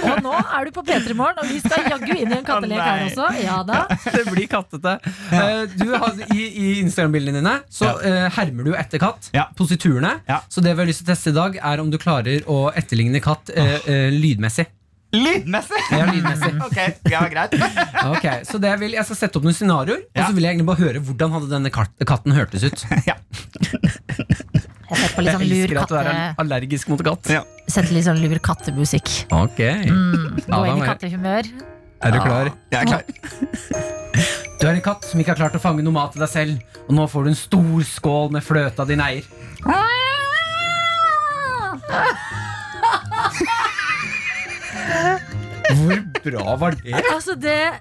Og 0.00 0.22
nå 0.24 0.32
er 0.32 0.66
du 0.66 0.72
på 0.74 0.82
P3 0.86 1.14
Morgen, 1.16 1.38
og 1.40 1.48
vi 1.48 1.58
skal 1.62 1.86
jaggu 1.90 2.10
inn 2.14 2.32
i 2.32 2.38
en 2.38 2.46
kattelek 2.46 2.80
her 2.80 3.04
også. 3.08 3.28
Ja 3.42 3.58
da. 3.66 3.82
Det 4.16 4.24
blir 4.30 4.48
kattete. 4.50 4.96
Eh, 5.32 5.62
Du 5.76 5.92
har, 5.92 6.16
I 6.34 6.46
i 6.48 6.66
Instagram-bildene 6.80 7.40
dine 7.40 7.54
Så 7.72 7.88
ja. 7.88 8.28
hermer 8.36 8.70
du 8.70 8.74
etter 8.78 9.02
katt. 9.02 9.30
Ja. 9.36 9.48
Positurene. 9.58 10.16
Ja. 10.28 10.40
Så 10.48 10.64
det 10.64 10.74
vi 10.74 10.84
har 10.84 10.90
lyst 10.90 11.04
til 11.04 11.10
å 11.10 11.14
teste 11.14 11.32
i 11.34 11.36
dag, 11.36 11.56
er 11.72 11.82
om 11.82 11.92
du 11.92 11.98
klarer 12.00 12.44
å 12.50 12.60
etterligne 12.76 13.22
katt 13.24 13.52
oh. 13.52 13.74
eh, 13.90 14.10
lydmessig. 14.14 14.68
Lydmessig! 15.12 15.80
Ja, 15.90 16.04
lydmessig. 16.06 16.52
Ok, 16.66 16.76
ja, 17.10 17.24
greit. 17.30 17.54
Ok, 18.06 18.26
så 18.46 18.60
det 18.62 18.70
jeg, 18.70 18.80
vil, 18.84 18.94
jeg 18.94 19.08
skal 19.08 19.18
sette 19.18 19.40
opp 19.40 19.46
noen 19.46 19.56
scenarioer, 19.56 20.04
og 20.06 20.20
så 20.22 20.30
vil 20.36 20.46
jeg 20.46 20.54
egentlig 20.54 20.68
bare 20.70 20.84
høre 20.84 21.02
hvordan 21.08 21.34
hadde 21.34 21.50
denne 21.50 21.72
katten 21.74 22.36
hørtes 22.36 22.66
ut. 22.68 22.84
Ja. 23.08 23.18
Jeg 24.90 24.98
setter 24.98 25.14
på 25.16 25.22
litt 25.24 25.36
sånn 25.36 25.44
Jeg 25.44 25.50
lur 25.50 25.60
elsker 25.62 25.80
at 25.80 25.88
du 25.90 25.96
er 26.00 26.08
katte 26.10 26.42
allergisk 26.44 26.88
mot 26.90 27.02
katt. 27.06 27.30
Ja. 27.30 27.42
Setter 27.70 27.92
litt 27.94 28.06
sånn 28.08 28.20
lur 28.22 28.38
kattemusikk. 28.42 29.10
Ok, 29.30 29.60
Mm, 29.86 30.40
gå 30.48 30.60
inn 30.66 30.82
i 30.82 30.88
kattehumør. 30.90 31.50
Er 32.00 32.14
du 32.16 32.18
klar? 32.24 32.50
Jeg 32.72 32.80
er 32.80 32.86
klar. 32.90 33.04
Du 34.60 34.66
er 34.68 34.74
en 34.76 34.82
katt 34.84 35.06
som 35.08 35.16
ikke 35.22 35.32
har 35.32 35.38
klart 35.38 35.54
å 35.56 35.60
fange 35.62 35.80
noe 35.80 35.94
mat 35.94 36.10
til 36.12 36.20
deg 36.20 36.28
selv, 36.28 36.58
og 36.84 36.90
nå 36.92 37.06
får 37.08 37.24
du 37.24 37.28
en 37.30 37.38
stor 37.38 37.84
skål 37.88 38.26
med 38.34 38.44
fløte 38.44 38.82
av 38.84 38.90
din 38.90 39.00
eier. 39.00 39.24
Hvor 45.76 45.96
bra 46.24 46.56
var 46.60 46.70
det? 46.82 46.94
Altså, 47.12 47.34
det 47.46 47.72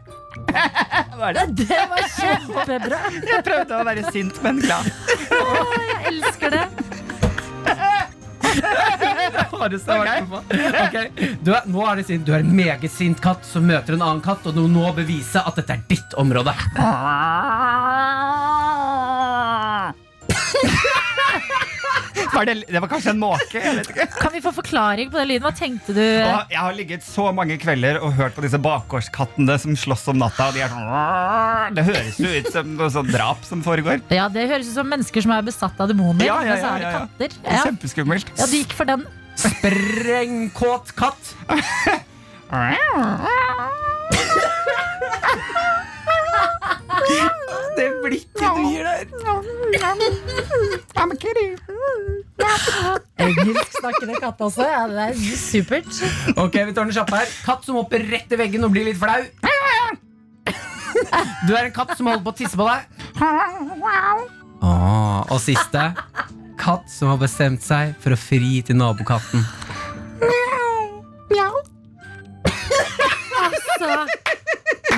Det 1.57 1.79
var 1.89 2.05
kjempebra! 2.15 2.99
Jeg 3.27 3.43
prøvde 3.45 3.79
å 3.79 3.85
være 3.87 4.11
sint, 4.13 4.37
men 4.45 4.61
glad. 4.63 4.87
Å, 5.35 5.65
jeg 5.89 6.13
elsker 6.13 6.53
det. 6.55 6.63
Rareste 8.57 9.91
jeg 9.97 9.99
har 9.99 10.05
vært 10.05 10.29
på. 10.29 10.39
Ok, 10.83 10.97
du 11.45 11.51
er, 11.53 11.67
nå 11.69 11.85
er 11.85 11.99
det 11.99 12.07
sint. 12.09 12.25
Du 12.27 12.33
er 12.35 12.43
en 12.43 12.53
meget 12.55 12.91
sint 12.93 13.21
katt 13.23 13.45
som 13.47 13.67
møter 13.69 13.97
en 13.97 14.05
annen 14.05 14.23
katt, 14.25 14.45
og 14.47 14.55
du 14.55 14.63
må 14.65 14.71
nå 14.73 14.93
bevise 14.97 15.43
at 15.43 15.59
dette 15.59 15.77
er 15.77 15.83
ditt 15.89 16.17
område. 16.19 16.55
Var 22.33 22.45
det, 22.49 22.55
det 22.69 22.79
var 22.83 22.89
kanskje 22.91 23.11
en 23.13 23.19
måke? 23.21 23.57
Jeg 23.59 23.75
vet 23.79 23.89
ikke. 23.93 24.05
Kan 24.19 24.31
vi 24.35 24.41
få 24.43 24.51
forklaring 24.55 25.07
på 25.11 25.17
den 25.19 25.27
lyden? 25.31 25.45
Hva 25.47 25.53
tenkte 25.57 25.91
du? 25.97 26.01
Og 26.01 26.53
jeg 26.53 26.59
har 26.61 26.73
ligget 26.77 27.01
så 27.05 27.25
mange 27.35 27.55
kvelder 27.61 27.95
og 28.03 28.09
hørt 28.17 28.33
på 28.37 28.43
disse 28.45 28.59
bakgårdskattene 28.61 29.55
som 29.61 29.71
slåss 29.79 30.05
om 30.13 30.17
natta. 30.21 30.43
Og 30.49 30.53
de 30.57 30.61
er 30.65 30.69
sånn 30.73 30.87
Det 31.79 31.85
høres 31.89 32.15
jo 32.21 32.29
ut 32.35 32.47
som 32.53 32.65
noe 32.77 32.89
sånn 32.93 33.09
drap 33.13 33.41
som 33.47 33.59
foregår. 33.65 33.97
Ja, 34.13 34.25
Det 34.29 34.43
høres 34.51 34.67
ut 34.69 34.75
som 34.77 34.87
mennesker 34.89 35.21
som 35.25 35.31
er 35.35 35.41
besatt 35.47 35.77
av 35.79 35.87
demoner. 35.91 36.25
Ja, 36.27 36.37
ja, 36.45 36.55
ja, 36.55 36.57
ja, 36.59 36.63
ja. 36.83 36.91
katter. 36.99 37.29
Det 37.39 37.47
er 37.47 37.51
Ja. 37.59 37.63
Kjempeskummelt. 37.69 38.27
ja, 38.37 38.45
du 38.45 38.55
gikk 38.59 38.73
for 38.77 38.85
den. 38.89 39.01
Sprengkåt 39.39 40.87
katt. 40.99 41.23
Det 47.77 47.87
blikket 48.03 48.39
du 48.39 48.61
gir 48.69 48.83
der. 48.83 49.05
I'm 50.99 51.11
a 51.11 51.15
kitty. 51.15 51.47
Engelsksnakkende 53.19 54.15
katt 54.21 54.41
også. 54.41 54.65
Ja, 54.67 54.83
det 54.91 55.05
er 55.09 55.13
supert. 55.39 55.89
Ok, 56.35 56.55
vi 56.67 56.73
tar 56.75 56.83
den 56.87 56.93
kjappe 56.95 57.19
her. 57.21 57.27
Katt 57.45 57.65
som 57.67 57.79
hopper 57.79 58.03
rett 58.11 58.31
i 58.35 58.39
veggen 58.39 58.65
og 58.67 58.71
blir 58.75 58.85
litt 58.89 58.99
flau. 58.99 59.21
Du 61.47 61.53
er 61.55 61.63
en 61.69 61.73
katt 61.75 61.95
som 61.97 62.09
holder 62.09 62.23
på 62.25 62.33
å 62.33 62.37
tisse 62.39 62.57
på 62.59 62.65
deg. 62.67 62.79
Åh, 64.59 65.19
og 65.31 65.39
siste. 65.43 65.83
Katt 66.59 66.89
som 66.91 67.13
har 67.13 67.19
bestemt 67.21 67.63
seg 67.63 67.93
for 68.03 68.11
å 68.15 68.19
fri 68.19 68.59
til 68.67 68.75
nabokatten. 68.79 69.45
Altså, 73.39 73.89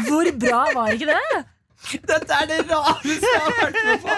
hvor 0.08 0.26
bra 0.42 0.62
var 0.74 0.96
ikke 0.96 1.12
det? 1.12 1.44
Dette 1.82 2.36
er 2.38 2.46
det 2.48 2.58
rareste 2.70 3.30
jeg 3.32 3.42
har 3.42 3.54
vært 3.58 3.78
med 3.88 4.00
på. 4.04 4.10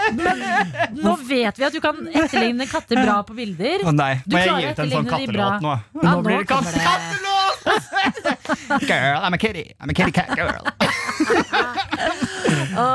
Nå 1.05 1.13
vet 1.29 1.57
vi 1.61 1.63
at 1.67 1.73
du 1.73 1.79
kan 1.83 2.01
etterligne 2.11 2.67
katter 2.69 2.99
bra 2.99 3.15
på 3.25 3.33
bilder. 3.37 3.85
Å 3.87 3.93
nei, 3.95 4.11
Du 4.25 4.35
må 4.35 4.41
jeg 4.43 4.49
gi 4.51 4.71
ut 4.73 4.81
en 4.83 4.91
sånn 4.91 5.07
bra. 5.07 5.17
kattelåt 5.17 5.63
nå? 5.63 5.73
Ja, 6.03 6.09
Nå 6.09 6.21
blir 6.27 6.37
det 6.43 6.47
kattelåt! 6.51 7.57
Girl, 8.89 9.19
I'm 9.23 9.33
a 9.33 9.37
kitty. 9.39 9.65
I'm 9.79 9.89
a 9.89 9.93
kitty 9.93 10.11
cat 10.11 10.35
girl. 10.35 10.67
Å, 12.73 12.85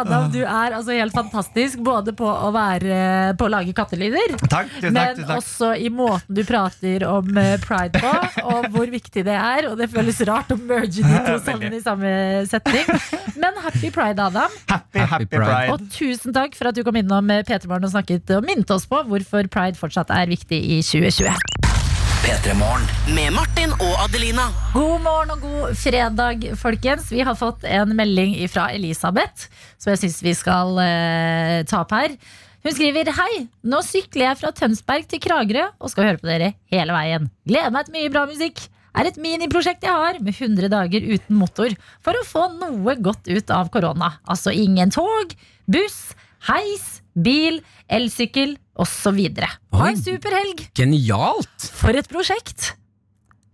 Adam, 0.00 0.28
du 0.32 0.40
er 0.42 0.74
altså 0.74 0.94
helt 0.96 1.14
fantastisk, 1.14 1.80
både 1.84 2.12
på 2.16 2.26
å 2.26 2.50
være 2.54 3.34
På 3.38 3.46
å 3.46 3.52
lage 3.52 3.74
kattelyder. 3.76 4.34
Takk, 4.40 4.70
takk, 4.80 4.88
Men 4.94 5.18
takk. 5.20 5.34
også 5.36 5.72
i 5.78 5.90
måten 5.94 6.38
du 6.38 6.42
prater 6.46 7.04
om 7.08 7.38
eh, 7.38 7.54
pride 7.62 8.02
på, 8.02 8.12
og 8.44 8.68
hvor 8.74 8.90
viktig 8.92 9.24
det 9.26 9.36
er. 9.36 9.68
Og 9.70 9.78
det 9.80 9.90
føles 9.92 10.20
rart 10.28 10.50
å 10.54 10.58
merge 10.60 11.02
de 11.02 11.22
to 11.26 11.36
sammen 11.48 11.76
i 11.76 11.82
samme 11.84 12.12
setning. 12.50 12.90
Men 13.38 13.58
happy 13.62 13.92
pride, 13.94 14.28
Adam. 14.28 14.54
Happy, 14.70 15.04
happy 15.14 15.30
pride. 15.30 15.70
Og 15.74 15.86
tusen 15.94 16.34
takk 16.36 16.58
for 16.58 16.70
at 16.70 16.78
du 16.78 16.84
kom 16.86 16.98
innom 16.98 17.30
eh, 17.34 17.44
P3 17.46 17.70
Morgen 17.70 17.88
og 17.88 17.94
snakket 17.94 18.34
og 18.38 18.46
minnet 18.48 18.74
oss 18.74 18.88
på 18.90 19.02
hvorfor 19.08 19.50
pride 19.52 19.78
fortsatt 19.78 20.12
er 20.14 20.30
viktig 20.30 20.58
i 20.58 20.82
2020. 20.82 21.57
P3 22.28 22.52
Morgen. 22.60 22.82
Med 23.16 23.32
Martin 23.32 23.70
og 23.80 24.02
Adelina. 24.02 24.50
God 24.74 24.98
morgen 25.00 25.30
og 25.32 25.44
god 25.46 25.78
fredag, 25.80 26.42
folkens. 26.60 27.06
Vi 27.08 27.22
har 27.24 27.38
fått 27.38 27.62
en 27.64 27.94
melding 27.96 28.34
fra 28.52 28.66
Elisabeth, 28.76 29.46
som 29.80 29.94
jeg 29.94 30.02
syns 30.02 30.18
vi 30.26 30.34
skal 30.36 30.76
eh, 30.82 31.62
ta 31.70 31.80
opp 31.86 31.94
her. 31.96 32.18
Hun 32.66 32.76
skriver 32.76 33.08
Hei, 33.16 33.46
nå 33.64 33.80
sykler 33.86 34.26
jeg 34.26 34.40
fra 34.42 34.52
Tønsberg 34.52 35.08
til 35.08 35.22
Kragerø 35.24 35.70
og 35.70 35.94
skal 35.94 36.10
høre 36.10 36.20
på 36.20 36.28
dere 36.28 36.50
hele 36.68 36.98
veien. 36.98 37.30
Gleder 37.48 37.72
meg 37.72 37.88
til 37.88 37.96
mye 37.96 38.12
bra 38.12 38.26
musikk. 38.28 38.60
Er 38.92 39.08
et 39.08 39.22
miniprosjekt 39.24 39.88
jeg 39.88 39.96
har 39.96 40.20
med 40.20 40.36
100 40.36 40.68
dager 40.76 41.08
uten 41.08 41.40
motor 41.40 41.72
for 42.04 42.12
å 42.12 42.26
få 42.28 42.44
noe 42.58 42.98
godt 43.08 43.32
ut 43.32 43.56
av 43.56 43.72
korona. 43.72 44.18
Altså 44.28 44.52
ingen 44.52 44.92
tog, 44.92 45.32
buss, 45.64 46.10
heis, 46.52 46.98
bil, 47.24 47.60
elsykkel 47.90 48.56
osv. 48.78 49.20
Ha 49.74 49.88
en 49.90 49.98
superhelg! 50.02 50.66
Genialt! 50.78 51.70
For 51.78 51.96
et 51.98 52.08
prosjekt! 52.10 52.74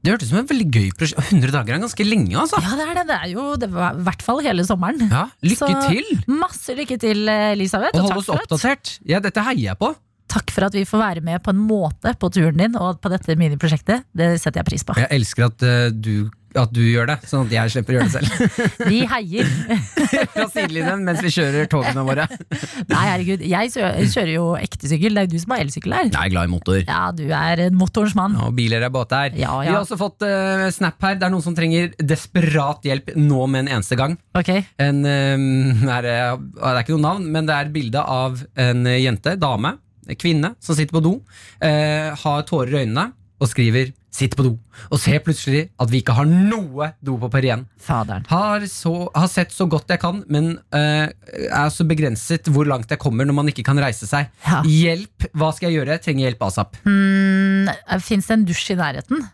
Det 0.04 0.12
hørtes 0.12 0.28
ut 0.28 0.34
som 0.34 0.40
en 0.42 0.48
veldig 0.50 0.66
gøy 0.68 0.88
prosjekt. 0.98 1.30
100 1.32 1.52
dager 1.54 1.76
er 1.78 1.80
ganske 1.80 2.04
lenge, 2.04 2.34
altså. 2.36 2.58
Ja, 2.60 2.74
det 2.76 2.84
er 2.90 2.98
det. 2.98 3.04
Det 3.08 3.16
er 3.24 3.30
jo 3.32 3.44
det 3.56 3.70
var, 3.72 3.94
i 3.96 4.04
hvert 4.04 4.24
fall 4.26 4.42
hele 4.44 4.66
sommeren. 4.68 5.00
Ja, 5.08 5.22
lykke 5.40 5.68
Så- 5.70 5.86
til! 5.88 6.10
Masse 6.28 6.76
lykke 6.76 6.98
til, 7.00 7.22
Elisabeth. 7.28 7.96
Og 7.96 8.04
Og 8.04 8.10
hold 8.10 8.20
oss 8.20 8.28
oppdatert. 8.34 8.98
Ja, 9.08 9.20
dette 9.24 9.40
heier 9.46 9.70
jeg 9.72 9.78
på. 9.80 9.94
takk 10.34 10.50
for 10.50 10.64
at 10.66 10.74
vi 10.74 10.82
får 10.84 10.98
være 10.98 11.20
med 11.22 11.40
på 11.44 11.52
en 11.54 11.60
måte 11.62 12.10
på 12.18 12.28
turen 12.32 12.56
din 12.58 12.74
og 12.76 13.00
på 13.00 13.08
dette 13.12 13.36
miniprosjektet. 13.38 14.02
Det 14.12 14.40
setter 14.42 14.60
jeg 14.60 14.66
pris 14.66 14.82
på. 14.84 14.96
Jeg 14.98 15.06
elsker 15.14 15.44
at, 15.46 15.62
uh, 15.62 15.90
du, 15.94 16.28
at 16.60 16.72
du 16.74 16.80
gjør 16.84 17.08
det, 17.10 17.16
sånn 17.28 17.46
at 17.48 17.54
jeg 17.54 17.72
slipper 17.74 17.94
å 17.94 17.98
gjøre 17.98 18.08
det 18.08 18.14
selv. 18.14 18.62
Vi 18.90 19.00
heier. 19.10 19.50
Fra 20.34 20.46
sidelinjen 20.52 21.04
mens 21.06 21.22
vi 21.24 21.32
kjører 21.34 21.68
togene 21.70 22.04
våre. 22.06 22.26
Nei, 22.92 23.04
herregud. 23.08 23.44
Jeg 23.48 23.72
kjører 23.74 24.32
jo 24.32 24.44
ekte 24.58 24.90
sykkel. 24.90 25.16
Det 25.16 25.24
er 25.24 25.28
jo 25.28 25.34
du 25.34 25.42
som 25.42 25.54
har 25.54 25.64
elsykkel 25.64 25.96
her. 25.96 26.10
Jeg 26.10 26.20
er 26.20 26.32
glad 26.34 26.48
i 26.48 26.52
motor. 26.52 26.80
Ja, 26.82 27.02
du 27.16 27.24
er 27.26 27.64
en 27.66 27.78
motorens 27.78 28.16
mann. 28.18 28.36
Og 28.44 28.54
biler 28.56 28.84
er 28.84 28.92
båter. 28.94 29.34
Ja, 29.40 29.56
Vi 29.62 29.72
har 29.72 29.80
også 29.80 29.98
fått 30.00 30.24
uh, 30.26 30.66
snap 30.74 31.02
her. 31.04 31.18
Det 31.18 31.28
er 31.28 31.34
noen 31.34 31.44
som 31.44 31.56
trenger 31.56 31.94
desperat 31.98 32.86
hjelp 32.86 33.14
nå 33.18 33.46
med 33.50 33.64
en 33.64 33.72
eneste 33.78 33.98
gang. 33.98 34.16
Okay. 34.38 34.64
En, 34.82 35.02
eh, 35.08 35.88
er, 35.96 36.06
det 36.06 36.70
er 36.70 36.82
ikke 36.82 36.96
noe 36.96 37.06
navn, 37.08 37.28
men 37.34 37.48
det 37.48 37.56
er 37.56 37.74
bilde 37.74 38.02
av 38.14 38.42
en 38.60 38.86
jente, 38.94 39.36
dame, 39.40 39.76
kvinne, 40.20 40.54
som 40.62 40.76
sitter 40.76 40.94
på 40.94 41.04
do, 41.04 41.16
uh, 41.64 42.08
har 42.24 42.48
tårer 42.48 42.74
i 42.74 42.82
øynene 42.84 43.10
og 43.44 43.50
skriver 43.50 43.92
'sitter 44.14 44.38
på 44.38 44.44
do', 44.46 44.58
og 44.94 44.98
ser 45.02 45.18
plutselig 45.20 45.64
at 45.80 45.90
vi 45.90 46.00
ikke 46.00 46.14
har 46.14 46.24
noe 46.24 46.92
dopapir 47.04 47.44
igjen. 47.48 47.64
faderen. 47.82 48.24
Har, 48.30 48.64
så, 48.70 49.10
har 49.14 49.26
sett 49.28 49.50
så 49.52 49.66
godt 49.68 49.90
jeg 49.90 50.00
kan, 50.00 50.22
men 50.30 50.54
eh, 50.72 51.10
er 51.50 51.68
så 51.74 51.84
begrenset 51.84 52.46
hvor 52.48 52.64
langt 52.64 52.88
jeg 52.88 52.98
kommer 53.02 53.26
når 53.26 53.34
man 53.34 53.50
ikke 53.50 53.66
kan 53.66 53.78
reise 53.82 54.06
seg. 54.06 54.30
Ja. 54.46 54.62
Hjelp! 54.62 55.28
Hva 55.34 55.50
skal 55.52 55.70
jeg 55.70 55.80
gjøre? 55.82 55.98
Jeg 55.98 56.04
trenger 56.06 56.28
hjelp 56.30 56.46
asap. 56.46 56.78
Mm, 56.86 57.68
Fins 58.00 58.30
det 58.30 58.38
en 58.38 58.46
dusj 58.48 58.70
i 58.72 58.78
nærheten? 58.78 59.26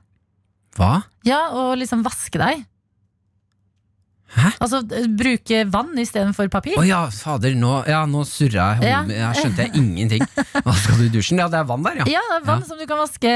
Hva? 0.78 1.02
Ja, 1.28 1.50
og 1.52 1.76
liksom 1.78 2.02
vaske 2.06 2.40
deg. 2.40 2.64
Hæ? 4.30 4.52
Altså 4.62 4.80
eh, 4.94 5.08
bruke 5.20 5.64
vann 5.72 5.98
istedenfor 5.98 6.50
papir. 6.52 6.78
Å 6.78 6.84
ja, 6.86 7.00
fader, 7.14 7.56
nå, 7.58 7.72
ja, 7.90 8.04
nå 8.06 8.22
surra 8.28 8.70
jeg. 8.78 8.90
Ja. 8.92 9.00
Jeg 9.10 9.40
skjønte 9.40 9.66
jeg 9.66 9.80
ingenting. 9.80 10.24
Hva 10.62 10.74
skal 10.78 11.00
du 11.00 11.06
i 11.08 11.12
dusjen? 11.12 11.40
Ja, 11.42 11.48
det 11.50 11.58
er 11.60 11.66
vann 11.68 11.84
der, 11.86 12.02
ja. 12.02 12.08
Ja, 12.18 12.22
det 12.30 12.38
er 12.40 12.46
vann 12.46 12.62
Ja. 12.62 12.68
som 12.68 12.78
du 12.78 12.86
kan 12.86 13.00
vaske, 13.00 13.34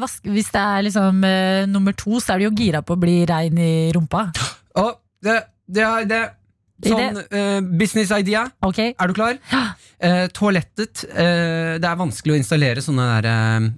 vaske 0.00 0.30
Hvis 0.30 0.52
det 0.54 0.62
er 0.62 0.86
liksom 0.86 1.22
uh, 1.26 1.66
nummer 1.70 1.96
to, 1.98 2.20
så 2.22 2.34
er 2.34 2.42
du 2.42 2.48
jo 2.48 2.54
gira 2.58 2.82
på 2.86 2.94
å 2.94 3.00
bli 3.00 3.20
rein 3.28 3.58
i 3.58 3.90
rumpa. 3.96 4.28
Og 4.82 4.98
det, 5.24 5.40
det 5.66 5.86
er 5.86 6.10
det. 6.10 6.24
Sånn 6.86 7.16
uh, 7.32 7.60
business 7.80 8.10
idea. 8.12 8.44
Okay. 8.68 8.92
Er 9.00 9.08
du 9.08 9.16
klar? 9.16 9.38
Uh, 9.50 10.26
toalettet. 10.36 11.06
Uh, 11.08 11.80
det 11.80 11.88
er 11.88 11.96
vanskelig 11.98 12.34
å 12.34 12.38
installere 12.38 12.84
sånne 12.84 13.06
der, 13.24 13.70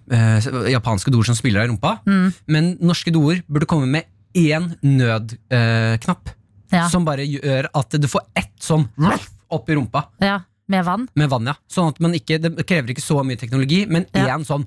japanske 0.75 1.13
doer 1.15 1.29
som 1.31 1.39
spiller 1.39 1.63
deg 1.63 1.71
i 1.71 1.73
rumpa. 1.73 1.99
Mm. 2.09 2.33
Men 2.51 2.73
norske 2.83 3.15
doer 3.15 3.45
burde 3.47 3.71
komme 3.71 3.87
med 3.89 4.11
én 4.37 4.73
nødknapp. 4.83 6.35
Ja. 6.73 6.89
Som 6.93 7.05
bare 7.05 7.25
gjør 7.25 7.69
at 7.75 7.91
du 8.01 8.07
får 8.09 8.21
ett 8.37 8.53
sånn 8.61 8.89
opp 9.51 9.69
i 9.71 9.75
rumpa 9.79 10.03
ja, 10.21 10.41
med 10.69 10.85
vann. 10.85 11.07
med 11.17 11.31
vann. 11.33 11.47
ja 11.47 11.55
Sånn 11.69 11.89
at 11.95 12.01
man 12.01 12.13
ikke, 12.13 12.37
Det 12.43 12.67
krever 12.69 12.91
ikke 12.93 13.01
så 13.05 13.23
mye 13.25 13.39
teknologi, 13.41 13.87
men 13.89 14.05
Ja. 14.15 14.37
én 14.37 14.45
sånn 14.45 14.67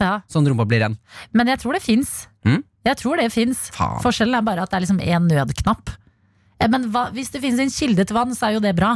Ja. 0.00 0.22
Sånn 0.32 0.46
rumpa 0.48 0.64
blir 0.66 0.80
ren. 0.80 0.96
Men 1.32 1.46
jeg 1.46 1.60
tror 1.60 1.74
det 1.76 1.82
fins. 1.84 2.26
Mm? 2.44 2.62
Jeg 2.88 2.96
tror 2.96 3.16
det 3.20 3.30
fins. 3.32 3.70
Forskjellen 4.02 4.38
er 4.38 4.42
bare 4.42 4.62
at 4.64 4.70
det 4.70 4.78
er 4.78 4.86
liksom 4.86 5.00
én 5.04 5.28
nødknapp. 5.28 5.90
Eh, 6.58 6.68
Men 6.68 6.90
hva, 6.90 7.10
hvis 7.12 7.30
det 7.30 7.42
finnes 7.42 7.60
en 7.60 7.70
kilde 7.70 8.06
til 8.06 8.16
vann, 8.16 8.32
så 8.34 8.48
er 8.48 8.54
jo 8.54 8.60
det 8.64 8.74
bra. 8.76 8.94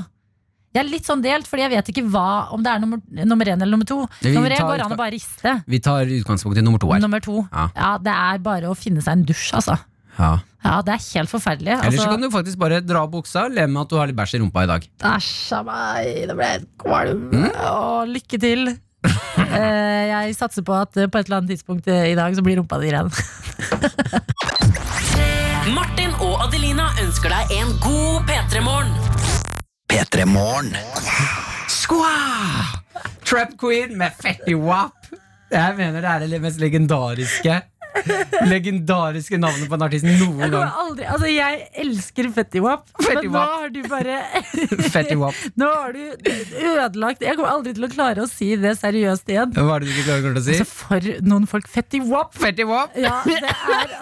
Jeg 0.75 0.85
er 0.87 0.89
litt 0.91 1.05
sånn 1.07 1.23
delt, 1.23 1.47
fordi 1.47 1.63
jeg 1.63 1.71
vet 1.71 1.89
ikke 1.93 2.09
hva 2.11 2.51
om 2.53 2.63
det 2.65 2.73
er 2.73 2.81
nummer, 2.83 2.99
nummer 3.25 3.45
én 3.47 3.61
eller 3.63 3.71
nummer 3.77 3.87
to. 3.87 4.09
Vi 4.23 4.33
Nummer 4.35 4.51
én 4.51 4.59
går 4.65 4.81
an 4.83 4.91
å 4.93 4.97
bare 4.99 5.13
riste. 5.15 5.63
Vi 5.69 5.79
tar 5.79 6.05
utgangspunkt 6.07 6.59
i 6.59 6.63
nummer 6.63 6.81
to 6.83 6.91
her. 6.91 6.99
Nummer 7.05 7.21
to. 7.21 7.47
Ja. 7.53 7.69
Ja, 7.77 7.99
det 7.99 8.11
er 8.11 8.39
bare 8.43 8.63
å 8.73 8.75
finne 8.75 9.01
seg 9.05 9.13
en 9.13 9.25
dusj, 9.25 9.53
altså. 9.55 9.79
Ja. 10.19 10.33
Ja, 10.65 10.79
det 10.81 10.95
er 10.95 11.03
helt 11.19 11.29
forferdelig. 11.29 11.75
Eller 11.75 11.83
så 11.83 11.91
Altså, 11.91 12.11
kan 12.15 12.23
du 12.25 12.31
faktisk 12.33 12.59
bare 12.61 12.81
dra 12.81 13.03
av 13.05 13.11
buksa 13.13 13.45
og 13.49 13.53
le 13.53 13.67
med 13.69 13.83
at 13.83 13.91
du 13.91 13.99
har 14.01 14.09
litt 14.09 14.17
bæsj 14.17 14.39
i 14.39 14.41
rumpa 14.41 14.65
i 14.65 14.71
dag. 14.71 14.87
Æsj 15.11 15.53
a 15.59 15.61
meg, 15.67 16.09
det 16.31 16.37
ble 16.39 16.49
helt 16.55 16.71
kvalm. 16.81 17.27
Mm. 17.35 17.51
Å, 17.53 18.05
lykke 18.09 18.41
til. 18.41 18.75
Eh, 19.55 20.09
jeg 20.09 20.35
satser 20.35 20.65
på 20.67 20.73
at 20.75 20.97
eh, 20.99 21.07
på 21.07 21.21
et 21.21 21.29
eller 21.29 21.43
annet 21.43 21.53
tidspunkt 21.53 21.87
eh, 21.93 22.09
i 22.11 22.15
dag 22.19 22.35
så 22.35 22.43
blir 22.43 22.57
rumpa 22.59 22.79
di 22.83 22.89
ren. 22.91 23.11
Martin 25.77 26.11
og 26.25 26.43
Adelina 26.47 26.89
ønsker 27.05 27.31
deg 27.31 27.53
en 27.61 27.71
god 27.85 28.27
P3-morgen. 28.31 28.91
P3 29.93 30.27
Morgen. 30.27 30.73
Skwa! 31.71 32.11
Trap 33.23 33.55
Queen 33.61 33.95
med 34.01 34.17
Fetty 34.19 34.57
Wap. 34.59 35.13
Jeg 35.55 35.77
mener 35.79 36.03
det 36.03 36.11
er 36.11 36.27
det 36.33 36.41
mest 36.43 36.59
legendariske 36.59 37.61
Legendariske 38.53 39.39
navnet 39.41 39.69
på 39.71 39.79
en 39.79 39.85
artist 39.87 40.07
noen 40.07 40.41
gang. 40.43 40.73
aldri, 40.85 41.07
altså 41.09 41.31
jeg 41.31 41.61
elsker 41.85 42.31
Fetty 42.35 42.63
Wap, 42.65 42.89
men 43.07 43.29
nå 43.31 43.43
har 43.43 43.73
du 43.75 43.81
bare 43.91 44.19
Fetty 44.95 45.17
Wap. 45.21 45.39
Nå 45.61 45.69
har 45.71 45.95
du 45.95 46.03
ødelagt 46.75 47.23
Jeg 47.25 47.39
kommer 47.39 47.53
aldri 47.53 47.75
til 47.77 47.87
å 47.87 47.91
klare 47.93 48.25
å 48.25 48.31
si 48.31 48.51
det 48.61 48.75
seriøst 48.81 49.31
igjen. 49.31 49.55
Hva 49.57 49.79
er 49.79 49.85
det 49.85 49.91
du 49.91 49.95
ikke 49.95 50.07
klarer 50.11 50.41
å 50.41 50.45
si? 50.45 50.57
Altså 50.59 50.69
For 50.71 51.11
noen 51.25 51.49
folk 51.51 51.71
Fetty 51.71 52.03
Wap. 52.09 52.35
Fetty 52.39 52.67
Wap. 52.69 52.97
Ja, 52.99 53.21
det 53.27 53.41
er 53.43 53.95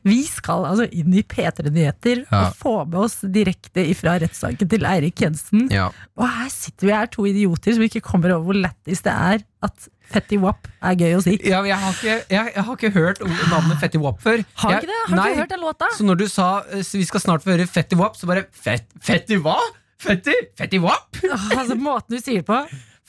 Vi 0.07 0.21
skal 0.27 0.63
altså 0.69 0.85
inn 0.95 1.13
i 1.13 1.23
P3 1.27 1.69
Nyheter 1.69 2.21
Ja. 2.29 2.45
og 2.47 2.55
få 2.59 2.75
med 2.87 2.99
oss 3.03 3.17
direkte 3.35 3.83
ifra 3.91 4.15
rettssaken 4.23 4.69
til 4.71 4.85
Eirik 4.87 5.19
Jensen. 5.21 5.67
Ja. 5.73 5.89
Og 6.17 6.29
her 6.29 6.47
sitter 6.53 6.87
vi 6.87 6.93
her 6.95 7.09
to 7.11 7.25
idioter 7.27 7.75
som 7.75 7.83
ikke 7.83 8.01
kommer 8.05 8.31
over 8.35 8.47
hvor 8.51 8.61
lættis 8.63 9.03
det 9.03 9.11
er 9.11 9.43
at 9.63 9.89
Fetty 10.13 10.37
Wap 10.37 10.67
er 10.83 10.95
gøy 10.99 11.15
å 11.17 11.21
si. 11.23 11.35
Ja, 11.47 11.61
jeg, 11.65 11.77
har 11.79 11.93
ikke, 11.95 12.15
jeg, 12.29 12.51
jeg 12.55 12.63
har 12.67 12.75
ikke 12.77 12.91
hørt 12.95 13.21
navnet 13.49 13.79
Fetty 13.81 13.97
Wap 14.03 14.19
før. 14.21 14.43
Har 14.63 14.77
ikke 14.79 14.91
det? 14.91 14.99
Har 15.09 15.15
nei, 15.17 15.29
ikke 15.31 15.41
hørt 15.43 15.53
den 15.55 15.63
låta? 15.63 15.91
Så 15.97 16.07
når 16.07 16.19
du 16.23 16.25
sa 16.31 16.49
eh, 16.71 16.83
vi 16.93 17.05
skal 17.07 17.23
snart 17.23 17.43
få 17.45 17.55
høre 17.55 17.67
Fetty 17.67 17.97
Wap, 17.99 18.15
så 18.19 18.29
bare 18.29 18.45
Fet, 18.53 18.87
Fetty 19.03 19.39
hva? 19.43 19.55
Fetty? 20.03 20.35
Fetty 20.59 20.79
Wap? 20.83 21.15
Altså 21.57 21.75
Måten 21.79 22.17
du 22.17 22.21
sier 22.23 22.43
det 22.43 22.47
på 22.49 22.59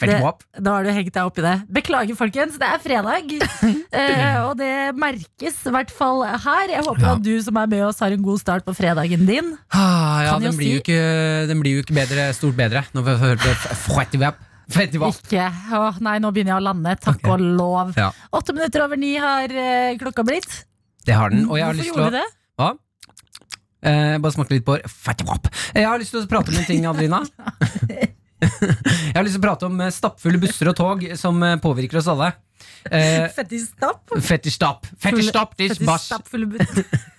det, 0.00 0.16
Wap. 0.24 0.42
Da 0.58 0.72
har 0.74 0.84
du 0.84 0.90
hengt 0.90 1.12
deg 1.14 1.22
opp 1.28 1.36
i 1.38 1.42
det. 1.44 1.52
Beklager, 1.70 2.16
folkens. 2.18 2.56
Det 2.58 2.66
er 2.66 2.80
fredag. 2.82 3.34
eh, 4.00 4.38
og 4.42 4.56
det 4.58 4.70
merkes 4.98 5.60
i 5.68 5.72
hvert 5.76 5.92
fall 5.94 6.24
her. 6.26 6.72
Jeg 6.72 6.82
håper 6.86 7.04
Ja. 7.06 7.12
at 7.14 7.22
du 7.22 7.34
som 7.46 7.56
er 7.62 7.66
med 7.70 7.84
oss, 7.86 8.00
har 8.02 8.10
en 8.16 8.24
god 8.26 8.40
start 8.42 8.64
på 8.66 8.74
fredagen 8.74 9.22
din. 9.28 9.52
Ah, 9.70 10.24
ja, 10.26 10.32
Kan 10.34 10.42
den 10.48 10.56
blir, 10.58 10.72
si- 10.74 10.82
ikke, 10.82 10.98
den 11.50 11.62
blir 11.62 11.78
jo 11.78 11.84
ikke 11.86 11.94
bedre, 11.94 12.26
stort 12.34 12.56
bedre 12.58 12.82
når 12.92 13.06
vi 13.06 13.14
hører 13.22 13.38
høre 13.38 13.54
på 13.54 14.18
Wap. 15.02 15.16
Ikke 15.28 15.46
Åh, 15.78 15.98
Nei, 16.00 16.18
nå 16.24 16.30
begynner 16.32 16.54
jeg 16.56 16.62
å 16.62 16.64
lande. 16.64 16.96
Takk 17.04 17.26
og 17.28 17.40
lov. 17.44 17.94
Ja. 18.00 18.10
Åtte 18.32 18.54
minutter 18.56 18.82
over 18.86 18.96
ni 18.96 19.14
har 19.20 19.44
eh, 19.52 19.94
klokka 20.00 20.24
blitt. 20.26 20.64
Det 21.04 21.14
har 21.14 21.30
den. 21.30 21.46
Og 21.50 21.58
jeg 21.60 21.66
har 21.66 21.74
Hvorfor 21.74 21.84
lyst 21.84 21.94
til 21.94 22.06
å 22.08 22.14
det? 22.16 22.24
Hva? 22.58 22.70
Eh, 23.84 24.16
bare 24.24 24.32
smake 24.32 24.54
litt 24.56 24.64
på 24.64 24.78
Fetty 24.88 25.26
Jeg 25.76 25.84
har 25.84 25.98
lyst 26.00 26.14
til 26.16 26.22
å 26.24 26.28
prate 26.30 26.50
om 26.50 26.56
en 26.56 26.64
ting, 26.64 26.86
Adelina. 26.88 27.20
jeg 29.10 29.16
har 29.16 29.24
lyst 29.26 29.36
til 29.38 29.42
å 29.42 29.46
prate 29.46 29.68
om 29.70 29.80
eh, 29.84 29.92
stappfulle 29.94 30.40
busser 30.42 30.70
og 30.72 30.76
tog 30.78 31.04
som 31.20 31.40
eh, 31.46 31.56
påvirker 31.62 32.00
oss 32.02 32.10
alle. 32.12 32.32
Eh, 32.90 33.26
Fettistapp? 33.32 34.14
Fetty 34.20 34.52
stapp. 34.52 34.86
Fetty 35.00 35.24
stapp, 35.26 35.56
this 35.60 35.78
Fetty 35.78 35.98
stappfulle 36.06 36.50
butt. 36.54 36.80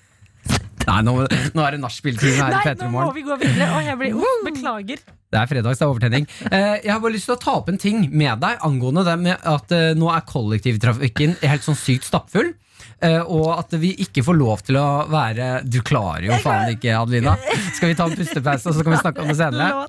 Nei, 0.85 0.99
nå, 1.01 1.13
nå 1.25 1.63
er 1.65 1.73
det 1.75 1.79
nachspiel-time 1.81 2.35
her 2.37 2.51
i 2.51 2.53
Nei, 2.53 2.63
P3 2.67 2.85
nå 2.85 2.89
må 2.93 3.05
vi 3.15 3.23
gå 3.25 3.37
videre. 3.41 3.69
Og 3.73 3.87
jeg 3.87 3.97
blir, 3.97 4.17
uff, 4.21 4.41
beklager. 4.45 4.99
Det 5.33 5.39
er 5.39 5.49
fredags, 5.49 5.79
det 5.81 5.85
er 5.87 5.89
overtenning. 5.93 6.27
Eh, 6.51 6.75
jeg 6.85 6.91
har 6.93 6.99
bare 7.01 7.15
lyst 7.15 7.25
til 7.29 7.33
å 7.35 7.39
ta 7.41 7.55
opp 7.57 7.71
en 7.71 7.79
ting 7.81 8.05
med 8.13 8.43
deg 8.43 8.61
angående 8.67 9.03
det 9.07 9.15
med 9.23 9.47
at 9.55 9.73
eh, 9.75 9.95
nå 9.97 10.11
er 10.13 10.27
kollektivtrafikken 10.29 11.33
helt 11.41 11.65
sånn 11.65 11.79
sykt 11.79 12.05
stappfull. 12.07 12.53
eh, 13.01 13.17
og 13.23 13.49
at 13.57 13.73
vi 13.81 13.95
ikke 14.05 14.23
får 14.27 14.37
lov 14.37 14.61
til 14.67 14.77
å 14.77 14.85
være 15.09 15.63
Du 15.65 15.81
klarer 15.85 16.29
jo 16.29 16.37
faen 16.45 16.75
ikke, 16.75 16.93
Adelina. 16.99 17.33
Skal 17.73 17.91
vi 17.91 17.97
ta 17.97 18.05
en 18.05 18.15
pustepause, 18.21 18.69
og 18.69 18.77
så 18.77 18.85
kan 18.85 18.93
vi 18.95 19.01
snakke 19.01 19.25
om 19.25 19.33
det 19.33 19.39
senere? 19.41 19.87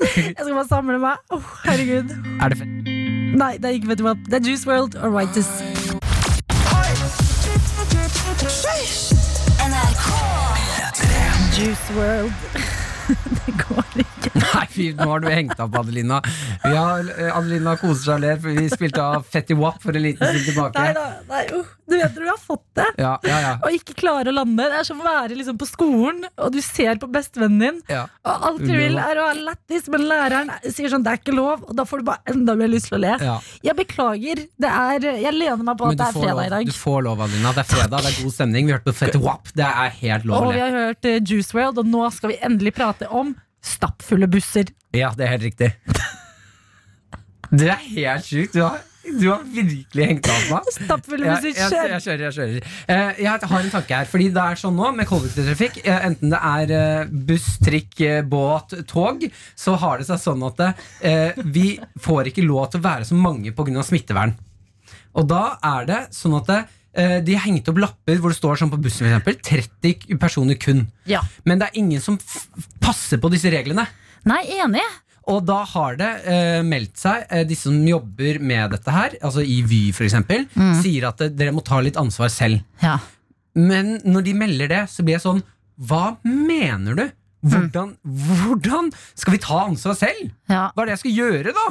Jeg 0.16 0.34
skal 0.38 0.54
bare 0.54 0.68
samle 0.68 0.98
meg. 0.98 1.16
Oh, 1.30 1.42
herregud. 1.64 2.14
Er 2.40 2.48
det 2.48 2.58
fint? 2.58 2.88
Nei, 3.36 3.52
det 3.56 3.64
er 3.64 3.76
ikke 3.78 3.92
Vet 3.92 4.00
du 4.00 4.06
hva. 4.08 4.14
Det 4.26 4.40
er 4.40 4.48
Juice 4.48 4.66
World 4.68 4.96
og 4.96 5.14
Righteous. 5.14 5.50
Juice 11.58 11.92
World. 11.96 12.32
Det 13.46 13.54
går 13.66 13.89
ikke. 14.02 14.32
Nei, 14.44 14.64
fy, 14.72 14.86
nå 14.96 15.08
har 15.10 15.22
du 15.22 15.28
hengt 15.30 15.60
opp 15.60 15.76
Adelina. 15.82 16.20
Vi 16.64 16.72
har, 16.72 17.10
eh, 17.16 17.36
Adelina 17.36 17.76
koser 17.80 18.02
seg 18.06 18.14
og 18.16 18.24
ler, 18.24 18.40
for 18.40 18.56
vi 18.56 18.70
spilte 18.72 19.04
av 19.04 19.26
Fetty 19.28 19.58
Wap 19.58 19.82
for 19.84 19.96
en 19.96 20.06
liten 20.06 20.24
stund 20.32 20.48
tilbake. 20.48 20.80
Nei 20.80 20.94
da. 20.96 21.04
Nei, 21.28 21.42
uh, 21.52 21.76
du 21.90 21.96
vet 21.98 22.16
når 22.16 22.26
du 22.26 22.30
har 22.30 22.40
fått 22.40 22.66
det. 22.80 22.88
Ja, 23.02 23.12
ja, 23.26 23.38
ja. 23.44 23.52
Og 23.66 23.76
ikke 23.76 23.96
klarer 24.00 24.32
å 24.32 24.36
lande. 24.40 24.68
Det 24.72 24.80
er 24.80 24.88
som 24.88 25.02
å 25.02 25.06
være 25.06 25.38
liksom 25.38 25.60
på 25.60 25.68
skolen, 25.68 26.24
og 26.40 26.54
du 26.54 26.60
ser 26.64 27.00
på 27.02 27.10
bestevennen 27.12 27.60
din. 27.60 27.82
ja. 27.92 28.06
Og 28.24 28.48
alt 28.50 28.64
du 28.64 28.72
vil 28.72 28.98
er 29.00 29.18
å 29.18 29.28
ha 29.28 29.36
lættis, 29.36 29.88
men 29.92 30.06
læreren 30.08 30.50
sier 30.66 30.92
sånn 30.92 31.04
'det 31.04 31.12
er 31.12 31.20
ikke 31.20 31.34
lov', 31.36 31.64
og 31.68 31.74
da 31.76 31.84
får 31.88 32.02
du 32.02 32.04
bare 32.10 32.34
enda 32.34 32.54
mer 32.56 32.70
lyst 32.70 32.90
til 32.90 32.98
å 32.98 33.02
le. 33.04 33.14
ja. 33.20 33.38
Jeg 33.64 33.76
beklager. 33.76 34.46
Det 34.60 34.70
er, 34.70 35.06
jeg 35.20 35.34
lener 35.34 35.64
meg 35.64 35.78
på 35.78 35.90
at 35.90 35.98
det 35.98 36.06
er 36.06 36.16
fredag 36.16 36.30
fredag 36.30 36.46
i 36.46 36.50
lov, 36.50 36.58
dag. 36.58 36.66
du 36.66 36.72
får 36.72 37.02
lov, 37.02 37.20
Adelina. 37.20 37.52
Det 37.52 37.62
er 37.62 37.68
fredag, 37.68 38.00
det 38.00 38.10
er 38.10 38.22
god 38.22 38.34
stemning. 38.34 38.66
Vi 38.66 38.72
hørte 38.72 38.88
på 38.90 38.96
Fetty 38.96 39.20
Wap. 39.22 39.52
Det 39.54 39.66
er 39.66 39.94
helt 40.00 40.26
lov 40.28 40.46
Og 40.46 40.54
vi 40.54 40.60
har 40.62 40.74
hørt 40.76 41.08
eh, 41.08 41.20
Juice 41.20 41.54
World, 41.56 41.78
og 41.78 41.86
nå 41.90 42.10
skal 42.14 42.34
vi 42.34 42.40
endelig 42.46 42.74
prate 42.78 43.08
om 43.10 43.34
stappfulle 43.62 44.28
busser. 44.30 44.70
Ja, 44.96 45.12
det 45.16 45.26
er 45.26 45.34
helt 45.36 45.48
riktig. 45.50 45.72
Det 47.50 47.66
er 47.66 47.82
helt 47.82 48.26
sjukt. 48.26 48.54
Du 48.54 48.62
du 49.10 49.26
har 49.30 49.40
virkelig 49.48 50.06
hengt 50.06 50.28
av 50.30 50.42
meg. 50.52 50.66
Stappfulle 50.74 51.24
busser, 51.24 51.48
jeg, 51.48 51.56
jeg, 51.56 51.70
kjør! 51.72 51.92
jeg 51.94 52.04
kjører, 52.04 52.24
jeg 52.26 52.36
kjører. 52.36 52.66
Eh, 52.94 53.22
jeg 53.24 53.48
har 53.52 53.64
en 53.64 53.72
tanke 53.72 53.96
her. 53.96 54.10
Fordi 54.10 54.26
det 54.34 54.44
er 54.44 54.60
sånn 54.60 54.76
nå 54.76 54.90
med 54.96 55.08
kollektivtrafikk, 55.08 55.80
eh, 55.82 56.04
enten 56.10 56.34
det 56.34 56.40
er 56.50 56.74
eh, 56.76 57.14
buss, 57.30 57.48
trikk, 57.64 57.94
eh, 58.06 58.20
båt, 58.26 58.76
tog, 58.90 59.24
så 59.58 59.76
har 59.80 60.00
det 60.00 60.08
seg 60.10 60.20
sånn 60.22 60.44
at 60.50 60.62
eh, 60.66 61.40
vi 61.42 61.72
får 62.04 62.30
ikke 62.30 62.44
lov 62.46 62.70
til 62.70 62.82
å 62.82 62.86
være 62.86 63.08
så 63.08 63.18
mange 63.18 63.54
pga. 63.56 63.86
smittevern. 63.86 64.36
Og 65.18 65.26
da 65.30 65.56
er 65.72 65.88
det 65.88 66.00
sånn 66.14 66.36
at 66.38 66.52
eh, 66.54 66.68
de 66.92 67.34
har 67.36 67.44
hengt 67.46 67.68
opp 67.70 67.78
lapper 67.78 68.18
hvor 68.18 68.32
det 68.32 68.38
står 68.40 68.56
sånn 68.58 68.70
på 68.72 68.78
bussen 68.82 69.06
for 69.06 69.12
eksempel, 69.12 69.36
30 69.46 70.18
personer 70.18 70.56
kun. 70.58 70.86
Ja. 71.06 71.20
Men 71.46 71.60
det 71.60 71.68
er 71.70 71.78
ingen 71.78 72.00
som 72.02 72.16
passer 72.82 73.20
på 73.22 73.30
disse 73.30 73.50
reglene. 73.52 73.84
Nei, 74.26 74.40
enig. 74.58 74.82
Og 75.30 75.44
da 75.46 75.60
har 75.68 75.94
det 76.00 76.08
eh, 76.26 76.62
meldt 76.66 76.98
seg, 76.98 77.26
eh, 77.30 77.44
disse 77.46 77.68
som 77.68 77.76
jobber 77.86 78.40
med 78.42 78.72
dette 78.74 78.90
her, 78.90 79.14
altså 79.22 79.44
i 79.44 79.60
Vy 79.62 79.90
f.eks., 79.94 80.16
Mm. 80.56 80.74
sier 80.82 81.06
at 81.12 81.20
eh, 81.22 81.28
dere 81.30 81.52
må 81.54 81.62
ta 81.62 81.78
litt 81.84 81.96
ansvar 82.00 82.32
selv. 82.32 82.64
Ja. 82.82 82.96
Men 83.54 84.00
når 84.04 84.24
de 84.26 84.34
melder 84.34 84.68
det, 84.72 84.80
så 84.90 85.04
blir 85.06 85.18
jeg 85.18 85.24
sånn 85.24 85.42
Hva 85.80 86.16
mener 86.24 86.94
du? 86.98 87.04
Hvordan, 87.40 87.94
hvordan 88.04 88.90
skal 89.16 89.32
vi 89.32 89.40
ta 89.40 89.62
ansvar 89.64 89.94
selv? 89.96 90.28
Ja. 90.50 90.66
Hva 90.74 90.82
er 90.82 90.90
det 90.90 90.96
jeg 90.98 91.02
skal 91.04 91.14
gjøre, 91.16 91.54
da? 91.56 91.66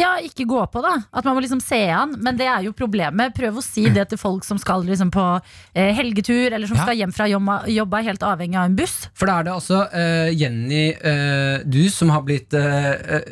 ja, 0.00 0.10
ikke 0.26 0.46
gå 0.50 0.62
på, 0.72 0.82
da. 0.82 0.96
At 1.14 1.26
man 1.28 1.36
må 1.36 1.42
liksom 1.44 1.60
se 1.62 1.78
an. 1.94 2.16
Men 2.22 2.38
det 2.40 2.48
er 2.50 2.64
jo 2.66 2.74
problemet. 2.76 3.34
Prøv 3.36 3.60
å 3.60 3.64
si 3.64 3.86
det 3.94 4.08
til 4.10 4.18
folk 4.18 4.46
som 4.46 4.58
skal 4.58 4.82
liksom 4.86 5.12
på 5.14 5.26
eh, 5.38 5.92
helgetur, 5.94 6.50
eller 6.50 6.66
som 6.66 6.80
Ja. 6.80 6.86
skal 6.86 6.98
hjem 6.98 7.14
fra 7.14 7.28
jobba, 7.30 7.60
jobb, 7.70 7.94
er 7.94 8.08
helt 8.10 8.26
avhengig 8.26 8.58
av 8.58 8.70
en 8.70 8.76
buss. 8.78 8.96
For 9.14 9.30
da 9.30 9.38
er 9.38 9.46
det 9.46 9.54
altså 9.54 9.82
uh, 9.92 10.30
Jenny 10.34 10.84
uh, 10.98 11.62
du 11.68 11.82
som 11.92 12.10
har 12.10 12.24
blitt 12.26 12.54
eh, 12.58 13.22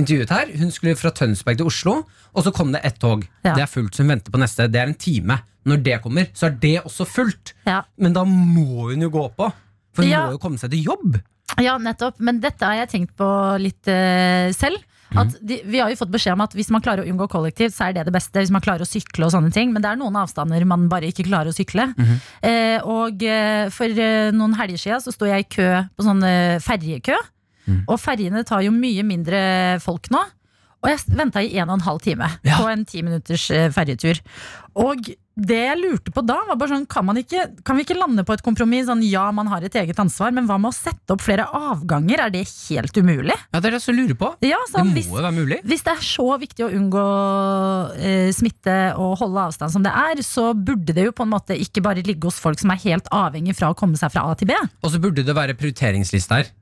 intervjuet 0.00 0.32
her. 0.32 0.52
Hun 0.60 0.72
skulle 0.72 0.96
fra 0.96 1.12
Tønsberg 1.14 1.60
til 1.60 1.68
Oslo, 1.68 1.98
og 2.32 2.46
så 2.46 2.52
kom 2.54 2.72
det 2.72 2.80
ett 2.86 2.98
tog. 3.02 3.26
Ja. 3.44 3.52
Det 3.52 3.66
er 3.66 3.70
fullt, 3.70 3.94
så 3.94 4.04
hun 4.04 4.14
venter 4.14 4.32
på 4.32 4.40
neste. 4.40 4.70
Det 4.72 4.80
er 4.80 4.88
en 4.88 4.96
time. 4.96 5.42
Når 5.64 5.84
det 5.84 6.00
kommer, 6.04 6.26
så 6.36 6.48
er 6.50 6.56
det 6.60 6.74
også 6.84 7.06
fullt. 7.08 7.54
Ja. 7.68 7.82
Men 7.96 8.16
da 8.16 8.24
må 8.28 8.90
hun 8.90 9.04
jo 9.04 9.12
gå 9.12 9.28
på. 9.36 9.48
For 9.94 10.04
hun 10.04 10.12
må 10.12 10.34
jo 10.34 10.42
komme 10.42 10.60
seg 10.60 10.72
til 10.74 10.90
jobb. 10.90 11.20
Ja, 11.62 11.76
nettopp. 11.78 12.18
Men 12.18 12.40
dette 12.42 12.66
har 12.66 12.80
jeg 12.82 12.90
tenkt 12.94 13.14
på 13.18 13.28
litt 13.62 13.86
eh, 13.90 14.50
selv. 14.56 14.82
At 15.14 15.36
de, 15.46 15.60
vi 15.70 15.78
har 15.78 15.92
jo 15.92 15.98
fått 16.00 16.10
beskjed 16.10 16.34
om 16.34 16.42
at 16.42 16.54
hvis 16.58 16.72
man 16.74 16.82
klarer 16.82 17.04
å 17.04 17.06
unngå 17.06 17.28
kollektivt, 17.30 17.70
så 17.76 17.86
er 17.86 17.92
det 17.94 18.02
det 18.08 18.14
beste. 18.16 18.40
Hvis 18.42 18.50
man 18.50 18.64
klarer 18.64 18.82
å 18.82 18.88
sykle 18.88 19.28
og 19.28 19.30
sånne 19.30 19.52
ting. 19.54 19.70
Men 19.70 19.84
det 19.84 19.92
er 19.92 20.00
noen 20.00 20.16
avstander 20.18 20.64
man 20.66 20.88
bare 20.90 21.06
ikke 21.12 21.26
klarer 21.28 21.52
å 21.52 21.54
sykle. 21.54 21.84
eh, 22.42 22.80
og 22.82 23.22
eh, 23.22 23.68
for 23.70 23.86
eh, 23.86 24.32
noen 24.34 24.56
helger 24.58 24.80
siden 24.82 25.04
så 25.04 25.14
sto 25.14 25.28
jeg 25.30 25.46
i 25.46 25.50
kø 25.54 25.68
på 25.94 26.06
sånn 26.08 26.24
ferjekø. 26.64 27.14
ferjekø. 27.14 27.20
Og 27.88 27.96
ferjene 28.02 28.42
tar 28.44 28.60
jo 28.66 28.74
mye 28.74 29.04
mindre 29.06 29.44
folk 29.80 30.10
nå. 30.12 30.24
Og 30.84 30.90
jeg 30.90 31.14
venta 31.16 31.40
i 31.40 31.54
en 31.62 31.70
og 31.70 31.78
en 31.78 31.86
halv 31.86 32.02
time 32.04 32.26
Ja. 32.44 32.58
på 32.60 32.66
en 32.68 32.82
ti 32.84 33.00
minutters 33.06 33.46
eh, 33.54 33.70
ferjetur. 33.72 34.18
Og 34.76 35.14
det 35.34 35.56
jeg 35.58 35.78
lurte 35.80 36.12
på 36.14 36.22
da, 36.22 36.36
var 36.46 36.54
bare 36.60 36.70
sånn 36.76 36.84
kan, 36.86 37.04
man 37.08 37.18
ikke, 37.18 37.48
kan 37.66 37.74
vi 37.74 37.82
ikke 37.82 37.96
lande 37.98 38.22
på 38.22 38.36
et 38.36 38.42
kompromiss? 38.46 38.86
Sånn, 38.86 39.02
ja, 39.02 39.24
man 39.34 39.48
har 39.50 39.64
et 39.66 39.74
eget 39.80 39.98
ansvar, 39.98 40.30
men 40.36 40.46
hva 40.46 40.60
med 40.62 40.70
å 40.70 40.76
sette 40.76 41.10
opp 41.16 41.24
flere 41.24 41.48
avganger? 41.50 42.22
Er 42.26 42.30
det 42.30 42.44
helt 42.68 42.94
umulig? 43.00 43.34
Ja, 43.50 43.58
Det 43.58 43.72
er 43.72 43.76
det 43.76 43.82
jeg 43.82 43.96
lurer 43.98 44.18
på. 44.20 44.30
Ja, 44.46 44.60
Det 44.62 44.72
sånn, 44.72 44.92
må 44.92 44.94
hvis, 44.94 45.08
jo 45.10 45.18
være 45.18 45.32
mulig. 45.34 45.58
hvis 45.66 45.82
det 45.82 45.92
er 45.96 46.04
så 46.06 46.28
viktig 46.38 46.66
å 46.66 46.70
unngå 46.78 47.04
eh, 47.98 48.30
smitte 48.36 48.76
og 49.00 49.16
holde 49.24 49.46
avstand 49.50 49.74
som 49.74 49.82
det 49.84 49.92
er, 49.94 50.22
så 50.22 50.52
burde 50.54 50.94
det 50.94 51.08
jo 51.08 51.14
på 51.16 51.26
en 51.26 51.32
måte 51.34 51.58
ikke 51.58 51.82
bare 51.84 52.04
ligge 52.06 52.28
hos 52.30 52.38
folk 52.42 52.60
som 52.62 52.70
er 52.70 52.82
helt 52.86 53.10
avhengig 53.10 53.56
fra 53.58 53.72
å 53.72 53.78
komme 53.78 53.98
seg 54.00 54.12
fra 54.14 54.26
A 54.30 54.34
til 54.38 54.50
B. 54.52 54.58
Og 54.84 54.90
så 54.94 55.00
burde 55.02 55.24
det 55.26 55.34
være 55.36 55.56
prioriteringsliste 55.58 56.38
her. 56.40 56.52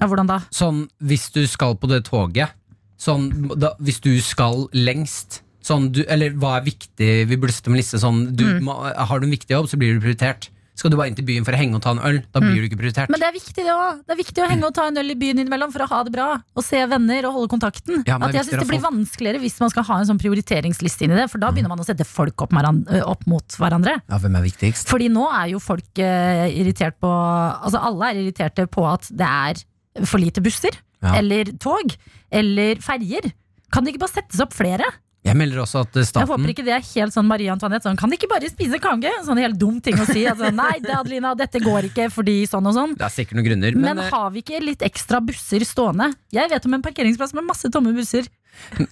Ja, 0.00 0.06
hvordan 0.08 0.28
da? 0.28 0.40
Sånn 0.52 0.86
hvis 1.04 1.28
du 1.32 1.42
skal 1.48 1.76
på 1.80 1.88
det 1.88 2.02
toget 2.08 2.52
Sånn 2.96 3.26
da, 3.60 3.74
hvis 3.76 3.98
du 4.00 4.14
skal 4.24 4.70
lengst 4.72 5.42
sånn, 5.66 5.90
du, 5.92 6.04
Eller 6.08 6.30
hva 6.38 6.56
er 6.60 6.66
viktig 6.68 7.08
Vi 7.28 7.36
burde 7.36 7.54
sette 7.56 7.68
om 7.72 7.74
en 7.74 7.80
liste 7.82 7.98
sånn 8.02 8.20
du, 8.38 8.44
Mm. 8.56 8.62
må, 8.68 8.76
Har 8.94 9.18
du 9.20 9.26
en 9.26 9.34
viktig 9.34 9.50
jobb, 9.50 9.66
så 9.68 9.78
blir 9.80 9.96
du 9.96 10.00
prioritert. 10.04 10.50
Skal 10.76 10.92
du 10.92 10.96
bare 10.98 11.08
inn 11.08 11.16
til 11.16 11.24
byen 11.24 11.44
for 11.46 11.56
å 11.56 11.58
henge 11.58 11.78
og 11.78 11.80
ta 11.80 11.94
en 11.94 12.02
øl, 12.04 12.18
da 12.34 12.40
blir 12.42 12.60
du 12.60 12.66
ikke 12.68 12.76
prioritert. 12.76 13.08
Mm. 13.08 13.14
Men 13.16 13.20
det 13.22 13.28
er 13.30 13.32
viktig, 13.32 13.62
det 13.64 13.72
òg. 13.72 14.00
Det 14.04 14.12
er 14.12 14.18
viktig 14.20 14.42
å 14.44 14.48
henge 14.50 14.66
og 14.68 14.74
ta 14.76 14.84
en 14.90 14.98
øl 15.00 15.10
i 15.14 15.14
byen 15.16 15.38
innimellom 15.40 15.72
for 15.72 15.80
å 15.80 15.86
ha 15.88 16.00
det 16.04 16.12
bra. 16.12 16.26
Og 16.52 16.64
se 16.66 16.82
venner 16.90 17.24
og 17.24 17.32
holde 17.32 17.48
kontakten. 17.54 18.02
Ja, 18.04 18.18
At 18.20 18.36
jeg 18.36 18.44
syns 18.44 18.60
det 18.60 18.68
blir 18.68 18.82
vanskeligere 18.84 19.40
hvis 19.40 19.56
man 19.58 19.72
skal 19.72 19.86
ha 19.88 19.96
en 20.02 20.10
sånn 20.10 20.20
prioriteringsliste 20.20 21.06
inn 21.08 21.14
i 21.16 21.16
det. 21.16 21.30
For 21.32 21.40
da 21.40 21.48
begynner 21.50 21.72
man 21.72 21.80
å 21.80 21.86
sette 21.88 22.04
folk 22.04 22.44
opp, 22.44 22.52
opp 22.52 23.24
mot 23.26 23.56
hverandre. 23.56 24.02
Ja, 24.04 24.18
Hvem 24.20 24.36
er 24.36 24.44
viktigst? 24.44 24.84
Fordi 24.92 25.08
nå 25.08 25.24
er 25.32 25.48
jo 25.54 25.62
folk 25.64 25.96
eh, 25.96 26.44
irritert 26.60 27.00
på 27.00 27.08
Altså 27.08 27.80
alle 27.80 28.10
er 28.12 28.20
irriterte 28.20 28.68
på 28.68 28.84
at 28.84 29.08
det 29.08 29.32
er 29.32 30.04
for 30.04 30.20
lite 30.20 30.44
busser. 30.44 30.76
Ja. 31.00 31.16
Eller 31.16 31.56
tog. 31.56 31.96
Eller 32.30 32.76
ferjer. 32.84 33.32
Kan 33.72 33.84
det 33.84 33.94
ikke 33.94 34.04
bare 34.04 34.20
settes 34.20 34.44
opp 34.44 34.52
flere? 34.52 34.84
Jeg 35.26 35.38
melder 35.38 35.62
også 35.64 35.82
at 35.82 35.96
staten 36.06 36.22
Jeg 36.22 36.30
håper 36.30 36.52
ikke 36.52 36.64
det 36.66 36.74
er 36.76 36.84
helt 36.86 37.14
sånn 37.14 37.26
Marie 37.26 37.50
Antoinette. 37.52 37.88
Sånn, 37.88 37.98
kan 37.98 38.12
de 38.12 38.18
ikke 38.18 38.30
bare 38.30 38.50
spise 38.50 38.78
kange? 38.82 39.10
Sånn 39.26 39.40
helt 39.42 39.58
dum 39.58 39.80
ting 39.82 39.98
å 39.98 40.06
si. 40.08 40.22
Altså, 40.30 40.52
Nei, 40.54 40.76
det, 40.84 40.92
Adelina, 40.94 41.34
dette 41.38 41.62
går 41.64 41.90
ikke 41.90 42.08
fordi 42.14 42.38
sånn 42.50 42.68
og 42.70 42.76
sånn. 42.76 42.94
Det 42.98 43.06
er 43.08 43.14
sikkert 43.14 43.40
noen 43.40 43.48
grunner, 43.48 43.78
Men, 43.78 43.88
men, 43.90 44.04
eh, 44.04 44.12
har 44.14 44.30
vi 44.34 44.44
ikke 44.44 44.62
litt 44.62 44.84
ekstra 44.86 45.20
busser 45.24 45.66
stående? 45.66 46.12
Jeg 46.34 46.52
vet 46.52 46.68
om 46.68 46.78
en 46.78 46.84
parkeringsplass 46.84 47.34
med 47.36 47.48
masse 47.48 47.70
tomme 47.74 47.94
busser. 47.96 48.30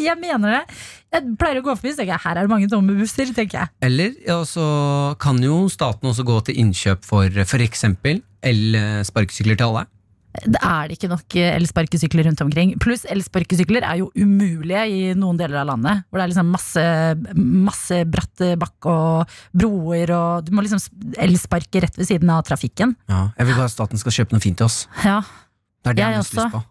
jeg 0.00 0.16
mener 0.18 0.56
det. 0.56 0.62
Jeg 1.12 1.32
pleier 1.38 1.60
å 1.60 1.64
gå 1.64 1.76
forbi, 1.76 1.92
så 1.94 2.02
tenker 2.02 2.22
her 2.24 2.38
er 2.38 2.46
det 2.46 2.52
mange 2.52 2.68
tomme 2.72 2.96
busser. 2.98 3.30
tenker 3.36 3.62
jeg 3.62 3.68
Eller 3.86 4.14
ja, 4.26 4.40
så 4.48 4.64
kan 5.22 5.40
jo 5.44 5.62
staten 5.72 6.10
også 6.10 6.26
gå 6.26 6.40
til 6.48 6.60
innkjøp 6.64 7.06
for 7.06 7.42
f.eks. 7.44 7.86
el-sparkesykler 8.50 9.58
til 9.58 9.70
alle. 9.70 9.86
Det 10.30 10.60
er 10.62 10.86
det 10.86 10.94
ikke 10.94 11.08
nok 11.10 11.34
elsparkesykler 11.42 12.28
rundt 12.28 12.40
omkring. 12.44 12.76
Pluss 12.78 13.02
elsparkesykler 13.10 13.82
er 13.82 13.98
jo 13.98 14.10
umulige 14.14 14.82
i 14.86 15.00
noen 15.18 15.38
deler 15.40 15.58
av 15.64 15.72
landet. 15.72 16.04
Hvor 16.06 16.20
det 16.20 16.24
er 16.26 16.30
liksom 16.30 16.52
masse, 16.54 16.84
masse 17.34 17.98
bratt 18.06 18.44
bakk 18.62 18.86
og 18.92 19.34
broer, 19.58 20.12
og 20.14 20.46
du 20.46 20.52
må 20.54 20.62
liksom 20.62 20.78
elsparke 21.18 21.82
rett 21.82 21.98
ved 21.98 22.06
siden 22.12 22.30
av 22.30 22.44
trafikken. 22.46 22.94
Ja, 23.10 23.24
jeg 23.40 23.48
vil 23.50 23.58
bare 23.58 23.66
at 23.72 23.74
staten 23.74 23.98
skal 24.00 24.14
kjøpe 24.20 24.36
noe 24.36 24.44
fint 24.44 24.60
til 24.62 24.68
oss. 24.70 24.84
Ja, 25.02 25.18
Det 25.82 25.90
er 25.90 25.98
det 25.98 26.04
jeg, 26.04 26.06
Jeg 26.06 26.14
har 26.14 26.22
mest 26.22 26.36
lyst 26.38 26.54
på. 26.54 26.62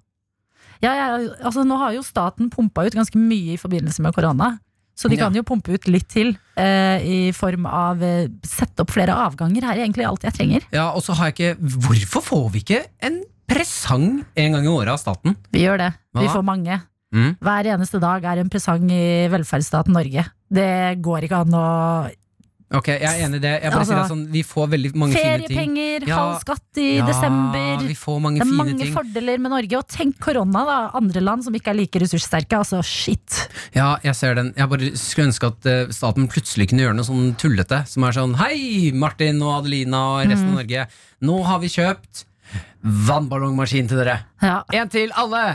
ja, 0.85 0.91
jeg, 0.95 1.29
altså 1.43 1.63
Nå 1.67 1.77
har 1.81 1.93
jo 1.97 2.03
staten 2.07 2.49
pumpa 2.53 2.85
ut 2.87 2.95
ganske 2.95 3.19
mye 3.19 3.57
i 3.57 3.59
forbindelse 3.59 4.01
med 4.05 4.15
korona. 4.15 4.53
Så 4.99 5.07
de 5.07 5.15
kan 5.15 5.31
jo 5.35 5.43
pumpe 5.47 5.71
ut 5.71 5.85
litt 5.87 6.09
til 6.11 6.33
eh, 6.59 6.99
i 7.07 7.19
form 7.31 7.63
av 7.65 8.01
eh, 8.03 8.25
sette 8.43 8.83
opp 8.83 8.91
flere 8.91 9.15
avganger. 9.15 9.63
Her 9.63 9.77
er 9.77 9.85
egentlig 9.85 10.03
alt 10.07 10.25
jeg 10.27 10.35
trenger. 10.35 10.65
Ja, 10.75 10.89
og 10.91 11.03
så 11.05 11.15
har 11.15 11.29
jeg 11.31 11.35
ikke 11.37 11.75
Hvorfor 11.87 12.25
får 12.25 12.49
vi 12.55 12.63
ikke 12.65 12.81
en 13.07 13.21
presang 13.49 14.07
en 14.35 14.55
gang 14.55 14.65
i 14.65 14.71
året 14.71 14.93
av 14.95 15.01
staten? 15.01 15.35
Vi 15.51 15.65
gjør 15.65 15.77
det. 15.81 15.91
Hva 16.15 16.21
Vi 16.23 16.31
får 16.31 16.45
mange. 16.47 16.79
Mm. 17.13 17.31
Hver 17.41 17.65
eneste 17.73 17.99
dag 17.99 18.23
er 18.29 18.37
en 18.43 18.49
presang 18.53 18.85
i 18.93 19.03
velferdsstaten 19.33 19.95
Norge. 19.97 20.27
Det 20.49 20.71
går 21.01 21.25
ikke 21.25 21.43
an 21.45 21.55
å 21.57 21.67
Ok, 22.69 22.85
jeg 22.85 23.01
er 23.01 23.23
enig 23.25 23.39
i 23.39 23.41
det. 23.41 23.51
Jeg 23.63 23.71
bare 23.71 23.79
Altså, 23.81 23.89
sier 23.95 23.97
det 24.03 24.09
sånn, 24.11 24.27
Vi 24.31 24.41
får 24.45 24.67
veldig 24.69 24.89
mange 24.93 25.13
fine 25.17 25.47
ting. 25.47 25.57
Feriepenger, 25.57 26.03
Ja. 26.07 26.17
halv 26.19 26.39
skatt 26.43 26.77
i 26.77 26.97
Ja, 26.99 27.05
desember. 27.07 27.79
vi 27.87 27.95
får 27.97 28.19
mange 28.21 28.37
Det 28.37 28.45
er 28.45 28.45
fine 28.51 28.57
mange 28.59 28.77
ting. 28.77 28.93
fordeler 28.93 29.39
med 29.39 29.49
Norge. 29.49 29.73
Og 29.79 29.87
tenk 29.87 30.19
korona, 30.19 30.65
da. 30.69 30.91
Andre 30.93 31.19
land 31.19 31.43
som 31.43 31.51
ikke 31.57 31.69
er 31.69 31.73
like 31.73 31.97
ressurssterke. 31.99 32.53
Altså, 32.59 32.83
shit. 32.85 33.49
Ja, 33.73 33.97
jeg 34.03 34.13
ser 34.15 34.35
den. 34.35 34.53
Jeg 34.55 34.69
bare 34.69 34.91
skulle 34.93 35.29
ønske 35.31 35.47
at 35.47 35.65
eh, 35.65 35.85
staten 35.87 36.27
plutselig 36.29 36.69
kunne 36.69 36.81
gjøre 36.85 36.93
noe 36.95 37.05
sånn 37.09 37.35
tullete. 37.37 37.87
Som 37.87 38.03
er 38.03 38.11
sånn 38.11 38.35
Hei, 38.35 38.91
Martin 38.93 39.41
og 39.41 39.63
Adelina 39.65 40.21
og 40.21 40.27
resten 40.29 40.45
Mm. 40.45 40.57
av 40.59 40.61
Norge. 40.61 40.87
Nå 41.23 41.43
har 41.45 41.57
vi 41.59 41.67
kjøpt 41.69 42.25
vannballongmaskin 42.83 43.87
til 43.91 43.99
dere. 44.01 44.19
Ja. 44.43 44.61
En 44.73 44.89
til 44.91 45.11
alle! 45.19 45.45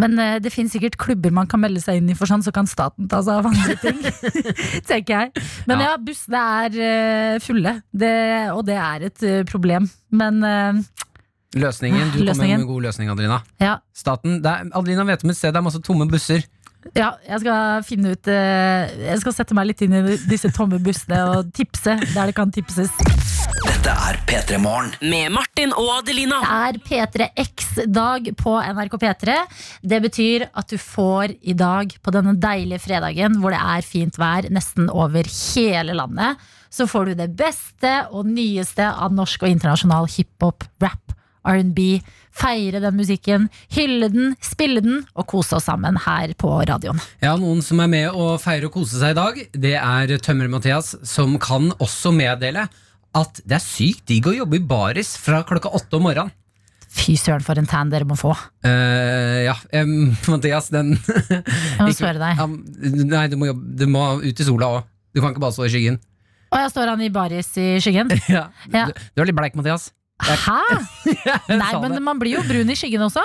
Men 0.00 0.14
uh, 0.16 0.38
det 0.40 0.52
finnes 0.52 0.72
sikkert 0.72 0.96
klubber 1.00 1.32
man 1.32 1.48
kan 1.48 1.60
melde 1.60 1.80
seg 1.82 2.00
inn 2.00 2.08
i, 2.12 2.16
for 2.16 2.28
sånn, 2.28 2.42
så 2.44 2.52
kan 2.56 2.66
staten 2.68 3.08
ta 3.08 3.20
seg 3.24 3.40
av 3.42 3.48
andre 3.50 3.76
ting. 3.82 3.98
tenker 4.90 5.12
jeg. 5.26 5.44
Men 5.68 5.82
ja, 5.84 5.90
Ja. 5.92 5.98
bussene 6.00 6.40
er 6.64 6.78
uh, 6.80 7.40
fulle, 7.44 7.74
det, 7.92 8.14
og 8.54 8.64
det 8.68 8.78
er 8.80 9.06
et 9.10 9.26
uh, 9.28 9.42
problem. 9.48 9.88
Men 10.10 10.40
Løsningen. 11.56 12.12
Du 12.14 12.20
Løsningen. 12.22 12.60
med 12.60 12.64
en 12.64 12.68
god 12.70 12.84
løsning, 12.86 13.08
Adelina. 13.10 13.40
ja, 13.60 13.76
Staten, 13.96 14.38
er, 14.46 14.68
Adelina 14.70 15.02
vet 15.08 15.24
om 15.26 15.32
et 15.32 15.36
sted 15.36 15.50
det 15.52 15.58
er 15.58 15.64
masse 15.66 15.80
tomme 15.82 16.06
busser. 16.08 16.44
Ja, 16.96 17.10
jeg 17.26 17.42
skal 17.42 17.82
finne 17.84 18.14
ut 18.14 18.28
eh, 18.32 18.92
Jeg 19.04 19.20
skal 19.20 19.34
sette 19.36 19.56
meg 19.56 19.68
litt 19.68 19.82
inn 19.84 19.94
i 19.98 20.16
disse 20.30 20.48
tomme 20.56 20.80
bussene 20.82 21.20
og 21.28 21.50
tipse 21.56 21.96
der 22.14 22.30
det 22.30 22.36
kan 22.36 22.52
tipses. 22.54 22.92
Dette 23.60 23.92
er 23.92 24.16
P3 24.28 24.58
Morgen. 24.62 24.94
Med 25.04 25.32
Martin 25.34 25.74
og 25.76 25.90
Adelina. 25.98 26.40
Det 26.40 26.54
er 26.56 26.78
P3X-dag 26.86 28.30
på 28.40 28.54
NRK 28.60 28.96
P3. 29.02 29.36
Det 29.92 30.00
betyr 30.06 30.46
at 30.48 30.72
du 30.72 30.78
får 30.80 31.36
i 31.40 31.54
dag, 31.56 31.92
på 32.00 32.14
denne 32.14 32.34
deilige 32.40 32.80
fredagen 32.86 33.36
hvor 33.42 33.54
det 33.54 33.60
er 33.60 33.84
fint 33.84 34.16
vær 34.20 34.48
nesten 34.52 34.88
over 34.88 35.28
hele 35.28 35.96
landet, 35.96 36.40
så 36.70 36.86
får 36.88 37.10
du 37.10 37.20
det 37.20 37.30
beste 37.36 37.92
og 38.14 38.28
nyeste 38.30 38.86
av 38.86 39.12
norsk 39.16 39.44
og 39.44 39.52
internasjonal 39.52 40.08
hiphop, 40.12 40.64
rap, 40.82 41.16
R&B. 41.44 41.98
Feire 42.30 42.80
den 42.82 42.96
musikken, 42.96 43.48
hylle 43.74 44.08
den, 44.12 44.34
spille 44.44 44.82
den 44.84 45.00
og 45.18 45.26
kose 45.30 45.58
oss 45.58 45.66
sammen 45.68 45.98
her 46.06 46.32
på 46.38 46.52
radioen. 46.68 47.00
Ja, 47.24 47.34
Noen 47.40 47.62
som 47.64 47.82
er 47.82 47.90
med 47.90 48.14
å 48.14 48.36
feire 48.40 48.70
og 48.70 48.76
kose 48.78 49.00
seg 49.00 49.14
i 49.14 49.18
dag, 49.18 49.40
det 49.52 49.74
er 49.80 50.14
Tømmer-Mathias, 50.22 50.94
som 51.06 51.34
kan 51.42 51.72
også 51.78 52.14
meddele 52.14 52.68
at 53.18 53.40
det 53.42 53.56
er 53.58 53.64
sykt 53.64 54.06
digg 54.08 54.28
å 54.30 54.36
jobbe 54.36 54.60
i 54.60 54.62
baris 54.62 55.16
fra 55.18 55.42
klokka 55.46 55.72
åtte 55.74 55.98
om 55.98 56.06
morgenen. 56.06 56.30
Fy 56.90 57.14
søren, 57.18 57.42
for 57.46 57.58
en 57.58 57.68
tan 57.70 57.90
dere 57.90 58.06
må 58.08 58.16
få. 58.18 58.32
Uh, 58.66 59.46
ja, 59.46 59.54
um, 59.78 60.10
Mathias, 60.32 60.72
den 60.74 60.96
Jeg 60.98 61.84
må 61.84 61.92
spørre 61.94 62.18
deg. 62.18 62.40
Um, 62.42 62.56
nei, 63.06 63.28
du 63.30 63.36
må, 63.38 63.50
jobbe, 63.52 63.74
du 63.78 63.84
må 63.90 64.06
ut 64.24 64.42
i 64.42 64.46
sola 64.46 64.72
òg. 64.78 64.88
Du 65.14 65.22
kan 65.22 65.30
ikke 65.30 65.42
bare 65.42 65.54
stå 65.54 65.68
i 65.68 65.70
skyggen. 65.74 66.00
Og 66.50 66.58
jeg 66.58 66.72
står 66.72 66.90
han 66.90 67.02
i 67.06 67.12
baris 67.14 67.52
i 67.62 67.72
skyggen. 67.82 68.10
Ja. 68.30 68.48
Ja. 68.74 68.88
Du, 68.90 68.98
du 69.14 69.22
er 69.22 69.30
litt 69.30 69.38
bleik, 69.38 69.58
Mathias. 69.58 69.90
Hæ? 70.20 70.58
Nei, 71.62 71.70
men 71.82 71.96
man 72.04 72.18
blir 72.20 72.36
jo 72.38 72.42
brun 72.46 72.70
i 72.70 72.76
skyggen 72.78 73.02
også. 73.06 73.22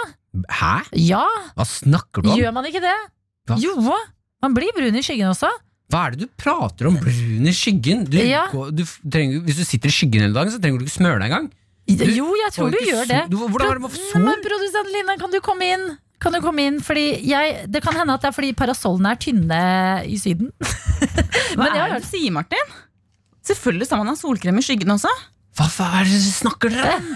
Hæ? 0.51 0.73
Ja, 0.99 1.23
Hva 1.55 1.65
snakker 1.67 2.23
du 2.25 2.31
om? 2.31 2.39
gjør 2.39 2.53
man 2.55 2.67
ikke 2.69 2.81
det? 2.83 2.95
Hva? 3.49 3.57
Jo, 3.61 3.75
man 4.43 4.55
blir 4.57 4.71
brun 4.75 4.95
i 4.97 5.03
skyggen 5.05 5.29
også. 5.31 5.49
Hva 5.93 6.07
er 6.07 6.15
det 6.15 6.25
du 6.25 6.31
prater 6.41 6.87
om? 6.89 6.95
Brun 6.97 7.45
i 7.45 7.53
skyggen? 7.55 8.05
Du, 8.09 8.17
Ja. 8.17 8.47
du 8.51 8.81
trenger, 9.11 9.43
hvis 9.45 9.59
du 9.61 9.65
sitter 9.67 9.91
i 9.91 9.95
skyggen 9.95 10.25
hele 10.25 10.33
dagen, 10.33 10.51
så 10.55 10.59
trenger 10.61 10.79
du 10.81 10.87
ikke 10.87 10.95
smøre 10.97 11.19
deg 11.21 11.29
engang. 11.29 11.51
Jo, 11.85 12.31
jeg 12.39 12.51
tror 12.55 12.71
du 12.73 12.79
gjør 12.81 13.05
det. 13.11 13.19
Du, 13.29 13.37
hvordan 13.43 13.75
var 13.83 13.91
det 13.93 13.99
sol? 14.09 14.23
Men 14.25 14.41
produsent 14.41 14.89
Line, 14.95 15.17
kan 15.21 15.29
du 15.35 15.37
komme 15.45 15.67
inn? 15.75 15.85
Kan 16.23 16.33
du 16.33 16.39
komme 16.41 16.63
inn? 16.65 16.79
Fordi 16.81 17.03
jeg, 17.29 17.67
det 17.69 17.83
kan 17.85 17.93
hende 17.93 18.15
at 18.15 18.23
det 18.23 18.31
er 18.31 18.33
fordi 18.39 18.53
parasollene 18.57 19.11
er 19.13 19.19
tynne 19.21 19.59
i 20.09 20.17
Syden. 20.17 20.49
Hva 21.53 21.67
Men 21.67 21.75
er 21.77 21.93
det 21.93 22.01
du 22.01 22.07
sier, 22.09 22.31
Martin? 22.33 22.73
Selvfølgelig 23.45 23.85
skal 23.91 24.01
man 24.01 24.09
ha 24.09 24.15
solkrem 24.17 24.57
i 24.57 24.63
skyggen 24.65 24.95
også. 24.95 25.11
Hva 25.55 25.69
faen 25.71 26.01
er 26.03 26.09
det 26.11 26.21
snakker 26.25 26.73
dere 26.73 26.97
om? 26.99 27.09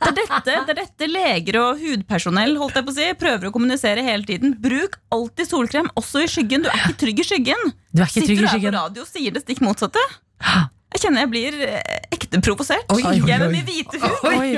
Det 0.00 0.08
er 0.08 0.16
dette, 0.16 0.52
det 0.64 0.72
er 0.72 0.78
dette 0.78 1.06
leger 1.10 1.56
og 1.60 1.80
hudpersonell 1.82 2.54
holdt 2.56 2.78
jeg 2.78 2.86
på 2.86 2.92
å 2.92 2.96
si, 2.96 3.06
prøver 3.20 3.50
å 3.50 3.52
kommunisere 3.52 4.00
hele 4.04 4.24
tiden. 4.24 4.54
Bruk 4.60 4.96
alltid 5.12 5.50
solkrem, 5.50 5.90
også 6.00 6.22
i 6.24 6.28
skyggen. 6.30 6.64
Du 6.64 6.70
er 6.72 6.78
ikke 6.86 7.00
trygg 7.04 7.20
i 7.20 7.26
skyggen. 7.28 7.72
Du 7.92 8.00
er 8.00 8.08
ikke 8.08 8.22
Sitter 8.22 8.30
trygg 8.30 8.40
du 8.40 8.48
her 8.48 8.62
på 8.64 8.72
radio 8.78 9.04
og 9.04 9.10
sier 9.10 9.36
det 9.36 9.42
stikk 9.44 9.64
motsatte? 9.64 10.04
Jeg 10.90 11.04
kjenner 11.04 11.22
jeg 11.22 11.30
blir 11.30 11.54
eh, 11.62 11.98
ekte 12.16 12.38
provosert. 12.42 12.88
Oi, 12.90 12.98
oi, 13.06 13.12
Jeg 13.22 13.38
med 13.38 13.44
oi. 13.46 13.50
min 13.52 13.66
hvite 13.68 14.00
hud. 14.02 14.24
Oi, 14.26 14.48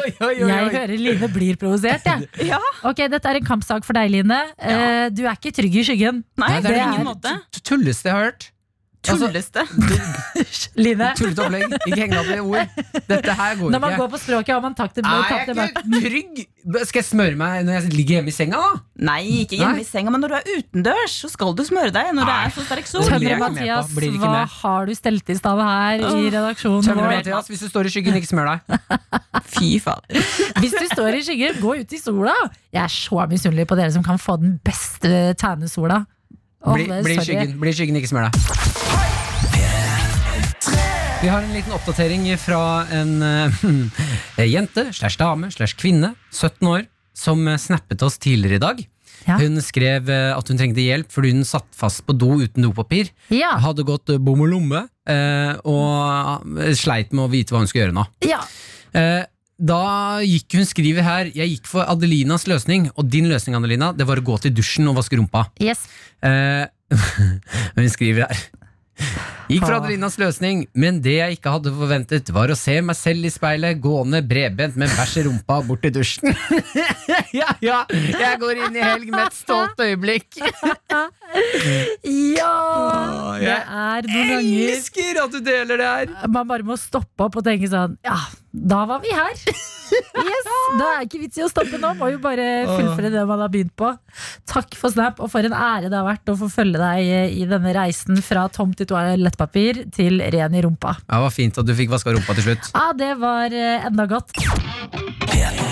Jeg 0.41 0.71
hører 0.73 0.93
Line 0.97 1.29
blir 1.29 1.59
provosert, 1.61 2.07
jeg. 2.09 2.25
Ja, 2.55 2.61
Ok, 2.89 3.03
dette 3.13 3.29
er 3.29 3.37
en 3.37 3.45
kampsak 3.45 3.85
for 3.85 3.99
deg, 3.99 4.09
Line. 4.15 4.39
Ja. 4.57 5.11
Du 5.13 5.21
er 5.27 5.37
ikke 5.37 5.53
trygg 5.61 5.77
i 5.77 5.85
skyggen. 5.85 6.23
Nei, 6.41 6.49
Nei, 6.55 6.63
det 6.65 6.73
er 6.73 6.79
det 6.79 6.87
ingen 6.87 7.11
måte. 7.11 7.35
Tulles 7.61 8.01
Det 8.01 8.09
jeg 8.09 8.17
har 8.17 8.31
hørt. 8.31 8.49
Altså, 9.03 9.27
Tulleste. 9.27 9.63
Line. 10.85 11.09
Tullete 11.19 11.43
opplegg. 11.43 11.73
Ikke 11.89 11.97
heng 11.99 12.13
deg 12.13 12.21
opp 12.21 12.29
i 12.31 12.37
ord. 12.39 12.77
Dette 13.11 13.35
her 13.35 13.57
går 13.59 13.73
Når 13.75 13.81
man 13.83 13.91
ikke. 13.91 13.99
går 13.99 14.11
på 14.13 14.21
språket, 14.23 14.53
har 14.55 14.61
man 14.63 14.77
tatt 14.79 14.95
det 14.95 15.03
Er 15.03 15.25
jeg 15.27 15.73
ikke 15.73 16.05
trygg? 16.05 16.43
Skal 16.87 17.01
jeg 17.01 17.07
smøre 17.09 17.39
meg 17.41 17.65
når 17.67 17.81
jeg 17.81 17.91
ligger 17.97 18.21
hjemme 18.21 18.31
i 18.31 18.37
senga, 18.37 18.61
da? 18.63 18.79
Nei, 19.09 19.25
ikke 19.43 19.59
hjemme 19.59 19.81
Nei. 19.81 19.83
i 19.83 19.89
senga, 19.89 20.13
men 20.15 20.23
når 20.23 20.31
du 20.31 20.37
er 20.39 20.61
utendørs, 20.61 21.17
så 21.25 21.33
skal 21.33 21.57
du 21.59 21.65
smøre 21.67 21.91
deg 21.97 22.13
når 22.15 22.31
det 22.31 22.37
er 22.45 22.55
så 22.55 22.67
sterk 22.69 22.87
sol. 22.93 23.03
Blir 23.03 23.11
jeg 23.11 23.19
Tømrer 23.19 23.27
ikke 23.27 23.41
med 23.43 23.43
på. 23.43 23.59
Mathias, 23.59 23.91
hva 24.23 24.45
har 24.63 24.87
du 24.87 24.95
stelt 25.01 25.35
i 25.35 25.39
stand 25.41 25.65
her 25.67 26.07
i 26.07 26.23
redaksjonen 26.31 26.79
vår 26.79 26.89
Tømre 26.93 27.11
Mathias, 27.17 27.51
hvis 27.51 27.67
du 27.67 27.69
står 27.75 27.91
i 27.91 27.95
skyggen, 27.97 28.21
ikke 28.23 28.31
smør 28.31 28.53
deg. 28.53 28.81
Fy 29.57 29.75
fader. 29.83 30.31
Hvis 30.63 30.79
du 30.79 30.87
står 30.95 31.19
i 31.19 31.27
skyggen, 31.27 31.59
gå 31.59 31.75
ut 31.83 31.99
i 31.99 32.03
sola. 32.07 32.39
Jeg 32.71 32.85
er 32.87 32.95
så 32.95 33.27
misunnelig 33.35 33.67
på 33.67 33.83
dere 33.83 33.91
som 33.99 34.07
kan 34.07 34.23
få 34.23 34.39
den 34.39 34.61
beste 34.63 35.33
tannesola. 35.43 36.05
Bli, 36.63 36.87
bli 36.87 37.19
i 37.19 37.27
skyggen, 37.27 37.59
bli 37.59 37.75
skyggen, 37.75 37.99
ikke 37.99 38.13
smør 38.15 38.31
deg. 38.31 38.92
Vi 41.23 41.29
har 41.29 41.43
en 41.43 41.53
liten 41.55 41.71
oppdatering 41.71 42.25
fra 42.43 42.83
en 42.91 43.23
uh, 43.23 43.67
jente 44.55 44.89
slash 44.91 45.15
dame 45.21 45.53
slash 45.55 45.77
kvinne, 45.79 46.17
17 46.35 46.67
år, 46.67 46.89
som 47.15 47.47
snappet 47.63 48.03
oss 48.03 48.19
tidligere 48.19 48.59
i 48.59 48.63
dag. 48.63 48.81
Ja. 49.29 49.37
Hun 49.39 49.61
skrev 49.63 50.09
eh, 50.11 50.33
at 50.35 50.49
hun 50.51 50.59
trengte 50.59 50.83
hjelp 50.83 51.13
fordi 51.15 51.31
hun 51.31 51.45
satt 51.47 51.69
fast 51.79 52.03
på 52.09 52.17
do 52.19 52.41
uten 52.41 52.67
dopapir. 52.67 53.13
Ja, 53.31 53.53
Hadde 53.63 53.85
gått 53.87 54.11
eh, 54.11 54.19
bom 54.19 54.43
og 54.43 54.51
lomme 54.51 54.81
og 55.63 56.59
sleit 56.79 57.15
med 57.15 57.25
å 57.25 57.31
vite 57.31 57.55
hva 57.55 57.63
hun 57.63 57.71
skulle 57.71 57.85
gjøre 57.87 57.97
nå. 58.01 58.05
ja. 58.27 58.43
Da 59.63 59.83
gikk 60.27 60.57
hun 60.59 60.67
skriver 60.67 61.05
her 61.07 61.29
Jeg 61.31 61.53
gikk 61.53 61.69
for 61.71 61.87
Adelinas 61.87 62.49
løsning, 62.51 62.89
og 62.97 63.07
din 63.13 63.29
løsning 63.31 63.55
Adelina, 63.55 63.93
det 63.95 64.09
var 64.09 64.19
å 64.19 64.25
gå 64.27 64.41
til 64.43 64.55
dusjen 64.57 64.91
og 64.91 64.97
vaske 64.99 65.19
rumpa. 65.21 65.45
Yes. 65.63 65.85
Eh, 66.19 66.67
hun 67.79 67.93
skriver 67.93 68.27
her 68.27 68.43
Gikk 69.53 69.65
for 69.67 69.75
Adelinas 69.77 70.15
løsning, 70.21 70.63
men 70.79 71.01
det 71.05 71.17
jeg 71.19 71.37
ikke 71.37 71.53
hadde 71.53 71.73
forventet, 71.77 72.31
var 72.33 72.53
å 72.53 72.57
se 72.57 72.77
meg 72.85 72.97
selv 72.97 73.27
i 73.27 73.33
speilet 73.33 73.81
gående 73.83 74.23
bredbent 74.25 74.79
med 74.81 74.93
bæsj 74.95 75.19
i 75.21 75.25
rumpa 75.27 75.59
bort 75.67 75.83
til 75.85 75.95
dusjen. 75.99 76.33
ja, 77.41 77.51
ja, 77.65 77.83
jeg 77.91 78.41
går 78.41 78.63
inn 78.67 78.79
i 78.79 78.85
helg 78.85 79.11
med 79.13 79.27
et 79.27 79.37
stolt 79.37 79.83
øyeblikk. 79.83 80.41
Ja! 82.07 82.55
Det 83.37 83.47
jeg 83.47 83.61
er 83.61 84.09
noen 84.09 84.33
ganger 84.33 84.73
Elsker 84.73 85.23
at 85.25 85.37
du 85.37 85.41
deler 85.45 85.81
det 85.81 85.93
her. 85.93 86.17
man 86.33 86.49
bare 86.49 86.67
må 86.67 86.77
stoppe 86.81 87.29
opp 87.29 87.41
og 87.41 87.47
tenke 87.47 87.71
sånn 87.73 87.97
Ja, 88.07 88.19
da 88.53 88.85
var 88.89 89.03
vi 89.05 89.13
her. 89.17 89.47
Yes, 89.93 90.49
Da 90.79 90.87
er 90.97 91.07
ikke 91.07 91.21
vits 91.23 91.39
i 91.41 91.45
å 91.45 91.51
stoppe 91.51 91.79
nå. 91.81 91.93
Må 91.99 92.09
jo 92.13 92.21
bare 92.23 92.47
fullføre 92.71 93.11
det 93.13 93.25
man 93.29 93.43
har 93.45 93.51
begynt 93.53 93.75
på. 93.79 93.91
Takk 94.49 94.77
for 94.79 94.95
Snap, 94.95 95.21
og 95.23 95.31
for 95.33 95.45
en 95.45 95.57
ære 95.57 95.91
det 95.93 95.99
har 95.99 96.07
vært 96.09 96.33
å 96.33 96.37
få 96.41 96.49
følge 96.53 96.81
deg 96.81 97.35
i 97.43 97.47
denne 97.49 97.75
reisen 97.77 98.21
fra 98.25 98.47
tomt 98.53 98.79
til 98.81 98.89
toalettpapir 98.93 99.85
til 99.95 100.23
ren 100.35 100.57
i 100.57 100.65
rumpa. 100.65 100.97
Ja, 101.07 101.19
det 101.19 101.25
var 101.27 101.37
fint 101.37 101.61
at 101.61 101.69
du 101.69 101.75
fikk 101.77 101.93
vaska 101.93 102.15
rumpa 102.17 102.37
til 102.39 102.51
slutt. 102.51 102.73
Ja, 102.73 102.89
det 102.97 103.13
var 103.23 103.53
eh, 103.53 103.87
enda 103.91 104.09
godt. 104.11 104.33
P3 105.29 105.72